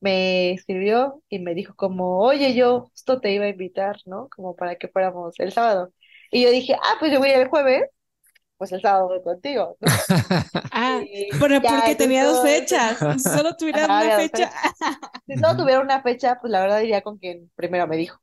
me 0.00 0.52
escribió 0.52 1.22
y 1.28 1.38
me 1.38 1.54
dijo 1.54 1.74
como, 1.74 2.20
oye, 2.20 2.54
yo 2.54 2.88
justo 2.92 3.20
te 3.20 3.32
iba 3.32 3.46
a 3.46 3.48
invitar, 3.48 3.96
¿no? 4.06 4.28
Como 4.28 4.54
para 4.54 4.76
que 4.76 4.88
fuéramos 4.88 5.34
el 5.38 5.52
sábado. 5.52 5.92
Y 6.30 6.42
yo 6.42 6.50
dije, 6.50 6.74
ah, 6.74 6.96
pues 7.00 7.12
yo 7.12 7.18
voy 7.18 7.30
el 7.30 7.48
jueves 7.48 7.84
pues 8.60 8.72
el 8.72 8.82
sábado 8.82 9.08
voy 9.08 9.22
contigo. 9.22 9.78
ah, 10.70 11.00
pero 11.40 11.62
porque 11.62 11.94
tenía 11.96 12.26
dos 12.26 12.42
fechas. 12.42 12.98
Si 13.16 13.18
solo 13.30 13.56
tuviera 13.56 13.86
una 13.86 14.18
fecha. 14.18 14.52
si 15.26 15.34
solo 15.38 15.56
tuviera 15.56 15.80
una 15.80 16.02
fecha, 16.02 16.36
pues 16.38 16.50
la 16.50 16.60
verdad 16.60 16.82
iría 16.82 17.00
con 17.00 17.16
quien 17.16 17.50
primero 17.56 17.86
me 17.86 17.96
dijo. 17.96 18.20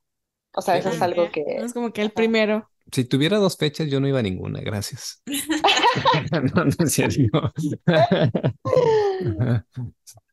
O 0.53 0.61
sea, 0.61 0.77
eso 0.77 0.89
es 0.89 1.01
algo 1.01 1.31
que. 1.31 1.43
Es 1.47 1.73
como 1.73 1.91
que 1.91 2.03
el 2.03 2.11
primero. 2.11 2.69
Si 2.91 3.03
tuviera 3.03 3.37
dos 3.37 3.57
fechas, 3.57 3.87
yo 3.87 3.99
no 3.99 4.07
iba 4.07 4.19
a 4.19 4.21
ninguna, 4.21 4.61
gracias. 4.61 5.23
no, 6.53 6.65
no 6.65 6.85
es 6.85 6.93
cierto. 6.93 7.51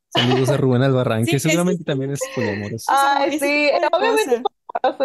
Saludos 0.09 0.49
a 0.49 0.57
Rubén 0.57 0.83
Albarrán, 0.83 1.25
que 1.25 1.39
seguramente 1.39 1.83
también 1.83 2.11
es 2.11 2.19
poliamoroso. 2.35 2.85
Ay, 2.89 3.39
sí, 3.39 3.71
obviamente 3.91 4.43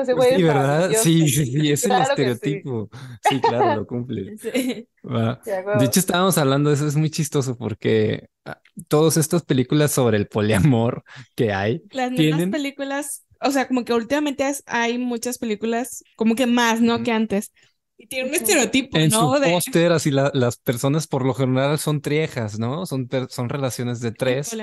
Sí, 0.05 0.43
¿verdad? 0.43 0.91
Sí, 1.03 1.29
sí, 1.29 1.47
sí, 1.47 1.73
es 1.73 1.85
el 1.85 1.93
estereotipo. 1.93 2.89
Sí. 3.29 3.41
claro, 3.41 3.81
lo 3.81 3.87
cumple. 3.87 4.37
De 4.43 5.85
hecho, 5.85 6.01
estábamos 6.01 6.37
hablando 6.39 6.71
de 6.71 6.77
eso, 6.77 6.87
es 6.87 6.97
muy 6.97 7.11
chistoso 7.11 7.57
porque 7.57 8.29
ah, 8.45 8.61
todas 8.89 9.17
estas 9.17 9.43
películas 9.43 9.93
sobre 9.93 10.17
el 10.17 10.27
poliamor 10.27 11.05
que 11.35 11.53
hay. 11.53 11.83
Las 11.93 12.13
tienen... 12.15 12.51
películas, 12.51 13.25
o 13.41 13.51
sea, 13.51 13.69
como 13.69 13.85
que 13.85 13.95
últimamente 13.95 14.45
hay 14.67 14.99
muchas 14.99 15.39
películas, 15.39 16.03
como 16.17 16.35
que 16.35 16.47
más, 16.47 16.81
¿no? 16.81 17.03
Que 17.03 17.13
antes. 17.13 17.53
Y 17.97 18.07
tiene 18.07 18.31
un 18.31 18.35
estereotipo, 18.35 18.97
en 18.97 19.11
¿no? 19.11 19.37
su 19.37 19.43
póster, 19.43 19.93
así 19.93 20.11
las 20.11 20.57
personas 20.57 21.07
por 21.07 21.25
lo 21.25 21.35
general 21.35 21.79
son 21.79 22.01
triejas, 22.01 22.59
¿no? 22.59 22.87
Son, 22.87 23.09
son 23.29 23.49
relaciones 23.51 24.01
de 24.01 24.13
tres. 24.13 24.57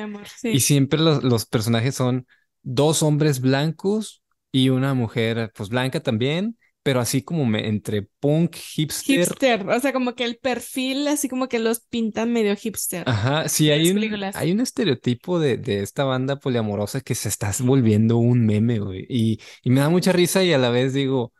Y 0.43 0.59
siempre 0.61 0.99
los, 0.99 1.23
los 1.23 1.45
personajes 1.45 1.95
son 1.95 2.25
dos 2.63 3.03
hombres 3.03 3.39
blancos 3.39 4.23
y 4.57 4.69
una 4.69 4.93
mujer, 4.93 5.51
pues 5.55 5.69
blanca 5.69 5.99
también, 5.99 6.57
pero 6.83 6.99
así 6.99 7.21
como 7.21 7.43
entre 7.57 8.03
punk, 8.19 8.55
hipster. 8.55 9.19
Hipster, 9.19 9.69
o 9.69 9.79
sea, 9.79 9.93
como 9.93 10.15
que 10.15 10.23
el 10.23 10.37
perfil, 10.37 11.07
así 11.07 11.27
como 11.27 11.47
que 11.47 11.59
los 11.59 11.81
pintan 11.81 12.31
medio 12.31 12.55
hipster. 12.55 13.03
Ajá, 13.07 13.49
sí, 13.49 13.69
hay 13.69 13.91
un, 13.91 14.23
hay 14.33 14.51
un 14.51 14.61
estereotipo 14.61 15.39
de, 15.39 15.57
de, 15.57 15.81
esta 15.81 16.05
banda 16.05 16.37
poliamorosa 16.37 17.01
que 17.01 17.13
se 17.13 17.29
está 17.29 17.51
volviendo 17.59 18.17
un 18.17 18.45
meme, 18.45 18.79
güey. 18.79 19.05
Y, 19.09 19.39
y 19.63 19.69
me 19.69 19.81
da 19.81 19.89
mucha 19.89 20.11
risa 20.11 20.43
y 20.43 20.53
a 20.53 20.57
la 20.57 20.69
vez 20.69 20.93
digo, 20.93 21.33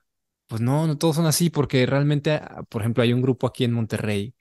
pues 0.48 0.62
no, 0.62 0.86
no 0.86 0.98
todos 0.98 1.16
son 1.16 1.26
así, 1.26 1.50
porque 1.50 1.86
realmente, 1.86 2.32
ah, 2.32 2.64
por 2.70 2.82
ejemplo, 2.82 3.04
hay 3.04 3.14
un 3.14 3.22
grupo 3.22 3.48
aquí 3.48 3.64
en 3.64 3.74
Monterrey 3.74 4.36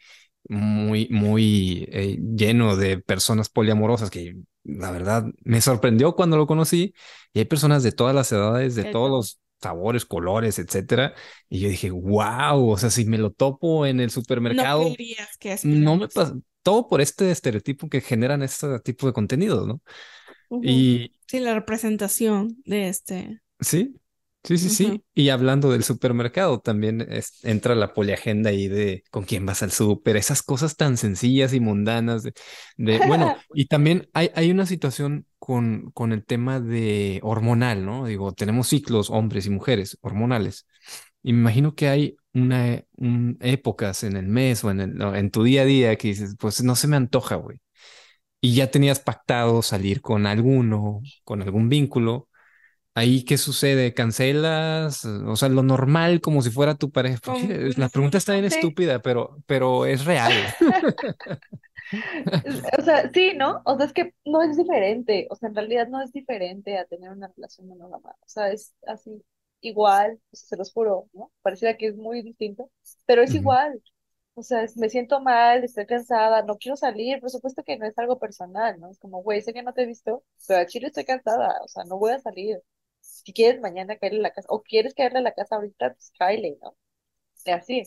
muy, 0.49 1.09
muy 1.11 1.89
eh, 1.93 2.18
lleno 2.37 2.77
de 2.77 2.99
personas 2.99 3.49
poliamorosas 3.49 4.11
que 4.11 4.37
la 4.66 4.90
verdad 4.90 5.26
me 5.44 5.60
sorprendió 5.60 6.14
cuando 6.14 6.36
lo 6.36 6.46
conocí 6.46 6.94
y 7.32 7.38
hay 7.40 7.44
personas 7.44 7.82
de 7.82 7.92
todas 7.92 8.14
las 8.14 8.30
edades, 8.32 8.74
de 8.74 8.84
todos 8.84 9.10
los 9.10 9.40
sabores, 9.60 10.04
colores, 10.04 10.58
etcétera. 10.58 11.14
Y 11.48 11.60
yo 11.60 11.68
dije, 11.68 11.90
wow, 11.90 12.68
o 12.68 12.76
sea, 12.76 12.90
si 12.90 13.04
me 13.04 13.18
lo 13.18 13.30
topo 13.30 13.86
en 13.86 14.00
el 14.00 14.10
supermercado, 14.10 14.82
no, 14.82 14.94
que 15.38 15.58
no 15.64 15.96
me 15.96 16.08
pasa, 16.08 16.34
todo 16.62 16.88
por 16.88 17.00
este 17.00 17.30
estereotipo 17.30 17.88
que 17.88 18.00
generan 18.00 18.42
este 18.42 18.80
tipo 18.80 19.06
de 19.06 19.12
contenidos, 19.12 19.66
¿no? 19.66 19.80
Y 20.62 21.12
sí, 21.26 21.40
la 21.40 21.54
representación 21.54 22.56
de 22.64 22.88
este. 22.88 23.40
Sí, 23.60 23.96
Sí, 24.47 24.59
sí, 24.59 24.70
sí. 24.70 25.03
Y 25.12 25.30
hablando 25.30 25.72
del 25.72 25.82
supermercado, 25.82 26.61
también 26.61 27.05
entra 27.42 27.74
la 27.74 27.92
poliagenda 27.94 28.51
ahí 28.51 28.68
de 28.68 29.03
con 29.11 29.24
quién 29.24 29.44
vas 29.44 29.64
al 29.64 29.72
súper, 29.72 30.16
esas 30.16 30.40
cosas 30.44 30.76
tan 30.76 30.97
sencillas 30.97 31.53
y 31.53 31.59
mundanas. 31.59 32.22
De, 32.76 33.01
bueno, 33.09 33.34
y 33.55 33.66
también 33.66 34.09
hay, 34.14 34.30
hay 34.36 34.53
una 34.53 34.64
situación 34.64 35.26
con, 35.40 35.90
con 35.90 36.12
el 36.12 36.24
tema 36.24 36.61
de 36.61 37.18
hormonal, 37.24 37.84
¿no? 37.84 38.07
Digo, 38.07 38.34
tenemos 38.34 38.68
ciclos, 38.68 39.11
hombres 39.11 39.47
y 39.47 39.51
mujeres, 39.51 39.99
hormonales. 40.01 40.68
Y 41.24 41.32
me 41.32 41.40
imagino 41.40 41.74
que 41.74 41.88
hay 41.88 42.16
una, 42.32 42.84
épocas 43.40 44.05
en 44.05 44.16
el 44.16 44.28
mes 44.28 44.62
o 44.62 44.70
en, 44.70 44.80
el, 44.80 45.03
en 45.16 45.30
tu 45.32 45.42
día 45.42 45.62
a 45.62 45.64
día 45.64 45.97
que 45.97 46.09
dices, 46.09 46.36
pues 46.38 46.62
no 46.62 46.76
se 46.76 46.86
me 46.86 46.97
antoja, 46.97 47.34
güey. 47.34 47.59
Y 48.40 48.55
ya 48.55 48.70
tenías 48.70 49.01
pactado 49.01 49.62
salir 49.62 50.01
con 50.01 50.26
alguno, 50.26 51.01
con 51.24 51.42
algún 51.42 51.68
vínculo 51.68 52.28
Ahí, 52.99 53.24
¿qué 53.24 53.36
sucede? 53.36 53.92
¿Cancelas? 53.92 55.05
O 55.05 55.36
sea, 55.36 55.51
lo 55.51 55.62
normal 55.62 56.22
como 56.22 56.40
si 56.40 56.51
fuera 56.51 56.76
tu 56.76 56.90
pareja. 56.90 57.20
La 57.76 57.90
pregunta 57.90 58.16
está 58.18 58.32
bien 58.32 58.47
estúpida, 58.47 59.03
pero, 59.03 59.36
pero 59.47 59.84
es 59.86 60.07
real. 60.07 60.32
O 62.78 62.82
sea, 62.82 63.11
sí, 63.12 63.32
¿no? 63.36 63.62
O 63.64 63.76
sea, 63.76 63.86
es 63.86 63.92
que 63.92 64.14
no 64.24 64.42
es 64.42 64.57
diferente, 64.57 65.26
o 65.30 65.36
sea, 65.36 65.49
en 65.49 65.55
realidad 65.55 65.88
no 65.88 66.01
es 66.03 66.12
diferente 66.12 66.78
a 66.78 66.84
tener 66.86 67.11
una 67.11 67.28
relación 67.28 67.68
monógama, 67.68 68.11
o 68.20 68.28
sea, 68.28 68.51
es 68.53 68.74
así, 68.86 69.24
igual, 69.61 70.20
o 70.32 70.36
sea, 70.36 70.49
se 70.51 70.57
los 70.57 70.72
juro, 70.72 71.09
¿no? 71.12 71.32
Pareciera 71.42 71.76
que 71.76 71.88
es 71.88 71.97
muy 71.97 72.22
distinto, 72.22 72.70
pero 73.07 73.22
es 73.22 73.34
igual, 73.34 73.80
o 74.34 74.42
sea, 74.42 74.62
es- 74.64 74.76
me 74.76 74.88
siento 74.90 75.20
mal, 75.20 75.64
estoy 75.64 75.86
cansada, 75.86 76.42
no 76.42 76.57
quiero 76.59 76.76
salir, 76.76 77.20
por 77.20 77.30
supuesto 77.30 77.62
que 77.64 77.76
no 77.78 77.86
es 77.86 77.99
algo 77.99 78.18
personal, 78.18 78.78
¿no? 78.80 78.90
Es 78.90 78.99
como, 78.99 79.22
güey, 79.22 79.42
sé 79.42 79.53
que 79.53 79.62
no 79.62 79.72
te 79.72 79.82
he 79.82 79.86
visto, 79.86 80.24
pero 80.49 80.61
a 80.61 80.66
Chile 80.66 80.88
estoy 80.88 81.05
cansada, 81.05 81.55
o 81.64 81.68
sea, 81.68 81.84
no 81.84 81.99
voy 81.99 82.12
a 82.12 82.18
salir. 82.20 82.61
Si 83.27 83.35
quieres 83.35 83.61
mañana 83.62 83.99
caerle 83.99 84.20
a 84.20 84.22
la 84.24 84.33
casa, 84.33 84.49
o 84.51 84.62
quieres 84.64 84.95
caerle 84.95 85.18
a 85.20 85.22
la 85.22 85.35
casa 85.35 85.57
ahorita, 85.57 85.95
pues 85.95 86.12
cáele, 86.18 86.59
¿no? 86.62 86.77
Y 87.47 87.51
así. 87.53 87.83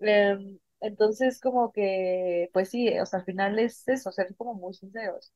Em, 0.00 0.58
entonces, 0.80 1.40
como 1.40 1.72
que, 1.72 2.50
pues 2.52 2.70
sí, 2.70 2.98
o 3.00 3.06
sea, 3.06 3.20
al 3.20 3.24
final 3.26 3.58
es 3.58 3.86
eso, 3.88 4.12
ser 4.12 4.34
como 4.36 4.54
muy 4.54 4.74
sinceros. 4.74 5.32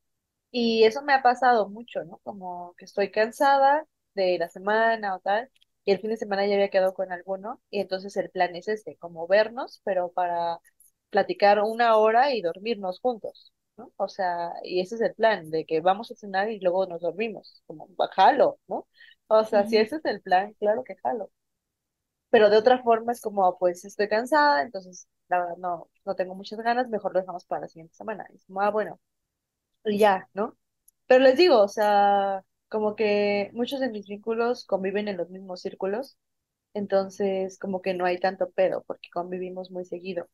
Y 0.51 0.83
eso 0.85 1.01
me 1.03 1.13
ha 1.13 1.21
pasado 1.23 1.69
mucho, 1.69 2.03
¿no? 2.05 2.19
Como 2.23 2.73
que 2.77 2.85
estoy 2.85 3.11
cansada 3.11 3.85
de 4.15 4.37
la 4.39 4.49
semana 4.49 5.15
o 5.15 5.19
tal, 5.19 5.49
y 5.85 5.91
el 5.91 5.99
fin 5.99 6.11
de 6.11 6.17
semana 6.17 6.47
ya 6.47 6.55
había 6.55 6.69
quedado 6.69 6.93
con 6.93 7.11
alguno, 7.11 7.61
y 7.69 7.81
entonces 7.81 8.15
el 8.17 8.29
plan 8.31 8.55
es 8.55 8.67
este, 8.69 8.97
como 8.97 9.27
vernos, 9.27 9.81
pero 9.85 10.11
para 10.13 10.59
platicar 11.09 11.61
una 11.61 11.97
hora 11.97 12.33
y 12.33 12.41
dormirnos 12.41 12.99
juntos, 12.99 13.53
¿no? 13.77 13.91
O 13.97 14.07
sea, 14.07 14.51
y 14.63 14.81
ese 14.81 14.95
es 14.95 15.01
el 15.01 15.13
plan, 15.15 15.49
de 15.49 15.65
que 15.65 15.81
vamos 15.81 16.11
a 16.11 16.15
cenar 16.15 16.49
y 16.51 16.59
luego 16.59 16.85
nos 16.87 17.01
dormimos, 17.01 17.63
como, 17.67 17.87
jalo, 18.15 18.59
¿no? 18.67 18.87
O 19.27 19.43
sea, 19.43 19.67
si 19.67 19.77
ese 19.77 19.97
es 19.97 20.05
el 20.05 20.19
plan, 20.21 20.53
claro 20.59 20.83
que 20.83 20.95
jalo 20.97 21.29
pero 22.29 22.49
de 22.49 22.57
otra 22.57 22.81
forma 22.83 23.11
es 23.13 23.21
como, 23.21 23.57
pues 23.57 23.85
estoy 23.85 24.07
cansada, 24.09 24.61
entonces 24.63 25.07
la 25.27 25.39
verdad 25.39 25.57
no, 25.57 25.89
no 26.05 26.15
tengo 26.15 26.35
muchas 26.35 26.59
ganas, 26.59 26.89
mejor 26.89 27.13
lo 27.13 27.19
dejamos 27.21 27.45
para 27.45 27.61
la 27.61 27.67
siguiente 27.67 27.95
semana. 27.95 28.25
Y 28.31 28.35
es 28.35 28.45
como, 28.45 28.61
ah, 28.61 28.71
bueno, 28.71 28.99
y 29.85 29.99
ya, 29.99 30.29
¿no? 30.33 30.57
Pero 31.07 31.23
les 31.23 31.37
digo, 31.37 31.61
o 31.61 31.67
sea, 31.69 32.43
como 32.69 32.95
que 32.95 33.51
muchos 33.53 33.79
de 33.81 33.89
mis 33.91 34.07
vínculos 34.07 34.65
conviven 34.65 35.07
en 35.09 35.17
los 35.17 35.29
mismos 35.31 35.61
círculos, 35.61 36.17
entonces 36.73 37.59
como 37.59 37.81
que 37.83 37.93
no 37.95 38.05
hay 38.05 38.19
tanto 38.19 38.51
pedo, 38.51 38.83
porque 38.87 39.09
convivimos 39.13 39.71
muy 39.71 39.85
seguido. 39.85 40.29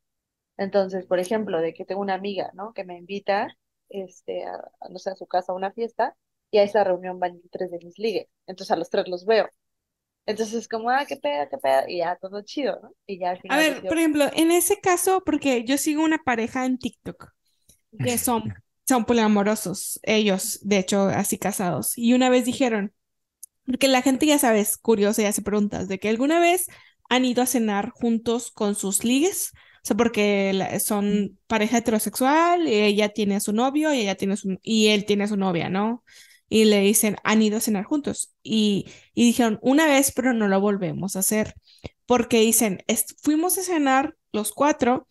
Entonces, 0.58 1.06
por 1.08 1.20
ejemplo, 1.20 1.60
de 1.62 1.74
que 1.74 1.86
tengo 1.86 2.02
una 2.02 2.16
amiga, 2.16 2.52
¿no? 2.56 2.74
Que 2.74 2.84
me 2.86 2.98
invita, 2.98 3.50
este, 3.90 4.46
a, 4.46 4.62
no 4.90 5.00
sé, 5.00 5.12
a 5.12 5.16
su 5.16 5.28
casa 5.28 5.52
a 5.54 5.56
una 5.56 5.72
fiesta, 5.74 6.16
y 6.52 6.58
a 6.60 6.64
esa 6.64 6.84
reunión 6.84 7.20
van 7.20 7.42
tres 7.52 7.72
de 7.72 7.80
mis 7.80 7.98
ligues, 7.98 8.28
entonces 8.46 8.72
a 8.72 8.76
los 8.76 8.90
tres 8.90 9.08
los 9.08 9.26
veo. 9.26 9.50
Entonces 10.26 10.54
es 10.54 10.68
como, 10.68 10.90
ah, 10.92 11.06
qué 11.08 11.18
pedo, 11.18 11.48
qué 11.50 11.58
pedo, 11.58 11.82
y 11.88 11.98
ya 11.98 12.16
todo 12.22 12.42
chido, 12.44 12.80
¿no? 12.82 12.94
Y 13.08 13.20
ya 13.20 13.32
al 13.32 13.40
A 13.50 13.58
ver, 13.58 13.82
por 13.82 13.98
ejemplo, 13.98 14.30
en 14.34 14.52
ese 14.52 14.80
caso, 14.80 15.24
porque 15.26 15.64
yo 15.64 15.78
sigo 15.78 16.04
una 16.04 16.20
pareja 16.20 16.66
en 16.66 16.78
TikTok 16.78 17.32
que 17.98 18.18
son, 18.18 18.54
son 18.88 19.06
poliamorosos, 19.06 20.00
ellos, 20.04 20.60
de 20.62 20.78
hecho, 20.78 21.04
así 21.06 21.38
casados. 21.38 21.98
Y 21.98 22.14
una 22.14 22.30
vez 22.30 22.46
dijeron, 22.46 22.94
porque 23.66 23.88
la 23.88 24.02
gente 24.02 24.26
ya 24.26 24.38
sabes, 24.38 24.78
curiosa 24.78 25.24
y 25.24 25.26
hace 25.26 25.42
preguntas, 25.42 25.88
de 25.88 26.00
que 26.00 26.10
alguna 26.10 26.40
vez 26.40 26.68
han 27.10 27.26
ido 27.26 27.42
a 27.42 27.48
cenar 27.48 27.90
juntos 27.90 28.52
con 28.52 28.76
sus 28.76 29.04
ligues, 29.04 29.52
o 29.84 29.88
sea, 29.88 29.98
porque 29.98 30.80
son 30.84 31.40
pareja 31.48 31.80
heterosexual, 31.80 32.68
y 32.68 32.76
ella 32.76 33.10
tiene 33.10 33.36
a 33.36 33.40
su 33.40 33.54
novio 33.54 33.92
y 33.94 34.02
ella 34.02 34.16
tiene 34.16 34.38
su, 34.38 34.60
y 34.62 34.90
él 34.90 35.06
tiene 35.06 35.24
a 35.24 35.28
su 35.28 35.36
novia, 35.36 35.70
¿no? 35.70 36.04
Y 36.52 36.66
le 36.66 36.82
dicen, 36.82 37.18
han 37.26 37.42
ido 37.44 37.58
a 37.60 37.62
cenar 37.62 37.86
juntos. 37.86 38.36
Y, 38.44 38.88
y 39.16 39.26
dijeron, 39.26 39.60
una 39.64 39.88
vez, 39.88 40.14
pero 40.16 40.34
no 40.34 40.50
lo 40.50 40.62
volvemos 40.62 41.16
a 41.16 41.22
hacer, 41.22 41.56
porque 42.08 42.42
dicen, 42.42 42.84
"Es- 42.88 43.16
fuimos 43.24 43.58
a 43.58 43.64
cenar 43.64 44.18
los 44.34 44.52
cuatro 44.54 45.08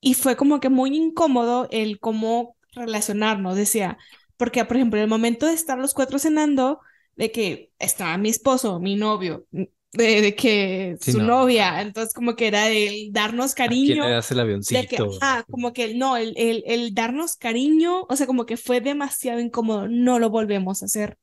y 0.00 0.14
fue 0.14 0.36
como 0.36 0.60
que 0.60 0.68
muy 0.70 0.96
incómodo 0.96 1.68
el 1.70 2.00
cómo 2.00 2.56
relacionarnos, 2.74 3.56
decía, 3.56 3.98
porque 4.36 4.64
por 4.64 4.76
ejemplo, 4.76 4.98
en 4.98 5.04
el 5.04 5.10
momento 5.10 5.46
de 5.46 5.54
estar 5.54 5.78
los 5.78 5.94
cuatro 5.94 6.18
cenando, 6.18 6.80
de 7.16 7.32
que 7.32 7.72
estaba 7.78 8.16
mi 8.18 8.28
esposo, 8.30 8.78
mi 8.80 8.94
novio, 8.96 9.46
de, 9.92 10.20
de 10.22 10.34
que 10.36 10.98
Sí, 11.00 11.12
su 11.12 11.20
no. 11.20 11.22
novia, 11.22 11.80
entonces 11.82 12.14
como 12.14 12.36
que 12.36 12.48
era 12.48 12.68
el 12.68 13.12
darnos 13.12 13.54
¿A 13.66 13.72
cariño, 13.74 14.04
le 14.06 14.10
das 14.10 14.30
el 14.32 14.40
de 14.68 14.86
que, 14.88 15.00
avioncito? 15.00 15.06
ah, 15.20 15.44
como 15.50 15.72
que 15.72 15.94
no, 15.94 16.16
el, 16.16 16.34
el, 16.36 16.64
el 16.66 16.94
darnos 16.94 17.36
cariño, 17.36 18.02
o 18.08 18.16
sea, 18.16 18.26
como 18.26 18.46
que 18.46 18.56
fue 18.58 18.80
demasiado 18.80 19.40
incómodo, 19.40 19.88
no 19.88 20.18
lo 20.18 20.30
volvemos 20.30 20.82
a 20.82 20.86
hacer. 20.86 21.18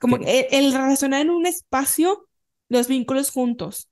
Como 0.00 0.18
que 0.20 0.48
el, 0.52 0.66
el 0.66 0.74
relacionar 0.74 1.22
en 1.22 1.30
un 1.30 1.46
espacio 1.46 2.28
los 2.70 2.88
vínculos 2.88 3.32
juntos. 3.32 3.89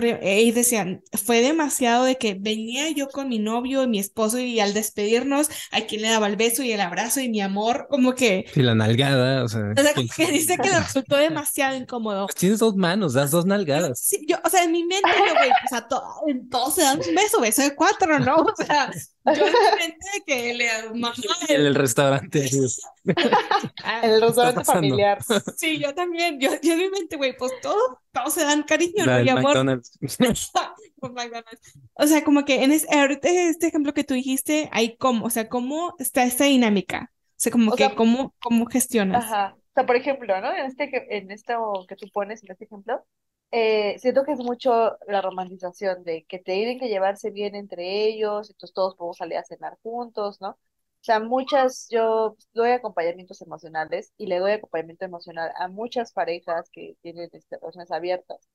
Ellos 0.00 0.54
decían, 0.54 1.02
fue 1.12 1.40
demasiado 1.42 2.04
de 2.04 2.16
que 2.16 2.34
venía 2.34 2.90
yo 2.90 3.08
con 3.08 3.28
mi 3.28 3.38
novio 3.38 3.82
y 3.82 3.88
mi 3.88 3.98
esposo 3.98 4.38
y 4.38 4.58
al 4.60 4.74
despedirnos, 4.74 5.48
a 5.70 5.82
quien 5.82 6.02
le 6.02 6.08
daba 6.08 6.26
el 6.26 6.36
beso 6.36 6.62
y 6.62 6.72
el 6.72 6.80
abrazo 6.80 7.20
y 7.20 7.28
mi 7.28 7.40
amor, 7.40 7.86
como 7.90 8.14
que, 8.14 8.46
Sí, 8.52 8.62
la 8.62 8.74
nalgada, 8.74 9.44
o 9.44 9.48
sea, 9.48 9.60
o 9.76 9.82
sea, 9.82 9.92
¿quién- 9.94 10.08
como 10.08 10.26
que 10.28 10.32
dice 10.32 10.56
que 10.58 10.68
le 10.70 10.78
resultó 10.80 11.16
demasiado 11.16 11.76
incómodo. 11.76 12.26
pues 12.26 12.36
tienes 12.36 12.58
dos 12.58 12.74
manos, 12.76 13.12
das 13.12 13.30
dos 13.30 13.44
nalgadas. 13.46 13.98
Sí, 14.00 14.24
yo, 14.28 14.36
o 14.44 14.48
sea, 14.48 14.64
en 14.64 14.72
mi 14.72 14.84
mente, 14.84 15.08
güey, 15.36 15.50
o 15.50 15.68
sea, 15.68 15.86
to- 15.88 16.02
todos 16.50 16.74
se 16.74 16.82
dan 16.82 16.98
un 16.98 17.14
beso, 17.14 17.40
beso 17.40 17.62
de 17.62 17.74
cuatro, 17.74 18.18
¿no? 18.18 18.36
O 18.36 18.54
sea, 18.64 18.90
yo 19.24 19.46
en 19.46 19.52
mi 19.52 19.78
mente 19.78 20.06
de 20.14 20.24
que 20.26 20.54
le 20.54 20.68
mamá, 20.94 21.14
En 21.48 21.60
el 21.60 21.74
restaurante. 21.74 22.48
en 22.48 22.66
el 24.10 24.20
restaurante 24.20 24.64
familiar. 24.64 25.18
Sí, 25.56 25.78
yo 25.78 25.94
también, 25.94 26.40
yo, 26.40 26.50
yo 26.62 26.76
mi 26.76 26.88
mente, 26.90 27.16
güey, 27.16 27.36
pues 27.36 27.52
todos, 27.62 27.98
todos 28.12 28.34
se 28.34 28.44
dan 28.44 28.62
cariño, 28.64 29.06
La 29.06 29.18
¿no? 29.18 29.24
Y 29.24 29.28
amor. 29.28 29.44
McDonald's. 29.44 29.98
Por 31.00 31.12
McDonald's. 31.12 31.72
O 31.94 32.06
sea, 32.06 32.22
como 32.24 32.44
que 32.44 32.62
en 32.64 32.72
es- 32.72 32.86
ahorita 32.90 33.28
este 33.28 33.66
ejemplo 33.68 33.92
que 33.94 34.04
tú 34.04 34.14
dijiste, 34.14 34.68
hay 34.72 34.96
cómo, 34.96 35.26
o 35.26 35.30
sea, 35.30 35.48
cómo 35.48 35.94
está 35.98 36.24
esta 36.24 36.44
dinámica. 36.44 37.12
O 37.12 37.34
sea, 37.42 37.52
como 37.52 37.72
O 37.72 37.76
que 37.76 37.86
sea, 37.86 37.94
cómo, 37.96 38.34
cómo 38.40 38.66
gestionas. 38.66 39.24
Ajá. 39.24 39.56
O 39.56 39.72
sea, 39.74 39.86
por 39.86 39.96
ejemplo, 39.96 40.40
¿no? 40.40 40.52
En 40.54 40.66
este, 40.66 40.90
que- 40.90 41.06
en 41.10 41.30
esto 41.30 41.84
que 41.88 41.96
tú 41.96 42.08
pones, 42.12 42.42
en 42.44 42.52
este 42.52 42.64
ejemplo, 42.66 43.04
eh, 43.52 43.98
siento 44.00 44.24
que 44.24 44.32
es 44.32 44.40
mucho 44.40 44.98
la 45.08 45.22
romantización 45.22 46.04
de 46.04 46.24
que 46.26 46.40
tienen 46.40 46.80
que 46.80 46.88
llevarse 46.88 47.30
bien 47.30 47.54
entre 47.56 48.06
ellos, 48.06 48.50
entonces 48.50 48.74
todos 48.74 48.96
podemos 48.96 49.18
salir 49.18 49.38
a 49.38 49.44
cenar 49.44 49.78
juntos, 49.82 50.40
¿no? 50.40 50.50
O 50.52 51.04
sea, 51.04 51.20
muchas, 51.20 51.88
yo 51.90 52.36
doy 52.54 52.70
acompañamientos 52.72 53.42
emocionales 53.42 54.12
y 54.18 54.26
le 54.26 54.38
doy 54.40 54.52
acompañamiento 54.52 55.04
emocional 55.04 55.52
a 55.56 55.68
muchas 55.68 56.12
parejas 56.12 56.70
que 56.70 56.96
tienen 57.02 57.30
este, 57.32 57.58
relaciones 57.58 57.90
abiertas 57.92 58.48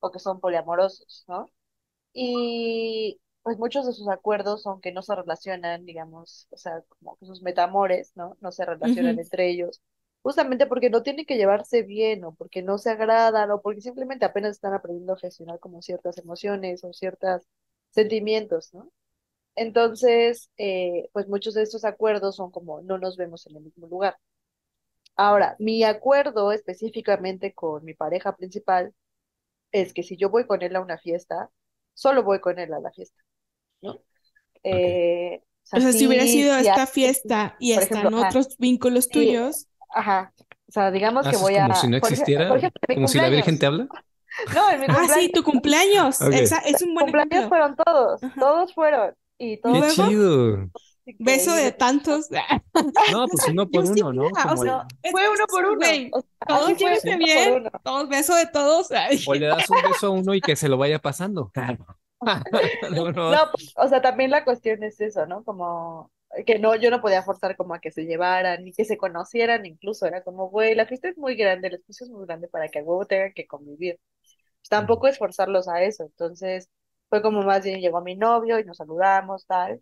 o 0.00 0.10
que 0.12 0.18
son 0.20 0.40
poliamorosos, 0.40 1.24
¿no? 1.28 1.46
Y 2.12 3.20
pues 3.42 3.58
muchos 3.58 3.86
de 3.86 3.92
sus 3.92 4.08
acuerdos 4.08 4.62
son 4.62 4.80
que 4.80 4.92
no 4.92 5.02
se 5.02 5.14
relacionan, 5.14 5.84
digamos, 5.86 6.48
o 6.50 6.56
sea, 6.56 6.82
como 6.88 7.16
que 7.16 7.26
sus 7.26 7.42
metamores, 7.42 8.12
¿no? 8.16 8.36
No 8.40 8.52
se 8.52 8.64
relacionan 8.66 9.18
entre 9.18 9.50
ellos, 9.50 9.82
justamente 10.22 10.66
porque 10.66 10.90
no 10.90 11.02
tienen 11.02 11.26
que 11.26 11.36
llevarse 11.36 11.82
bien 11.82 12.24
o 12.24 12.34
porque 12.34 12.62
no 12.62 12.78
se 12.78 12.90
agradan 12.90 13.50
o 13.50 13.60
porque 13.62 13.80
simplemente 13.80 14.24
apenas 14.24 14.52
están 14.52 14.74
aprendiendo 14.74 15.14
a 15.14 15.18
gestionar 15.18 15.58
como 15.60 15.82
ciertas 15.82 16.18
emociones 16.18 16.84
o 16.84 16.92
ciertos 16.92 17.42
sentimientos, 17.90 18.72
¿no? 18.74 18.92
Entonces, 19.56 20.50
eh, 20.58 21.08
pues 21.12 21.28
muchos 21.28 21.54
de 21.54 21.62
estos 21.62 21.84
acuerdos 21.84 22.36
son 22.36 22.50
como 22.52 22.82
no 22.82 22.98
nos 22.98 23.16
vemos 23.16 23.46
en 23.46 23.56
el 23.56 23.64
mismo 23.64 23.88
lugar. 23.88 24.16
Ahora, 25.16 25.56
mi 25.58 25.84
acuerdo 25.84 26.52
específicamente 26.52 27.52
con 27.54 27.84
mi 27.84 27.94
pareja 27.94 28.36
principal 28.36 28.94
es 29.72 29.92
que 29.94 30.02
si 30.02 30.16
yo 30.16 30.30
voy 30.30 30.46
con 30.46 30.62
él 30.62 30.76
a 30.76 30.80
una 30.80 30.98
fiesta, 30.98 31.50
solo 31.94 32.22
voy 32.24 32.40
con 32.40 32.58
él 32.58 32.72
a 32.74 32.80
la 32.80 32.90
fiesta, 32.92 33.22
¿no? 33.82 34.02
Eh, 34.64 35.42
o 35.42 35.66
sea, 35.66 35.78
O 35.78 35.80
sea, 35.80 35.92
si 35.92 36.06
hubiera 36.06 36.26
sido 36.26 36.56
sí 36.56 36.66
esta 36.68 36.86
fiesta 36.86 37.56
y 37.58 37.72
están 37.72 38.02
ejemplo, 38.02 38.20
otros 38.28 38.56
vínculos 38.58 39.08
tuyos, 39.08 39.66
ajá, 39.90 40.34
o 40.68 40.72
sea, 40.72 40.90
digamos 40.90 41.28
que 41.28 41.36
¿Haces 41.36 41.40
voy 41.40 41.56
como 41.56 41.74
a, 41.74 41.74
si 41.74 41.88
no 41.88 41.96
por 41.98 42.12
existiera? 42.12 42.46
por 42.46 42.58
ejemplo, 42.58 42.80
en 42.88 42.94
mi 42.94 42.96
¿Como 42.96 43.08
si 43.08 43.20
la 43.20 43.28
Virgen 43.28 43.58
te 43.58 43.66
cumpleaños, 43.66 43.68
habla? 43.68 43.88
no, 44.54 44.70
en 44.70 44.80
mi 44.80 44.86
ah, 44.86 45.08
sí, 45.08 45.30
cumpleaños, 45.30 45.32
tu 45.32 45.42
cumpleaños, 45.44 46.20
Ok. 46.20 46.32
Exa- 46.32 46.62
es 46.64 46.82
un 46.82 46.94
buen 46.94 47.06
cumpleaños 47.06 47.30
ejemplo. 47.30 47.48
fueron 47.48 47.76
todos, 47.76 48.22
Ajá. 48.22 48.34
todos 48.38 48.74
fueron, 48.74 49.14
y 49.38 49.58
todos 49.60 49.78
¡Qué 49.80 49.80
luego, 49.80 49.92
chido! 49.92 50.70
beso 51.18 51.54
de 51.54 51.72
tantos. 51.72 52.28
No, 53.06 53.26
pues 53.28 53.46
uno 53.48 53.66
Yo 53.70 53.70
por 53.70 53.86
sí, 53.86 54.02
uno, 54.02 54.12
¿no? 54.12 54.26
o 54.28 54.30
Como 54.38 54.56
sea, 54.56 54.86
es 55.02 55.12
fue 55.12 55.22
que 55.22 55.28
uno 55.28 55.46
por 55.48 55.66
uno, 55.66 55.76
güey. 55.76 56.10
o 56.12 56.20
sea, 56.20 56.28
Todos 56.46 56.76
llévense 56.76 57.16
uno 57.16 57.18
bien, 57.18 57.48
por 57.50 57.60
uno. 57.62 57.70
todos 57.82 58.08
beso 58.08 58.34
de 58.34 58.46
todos. 58.46 58.90
Ay. 58.92 59.24
O 59.26 59.34
le 59.34 59.46
das 59.46 59.68
un 59.70 59.82
beso 59.82 60.08
a 60.08 60.10
uno 60.10 60.34
y 60.34 60.40
que 60.42 60.56
se 60.56 60.68
lo 60.68 60.78
vaya 60.78 60.98
pasando. 61.00 61.52
No, 62.90 63.10
no. 63.12 63.30
No, 63.30 63.38
pues, 63.52 63.72
o 63.76 63.88
sea, 63.88 64.02
también 64.02 64.30
la 64.30 64.44
cuestión 64.44 64.82
es 64.82 65.00
eso, 65.00 65.26
¿no? 65.26 65.44
Como 65.44 66.10
que 66.46 66.58
no, 66.58 66.74
yo 66.76 66.90
no 66.90 67.00
podía 67.00 67.22
forzar 67.22 67.56
como 67.56 67.74
a 67.74 67.80
que 67.80 67.90
se 67.90 68.04
llevaran, 68.06 68.64
ni 68.64 68.72
que 68.72 68.84
se 68.84 68.96
conocieran, 68.98 69.66
incluso 69.66 70.06
era 70.06 70.22
como, 70.22 70.48
güey, 70.50 70.74
la 70.74 70.86
fiesta 70.86 71.08
es 71.08 71.18
muy 71.18 71.34
grande, 71.36 71.68
el 71.68 71.74
espacio 71.74 72.06
es 72.06 72.10
muy 72.12 72.24
grande 72.26 72.48
para 72.48 72.68
que 72.68 72.78
a 72.80 72.82
huevo 72.84 73.06
tengan 73.06 73.32
que 73.34 73.46
convivir. 73.46 73.98
Pues, 74.60 74.68
tampoco 74.70 75.08
es 75.08 75.18
forzarlos 75.18 75.68
a 75.68 75.82
eso, 75.82 76.04
entonces 76.04 76.70
fue 77.08 77.22
como 77.22 77.42
más 77.42 77.64
bien 77.64 77.80
llegó 77.80 78.00
mi 78.02 78.16
novio 78.16 78.58
y 78.58 78.64
nos 78.64 78.78
saludamos, 78.78 79.46
tal. 79.46 79.80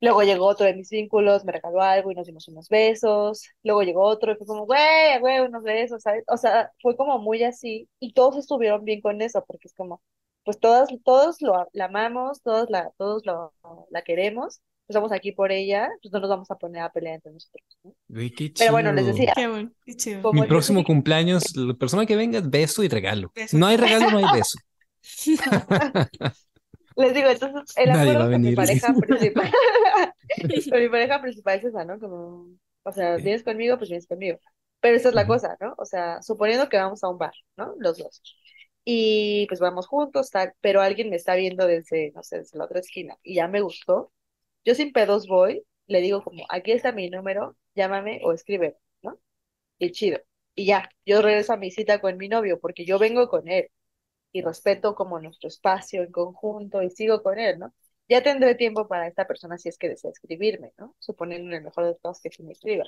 Luego 0.00 0.22
llegó 0.22 0.46
otro 0.46 0.66
de 0.66 0.74
mis 0.74 0.90
vínculos, 0.90 1.44
me 1.44 1.52
regaló 1.52 1.80
algo 1.82 2.10
y 2.10 2.14
nos 2.14 2.26
dimos 2.26 2.48
unos 2.48 2.68
besos. 2.68 3.48
Luego 3.62 3.82
llegó 3.82 4.02
otro 4.04 4.32
y 4.32 4.36
fue 4.36 4.46
como, 4.46 4.66
güey, 4.66 5.18
güey, 5.20 5.40
unos 5.40 5.62
besos, 5.62 6.02
¿sabes? 6.02 6.24
O 6.28 6.36
sea, 6.36 6.72
fue 6.82 6.96
como 6.96 7.18
muy 7.18 7.42
así 7.44 7.88
y 7.98 8.12
todos 8.12 8.36
estuvieron 8.36 8.84
bien 8.84 9.00
con 9.00 9.22
eso, 9.22 9.44
porque 9.46 9.68
es 9.68 9.74
como, 9.74 10.02
pues 10.44 10.60
todas, 10.60 10.90
todos 11.04 11.40
lo, 11.42 11.66
la 11.72 11.86
amamos, 11.86 12.42
todos 12.42 12.68
la, 12.70 12.92
todos 12.98 13.24
lo, 13.26 13.52
la 13.90 14.02
queremos 14.02 14.60
estamos 14.88 15.12
aquí 15.12 15.32
por 15.32 15.52
ella, 15.52 15.88
pues 16.02 16.12
no 16.12 16.20
nos 16.20 16.30
vamos 16.30 16.50
a 16.50 16.56
poner 16.56 16.82
a 16.82 16.92
pelear 16.92 17.16
entre 17.16 17.32
nosotros. 17.32 17.64
¿no? 17.82 17.94
Pero 18.08 18.72
bueno, 18.72 18.92
les 18.92 19.06
decía. 19.06 19.32
Qué 19.34 19.48
bueno, 19.48 19.70
qué 19.84 19.96
chido. 19.96 20.32
Mi 20.32 20.46
próximo 20.46 20.84
cumpleaños, 20.84 21.56
la 21.56 21.74
persona 21.74 22.06
que 22.06 22.16
venga, 22.16 22.40
beso 22.42 22.82
y 22.82 22.88
regalo. 22.88 23.32
No 23.52 23.66
hay 23.66 23.76
regalo, 23.76 24.10
no 24.10 24.18
hay 24.18 24.24
beso. 24.38 24.58
les 26.96 27.14
digo, 27.14 27.28
entonces, 27.28 27.76
el 27.76 27.90
acuerdo 27.90 28.30
con 28.30 28.40
mi 28.40 28.54
pareja 28.54 28.94
principal. 28.94 29.50
con 30.70 30.80
mi 30.80 30.88
pareja 30.88 31.20
principal 31.20 31.58
es 31.58 31.64
esa, 31.64 31.84
¿no? 31.84 31.98
Como, 31.98 32.48
o 32.82 32.92
sea, 32.92 33.16
vienes 33.16 33.42
conmigo, 33.42 33.76
pues 33.78 33.90
vienes 33.90 34.06
conmigo. 34.06 34.38
Pero 34.80 34.96
esa 34.96 35.08
es 35.08 35.14
la 35.14 35.26
cosa, 35.26 35.56
¿no? 35.60 35.74
O 35.78 35.84
sea, 35.84 36.22
suponiendo 36.22 36.68
que 36.68 36.76
vamos 36.76 37.02
a 37.02 37.08
un 37.08 37.18
bar, 37.18 37.32
¿no? 37.56 37.74
Los 37.78 37.98
dos. 37.98 38.22
Y 38.84 39.46
pues 39.48 39.58
vamos 39.58 39.88
juntos, 39.88 40.30
tal, 40.30 40.52
pero 40.60 40.80
alguien 40.80 41.10
me 41.10 41.16
está 41.16 41.34
viendo 41.34 41.66
desde, 41.66 42.12
no 42.14 42.22
sé, 42.22 42.38
desde 42.38 42.56
la 42.56 42.66
otra 42.66 42.78
esquina 42.78 43.16
y 43.24 43.34
ya 43.34 43.48
me 43.48 43.60
gustó 43.60 44.12
yo 44.66 44.74
sin 44.74 44.92
pedos 44.92 45.28
voy, 45.28 45.64
le 45.88 46.02
digo 46.02 46.24
como, 46.24 46.44
aquí 46.50 46.72
está 46.72 46.92
mi 46.92 47.10
número, 47.10 47.56
llámame 47.76 48.20
o 48.24 48.32
escribe, 48.32 48.76
¿no? 49.02 49.18
Y 49.78 49.92
chido. 49.92 50.20
Y 50.54 50.66
ya, 50.66 50.88
yo 51.06 51.22
regreso 51.22 51.52
a 51.54 51.56
mi 51.58 51.70
cita 51.70 52.00
con 52.00 52.16
mi 52.18 52.28
novio 52.28 52.60
porque 52.60 52.84
yo 52.86 52.98
vengo 52.98 53.28
con 53.28 53.48
él 53.48 53.68
y 54.32 54.42
respeto 54.42 54.94
como 54.94 55.20
nuestro 55.20 55.48
espacio 55.48 56.02
en 56.02 56.12
conjunto 56.12 56.82
y 56.82 56.90
sigo 56.90 57.22
con 57.22 57.38
él, 57.38 57.58
¿no? 57.58 57.74
Ya 58.08 58.22
tendré 58.22 58.54
tiempo 58.54 58.86
para 58.88 59.08
esta 59.08 59.26
persona 59.26 59.58
si 59.58 59.68
es 59.68 59.78
que 59.78 59.88
desea 59.88 60.10
escribirme, 60.10 60.72
¿no? 60.78 60.94
Suponiendo 60.98 61.48
en 61.50 61.54
el 61.58 61.64
mejor 61.64 61.84
de 61.84 61.90
los 61.92 62.00
casos 62.00 62.22
que 62.22 62.30
sí 62.30 62.42
me 62.42 62.52
escriba. 62.52 62.84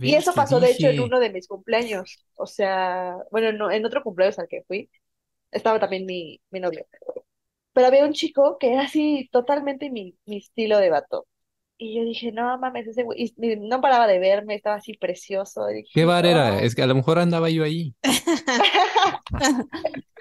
y 0.00 0.14
eso 0.14 0.34
pasó, 0.34 0.60
de 0.60 0.70
hecho, 0.72 0.88
en 0.88 1.00
uno 1.00 1.20
de 1.20 1.30
mis 1.30 1.48
cumpleaños. 1.48 2.24
O 2.36 2.46
sea, 2.46 3.16
bueno, 3.30 3.52
no, 3.52 3.70
en 3.70 3.84
otro 3.86 4.02
cumpleaños 4.02 4.38
al 4.38 4.48
que 4.48 4.64
fui, 4.66 4.90
estaba 5.50 5.80
también 5.80 6.06
mi, 6.06 6.40
mi 6.50 6.60
novio 6.60 6.86
pero 7.72 7.88
había 7.88 8.04
un 8.04 8.12
chico 8.12 8.58
que 8.58 8.72
era 8.72 8.82
así 8.82 9.28
totalmente 9.32 9.90
mi, 9.90 10.16
mi 10.26 10.38
estilo 10.38 10.78
de 10.78 10.90
vato. 10.90 11.26
Y 11.80 11.96
yo 11.96 12.04
dije, 12.04 12.32
no 12.32 12.58
mames, 12.58 12.88
ese 12.88 13.04
güey, 13.04 13.32
y 13.36 13.56
no 13.56 13.80
paraba 13.80 14.08
de 14.08 14.18
verme, 14.18 14.56
estaba 14.56 14.76
así 14.76 14.94
precioso. 14.94 15.64
¿Qué 15.94 16.04
bar 16.04 16.26
era? 16.26 16.60
Es 16.60 16.74
que 16.74 16.82
a 16.82 16.86
lo 16.86 16.96
mejor 16.96 17.20
andaba 17.20 17.50
yo 17.50 17.62
ahí. 17.62 17.94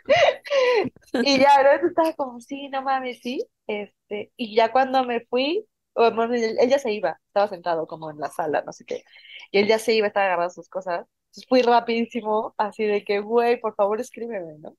y 1.14 1.40
ya, 1.40 1.64
¿no? 1.64 1.88
Estaba 1.88 2.14
como, 2.14 2.40
sí, 2.42 2.70
no 2.70 2.84
mames, 2.84 3.22
sí. 3.22 3.44
Este, 3.66 4.32
y 4.38 4.56
ya 4.56 4.72
cuando 4.72 5.04
me 5.04 5.22
fui, 5.22 5.66
bueno, 5.96 6.32
él, 6.36 6.58
ya 6.70 6.78
se 6.78 6.92
iba, 6.92 7.20
estaba 7.28 7.48
sentado 7.48 7.88
como 7.88 8.12
en 8.12 8.20
la 8.20 8.30
sala, 8.30 8.62
no 8.64 8.72
sé 8.72 8.86
qué. 8.86 9.04
Y 9.52 9.58
él 9.58 9.68
ya 9.68 9.80
se 9.80 9.94
iba, 9.94 10.06
estaba 10.08 10.28
agarrando 10.28 10.54
sus 10.54 10.70
cosas. 10.70 11.08
Entonces 11.30 11.46
fui 11.50 11.62
rapidísimo, 11.64 12.54
así 12.58 12.84
de 12.86 13.04
que, 13.04 13.20
güey, 13.20 13.60
por 13.60 13.74
favor 13.76 14.00
escríbeme, 14.00 14.60
¿no? 14.60 14.78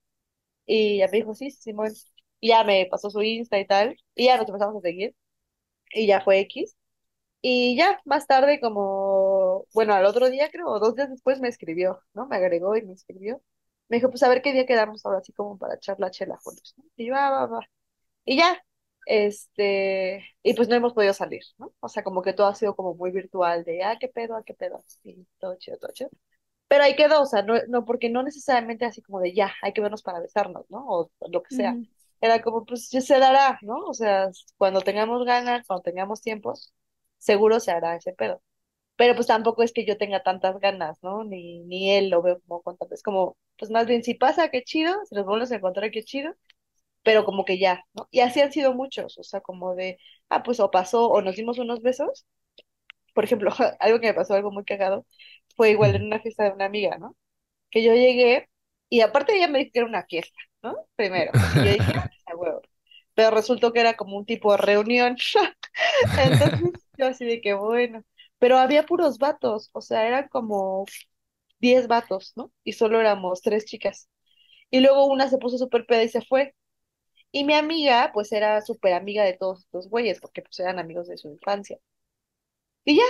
Y 0.67 0.99
ya 0.99 1.07
me 1.09 1.19
dijo, 1.19 1.35
sí, 1.35 1.51
Simón. 1.51 1.93
Y 2.41 2.49
ya 2.49 2.65
me 2.65 2.87
pasó 2.91 3.11
su 3.11 3.23
Insta 3.23 3.59
y 3.59 3.67
tal, 3.67 3.97
y 4.15 4.27
ya 4.27 4.37
nos 4.37 4.47
empezamos 4.49 4.77
a 4.77 4.81
seguir, 4.81 5.15
y 5.93 6.07
ya 6.07 6.21
fue 6.23 6.41
X. 6.41 6.77
Y 7.43 7.77
ya 7.77 8.01
más 8.05 8.27
tarde, 8.27 8.61
como, 8.61 9.67
bueno, 9.75 9.95
al 9.95 10.07
otro 10.07 10.31
día 10.31 10.51
creo, 10.51 10.79
dos 10.81 10.95
días 10.97 11.11
después 11.11 11.41
me 11.41 11.49
escribió, 11.49 12.03
¿no? 12.15 12.27
Me 12.27 12.37
agregó 12.37 12.77
y 12.77 12.83
me 12.85 12.95
escribió. 12.95 13.43
Me 13.89 13.99
dijo, 13.99 14.11
pues 14.11 14.23
a 14.23 14.29
ver 14.29 14.43
qué 14.43 14.53
día 14.53 14.67
quedamos 14.67 15.05
ahora, 15.07 15.19
así 15.19 15.33
como 15.33 15.59
para 15.59 15.77
echar 15.77 15.99
la 16.01 16.11
chela 16.11 16.39
juntos, 16.43 16.75
¿no? 16.77 16.85
Y 16.97 17.07
yo, 17.07 17.15
va, 17.15 17.31
va, 17.31 17.47
va. 17.47 17.61
Y 18.25 18.37
ya, 18.39 18.63
este, 19.07 20.25
y 20.43 20.55
pues 20.55 20.69
no 20.69 20.75
hemos 20.77 20.93
podido 20.95 21.15
salir, 21.15 21.43
¿no? 21.59 21.73
O 21.81 21.89
sea, 21.89 22.05
como 22.05 22.23
que 22.23 22.35
todo 22.35 22.49
ha 22.49 22.55
sido 22.55 22.77
como 22.77 22.95
muy 22.95 23.11
virtual, 23.11 23.65
de, 23.65 23.83
ah, 23.85 23.97
qué 24.01 24.09
pedo, 24.09 24.37
ah, 24.37 24.43
qué 24.45 24.55
pedo, 24.55 24.85
sí, 24.87 25.27
todo 25.39 25.57
chido, 25.57 25.79
todo 25.79 25.93
chido. 25.93 26.11
Pero 26.69 26.85
ahí 26.85 26.97
quedó, 26.97 27.23
o 27.23 27.27
sea, 27.27 27.43
no, 27.43 27.55
no, 27.69 27.85
porque 27.85 28.11
no 28.11 28.23
necesariamente 28.23 28.85
así 28.85 29.03
como 29.03 29.21
de, 29.21 29.33
ya, 29.35 29.55
hay 29.63 29.73
que 29.73 29.81
vernos 29.81 30.03
para 30.03 30.21
besarnos, 30.21 30.67
¿no? 30.71 30.85
O 30.87 31.11
lo 31.31 31.43
que 31.43 31.55
sea 31.55 31.79
era 32.21 32.43
como, 32.43 32.65
pues 32.65 32.91
ya 32.91 33.01
se 33.01 33.19
dará, 33.19 33.59
¿no? 33.63 33.85
O 33.87 33.95
sea, 33.95 34.29
cuando 34.57 34.81
tengamos 34.83 35.25
ganas, 35.25 35.67
cuando 35.67 35.83
tengamos 35.83 36.21
tiempo, 36.23 36.55
seguro 37.19 37.61
se 37.61 37.71
hará 37.73 37.97
ese 37.97 38.13
pedo. 38.13 38.43
Pero 38.97 39.15
pues 39.15 39.27
tampoco 39.29 39.63
es 39.65 39.73
que 39.73 39.87
yo 39.87 39.99
tenga 39.99 40.23
tantas 40.23 40.59
ganas, 40.61 40.99
¿no? 41.03 41.25
Ni, 41.25 41.61
ni 41.65 41.93
él 41.93 42.11
lo 42.11 42.23
veo 42.23 42.41
como 42.47 42.63
con 42.63 42.77
Es 42.93 43.03
como, 43.03 43.37
pues 43.59 43.71
más 43.71 43.87
bien, 43.87 44.05
si 44.05 44.15
pasa, 44.15 44.51
qué 44.51 44.65
chido, 44.65 44.95
si 45.07 45.15
nos 45.17 45.27
volvemos 45.27 45.53
a 45.53 45.57
encontrar, 45.57 45.91
qué 45.93 46.03
chido, 46.05 46.35
pero 47.03 47.25
como 47.25 47.45
que 47.45 47.59
ya, 47.59 47.85
¿no? 47.95 48.09
Y 48.11 48.21
así 48.21 48.41
han 48.41 48.53
sido 48.53 48.75
muchos, 48.75 49.19
o 49.19 49.23
sea, 49.25 49.41
como 49.41 49.75
de, 49.75 49.99
ah, 50.31 50.43
pues 50.43 50.61
o 50.61 50.71
pasó, 50.71 51.09
o 51.11 51.23
nos 51.23 51.37
dimos 51.37 51.59
unos 51.59 51.81
besos. 51.83 52.27
Por 53.15 53.25
ejemplo, 53.25 53.51
algo 53.81 54.01
que 54.01 54.09
me 54.09 54.15
pasó, 54.15 54.35
algo 54.35 54.51
muy 54.51 54.65
cagado, 54.65 55.07
fue 55.57 55.71
igual 55.71 55.95
en 55.97 56.05
una 56.07 56.21
fiesta 56.21 56.45
de 56.45 56.53
una 56.53 56.67
amiga, 56.67 56.99
¿no? 56.99 57.17
Que 57.71 57.85
yo 57.85 57.95
llegué, 57.95 58.49
y 58.89 59.01
aparte 59.01 59.37
ella 59.37 59.49
me 59.49 59.59
dijo 59.59 59.71
que 59.73 59.79
era 59.81 59.89
una 59.89 60.05
fiesta. 60.05 60.39
¿no? 60.63 60.77
Primero. 60.97 61.33
yo 61.55 61.63
dije, 61.63 61.79
ah, 62.27 62.37
huevo. 62.37 62.63
Pero 63.15 63.31
resultó 63.31 63.73
que 63.73 63.81
era 63.81 63.95
como 63.95 64.17
un 64.17 64.27
tipo 64.27 64.53
de 64.53 64.59
reunión. 64.59 65.17
Entonces 66.19 66.61
yo 66.97 67.07
así 67.07 67.25
de 67.25 67.41
que 67.41 67.55
bueno. 67.55 68.05
Pero 68.39 68.59
había 68.59 68.87
puros 68.87 69.19
vatos, 69.19 69.71
o 69.73 69.81
sea, 69.81 70.07
eran 70.07 70.29
como 70.29 70.87
10 71.61 71.89
vatos, 71.89 72.33
¿no? 72.37 72.53
Y 72.65 72.75
solo 72.75 73.01
éramos 73.01 73.43
tres 73.43 73.65
chicas. 73.65 74.09
Y 74.71 74.81
luego 74.81 75.07
una 75.07 75.29
se 75.29 75.39
puso 75.39 75.59
súper 75.59 75.87
peda 75.87 76.05
y 76.05 76.09
se 76.09 76.23
fue. 76.23 76.55
Y 77.33 77.45
mi 77.45 77.55
amiga, 77.55 78.11
pues 78.15 78.33
era 78.33 78.61
súper 78.63 78.95
amiga 78.95 79.25
de 79.25 79.35
todos 79.35 79.61
estos 79.61 79.89
güeyes, 79.91 80.21
porque 80.21 80.43
pues 80.43 80.59
eran 80.61 80.79
amigos 80.79 81.09
de 81.09 81.19
su 81.19 81.29
infancia. 81.31 81.79
Y 82.85 82.97
ya, 82.97 83.05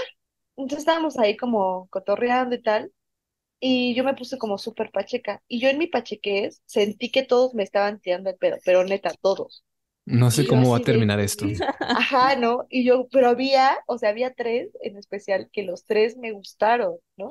entonces 0.57 0.81
estábamos 0.81 1.18
ahí 1.18 1.37
como 1.37 1.89
cotorreando 1.91 2.55
y 2.57 2.62
tal 2.62 2.93
y 3.61 3.95
yo 3.95 4.05
me 4.05 4.15
puse 4.15 4.39
como 4.39 4.59
súper 4.59 4.91
pacheca. 4.91 5.43
Y 5.49 5.61
yo 5.61 5.69
en 5.69 5.79
mi 5.79 5.87
pachequez 5.87 6.63
sentí 6.67 7.11
que 7.11 7.23
todos 7.23 7.55
me 7.55 7.63
estaban 7.63 8.01
tirando 8.01 8.31
el 8.31 8.37
pedo, 8.37 8.57
pero 8.65 8.85
neta, 8.85 9.13
todos. 9.21 9.65
No 10.05 10.31
sé 10.31 10.47
cómo 10.47 10.71
va 10.71 10.79
a 10.79 10.83
terminar 10.83 11.21
esto. 11.21 11.45
Ajá, 11.81 12.37
¿no? 12.37 12.67
Y 12.71 12.85
yo, 12.85 13.09
pero 13.11 13.29
había, 13.29 13.77
o 13.87 13.99
sea, 13.99 14.09
había 14.11 14.33
tres 14.33 14.71
en 14.81 14.97
especial 14.97 15.51
que 15.53 15.65
los 15.65 15.85
tres 15.85 16.17
me 16.17 16.33
gustaron, 16.33 16.97
¿no? 17.17 17.31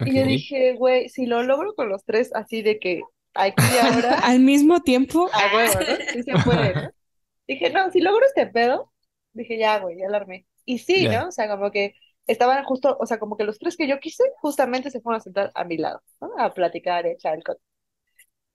Y 0.00 0.14
yo 0.14 0.24
dije, 0.24 0.74
güey, 0.74 1.08
si 1.08 1.26
lo 1.26 1.42
logro 1.42 1.74
con 1.74 1.88
los 1.88 2.04
tres 2.04 2.30
así 2.34 2.62
de 2.62 2.78
que 2.78 3.02
aquí 3.34 3.62
ahora. 3.82 4.18
Al 4.22 4.40
mismo 4.40 4.80
tiempo. 4.80 5.28
A 5.32 5.54
huevo, 5.54 5.74
¿no? 5.74 5.96
Sí 6.12 6.22
se 6.22 6.32
puede, 6.44 6.74
¿no? 6.74 6.90
Dije, 7.48 7.70
no, 7.70 7.90
si 7.90 8.00
logro 8.00 8.24
este 8.26 8.46
pedo, 8.46 8.92
dije, 9.32 9.58
ya, 9.58 9.78
güey, 9.80 9.98
ya 9.98 10.08
la 10.08 10.18
armé. 10.18 10.46
Y 10.64 10.78
sí, 10.78 11.08
¿no? 11.08 11.28
O 11.28 11.32
sea, 11.32 11.48
como 11.48 11.70
que 11.70 11.94
estaban 12.28 12.62
justo, 12.64 12.96
o 13.00 13.06
sea, 13.06 13.18
como 13.18 13.36
que 13.36 13.44
los 13.44 13.58
tres 13.58 13.76
que 13.76 13.88
yo 13.88 13.98
quise, 13.98 14.22
justamente 14.40 14.90
se 14.90 15.00
fueron 15.00 15.18
a 15.20 15.24
sentar 15.24 15.50
a 15.54 15.64
mi 15.64 15.78
lado, 15.78 16.02
¿no? 16.20 16.30
A 16.38 16.52
platicar, 16.52 17.04
a 17.04 17.10
echar 17.10 17.34
el. 17.34 17.42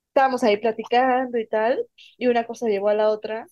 Estábamos 0.07 0.43
ahí 0.43 0.57
platicando 0.57 1.37
y 1.39 1.47
tal, 1.47 1.85
y 2.17 2.27
una 2.27 2.45
cosa 2.45 2.67
llevó 2.67 2.89
a 2.89 2.93
la 2.93 3.09
otra, 3.09 3.47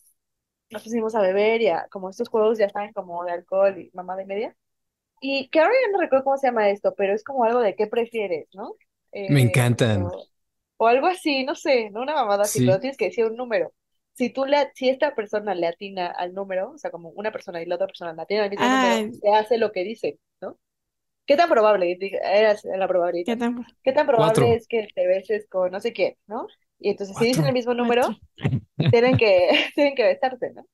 nos 0.70 0.84
pusimos 0.84 1.16
a 1.16 1.22
beber 1.22 1.62
y 1.62 1.68
a, 1.68 1.88
como 1.90 2.10
estos 2.10 2.30
juegos 2.30 2.60
ya 2.60 2.70
saben, 2.70 2.94
como 2.94 3.26
de 3.26 3.32
alcohol 3.32 3.78
y 3.78 3.90
mamá 3.94 4.16
de 4.16 4.26
media. 4.26 4.56
Y 5.20 5.50
que 5.50 5.60
ahora 5.60 5.74
ya 5.74 5.92
no 5.92 6.00
recuerdo 6.00 6.24
cómo 6.24 6.38
se 6.38 6.48
llama 6.48 6.70
esto, 6.70 6.94
pero 6.96 7.14
es 7.14 7.24
como 7.24 7.44
algo 7.44 7.60
de 7.60 7.76
qué 7.76 7.88
prefieres, 7.88 8.48
¿no? 8.54 8.76
Me 9.12 9.42
encantan. 9.42 10.04
O, 10.04 10.12
o, 10.78 10.88
algo 10.88 11.08
así, 11.08 11.44
no 11.44 11.56
sé, 11.56 11.90
no 11.90 12.02
una 12.02 12.14
mamada 12.14 12.44
así, 12.44 12.66
pero 12.66 12.80
tienes 12.80 12.98
que 12.98 13.06
decir 13.06 13.26
un 13.26 13.36
número 13.36 13.74
si 14.22 14.30
tú 14.30 14.46
le, 14.46 14.72
si 14.76 14.88
esta 14.88 15.16
persona 15.16 15.56
le 15.56 15.66
atina 15.66 16.06
al 16.06 16.36
número, 16.36 16.74
o 16.74 16.78
sea, 16.78 16.92
como 16.92 17.10
una 17.10 17.32
persona 17.32 17.60
y 17.60 17.66
la 17.66 17.74
otra 17.74 17.88
persona 17.88 18.14
le 18.14 18.22
atina 18.22 18.44
al 18.44 18.52
mismo 18.52 18.64
número, 18.64 19.14
se 19.20 19.30
hace 19.30 19.58
lo 19.58 19.72
que 19.72 19.84
dice, 19.84 20.20
¿no? 20.42 20.60
¿Qué 21.26 21.36
tan 21.36 21.50
probable? 21.50 21.98
Era 22.24 22.56
la 22.78 22.88
probabilidad. 22.88 23.26
¿Qué 23.26 23.36
tan, 23.36 23.66
¿Qué 23.84 23.94
tan 23.94 24.06
probable 24.06 24.54
es 24.54 24.68
que 24.68 24.88
te 24.94 25.08
beses 25.08 25.48
con 25.50 25.72
no 25.72 25.80
sé 25.80 25.92
quién, 25.92 26.18
¿no? 26.28 26.46
Y 26.78 26.92
entonces, 26.92 27.18
si 27.18 27.26
dicen 27.26 27.46
el 27.46 27.54
mismo 27.54 27.74
número, 27.74 28.04
tienen 28.92 29.18
que, 29.18 29.50
tienen 29.74 29.96
que 29.96 30.04
besarse, 30.04 30.52
¿no? 30.54 30.68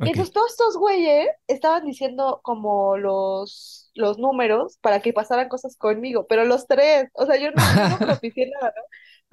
Y 0.00 0.10
entonces 0.10 0.34
todos 0.34 0.50
estos 0.50 0.76
güeyes 0.76 1.28
estaban 1.46 1.86
diciendo 1.86 2.40
como 2.42 2.98
los, 2.98 3.90
los 3.94 4.18
números 4.18 4.76
para 4.82 5.00
que 5.00 5.14
pasaran 5.14 5.48
cosas 5.48 5.78
conmigo, 5.78 6.26
pero 6.26 6.44
los 6.44 6.66
tres, 6.66 7.06
o 7.14 7.24
sea, 7.24 7.38
yo 7.38 7.52
no, 7.52 7.88
no 7.88 7.98
propicié 8.20 8.50
nada, 8.50 8.74
¿no? 8.76 8.82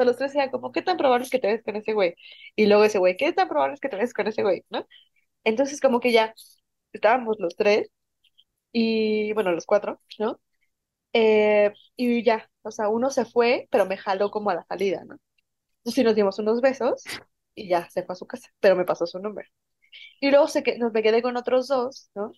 Los 0.06 0.18
tres 0.18 0.34
decían 0.34 0.52
como, 0.52 0.72
¿qué 0.72 0.82
tan 0.82 0.98
probable 0.98 1.26
es 1.26 1.30
que 1.32 1.40
te 1.40 1.48
ves 1.48 1.64
con 1.64 1.76
ese 1.76 1.94
güey? 1.94 2.16
Y 2.56 2.68
luego 2.68 2.84
ese 2.84 3.00
güey, 3.00 3.18
¿qué 3.18 3.34
tan 3.34 3.48
probable 3.50 3.78
que 3.82 3.90
te 3.90 3.98
ves 3.98 4.14
con 4.14 4.28
ese 4.28 4.44
güey? 4.44 4.64
¿No? 4.70 4.86
Entonces 5.44 5.82
como 5.82 6.00
que 6.00 6.12
ya 6.12 6.34
estábamos 6.94 7.38
los 7.40 7.56
tres 7.56 7.90
y 8.72 9.34
bueno, 9.34 9.52
los 9.52 9.66
cuatro, 9.66 10.02
¿no? 10.20 10.40
Eh, 11.14 11.74
y 11.96 12.24
ya, 12.24 12.50
o 12.64 12.72
sea, 12.72 12.90
uno 12.90 13.10
se 13.12 13.26
fue, 13.26 13.68
pero 13.72 13.86
me 13.86 13.98
jaló 13.98 14.32
como 14.32 14.50
a 14.52 14.56
la 14.56 14.66
salida, 14.66 15.04
¿no? 15.06 15.18
Entonces 15.80 15.96
sí 15.96 16.04
nos 16.04 16.16
dimos 16.16 16.40
unos 16.40 16.62
besos 16.62 17.04
y 17.56 17.70
ya 17.70 17.90
se 17.90 18.04
fue 18.04 18.14
a 18.14 18.16
su 18.18 18.28
casa, 18.28 18.50
pero 18.60 18.76
me 18.76 18.86
pasó 18.86 19.08
su 19.08 19.20
número. 19.20 19.50
Y 20.22 20.32
luego 20.32 20.48
se 20.48 20.64
que, 20.64 20.78
nos 20.80 20.94
me 20.94 21.04
quedé 21.04 21.22
con 21.22 21.38
otros 21.38 21.68
dos, 21.68 22.12
¿no? 22.16 22.32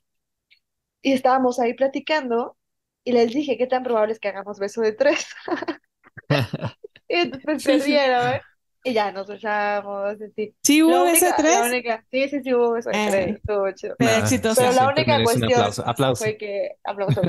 Y 1.01 1.13
estábamos 1.13 1.59
ahí 1.59 1.73
platicando 1.73 2.57
y 3.03 3.11
les 3.13 3.33
dije, 3.33 3.57
¿qué 3.57 3.67
tan 3.67 3.83
probable 3.83 4.17
que 4.19 4.27
hagamos 4.29 4.59
beso 4.59 4.81
de 4.81 4.93
tres? 4.93 5.27
Y 7.11 7.93
¿eh? 7.93 8.41
Y 8.83 8.93
ya 8.93 9.11
nos 9.11 9.27
besamos, 9.27 10.19
así. 10.19 10.55
¿Sí 10.63 10.81
hubo 10.81 11.03
beso 11.03 11.25
de 11.25 11.33
tres? 11.37 11.59
La 11.59 11.65
única, 11.67 12.03
sí, 12.09 12.29
sí, 12.29 12.41
sí 12.41 12.53
hubo 12.53 12.71
beso 12.71 12.89
de 12.89 12.93
tres, 13.09 13.27
eh, 13.27 13.29
estuvo 13.37 13.71
chido. 13.73 13.95
Pero 13.99 14.11
exitoso. 14.11 14.61
Pero 14.61 14.73
la 14.73 14.87
única 14.89 15.23
cuestión 15.23 16.15
fue 16.15 16.37
que, 16.37 16.77
aplauso, 16.83 17.21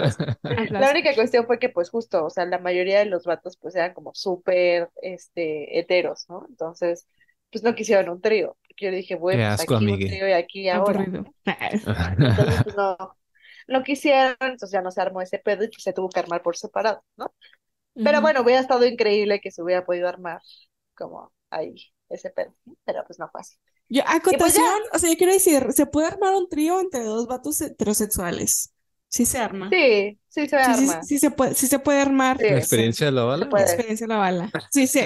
La 0.70 0.90
única 0.90 1.14
cuestión 1.14 1.46
fue 1.46 1.58
que, 1.58 1.68
pues, 1.68 1.90
justo, 1.90 2.24
o 2.24 2.30
sea, 2.30 2.46
la 2.46 2.58
mayoría 2.58 3.00
de 3.00 3.04
los 3.06 3.24
vatos, 3.24 3.58
pues, 3.58 3.74
eran 3.74 3.92
como 3.92 4.12
súper, 4.14 4.88
este, 5.02 5.78
heteros, 5.78 6.24
¿no? 6.30 6.46
Entonces, 6.48 7.06
pues, 7.50 7.62
no 7.62 7.74
quisieron 7.74 8.08
un 8.08 8.22
trío. 8.22 8.56
porque 8.66 8.86
yo 8.86 8.90
dije, 8.90 9.14
bueno, 9.16 9.44
pues 9.56 9.60
aquí 9.60 9.74
un 9.74 9.98
trío 9.98 10.28
y 10.28 10.32
aquí 10.32 10.68
ahora. 10.70 11.04
Entonces, 11.04 11.82
pues 12.64 12.76
no, 12.76 12.96
no 13.68 13.82
quisieron, 13.82 14.36
entonces 14.40 14.70
ya 14.70 14.80
no 14.80 14.90
se 14.90 15.02
armó 15.02 15.20
ese 15.20 15.38
pedo 15.38 15.64
y 15.64 15.68
pues 15.68 15.82
se 15.82 15.92
tuvo 15.92 16.08
que 16.08 16.20
armar 16.20 16.40
por 16.40 16.56
separado, 16.56 17.04
¿no? 17.18 17.34
Pero 17.94 18.20
bueno, 18.20 18.42
hubiera 18.42 18.60
estado 18.60 18.86
increíble 18.86 19.40
que 19.40 19.50
se 19.50 19.62
hubiera 19.62 19.84
podido 19.84 20.08
armar 20.08 20.40
como 20.94 21.32
ahí 21.50 21.74
ese 22.08 22.30
pedo, 22.30 22.54
pero 22.84 23.04
pues 23.06 23.18
no 23.18 23.28
fue 23.30 23.40
así. 23.40 23.56
Yo, 23.88 24.02
acotación, 24.06 24.64
pues 24.90 24.94
o 24.94 24.98
sea, 24.98 25.10
yo 25.10 25.16
quiero 25.16 25.32
decir, 25.32 25.66
se 25.72 25.86
puede 25.86 26.06
armar 26.06 26.34
un 26.34 26.48
trío 26.48 26.80
entre 26.80 27.04
dos 27.04 27.26
vatos 27.26 27.60
heterosexuales. 27.60 28.72
Sí 29.08 29.26
se 29.26 29.38
arma. 29.38 29.68
Sí, 29.70 30.18
sí 30.28 30.48
se 30.48 30.56
arma. 30.56 31.02
Sí, 31.02 31.18
se 31.18 31.30
puede, 31.30 31.54
sí 31.54 31.66
se 31.66 31.78
puede 31.78 32.00
armar. 32.00 32.38
¿La 32.40 32.58
experiencia 32.58 33.06
de 33.06 33.12
la 33.12 33.24
bala? 33.24 33.48
La 33.52 33.60
experiencia 33.60 34.06
de 34.06 34.12
la 34.14 34.18
bala. 34.18 34.50
Sí, 34.70 34.86
sí. 34.86 35.00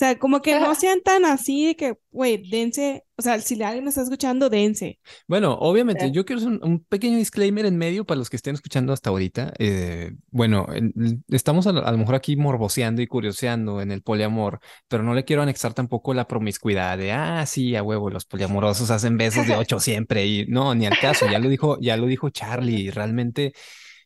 O 0.00 0.02
sea, 0.02 0.18
como 0.18 0.40
que 0.40 0.58
no 0.58 0.74
sean 0.74 1.02
tan 1.02 1.26
así 1.26 1.66
de 1.66 1.76
que, 1.76 1.98
güey, 2.10 2.48
dense, 2.48 3.04
o 3.16 3.22
sea, 3.22 3.38
si 3.38 3.62
alguien 3.62 3.84
nos 3.84 3.92
está 3.92 4.04
escuchando, 4.04 4.48
dense. 4.48 4.98
Bueno, 5.28 5.52
obviamente, 5.60 6.10
yo 6.10 6.24
quiero 6.24 6.40
hacer 6.40 6.58
un, 6.62 6.82
pequeño 6.88 7.18
disclaimer 7.18 7.66
en 7.66 7.76
medio 7.76 8.06
para 8.06 8.16
los 8.16 8.30
que 8.30 8.36
estén 8.36 8.54
escuchando 8.54 8.94
hasta 8.94 9.10
ahorita. 9.10 9.52
Eh, 9.58 10.12
bueno, 10.30 10.66
estamos 11.28 11.66
a, 11.66 11.72
lo 11.72 11.98
mejor 11.98 12.14
aquí 12.14 12.34
morboseando 12.34 13.02
y 13.02 13.06
curioseando 13.06 13.82
en 13.82 13.92
el 13.92 14.00
poliamor, 14.00 14.60
pero 14.88 15.02
no 15.02 15.12
le 15.12 15.26
quiero 15.26 15.42
anexar 15.42 15.74
tampoco 15.74 16.14
la 16.14 16.26
promiscuidad 16.26 16.96
de, 16.96 17.12
ah, 17.12 17.44
sí, 17.44 17.76
a 17.76 17.82
huevo, 17.82 18.08
los 18.08 18.24
poliamorosos 18.24 18.90
hacen 18.90 19.18
besos 19.18 19.46
de 19.46 19.54
ocho 19.56 19.80
siempre 19.80 20.24
y 20.24 20.46
no, 20.46 20.74
ni 20.74 20.86
al 20.86 20.98
caso, 20.98 21.26
ya 21.30 21.38
lo 21.38 21.50
dijo, 21.50 21.76
ya 21.78 21.98
lo 21.98 22.06
dijo 22.06 22.30
Charlie, 22.30 22.90
realmente 22.90 23.52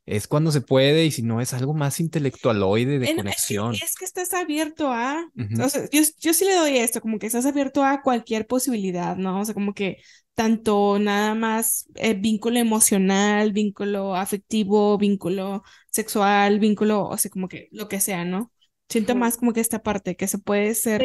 es 0.07 0.29
cuando 0.29 0.53
se 0.53 0.61
puede 0.61 1.07
y 1.07 1.11
si 1.11 1.23
no 1.23 1.41
es 1.41 1.55
algo 1.55 1.73
más 1.73 1.99
intelectualoide 1.99 2.99
de 2.99 3.17
conexión. 3.17 3.75
Es 3.75 3.95
que, 3.97 4.05
estás 4.05 4.35
abierto 4.35 4.89
a, 4.93 5.31
o 5.63 5.69
sea, 5.69 5.89
yo, 5.91 6.03
yo, 6.19 6.35
sí 6.35 6.45
le 6.45 6.55
doy 6.55 6.77
esto, 6.77 7.01
como 7.01 7.19
que 7.19 7.27
estás 7.27 7.47
abierto 7.47 7.83
a 7.83 8.03
cualquier 8.03 8.47
posibilidad, 8.47 9.17
¿no? 9.17 9.41
O 9.41 9.45
sea, 9.45 9.55
como 9.55 9.73
que 9.73 9.99
tanto 10.35 10.99
nada 10.99 11.35
más 11.35 11.87
eh, 11.95 12.15
vínculo 12.15 12.59
emocional, 12.59 13.53
vínculo 13.53 14.15
afectivo, 14.15 14.99
vínculo 14.99 15.63
sexual, 15.91 16.59
vínculo, 16.59 17.07
o 17.07 17.17
sea, 17.17 17.31
como 17.31 17.49
que 17.49 17.69
lo 17.71 17.89
que 17.89 18.01
sea, 18.01 18.25
¿no? 18.25 18.53
Siento 18.89 19.15
más 19.15 19.39
como 19.39 19.55
que 19.55 19.61
esta 19.61 19.83
parte, 19.83 20.17
que 20.17 20.29
se 20.29 20.39
puede 20.39 20.75
ser 20.75 21.03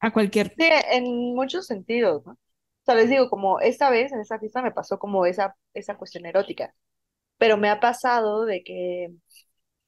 a 0.00 0.12
cualquier... 0.12 0.54
Sí, 0.56 0.68
en 0.92 1.34
muchos 1.34 1.66
sentidos, 1.66 2.24
¿no? 2.24 2.32
O 2.32 2.84
sea, 2.84 2.94
les 2.94 3.10
digo, 3.10 3.28
como 3.28 3.60
esta 3.60 3.90
vez 3.90 4.12
en 4.12 4.20
esa 4.20 4.38
fiesta 4.38 4.62
me 4.62 4.72
pasó 4.72 4.98
como 4.98 5.26
esa, 5.26 5.56
esa 5.74 5.96
cuestión 5.96 6.26
erótica 6.26 6.74
pero 7.38 7.56
me 7.56 7.68
ha 7.70 7.80
pasado 7.80 8.44
de 8.44 8.62
que 8.64 9.10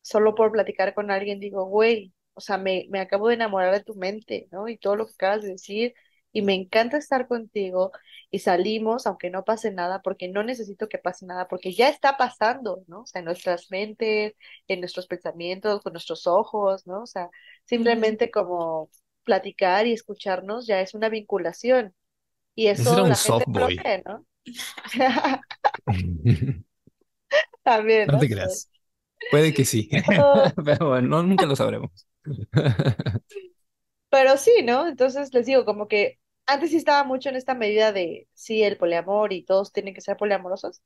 solo 0.02 0.34
por 0.34 0.52
platicar 0.52 0.94
con 0.94 1.10
alguien 1.10 1.40
digo, 1.40 1.64
güey, 1.66 2.12
o 2.34 2.40
sea, 2.40 2.58
me, 2.58 2.86
me 2.90 3.00
acabo 3.00 3.28
de 3.28 3.34
enamorar 3.34 3.74
de 3.74 3.82
tu 3.84 3.94
mente, 3.94 4.48
¿no? 4.52 4.68
Y 4.68 4.78
todo 4.78 4.96
lo 4.96 5.06
que 5.06 5.14
acabas 5.14 5.42
de 5.42 5.50
decir, 5.50 5.94
y 6.32 6.42
me 6.42 6.54
encanta 6.54 6.98
estar 6.98 7.26
contigo, 7.28 7.92
y 8.30 8.40
salimos, 8.40 9.06
aunque 9.06 9.30
no 9.30 9.44
pase 9.44 9.72
nada, 9.72 10.02
porque 10.02 10.28
no 10.28 10.42
necesito 10.42 10.88
que 10.88 10.98
pase 10.98 11.26
nada, 11.26 11.48
porque 11.48 11.72
ya 11.72 11.88
está 11.88 12.16
pasando, 12.16 12.84
¿no? 12.88 13.02
O 13.02 13.06
sea, 13.06 13.20
en 13.20 13.24
nuestras 13.24 13.70
mentes, 13.70 14.34
en 14.68 14.80
nuestros 14.80 15.06
pensamientos, 15.06 15.82
con 15.82 15.92
nuestros 15.92 16.26
ojos, 16.26 16.86
¿no? 16.86 17.02
O 17.02 17.06
sea, 17.06 17.30
simplemente 17.64 18.30
como 18.30 18.90
platicar 19.24 19.86
y 19.86 19.92
escucharnos 19.92 20.66
ya 20.66 20.80
es 20.80 20.94
una 20.94 21.08
vinculación. 21.08 21.94
Y 22.54 22.68
eso 22.68 23.06
la 23.06 23.16
gente 23.16 24.02
¿no? 24.04 24.24
También. 27.66 28.06
No 28.06 28.18
te 28.20 28.28
creas. 28.28 28.70
Puede 29.30 29.52
que 29.52 29.64
sí, 29.64 29.90
pero 30.64 30.88
bueno, 30.88 31.22
nunca 31.24 31.46
lo 31.46 31.56
sabremos. 31.56 31.90
Pero 34.08 34.36
sí, 34.36 34.62
¿no? 34.64 34.86
Entonces 34.86 35.34
les 35.34 35.46
digo, 35.46 35.64
como 35.64 35.88
que 35.88 36.20
antes 36.46 36.70
sí 36.70 36.76
estaba 36.76 37.02
mucho 37.04 37.28
en 37.28 37.36
esta 37.36 37.54
medida 37.54 37.92
de 37.92 38.28
sí, 38.34 38.62
el 38.62 38.78
poliamor 38.78 39.32
y 39.32 39.44
todos 39.44 39.72
tienen 39.72 39.94
que 39.94 40.00
ser 40.00 40.16
poliamorosos, 40.16 40.80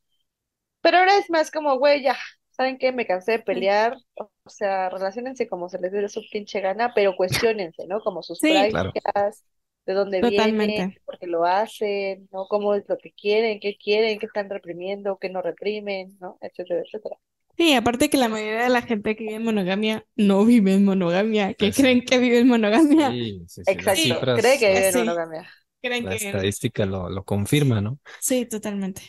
pero 0.80 0.98
ahora 0.98 1.18
es 1.18 1.28
más 1.30 1.50
como, 1.50 1.78
güey, 1.78 2.02
ya, 2.02 2.16
¿saben 2.50 2.78
qué? 2.78 2.92
Me 2.92 3.06
cansé 3.06 3.32
de 3.32 3.38
pelear, 3.40 3.96
o 4.14 4.30
sea, 4.46 4.88
relacionense 4.88 5.48
como 5.48 5.68
se 5.68 5.78
les 5.78 5.92
dé 5.92 6.08
su 6.08 6.22
pinche 6.32 6.60
gana, 6.60 6.92
pero 6.94 7.14
cuestionense, 7.14 7.86
¿no? 7.86 8.00
Como 8.00 8.22
sus 8.22 8.40
prácticas, 8.40 9.44
de 9.90 9.94
dónde 9.94 10.22
vienen, 10.22 10.94
por 11.04 11.18
qué 11.18 11.26
lo 11.26 11.44
hacen, 11.44 12.28
¿no? 12.32 12.46
Cómo 12.48 12.74
es 12.74 12.84
lo 12.88 12.96
que 12.96 13.12
quieren, 13.12 13.58
qué 13.60 13.76
quieren, 13.76 14.18
qué 14.20 14.26
están 14.26 14.48
reprimiendo, 14.48 15.18
qué 15.18 15.30
no 15.30 15.42
reprimen, 15.42 16.16
¿no? 16.20 16.38
Etcétera, 16.40 16.82
etcétera. 16.84 17.16
Sí, 17.56 17.74
aparte 17.74 18.08
que 18.08 18.16
la 18.16 18.28
mayoría 18.28 18.62
de 18.62 18.68
la 18.70 18.82
gente 18.82 19.16
que 19.16 19.24
vive 19.24 19.36
en 19.36 19.44
monogamia 19.44 20.06
no 20.16 20.44
vive 20.44 20.74
en 20.74 20.84
monogamia, 20.84 21.52
que 21.54 21.72
creen 21.72 22.02
que 22.04 22.18
vive 22.18 22.38
en 22.38 22.48
monogamia. 22.48 23.10
Sí, 23.10 23.44
sí, 23.48 23.62
Exacto, 23.66 24.20
cree 24.36 24.58
que 24.58 24.68
vive 24.68 24.88
en 24.88 24.96
monogamia. 24.96 25.50
Creen 25.82 26.04
la 26.04 26.14
estadística 26.14 26.86
lo, 26.86 27.10
lo 27.10 27.24
confirma, 27.24 27.80
¿no? 27.80 27.98
Sí, 28.18 28.46
totalmente. 28.46 29.02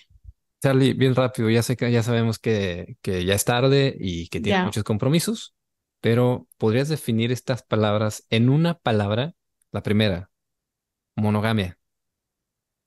Charlie, 0.62 0.94
bien 0.94 1.16
rápido, 1.16 1.50
ya 1.50 1.64
sé 1.64 1.76
que 1.76 1.92
ya 1.92 2.04
sabemos 2.04 2.40
que, 2.40 2.98
que 3.02 3.26
ya 3.26 3.34
es 3.36 3.46
tarde 3.46 3.96
y 4.00 4.30
que 4.30 4.42
tienes 4.42 4.64
muchos 4.64 4.84
compromisos, 4.84 5.56
pero 6.02 6.48
¿podrías 6.58 6.90
definir 6.90 7.32
estas 7.32 7.64
palabras 7.64 8.26
en 8.30 8.50
una 8.50 8.80
palabra? 8.80 9.34
La 9.72 9.84
primera, 9.84 10.31
Monogamia. 11.22 11.78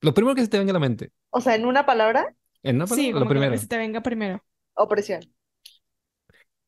Lo 0.00 0.12
primero 0.14 0.34
que 0.34 0.42
se 0.42 0.48
te 0.48 0.58
venga 0.58 0.70
a 0.72 0.74
la 0.74 0.80
mente. 0.80 1.12
O 1.30 1.40
sea, 1.40 1.54
en 1.54 1.66
una 1.66 1.86
palabra, 1.86 2.34
En 2.62 2.76
una 2.76 2.86
palabra, 2.86 3.20
lo 3.20 3.28
primero. 3.28 3.52
que 3.52 3.58
se 3.58 3.66
te 3.68 3.78
venga 3.78 4.02
primero. 4.02 4.42
opresión. 4.74 5.20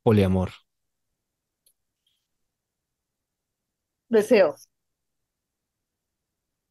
Poliamor. 0.02 0.50
Deseo. 4.10 4.56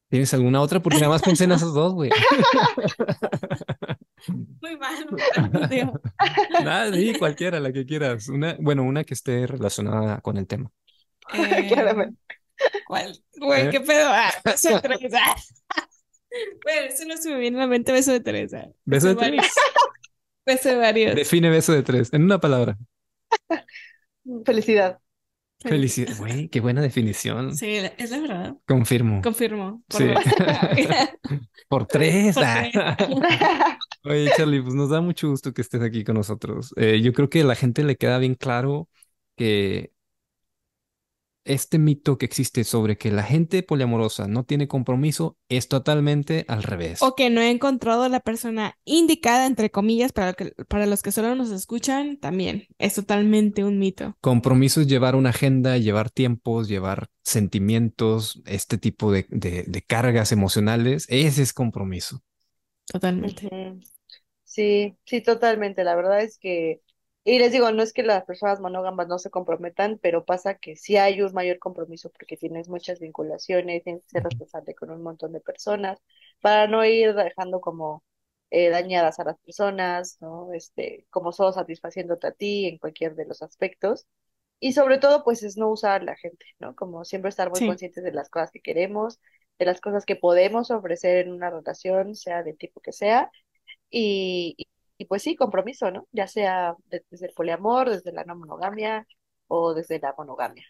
¿Tienes 0.09 0.33
alguna 0.33 0.61
otra? 0.61 0.79
Porque 0.79 0.97
nada 0.99 1.09
más 1.09 1.21
pensé 1.21 1.43
en 1.45 1.51
esos 1.51 1.73
dos, 1.73 1.93
güey. 1.93 2.09
Muy 4.61 4.77
mal. 4.77 4.95
Nada, 6.63 6.93
sí, 6.93 7.13
cualquiera, 7.17 7.59
la 7.59 7.71
que 7.71 7.85
quieras. 7.85 8.27
Una, 8.29 8.55
bueno, 8.59 8.83
una 8.83 9.03
que 9.03 9.13
esté 9.13 9.47
relacionada 9.47 10.21
con 10.21 10.37
el 10.37 10.47
tema. 10.47 10.71
Eh, 11.33 11.67
Claramente. 11.69 12.34
¿Cuál? 12.87 13.17
Güey, 13.37 13.69
qué 13.69 13.81
pedo. 13.81 14.07
Ah, 14.09 14.31
beso 14.43 14.69
de 14.69 14.81
Teresa. 14.81 15.21
Bueno, 16.63 16.87
eso 16.87 17.05
no 17.05 17.17
se 17.17 17.29
me 17.29 17.39
viene 17.39 17.57
a 17.57 17.61
la 17.61 17.67
mente 17.67 17.91
beso 17.91 18.11
de 18.11 18.19
Teresa. 18.19 18.67
¿Beso, 18.83 19.09
de 19.09 19.15
Teresa? 19.15 19.61
Beso 20.45 20.69
de 20.69 20.75
varios. 20.75 21.15
Define 21.15 21.49
beso 21.49 21.73
de 21.73 21.83
tres, 21.83 22.13
en 22.13 22.23
una 22.23 22.39
palabra. 22.39 22.77
Felicidad. 24.45 24.99
Felicidad. 25.59 26.15
Güey, 26.17 26.49
qué 26.49 26.59
buena 26.59 26.81
definición. 26.81 27.55
Sí, 27.55 27.77
es 27.97 28.11
la 28.11 28.19
verdad. 28.19 28.55
Confirmo. 28.67 29.21
Confirmo. 29.21 29.83
Por, 29.87 30.01
sí. 30.01 30.07
por 31.67 31.87
tres. 31.87 32.37
Ah. 32.37 32.97
Oye, 34.03 34.29
Charlie, 34.37 34.61
pues 34.61 34.75
nos 34.75 34.89
da 34.89 35.01
mucho 35.01 35.29
gusto 35.29 35.53
que 35.53 35.61
estés 35.61 35.81
aquí 35.81 36.03
con 36.03 36.15
nosotros. 36.15 36.73
Eh, 36.75 37.01
yo 37.01 37.13
creo 37.13 37.29
que 37.29 37.41
a 37.41 37.45
la 37.45 37.55
gente 37.55 37.83
le 37.83 37.95
queda 37.95 38.19
bien 38.19 38.35
claro 38.35 38.87
que 39.35 39.91
este 41.45 41.79
mito 41.79 42.17
que 42.17 42.25
existe 42.25 42.63
sobre 42.63 42.97
que 42.97 43.11
la 43.11 43.23
gente 43.23 43.63
poliamorosa 43.63 44.27
no 44.27 44.43
tiene 44.43 44.67
compromiso 44.67 45.37
es 45.47 45.67
totalmente 45.67 46.45
al 46.47 46.63
revés. 46.63 47.01
O 47.01 47.15
que 47.15 47.29
no 47.29 47.41
he 47.41 47.49
encontrado 47.49 48.09
la 48.09 48.19
persona 48.19 48.77
indicada, 48.83 49.45
entre 49.45 49.69
comillas, 49.69 50.11
para, 50.11 50.35
para 50.67 50.85
los 50.85 51.01
que 51.01 51.11
solo 51.11 51.35
nos 51.35 51.51
escuchan, 51.51 52.17
también 52.17 52.67
es 52.79 52.95
totalmente 52.95 53.63
un 53.63 53.79
mito. 53.79 54.17
Compromiso 54.21 54.81
es 54.81 54.87
llevar 54.87 55.15
una 55.15 55.29
agenda, 55.29 55.77
llevar 55.77 56.09
tiempos, 56.09 56.67
llevar 56.67 57.07
sentimientos, 57.23 58.41
este 58.45 58.77
tipo 58.77 59.11
de, 59.11 59.25
de 59.29 59.81
cargas 59.87 60.31
emocionales. 60.31 61.05
Ese 61.09 61.43
es 61.43 61.53
compromiso. 61.53 62.21
Totalmente. 62.85 63.77
Sí, 64.43 64.95
sí, 65.05 65.21
totalmente. 65.21 65.83
La 65.83 65.95
verdad 65.95 66.21
es 66.21 66.37
que 66.37 66.81
y 67.25 67.39
les 67.39 67.51
digo, 67.51 67.71
no 67.71 67.83
es 67.83 67.91
que 67.93 68.03
las 68.03 68.23
personas 68.25 68.59
monógamas 68.61 69.07
no 69.07 69.19
se 69.19 69.31
comprometan, 69.31 69.99
pero 70.01 70.25
pasa 70.25 70.55
que 70.55 70.75
sí 70.75 70.97
hay 70.97 71.21
un 71.21 71.33
mayor 71.33 71.59
compromiso 71.59 72.11
porque 72.11 72.37
tienes 72.37 72.69
muchas 72.69 72.99
vinculaciones, 72.99 73.83
tienes 73.83 74.03
que 74.03 74.09
ser 74.09 74.23
responsable 74.23 74.75
con 74.75 74.91
un 74.91 75.01
montón 75.03 75.33
de 75.33 75.41
personas 75.41 75.99
para 76.41 76.67
no 76.67 76.85
ir 76.85 77.15
dejando 77.15 77.61
como 77.61 78.03
eh, 78.51 78.69
dañadas 78.69 79.19
a 79.19 79.23
las 79.25 79.39
personas, 79.39 80.17
¿no? 80.21 80.53
Este, 80.53 81.07
como 81.09 81.31
solo 81.31 81.51
satisfaciéndote 81.51 82.27
a 82.27 82.31
ti 82.31 82.67
en 82.67 82.77
cualquier 82.77 83.15
de 83.15 83.25
los 83.25 83.41
aspectos. 83.41 84.05
Y 84.59 84.73
sobre 84.73 84.99
todo, 84.99 85.23
pues 85.23 85.43
es 85.43 85.57
no 85.57 85.69
usar 85.69 86.01
a 86.01 86.05
la 86.05 86.15
gente, 86.15 86.45
¿no? 86.59 86.75
Como 86.75 87.05
siempre 87.05 87.29
estar 87.29 87.49
muy 87.49 87.65
conscientes 87.67 88.03
de 88.03 88.11
las 88.13 88.29
cosas 88.29 88.51
que 88.51 88.61
queremos, 88.61 89.19
de 89.59 89.65
las 89.65 89.81
cosas 89.81 90.05
que 90.05 90.15
podemos 90.15 90.71
ofrecer 90.71 91.25
en 91.27 91.33
una 91.33 91.49
relación, 91.49 92.15
sea 92.15 92.43
de 92.43 92.53
tipo 92.53 92.81
que 92.81 92.91
sea, 92.91 93.31
y, 93.89 94.67
y 94.97 95.05
pues 95.05 95.23
sí, 95.23 95.35
compromiso, 95.35 95.91
¿no? 95.91 96.07
Ya 96.11 96.27
sea 96.27 96.75
desde 96.89 97.27
el 97.27 97.33
poliamor, 97.33 97.89
desde 97.89 98.11
la 98.11 98.23
no 98.23 98.35
monogamia 98.35 99.05
o 99.47 99.73
desde 99.73 99.99
la 99.99 100.13
monogamia. 100.17 100.65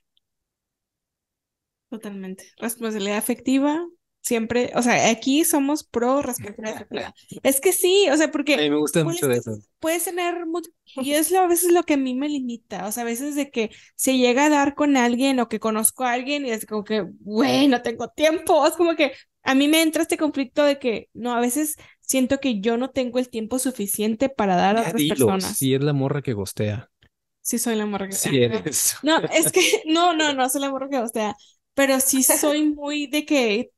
Totalmente. 1.89 2.51
Responsabilidad 2.57 3.17
afectiva, 3.17 3.85
siempre, 4.21 4.71
o 4.75 4.81
sea, 4.81 5.09
aquí 5.09 5.45
somos 5.45 5.83
pro 5.83 6.21
responsabilidad 6.21 6.75
afectiva. 6.75 7.13
Es 7.43 7.61
que 7.61 7.71
sí, 7.71 8.07
o 8.11 8.17
sea, 8.17 8.31
porque... 8.31 8.55
A 8.55 8.57
mí 8.57 8.69
me 8.69 8.77
gusta 8.77 9.03
mucho 9.03 9.27
de 9.27 9.37
eso. 9.37 9.51
Puedes 9.79 10.03
tener 10.03 10.45
mucho, 10.47 10.71
y 10.95 11.11
es 11.11 11.31
lo, 11.31 11.39
a 11.39 11.47
veces 11.47 11.71
lo 11.71 11.83
que 11.83 11.93
a 11.93 11.97
mí 11.97 12.15
me 12.15 12.27
limita, 12.27 12.87
o 12.87 12.91
sea, 12.91 13.03
a 13.03 13.05
veces 13.05 13.35
de 13.35 13.51
que 13.51 13.69
se 13.95 14.17
llega 14.17 14.45
a 14.45 14.49
dar 14.49 14.73
con 14.73 14.97
alguien 14.97 15.39
o 15.39 15.47
que 15.47 15.59
conozco 15.59 16.03
a 16.03 16.13
alguien 16.13 16.45
y 16.45 16.51
es 16.51 16.65
como 16.65 16.83
que, 16.83 17.05
güey, 17.19 17.67
no 17.67 17.81
tengo 17.83 18.09
tiempo, 18.09 18.65
es 18.65 18.73
como 18.73 18.95
que, 18.95 19.13
a 19.43 19.53
mí 19.53 19.67
me 19.67 19.83
entra 19.83 20.01
este 20.01 20.17
conflicto 20.17 20.63
de 20.63 20.79
que, 20.79 21.09
no, 21.13 21.31
a 21.33 21.39
veces 21.39 21.75
siento 22.05 22.39
que 22.39 22.61
yo 22.61 22.77
no 22.77 22.89
tengo 22.89 23.19
el 23.19 23.29
tiempo 23.29 23.59
suficiente 23.59 24.29
para 24.29 24.55
dar 24.55 24.77
a 24.77 24.81
otras 24.81 25.03
personas. 25.03 25.57
Si 25.57 25.73
es 25.73 25.83
la 25.83 25.93
morra 25.93 26.21
que 26.21 26.33
gostea. 26.33 26.89
Sí, 27.41 27.59
soy 27.59 27.75
la 27.75 27.85
morra 27.85 28.07
que 28.07 28.13
Sí 28.13 28.41
eres. 28.41 28.95
No, 29.03 29.19
es 29.19 29.51
que, 29.51 29.61
no, 29.85 30.13
no, 30.13 30.33
no 30.33 30.49
soy 30.49 30.61
la 30.61 30.71
morra 30.71 30.89
que 30.89 30.99
gostea, 30.99 31.35
pero 31.73 31.99
sí 31.99 32.23
soy 32.23 32.69
muy 32.73 33.07
de 33.07 33.25
que 33.25 33.69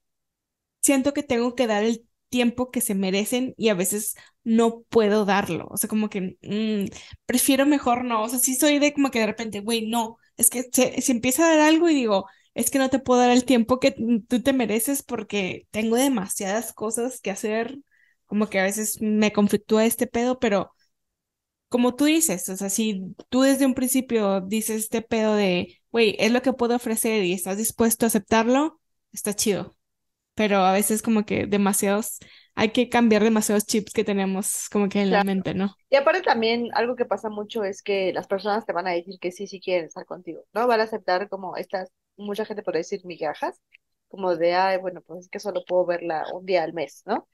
siento 0.81 1.13
que 1.13 1.23
tengo 1.23 1.55
que 1.55 1.67
dar 1.67 1.83
el 1.83 2.05
tiempo 2.29 2.71
que 2.71 2.81
se 2.81 2.95
merecen 2.95 3.53
y 3.57 3.69
a 3.69 3.73
veces 3.73 4.15
no 4.43 4.83
puedo 4.89 5.25
darlo. 5.25 5.67
O 5.69 5.77
sea, 5.77 5.89
como 5.89 6.09
que 6.09 6.37
mm, 6.41 6.89
prefiero 7.25 7.65
mejor 7.65 8.05
no. 8.05 8.23
O 8.23 8.29
sea, 8.29 8.39
sí 8.39 8.55
soy 8.55 8.79
de 8.79 8.93
como 8.93 9.11
que 9.11 9.19
de 9.19 9.25
repente, 9.25 9.61
güey, 9.61 9.87
no. 9.87 10.17
Es 10.37 10.49
que 10.49 10.63
se, 10.71 11.01
se, 11.01 11.11
empieza 11.11 11.45
a 11.45 11.55
dar 11.55 11.59
algo 11.67 11.89
y 11.89 11.93
digo, 11.95 12.25
es 12.53 12.71
que 12.71 12.79
no 12.79 12.89
te 12.89 12.99
puedo 12.99 13.19
dar 13.21 13.31
el 13.31 13.45
tiempo 13.45 13.79
que 13.79 13.95
tú 14.27 14.41
te 14.41 14.53
mereces 14.53 15.03
porque 15.03 15.67
tengo 15.71 15.95
demasiadas 15.95 16.73
cosas 16.73 17.21
que 17.21 17.31
hacer. 17.31 17.77
Como 18.27 18.49
que 18.49 18.59
a 18.59 18.63
veces 18.63 19.01
me 19.01 19.33
conflictúa 19.33 19.85
este 19.85 20.07
pedo, 20.07 20.39
pero 20.39 20.73
como 21.69 21.95
tú 21.95 22.05
dices, 22.05 22.47
o 22.49 22.57
sea, 22.57 22.69
si 22.69 23.15
tú 23.29 23.41
desde 23.41 23.65
un 23.65 23.73
principio 23.73 24.41
dices 24.41 24.83
este 24.83 25.01
pedo 25.01 25.35
de, 25.35 25.79
güey, 25.91 26.15
es 26.19 26.31
lo 26.31 26.41
que 26.41 26.53
puedo 26.53 26.75
ofrecer 26.75 27.23
y 27.23 27.33
estás 27.33 27.57
dispuesto 27.57 28.05
a 28.05 28.07
aceptarlo, 28.07 28.79
está 29.11 29.33
chido 29.33 29.77
pero 30.37 30.57
a 30.59 30.71
veces 30.71 31.01
como 31.01 31.25
que 31.25 31.47
demasiados, 31.47 32.19
hay 32.53 32.69
que 32.69 32.89
cambiar 32.89 33.23
demasiados 33.23 33.65
chips 33.65 33.91
que 33.91 34.03
tenemos 34.03 34.69
como 34.69 34.87
que 34.87 35.01
en 35.01 35.09
la 35.09 35.23
mente, 35.23 35.55
¿no? 35.55 35.75
Y 35.89 35.95
aparte 35.95 36.21
también 36.21 36.69
algo 36.75 36.95
que 36.95 37.05
pasa 37.05 37.29
mucho 37.29 37.63
es 37.63 37.81
que 37.81 38.13
las 38.13 38.27
personas 38.27 38.63
te 38.63 38.71
van 38.71 38.85
a 38.85 38.91
decir 38.91 39.15
que 39.19 39.31
sí, 39.31 39.47
sí 39.47 39.59
quieren 39.59 39.85
estar 39.85 40.05
contigo, 40.05 40.45
¿no? 40.53 40.67
Van 40.67 40.79
a 40.79 40.83
aceptar 40.83 41.27
como 41.27 41.57
estas, 41.57 41.89
mucha 42.17 42.45
gente 42.45 42.61
puede 42.61 42.77
decir 42.77 43.03
migajas, 43.03 43.59
como 44.09 44.35
de, 44.35 44.53
ay, 44.53 44.77
bueno, 44.77 45.01
pues 45.01 45.21
es 45.21 45.29
que 45.29 45.39
solo 45.39 45.65
puedo 45.67 45.87
verla 45.87 46.25
un 46.31 46.45
día 46.45 46.63
al 46.63 46.73
mes, 46.73 47.01
¿no? 47.07 47.27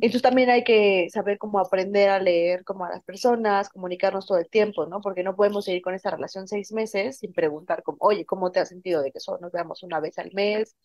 Entonces 0.00 0.22
también 0.22 0.50
hay 0.50 0.64
que 0.64 1.08
saber 1.10 1.38
cómo 1.38 1.58
aprender 1.60 2.10
a 2.10 2.18
leer 2.18 2.64
como 2.64 2.84
a 2.84 2.90
las 2.90 3.02
personas, 3.04 3.68
comunicarnos 3.68 4.26
todo 4.26 4.38
el 4.38 4.48
tiempo, 4.50 4.86
¿no? 4.86 5.00
Porque 5.00 5.22
no 5.22 5.36
podemos 5.36 5.64
seguir 5.64 5.82
con 5.82 5.94
esta 5.94 6.10
relación 6.10 6.48
seis 6.48 6.72
meses 6.72 7.18
sin 7.18 7.32
preguntar 7.32 7.82
como, 7.82 7.98
oye, 8.00 8.26
¿cómo 8.26 8.50
te 8.52 8.60
has 8.60 8.68
sentido 8.68 9.02
de 9.02 9.12
que 9.12 9.20
solo 9.20 9.38
nos 9.40 9.52
veamos 9.52 9.82
una 9.82 10.00
vez 10.00 10.18
al 10.18 10.32
mes? 10.34 10.76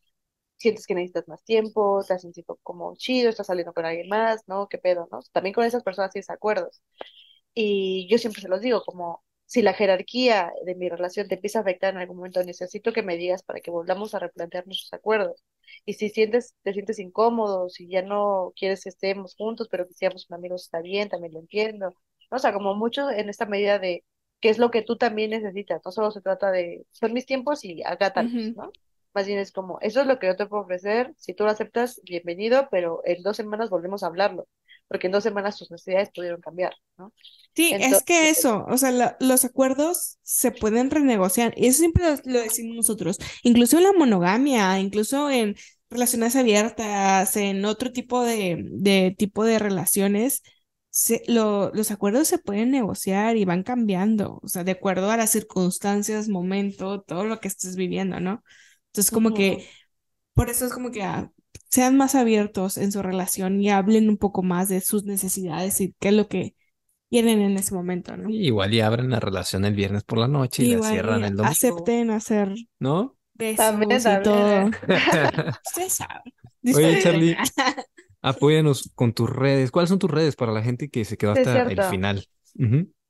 sientes 0.58 0.88
que 0.88 0.96
necesitas 0.96 1.28
más 1.28 1.44
tiempo, 1.44 2.04
te 2.08 2.14
has 2.14 2.22
sentido 2.22 2.60
como 2.64 2.96
chido, 2.96 3.30
estás 3.30 3.48
saliendo 3.48 3.74
con 3.74 3.86
alguien 3.86 4.10
más, 4.10 4.44
¿no? 4.48 4.68
¿Qué 4.68 4.78
pedo, 4.78 5.08
no? 5.12 5.20
También 5.32 5.54
con 5.54 5.66
esas 5.66 5.84
personas 5.84 6.12
tienes 6.12 6.30
acuerdos. 6.30 6.82
Y 7.54 8.08
yo 8.10 8.18
siempre 8.18 8.42
se 8.42 8.50
los 8.50 8.62
digo, 8.62 8.84
como 8.86 9.24
si 9.48 9.62
la 9.62 9.74
jerarquía 9.74 10.52
de 10.66 10.76
mi 10.76 10.90
relación 10.90 11.30
te 11.30 11.36
empieza 11.36 11.60
a 11.60 11.62
afectar 11.62 11.94
en 11.94 12.02
algún 12.02 12.18
momento, 12.18 12.44
necesito 12.44 12.92
que 12.92 13.02
me 13.02 13.16
digas 13.16 13.44
para 13.44 13.62
que 13.62 13.72
volvamos 13.72 14.14
a 14.14 14.20
replantear 14.20 14.68
nuestros 14.68 14.94
acuerdos. 14.94 15.44
Y 15.86 15.94
si 15.94 16.10
sientes, 16.10 16.54
te 16.64 16.74
sientes 16.74 17.00
incómodo, 17.00 17.70
si 17.70 17.88
ya 17.88 18.02
no 18.02 18.54
quieres 18.58 18.84
que 18.84 18.90
estemos 18.90 19.36
juntos, 19.36 19.70
pero 19.72 19.88
que 19.88 19.94
seamos 19.94 20.28
amigos 20.32 20.64
está 20.64 20.82
bien, 20.82 21.08
también 21.08 21.34
lo 21.34 21.40
entiendo. 21.40 21.96
O 22.30 22.40
sea, 22.40 22.52
como 22.54 22.76
mucho 22.76 23.10
en 23.10 23.30
esta 23.30 23.46
medida 23.46 23.80
de 23.80 24.04
qué 24.42 24.50
es 24.50 24.58
lo 24.58 24.70
que 24.70 24.82
tú 24.82 24.98
también 24.98 25.32
necesitas. 25.32 25.82
No 25.86 25.92
solo 25.94 26.12
se 26.12 26.22
trata 26.22 26.52
de, 26.52 26.86
son 26.92 27.14
mis 27.14 27.26
tiempos 27.26 27.64
y 27.64 27.84
agátalos, 27.84 28.34
¿no? 28.56 28.72
Más 29.14 29.28
bien 29.28 29.40
es 29.40 29.54
como, 29.54 29.80
eso 29.80 30.02
es 30.02 30.08
lo 30.08 30.20
que 30.20 30.28
yo 30.28 30.36
te 30.36 30.46
puedo 30.46 30.64
ofrecer, 30.64 31.14
si 31.18 31.34
tú 31.34 31.46
lo 31.46 31.52
aceptas, 31.52 32.02
bienvenido, 32.04 32.68
pero 32.70 33.02
en 33.06 33.24
dos 33.24 33.38
semanas 33.38 33.70
volvemos 33.70 34.04
a 34.04 34.08
hablarlo, 34.08 34.48
porque 34.88 35.08
en 35.08 35.14
dos 35.14 35.24
semanas 35.24 35.58
tus 35.58 35.72
necesidades 35.72 36.10
pudieron 36.14 36.42
cambiar, 36.42 36.74
¿no? 36.98 37.14
Sí, 37.56 37.72
es 37.74 38.04
que 38.04 38.30
eso, 38.30 38.66
o 38.70 38.78
sea, 38.78 39.18
los 39.20 39.44
acuerdos 39.44 40.20
se 40.22 40.52
pueden 40.52 40.92
renegociar, 40.92 41.54
y 41.58 41.68
eso 41.68 41.80
siempre 41.80 42.04
lo, 42.26 42.40
decimos 42.40 42.76
nosotros, 42.76 43.18
incluso 43.42 43.78
en 43.78 43.84
la 43.84 43.94
monogamia, 43.94 44.80
incluso 44.80 45.32
en 45.32 45.56
relaciones 45.90 46.36
abiertas, 46.36 47.36
en 47.36 47.66
otro 47.66 47.92
tipo 47.92 48.24
de, 48.24 48.64
de 48.64 49.16
tipo 49.18 49.44
de 49.44 49.58
relaciones, 49.58 50.44
se, 50.90 51.22
lo, 51.28 51.72
los 51.74 51.92
acuerdos 51.92 52.28
se 52.28 52.38
pueden 52.38 52.72
negociar 52.72 53.38
y 53.38 53.46
van 53.46 53.64
cambiando, 53.64 54.40
o 54.42 54.48
sea, 54.48 54.64
de 54.64 54.72
acuerdo 54.72 55.10
a 55.12 55.18
las 55.18 55.32
circunstancias, 55.32 56.30
momento, 56.30 57.02
todo 57.02 57.26
lo 57.26 57.40
que 57.40 57.48
estés 57.48 57.76
viviendo, 57.76 58.20
¿no? 58.20 58.44
Entonces, 58.88 59.12
como 59.12 59.34
que, 59.34 59.68
por 60.34 60.50
eso 60.50 60.66
es 60.66 60.74
como 60.74 60.92
que 60.92 61.04
ah, 61.04 61.32
sean 61.70 61.98
más 61.98 62.16
abiertos 62.16 62.78
en 62.78 62.92
su 62.92 63.02
relación 63.02 63.62
y 63.62 63.70
hablen 63.70 64.10
un 64.10 64.18
poco 64.18 64.44
más 64.44 64.70
de 64.70 64.82
sus 64.82 65.04
necesidades 65.06 65.80
y 65.82 65.96
qué 66.00 66.10
es 66.10 66.14
lo 66.14 66.28
que 66.28 66.56
quieren 67.10 67.42
en 67.42 67.58
ese 67.58 67.74
momento, 67.74 68.18
¿no? 68.18 68.30
igual 68.30 68.74
y 68.74 68.82
abren 68.82 69.10
la 69.10 69.20
relación 69.20 69.66
el 69.66 69.76
viernes 69.76 70.04
por 70.04 70.18
la 70.18 70.28
noche 70.28 70.64
y 70.64 70.76
la 70.76 70.90
cierran 70.90 71.24
el 71.24 71.36
domingo. 71.36 71.46
Acepten 71.46 72.10
hacer 72.12 72.54
¿no? 72.80 73.18
besos 73.38 73.58
también, 73.58 73.92
y 73.92 74.24
todo. 74.24 74.66
Ustedes 75.66 75.94
saben. 75.94 76.34
Oye, 76.76 77.02
Charlie, 77.02 77.38
apóyanos 78.22 78.92
con 78.96 79.14
tus 79.14 79.30
redes. 79.30 79.72
¿Cuáles 79.72 79.90
son 79.90 80.00
tus 80.00 80.12
redes 80.12 80.36
para 80.36 80.52
la 80.52 80.62
gente 80.62 80.90
que 80.90 81.06
se 81.06 81.18
quedó 81.18 81.32
hasta 81.32 81.62
el 81.64 81.84
final? 81.84 82.28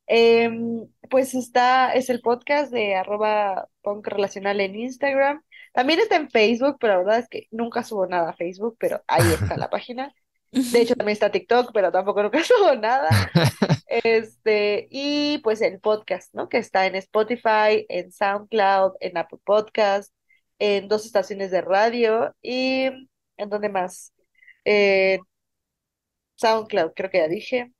Em, 0.05 0.87
pues 1.09 1.33
está, 1.33 1.93
es 1.93 2.09
el 2.09 2.21
podcast 2.21 2.71
de 2.71 2.95
arroba 2.95 3.67
punk 3.81 4.07
relacional 4.07 4.61
en 4.61 4.75
Instagram. 4.75 5.41
También 5.77 5.99
está 5.99 6.15
en 6.15 6.31
Facebook, 6.31 6.77
pero 6.79 6.93
la 6.93 6.97
verdad 6.97 7.19
es 7.19 7.29
que 7.29 7.47
nunca 7.51 7.83
subo 7.83 8.07
nada 8.07 8.31
a 8.31 8.35
Facebook, 8.35 8.77
pero 8.79 9.03
ahí 9.07 9.31
está 9.31 9.57
la 9.57 9.69
página. 9.69 10.11
De 10.51 10.81
hecho, 10.81 10.95
también 10.95 11.13
está 11.13 11.31
TikTok, 11.31 11.69
pero 11.71 11.91
tampoco 11.91 12.23
nunca 12.23 12.43
subo 12.43 12.75
nada. 12.75 13.09
Este, 13.87 14.87
y 14.89 15.37
pues 15.43 15.61
el 15.61 15.79
podcast, 15.79 16.33
¿no? 16.33 16.49
Que 16.49 16.57
está 16.57 16.87
en 16.87 16.95
Spotify, 16.95 17.85
en 17.89 18.11
SoundCloud, 18.11 18.93
en 18.99 19.17
Apple 19.17 19.37
Podcast, 19.43 20.13
en 20.57 20.87
dos 20.87 21.05
estaciones 21.05 21.51
de 21.51 21.61
radio 21.61 22.35
y 22.41 22.85
¿en 23.37 23.49
dónde 23.49 23.69
más? 23.69 24.13
Eh, 24.65 25.19
SoundCloud, 26.37 26.93
creo 26.95 27.11
que 27.11 27.19
ya 27.19 27.27
dije. 27.27 27.71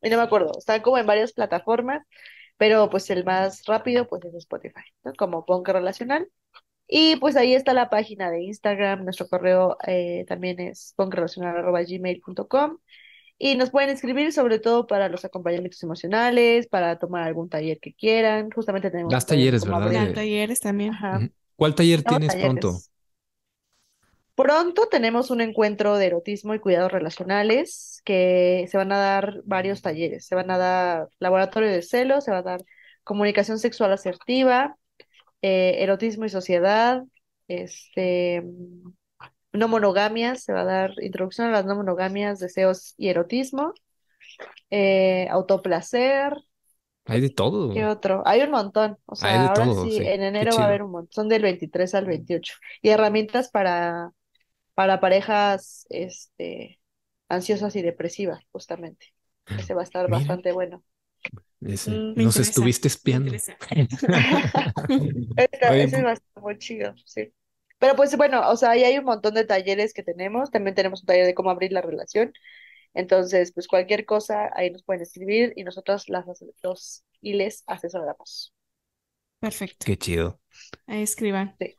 Y 0.00 0.10
no 0.10 0.16
me 0.16 0.22
acuerdo, 0.22 0.52
están 0.56 0.80
como 0.80 0.98
en 0.98 1.06
varias 1.06 1.32
plataformas, 1.32 2.06
pero 2.56 2.88
pues 2.88 3.10
el 3.10 3.24
más 3.24 3.64
rápido 3.66 4.08
pues 4.08 4.24
es 4.24 4.34
Spotify, 4.34 4.84
¿no? 5.02 5.12
Como 5.14 5.44
Punk 5.44 5.68
Relacional. 5.68 6.28
Y 6.94 7.16
pues 7.16 7.36
ahí 7.36 7.54
está 7.54 7.72
la 7.72 7.88
página 7.88 8.30
de 8.30 8.42
Instagram, 8.42 9.04
nuestro 9.04 9.26
correo 9.26 9.78
eh, 9.86 10.26
también 10.28 10.60
es 10.60 10.92
punkrelacional.gmail.com 10.98 12.76
y 13.38 13.54
nos 13.56 13.70
pueden 13.70 13.88
escribir 13.88 14.30
sobre 14.30 14.58
todo 14.58 14.86
para 14.86 15.08
los 15.08 15.24
acompañamientos 15.24 15.82
emocionales, 15.82 16.66
para 16.66 16.98
tomar 16.98 17.22
algún 17.22 17.48
taller 17.48 17.80
que 17.80 17.94
quieran. 17.94 18.50
Justamente 18.50 18.90
tenemos... 18.90 19.10
Las 19.10 19.24
talleres, 19.24 19.64
¿verdad? 19.64 20.12
talleres 20.12 20.60
también. 20.60 20.92
¿Cuál 21.56 21.74
taller 21.74 22.02
tienes 22.02 22.36
pronto? 22.36 22.76
Pronto 24.34 24.88
tenemos 24.90 25.30
un 25.30 25.40
encuentro 25.40 25.96
de 25.96 26.08
erotismo 26.08 26.54
y 26.54 26.58
cuidados 26.58 26.92
relacionales 26.92 28.02
que 28.04 28.66
se 28.70 28.76
van 28.76 28.92
a 28.92 28.98
dar 28.98 29.40
varios 29.46 29.80
talleres. 29.80 30.26
Se 30.26 30.34
van 30.34 30.50
a 30.50 30.58
dar 30.58 31.08
laboratorio 31.20 31.70
de 31.70 31.80
celos, 31.80 32.24
se 32.24 32.32
va 32.32 32.38
a 32.40 32.42
dar 32.42 32.62
comunicación 33.02 33.58
sexual 33.58 33.94
asertiva, 33.94 34.76
eh, 35.42 35.82
erotismo 35.82 36.24
y 36.24 36.28
sociedad, 36.28 37.02
este, 37.48 38.42
no 39.52 39.68
monogamias, 39.68 40.42
se 40.42 40.52
va 40.52 40.62
a 40.62 40.64
dar 40.64 40.92
introducción 41.02 41.48
a 41.48 41.50
las 41.50 41.66
no 41.66 41.76
monogamias, 41.76 42.38
deseos 42.38 42.94
y 42.96 43.08
erotismo, 43.08 43.74
eh, 44.70 45.28
autoplacer. 45.30 46.34
Hay 47.04 47.20
de 47.20 47.30
todo. 47.30 47.72
¿Qué 47.74 47.84
otro? 47.84 48.22
Hay 48.24 48.40
un 48.42 48.50
montón. 48.50 48.96
O 49.06 49.16
sea, 49.16 49.48
ahora 49.48 49.66
sí, 49.84 49.98
en 49.98 50.22
enero 50.22 50.56
va 50.56 50.64
a 50.64 50.66
haber 50.68 50.82
un 50.82 50.92
montón. 50.92 51.12
Son 51.12 51.28
del 51.28 51.42
23 51.42 51.94
al 51.94 52.06
28. 52.06 52.54
Y 52.80 52.90
herramientas 52.90 53.50
para, 53.50 54.12
para 54.74 55.00
parejas 55.00 55.84
este, 55.90 56.80
ansiosas 57.28 57.74
y 57.76 57.82
depresivas, 57.82 58.44
justamente. 58.52 59.14
Ese 59.46 59.74
va 59.74 59.80
a 59.80 59.84
estar 59.84 60.08
bastante 60.08 60.52
bueno. 60.52 60.84
Mm, 61.62 62.14
nos 62.16 62.36
estuviste 62.38 62.88
espiando. 62.88 63.32
ese 63.34 63.52
va 66.02 66.10
a 66.10 66.12
estar 66.12 66.42
muy 66.42 66.58
chido, 66.58 66.94
sí. 67.04 67.32
Pero 67.78 67.96
pues 67.96 68.16
bueno, 68.16 68.48
o 68.48 68.56
sea, 68.56 68.70
ahí 68.70 68.84
hay 68.84 68.98
un 68.98 69.04
montón 69.04 69.34
de 69.34 69.44
talleres 69.44 69.92
que 69.92 70.02
tenemos. 70.02 70.50
También 70.50 70.74
tenemos 70.74 71.00
un 71.00 71.06
taller 71.06 71.26
de 71.26 71.34
cómo 71.34 71.50
abrir 71.50 71.72
la 71.72 71.82
relación. 71.82 72.32
Entonces, 72.94 73.52
pues 73.52 73.68
cualquier 73.68 74.04
cosa, 74.04 74.50
ahí 74.54 74.70
nos 74.70 74.82
pueden 74.82 75.02
escribir 75.02 75.52
y 75.56 75.64
nosotros 75.64 76.08
las, 76.08 76.26
los 76.62 77.04
y 77.20 77.34
les 77.34 77.64
asesoramos. 77.66 78.54
Perfecto. 79.40 79.86
Qué 79.86 79.96
chido. 79.96 80.40
Ahí 80.86 81.02
escriban. 81.02 81.56
Sí. 81.58 81.76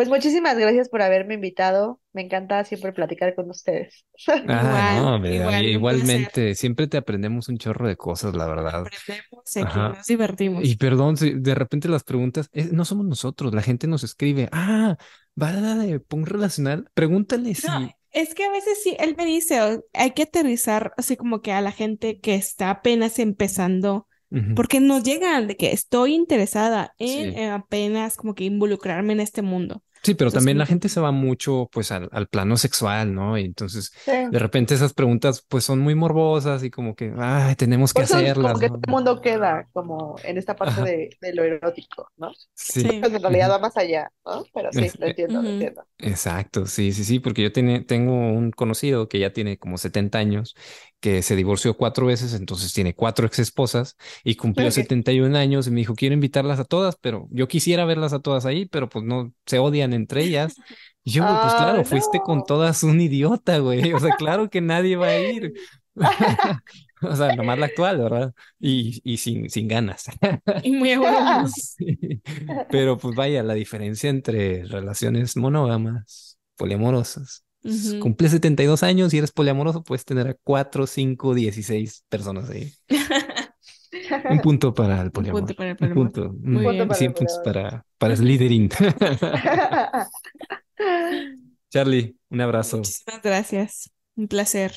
Pues 0.00 0.08
muchísimas 0.08 0.56
gracias 0.56 0.88
por 0.88 1.02
haberme 1.02 1.34
invitado. 1.34 2.00
Me 2.14 2.22
encanta 2.22 2.64
siempre 2.64 2.90
platicar 2.90 3.34
con 3.34 3.50
ustedes. 3.50 4.06
Ah, 4.48 5.20
igualmente, 5.62 6.54
siempre 6.54 6.86
te 6.86 6.96
aprendemos 6.96 7.50
un 7.50 7.58
chorro 7.58 7.86
de 7.86 7.98
cosas, 7.98 8.34
la 8.34 8.46
verdad. 8.46 8.86
Aprendemos 8.86 9.56
aquí, 9.56 9.78
nos 9.78 10.06
divertimos. 10.06 10.64
Y 10.64 10.76
perdón, 10.76 11.18
si 11.18 11.34
de 11.34 11.54
repente 11.54 11.86
las 11.90 12.02
preguntas, 12.02 12.48
no 12.72 12.86
somos 12.86 13.04
nosotros, 13.04 13.52
la 13.54 13.60
gente 13.60 13.86
nos 13.88 14.02
escribe, 14.02 14.48
ah, 14.52 14.96
va 15.40 15.52
de 15.52 16.00
punk 16.00 16.28
relacional, 16.28 16.88
pregúntale 16.94 17.54
si... 17.54 17.68
Es 18.10 18.34
que 18.34 18.44
a 18.44 18.50
veces 18.50 18.82
sí, 18.82 18.96
él 18.98 19.16
me 19.18 19.26
dice, 19.26 19.82
hay 19.92 20.12
que 20.12 20.22
aterrizar 20.22 20.94
así 20.96 21.18
como 21.18 21.42
que 21.42 21.52
a 21.52 21.60
la 21.60 21.72
gente 21.72 22.20
que 22.20 22.36
está 22.36 22.70
apenas 22.70 23.18
empezando 23.18 24.08
porque 24.54 24.78
nos 24.78 25.02
llegan 25.02 25.48
de 25.48 25.56
que 25.56 25.72
estoy 25.72 26.14
interesada 26.14 26.94
en, 26.98 27.50
apenas 27.50 28.16
como 28.16 28.34
que 28.34 28.44
involucrarme 28.44 29.12
en 29.12 29.20
este 29.20 29.42
mundo. 29.42 29.82
Sí, 30.02 30.14
pero 30.14 30.30
también 30.30 30.56
la 30.56 30.66
gente 30.66 30.88
se 30.88 31.00
va 31.00 31.10
mucho 31.12 31.68
pues 31.72 31.92
al, 31.92 32.08
plano 32.30 32.56
sexual, 32.56 33.14
¿no? 33.14 33.36
Y 33.36 33.44
entonces 33.44 33.92
de 34.06 34.38
repente 34.38 34.74
esas 34.74 34.94
preguntas 34.94 35.44
pues 35.46 35.64
son 35.64 35.80
muy 35.80 35.94
morbosas 35.94 36.62
y 36.64 36.70
como 36.70 36.94
que, 36.94 37.12
ay, 37.18 37.54
tenemos 37.56 37.92
que 37.92 38.02
hacerlas. 38.02 38.52
Como 38.52 38.60
que 38.60 38.68
todo 38.68 38.80
el 38.86 38.90
mundo 38.90 39.20
queda 39.20 39.68
como 39.72 40.16
en 40.24 40.38
esta 40.38 40.56
parte 40.56 40.82
de, 41.20 41.34
lo 41.34 41.44
erótico, 41.44 42.10
¿no? 42.16 42.32
Sí. 42.54 43.00
Pues 43.00 43.12
en 43.12 43.22
realidad 43.22 43.50
va 43.50 43.58
más 43.58 43.76
allá, 43.76 44.10
¿no? 44.24 44.44
Pero 44.54 44.72
sí, 44.72 44.90
lo 44.98 45.06
entiendo, 45.06 45.42
lo 45.42 45.48
entiendo. 45.48 45.84
Exacto, 45.98 46.66
sí, 46.66 46.92
sí, 46.92 47.04
sí, 47.04 47.20
porque 47.20 47.42
yo 47.42 47.52
tiene, 47.52 47.80
tengo 47.80 48.14
un 48.14 48.50
conocido 48.50 49.08
que 49.08 49.18
ya 49.18 49.32
tiene 49.32 49.58
como 49.58 49.76
70 49.76 50.18
años 50.18 50.54
que 51.00 51.22
se 51.22 51.36
divorció 51.36 51.76
cuatro 51.76 52.06
veces, 52.06 52.34
entonces 52.34 52.72
tiene 52.72 52.94
cuatro 52.94 53.26
ex 53.26 53.38
esposas 53.38 53.96
y 54.22 54.36
cumplió 54.36 54.70
71 54.70 55.36
años 55.36 55.66
y 55.66 55.70
me 55.70 55.80
dijo, 55.80 55.94
quiero 55.94 56.14
invitarlas 56.14 56.60
a 56.60 56.64
todas, 56.64 56.96
pero 56.96 57.26
yo 57.30 57.48
quisiera 57.48 57.84
verlas 57.84 58.12
a 58.12 58.20
todas 58.20 58.46
ahí, 58.46 58.66
pero 58.66 58.88
pues 58.88 59.04
no 59.04 59.32
se 59.46 59.58
odian 59.58 59.92
entre 59.92 60.24
ellas. 60.24 60.54
Y 61.02 61.12
yo, 61.12 61.22
pues 61.24 61.54
claro, 61.54 61.82
fuiste 61.86 62.20
con 62.20 62.44
todas 62.44 62.82
un 62.82 63.00
idiota, 63.00 63.56
güey. 63.56 63.94
O 63.94 63.98
sea, 63.98 64.14
claro 64.16 64.50
que 64.50 64.60
nadie 64.60 64.96
va 64.96 65.06
a 65.06 65.18
ir. 65.18 65.54
o 67.02 67.16
sea, 67.16 67.34
nomás 67.34 67.58
la 67.58 67.66
actual, 67.66 67.98
¿verdad? 67.98 68.34
Y, 68.58 69.00
y 69.04 69.16
sin, 69.16 69.48
sin 69.50 69.68
ganas. 69.68 70.04
y 70.62 70.72
muy 70.72 70.92
aguados. 70.92 71.76
Pero 72.70 72.98
pues 72.98 73.14
vaya, 73.14 73.42
la 73.42 73.54
diferencia 73.54 74.10
entre 74.10 74.64
relaciones 74.64 75.36
monógamas, 75.36 76.38
poliamorosas, 76.56 77.44
Cumple 78.00 78.28
72 78.28 78.82
años 78.82 79.12
y 79.12 79.18
eres 79.18 79.32
poliamoroso, 79.32 79.82
puedes 79.82 80.04
tener 80.04 80.26
a 80.28 80.34
4, 80.34 80.86
5, 80.86 81.34
16 81.34 82.04
personas 82.08 82.48
ahí. 82.48 82.72
Un 84.30 84.40
punto 84.42 84.72
para 84.72 85.02
el 85.02 85.10
poliamor. 85.10 85.42
Un 85.42 85.46
punto 85.46 85.56
para 85.56 85.70
el 85.70 85.76
poliamor. 85.76 85.98
Un 85.98 86.12
punto. 86.12 86.34
Muy 86.40 86.66
bien. 86.74 86.94
100 86.94 87.12
puntos 87.12 87.40
para, 87.44 87.84
para 87.98 88.16
Slytherin. 88.16 88.70
Charlie, 91.70 92.16
un 92.30 92.40
abrazo. 92.40 92.78
Muchísimas 92.78 93.22
gracias. 93.22 93.90
Un 94.16 94.26
placer. 94.28 94.72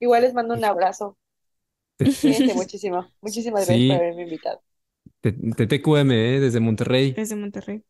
Igual 0.00 0.22
les 0.22 0.34
mando 0.34 0.54
un 0.54 0.64
abrazo. 0.64 1.16
muchísimo. 1.98 3.08
Muchísimas 3.20 3.66
gracias 3.66 3.88
por 3.88 3.96
haberme 3.96 4.22
invitado. 4.24 4.60
TTQM, 5.20 6.10
¿eh? 6.10 6.40
desde 6.40 6.58
Monterrey. 6.58 7.12
Desde 7.12 7.36
Monterrey. 7.36 7.84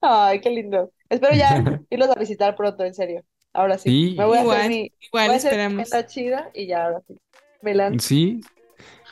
Ay, 0.00 0.40
qué 0.40 0.50
lindo. 0.50 0.92
Espero 1.12 1.34
ya 1.34 1.62
irlos 1.90 2.08
a 2.08 2.18
visitar 2.18 2.56
pronto, 2.56 2.84
en 2.84 2.94
serio. 2.94 3.22
Ahora 3.52 3.76
sí. 3.76 4.14
Me 4.16 4.24
voy 4.24 4.38
a 4.38 4.40
hacer 4.40 4.68
mi, 4.70 4.92
igual 5.00 5.26
voy 5.26 5.34
a 5.34 5.36
esperamos. 5.36 5.90
chida 6.06 6.50
y 6.54 6.66
ya, 6.66 6.86
ahora 6.86 7.02
sí. 7.06 7.14
Me 7.60 7.98
Sí. 7.98 8.40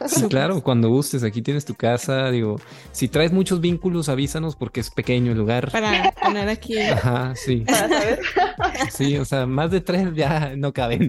Sí, 0.06 0.26
claro, 0.28 0.62
cuando 0.62 0.88
gustes, 0.88 1.22
aquí 1.22 1.42
tienes 1.42 1.66
tu 1.66 1.74
casa, 1.74 2.30
digo, 2.30 2.58
si 2.90 3.06
traes 3.06 3.32
muchos 3.32 3.60
vínculos, 3.60 4.08
avísanos 4.08 4.56
porque 4.56 4.80
es 4.80 4.90
pequeño 4.90 5.32
el 5.32 5.36
lugar. 5.36 5.70
Para 5.70 6.12
poner 6.12 6.48
aquí. 6.48 6.78
Ajá, 6.80 7.34
sí. 7.36 7.64
Para 7.66 7.86
saber. 7.86 8.20
Sí, 8.90 9.18
o 9.18 9.26
sea, 9.26 9.44
más 9.44 9.70
de 9.70 9.82
tres 9.82 10.08
ya 10.14 10.54
no 10.56 10.72
caben. 10.72 11.06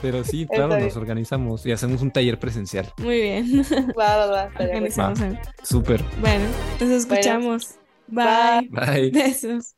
Pero 0.00 0.22
sí, 0.22 0.46
claro, 0.46 0.78
nos 0.78 0.96
organizamos 0.96 1.66
y 1.66 1.72
hacemos 1.72 2.02
un 2.02 2.12
taller 2.12 2.38
presencial. 2.38 2.92
Muy 2.98 3.20
bien. 3.20 3.64
Va, 3.98 4.16
va, 4.18 4.26
va. 4.26 4.50
Organizamos. 4.60 5.18
Súper. 5.64 6.04
Bueno, 6.20 6.44
nos 6.80 6.88
escuchamos. 6.88 7.80
Bye. 8.12 8.70
Bye. 8.70 9.10
Besos. 9.10 9.74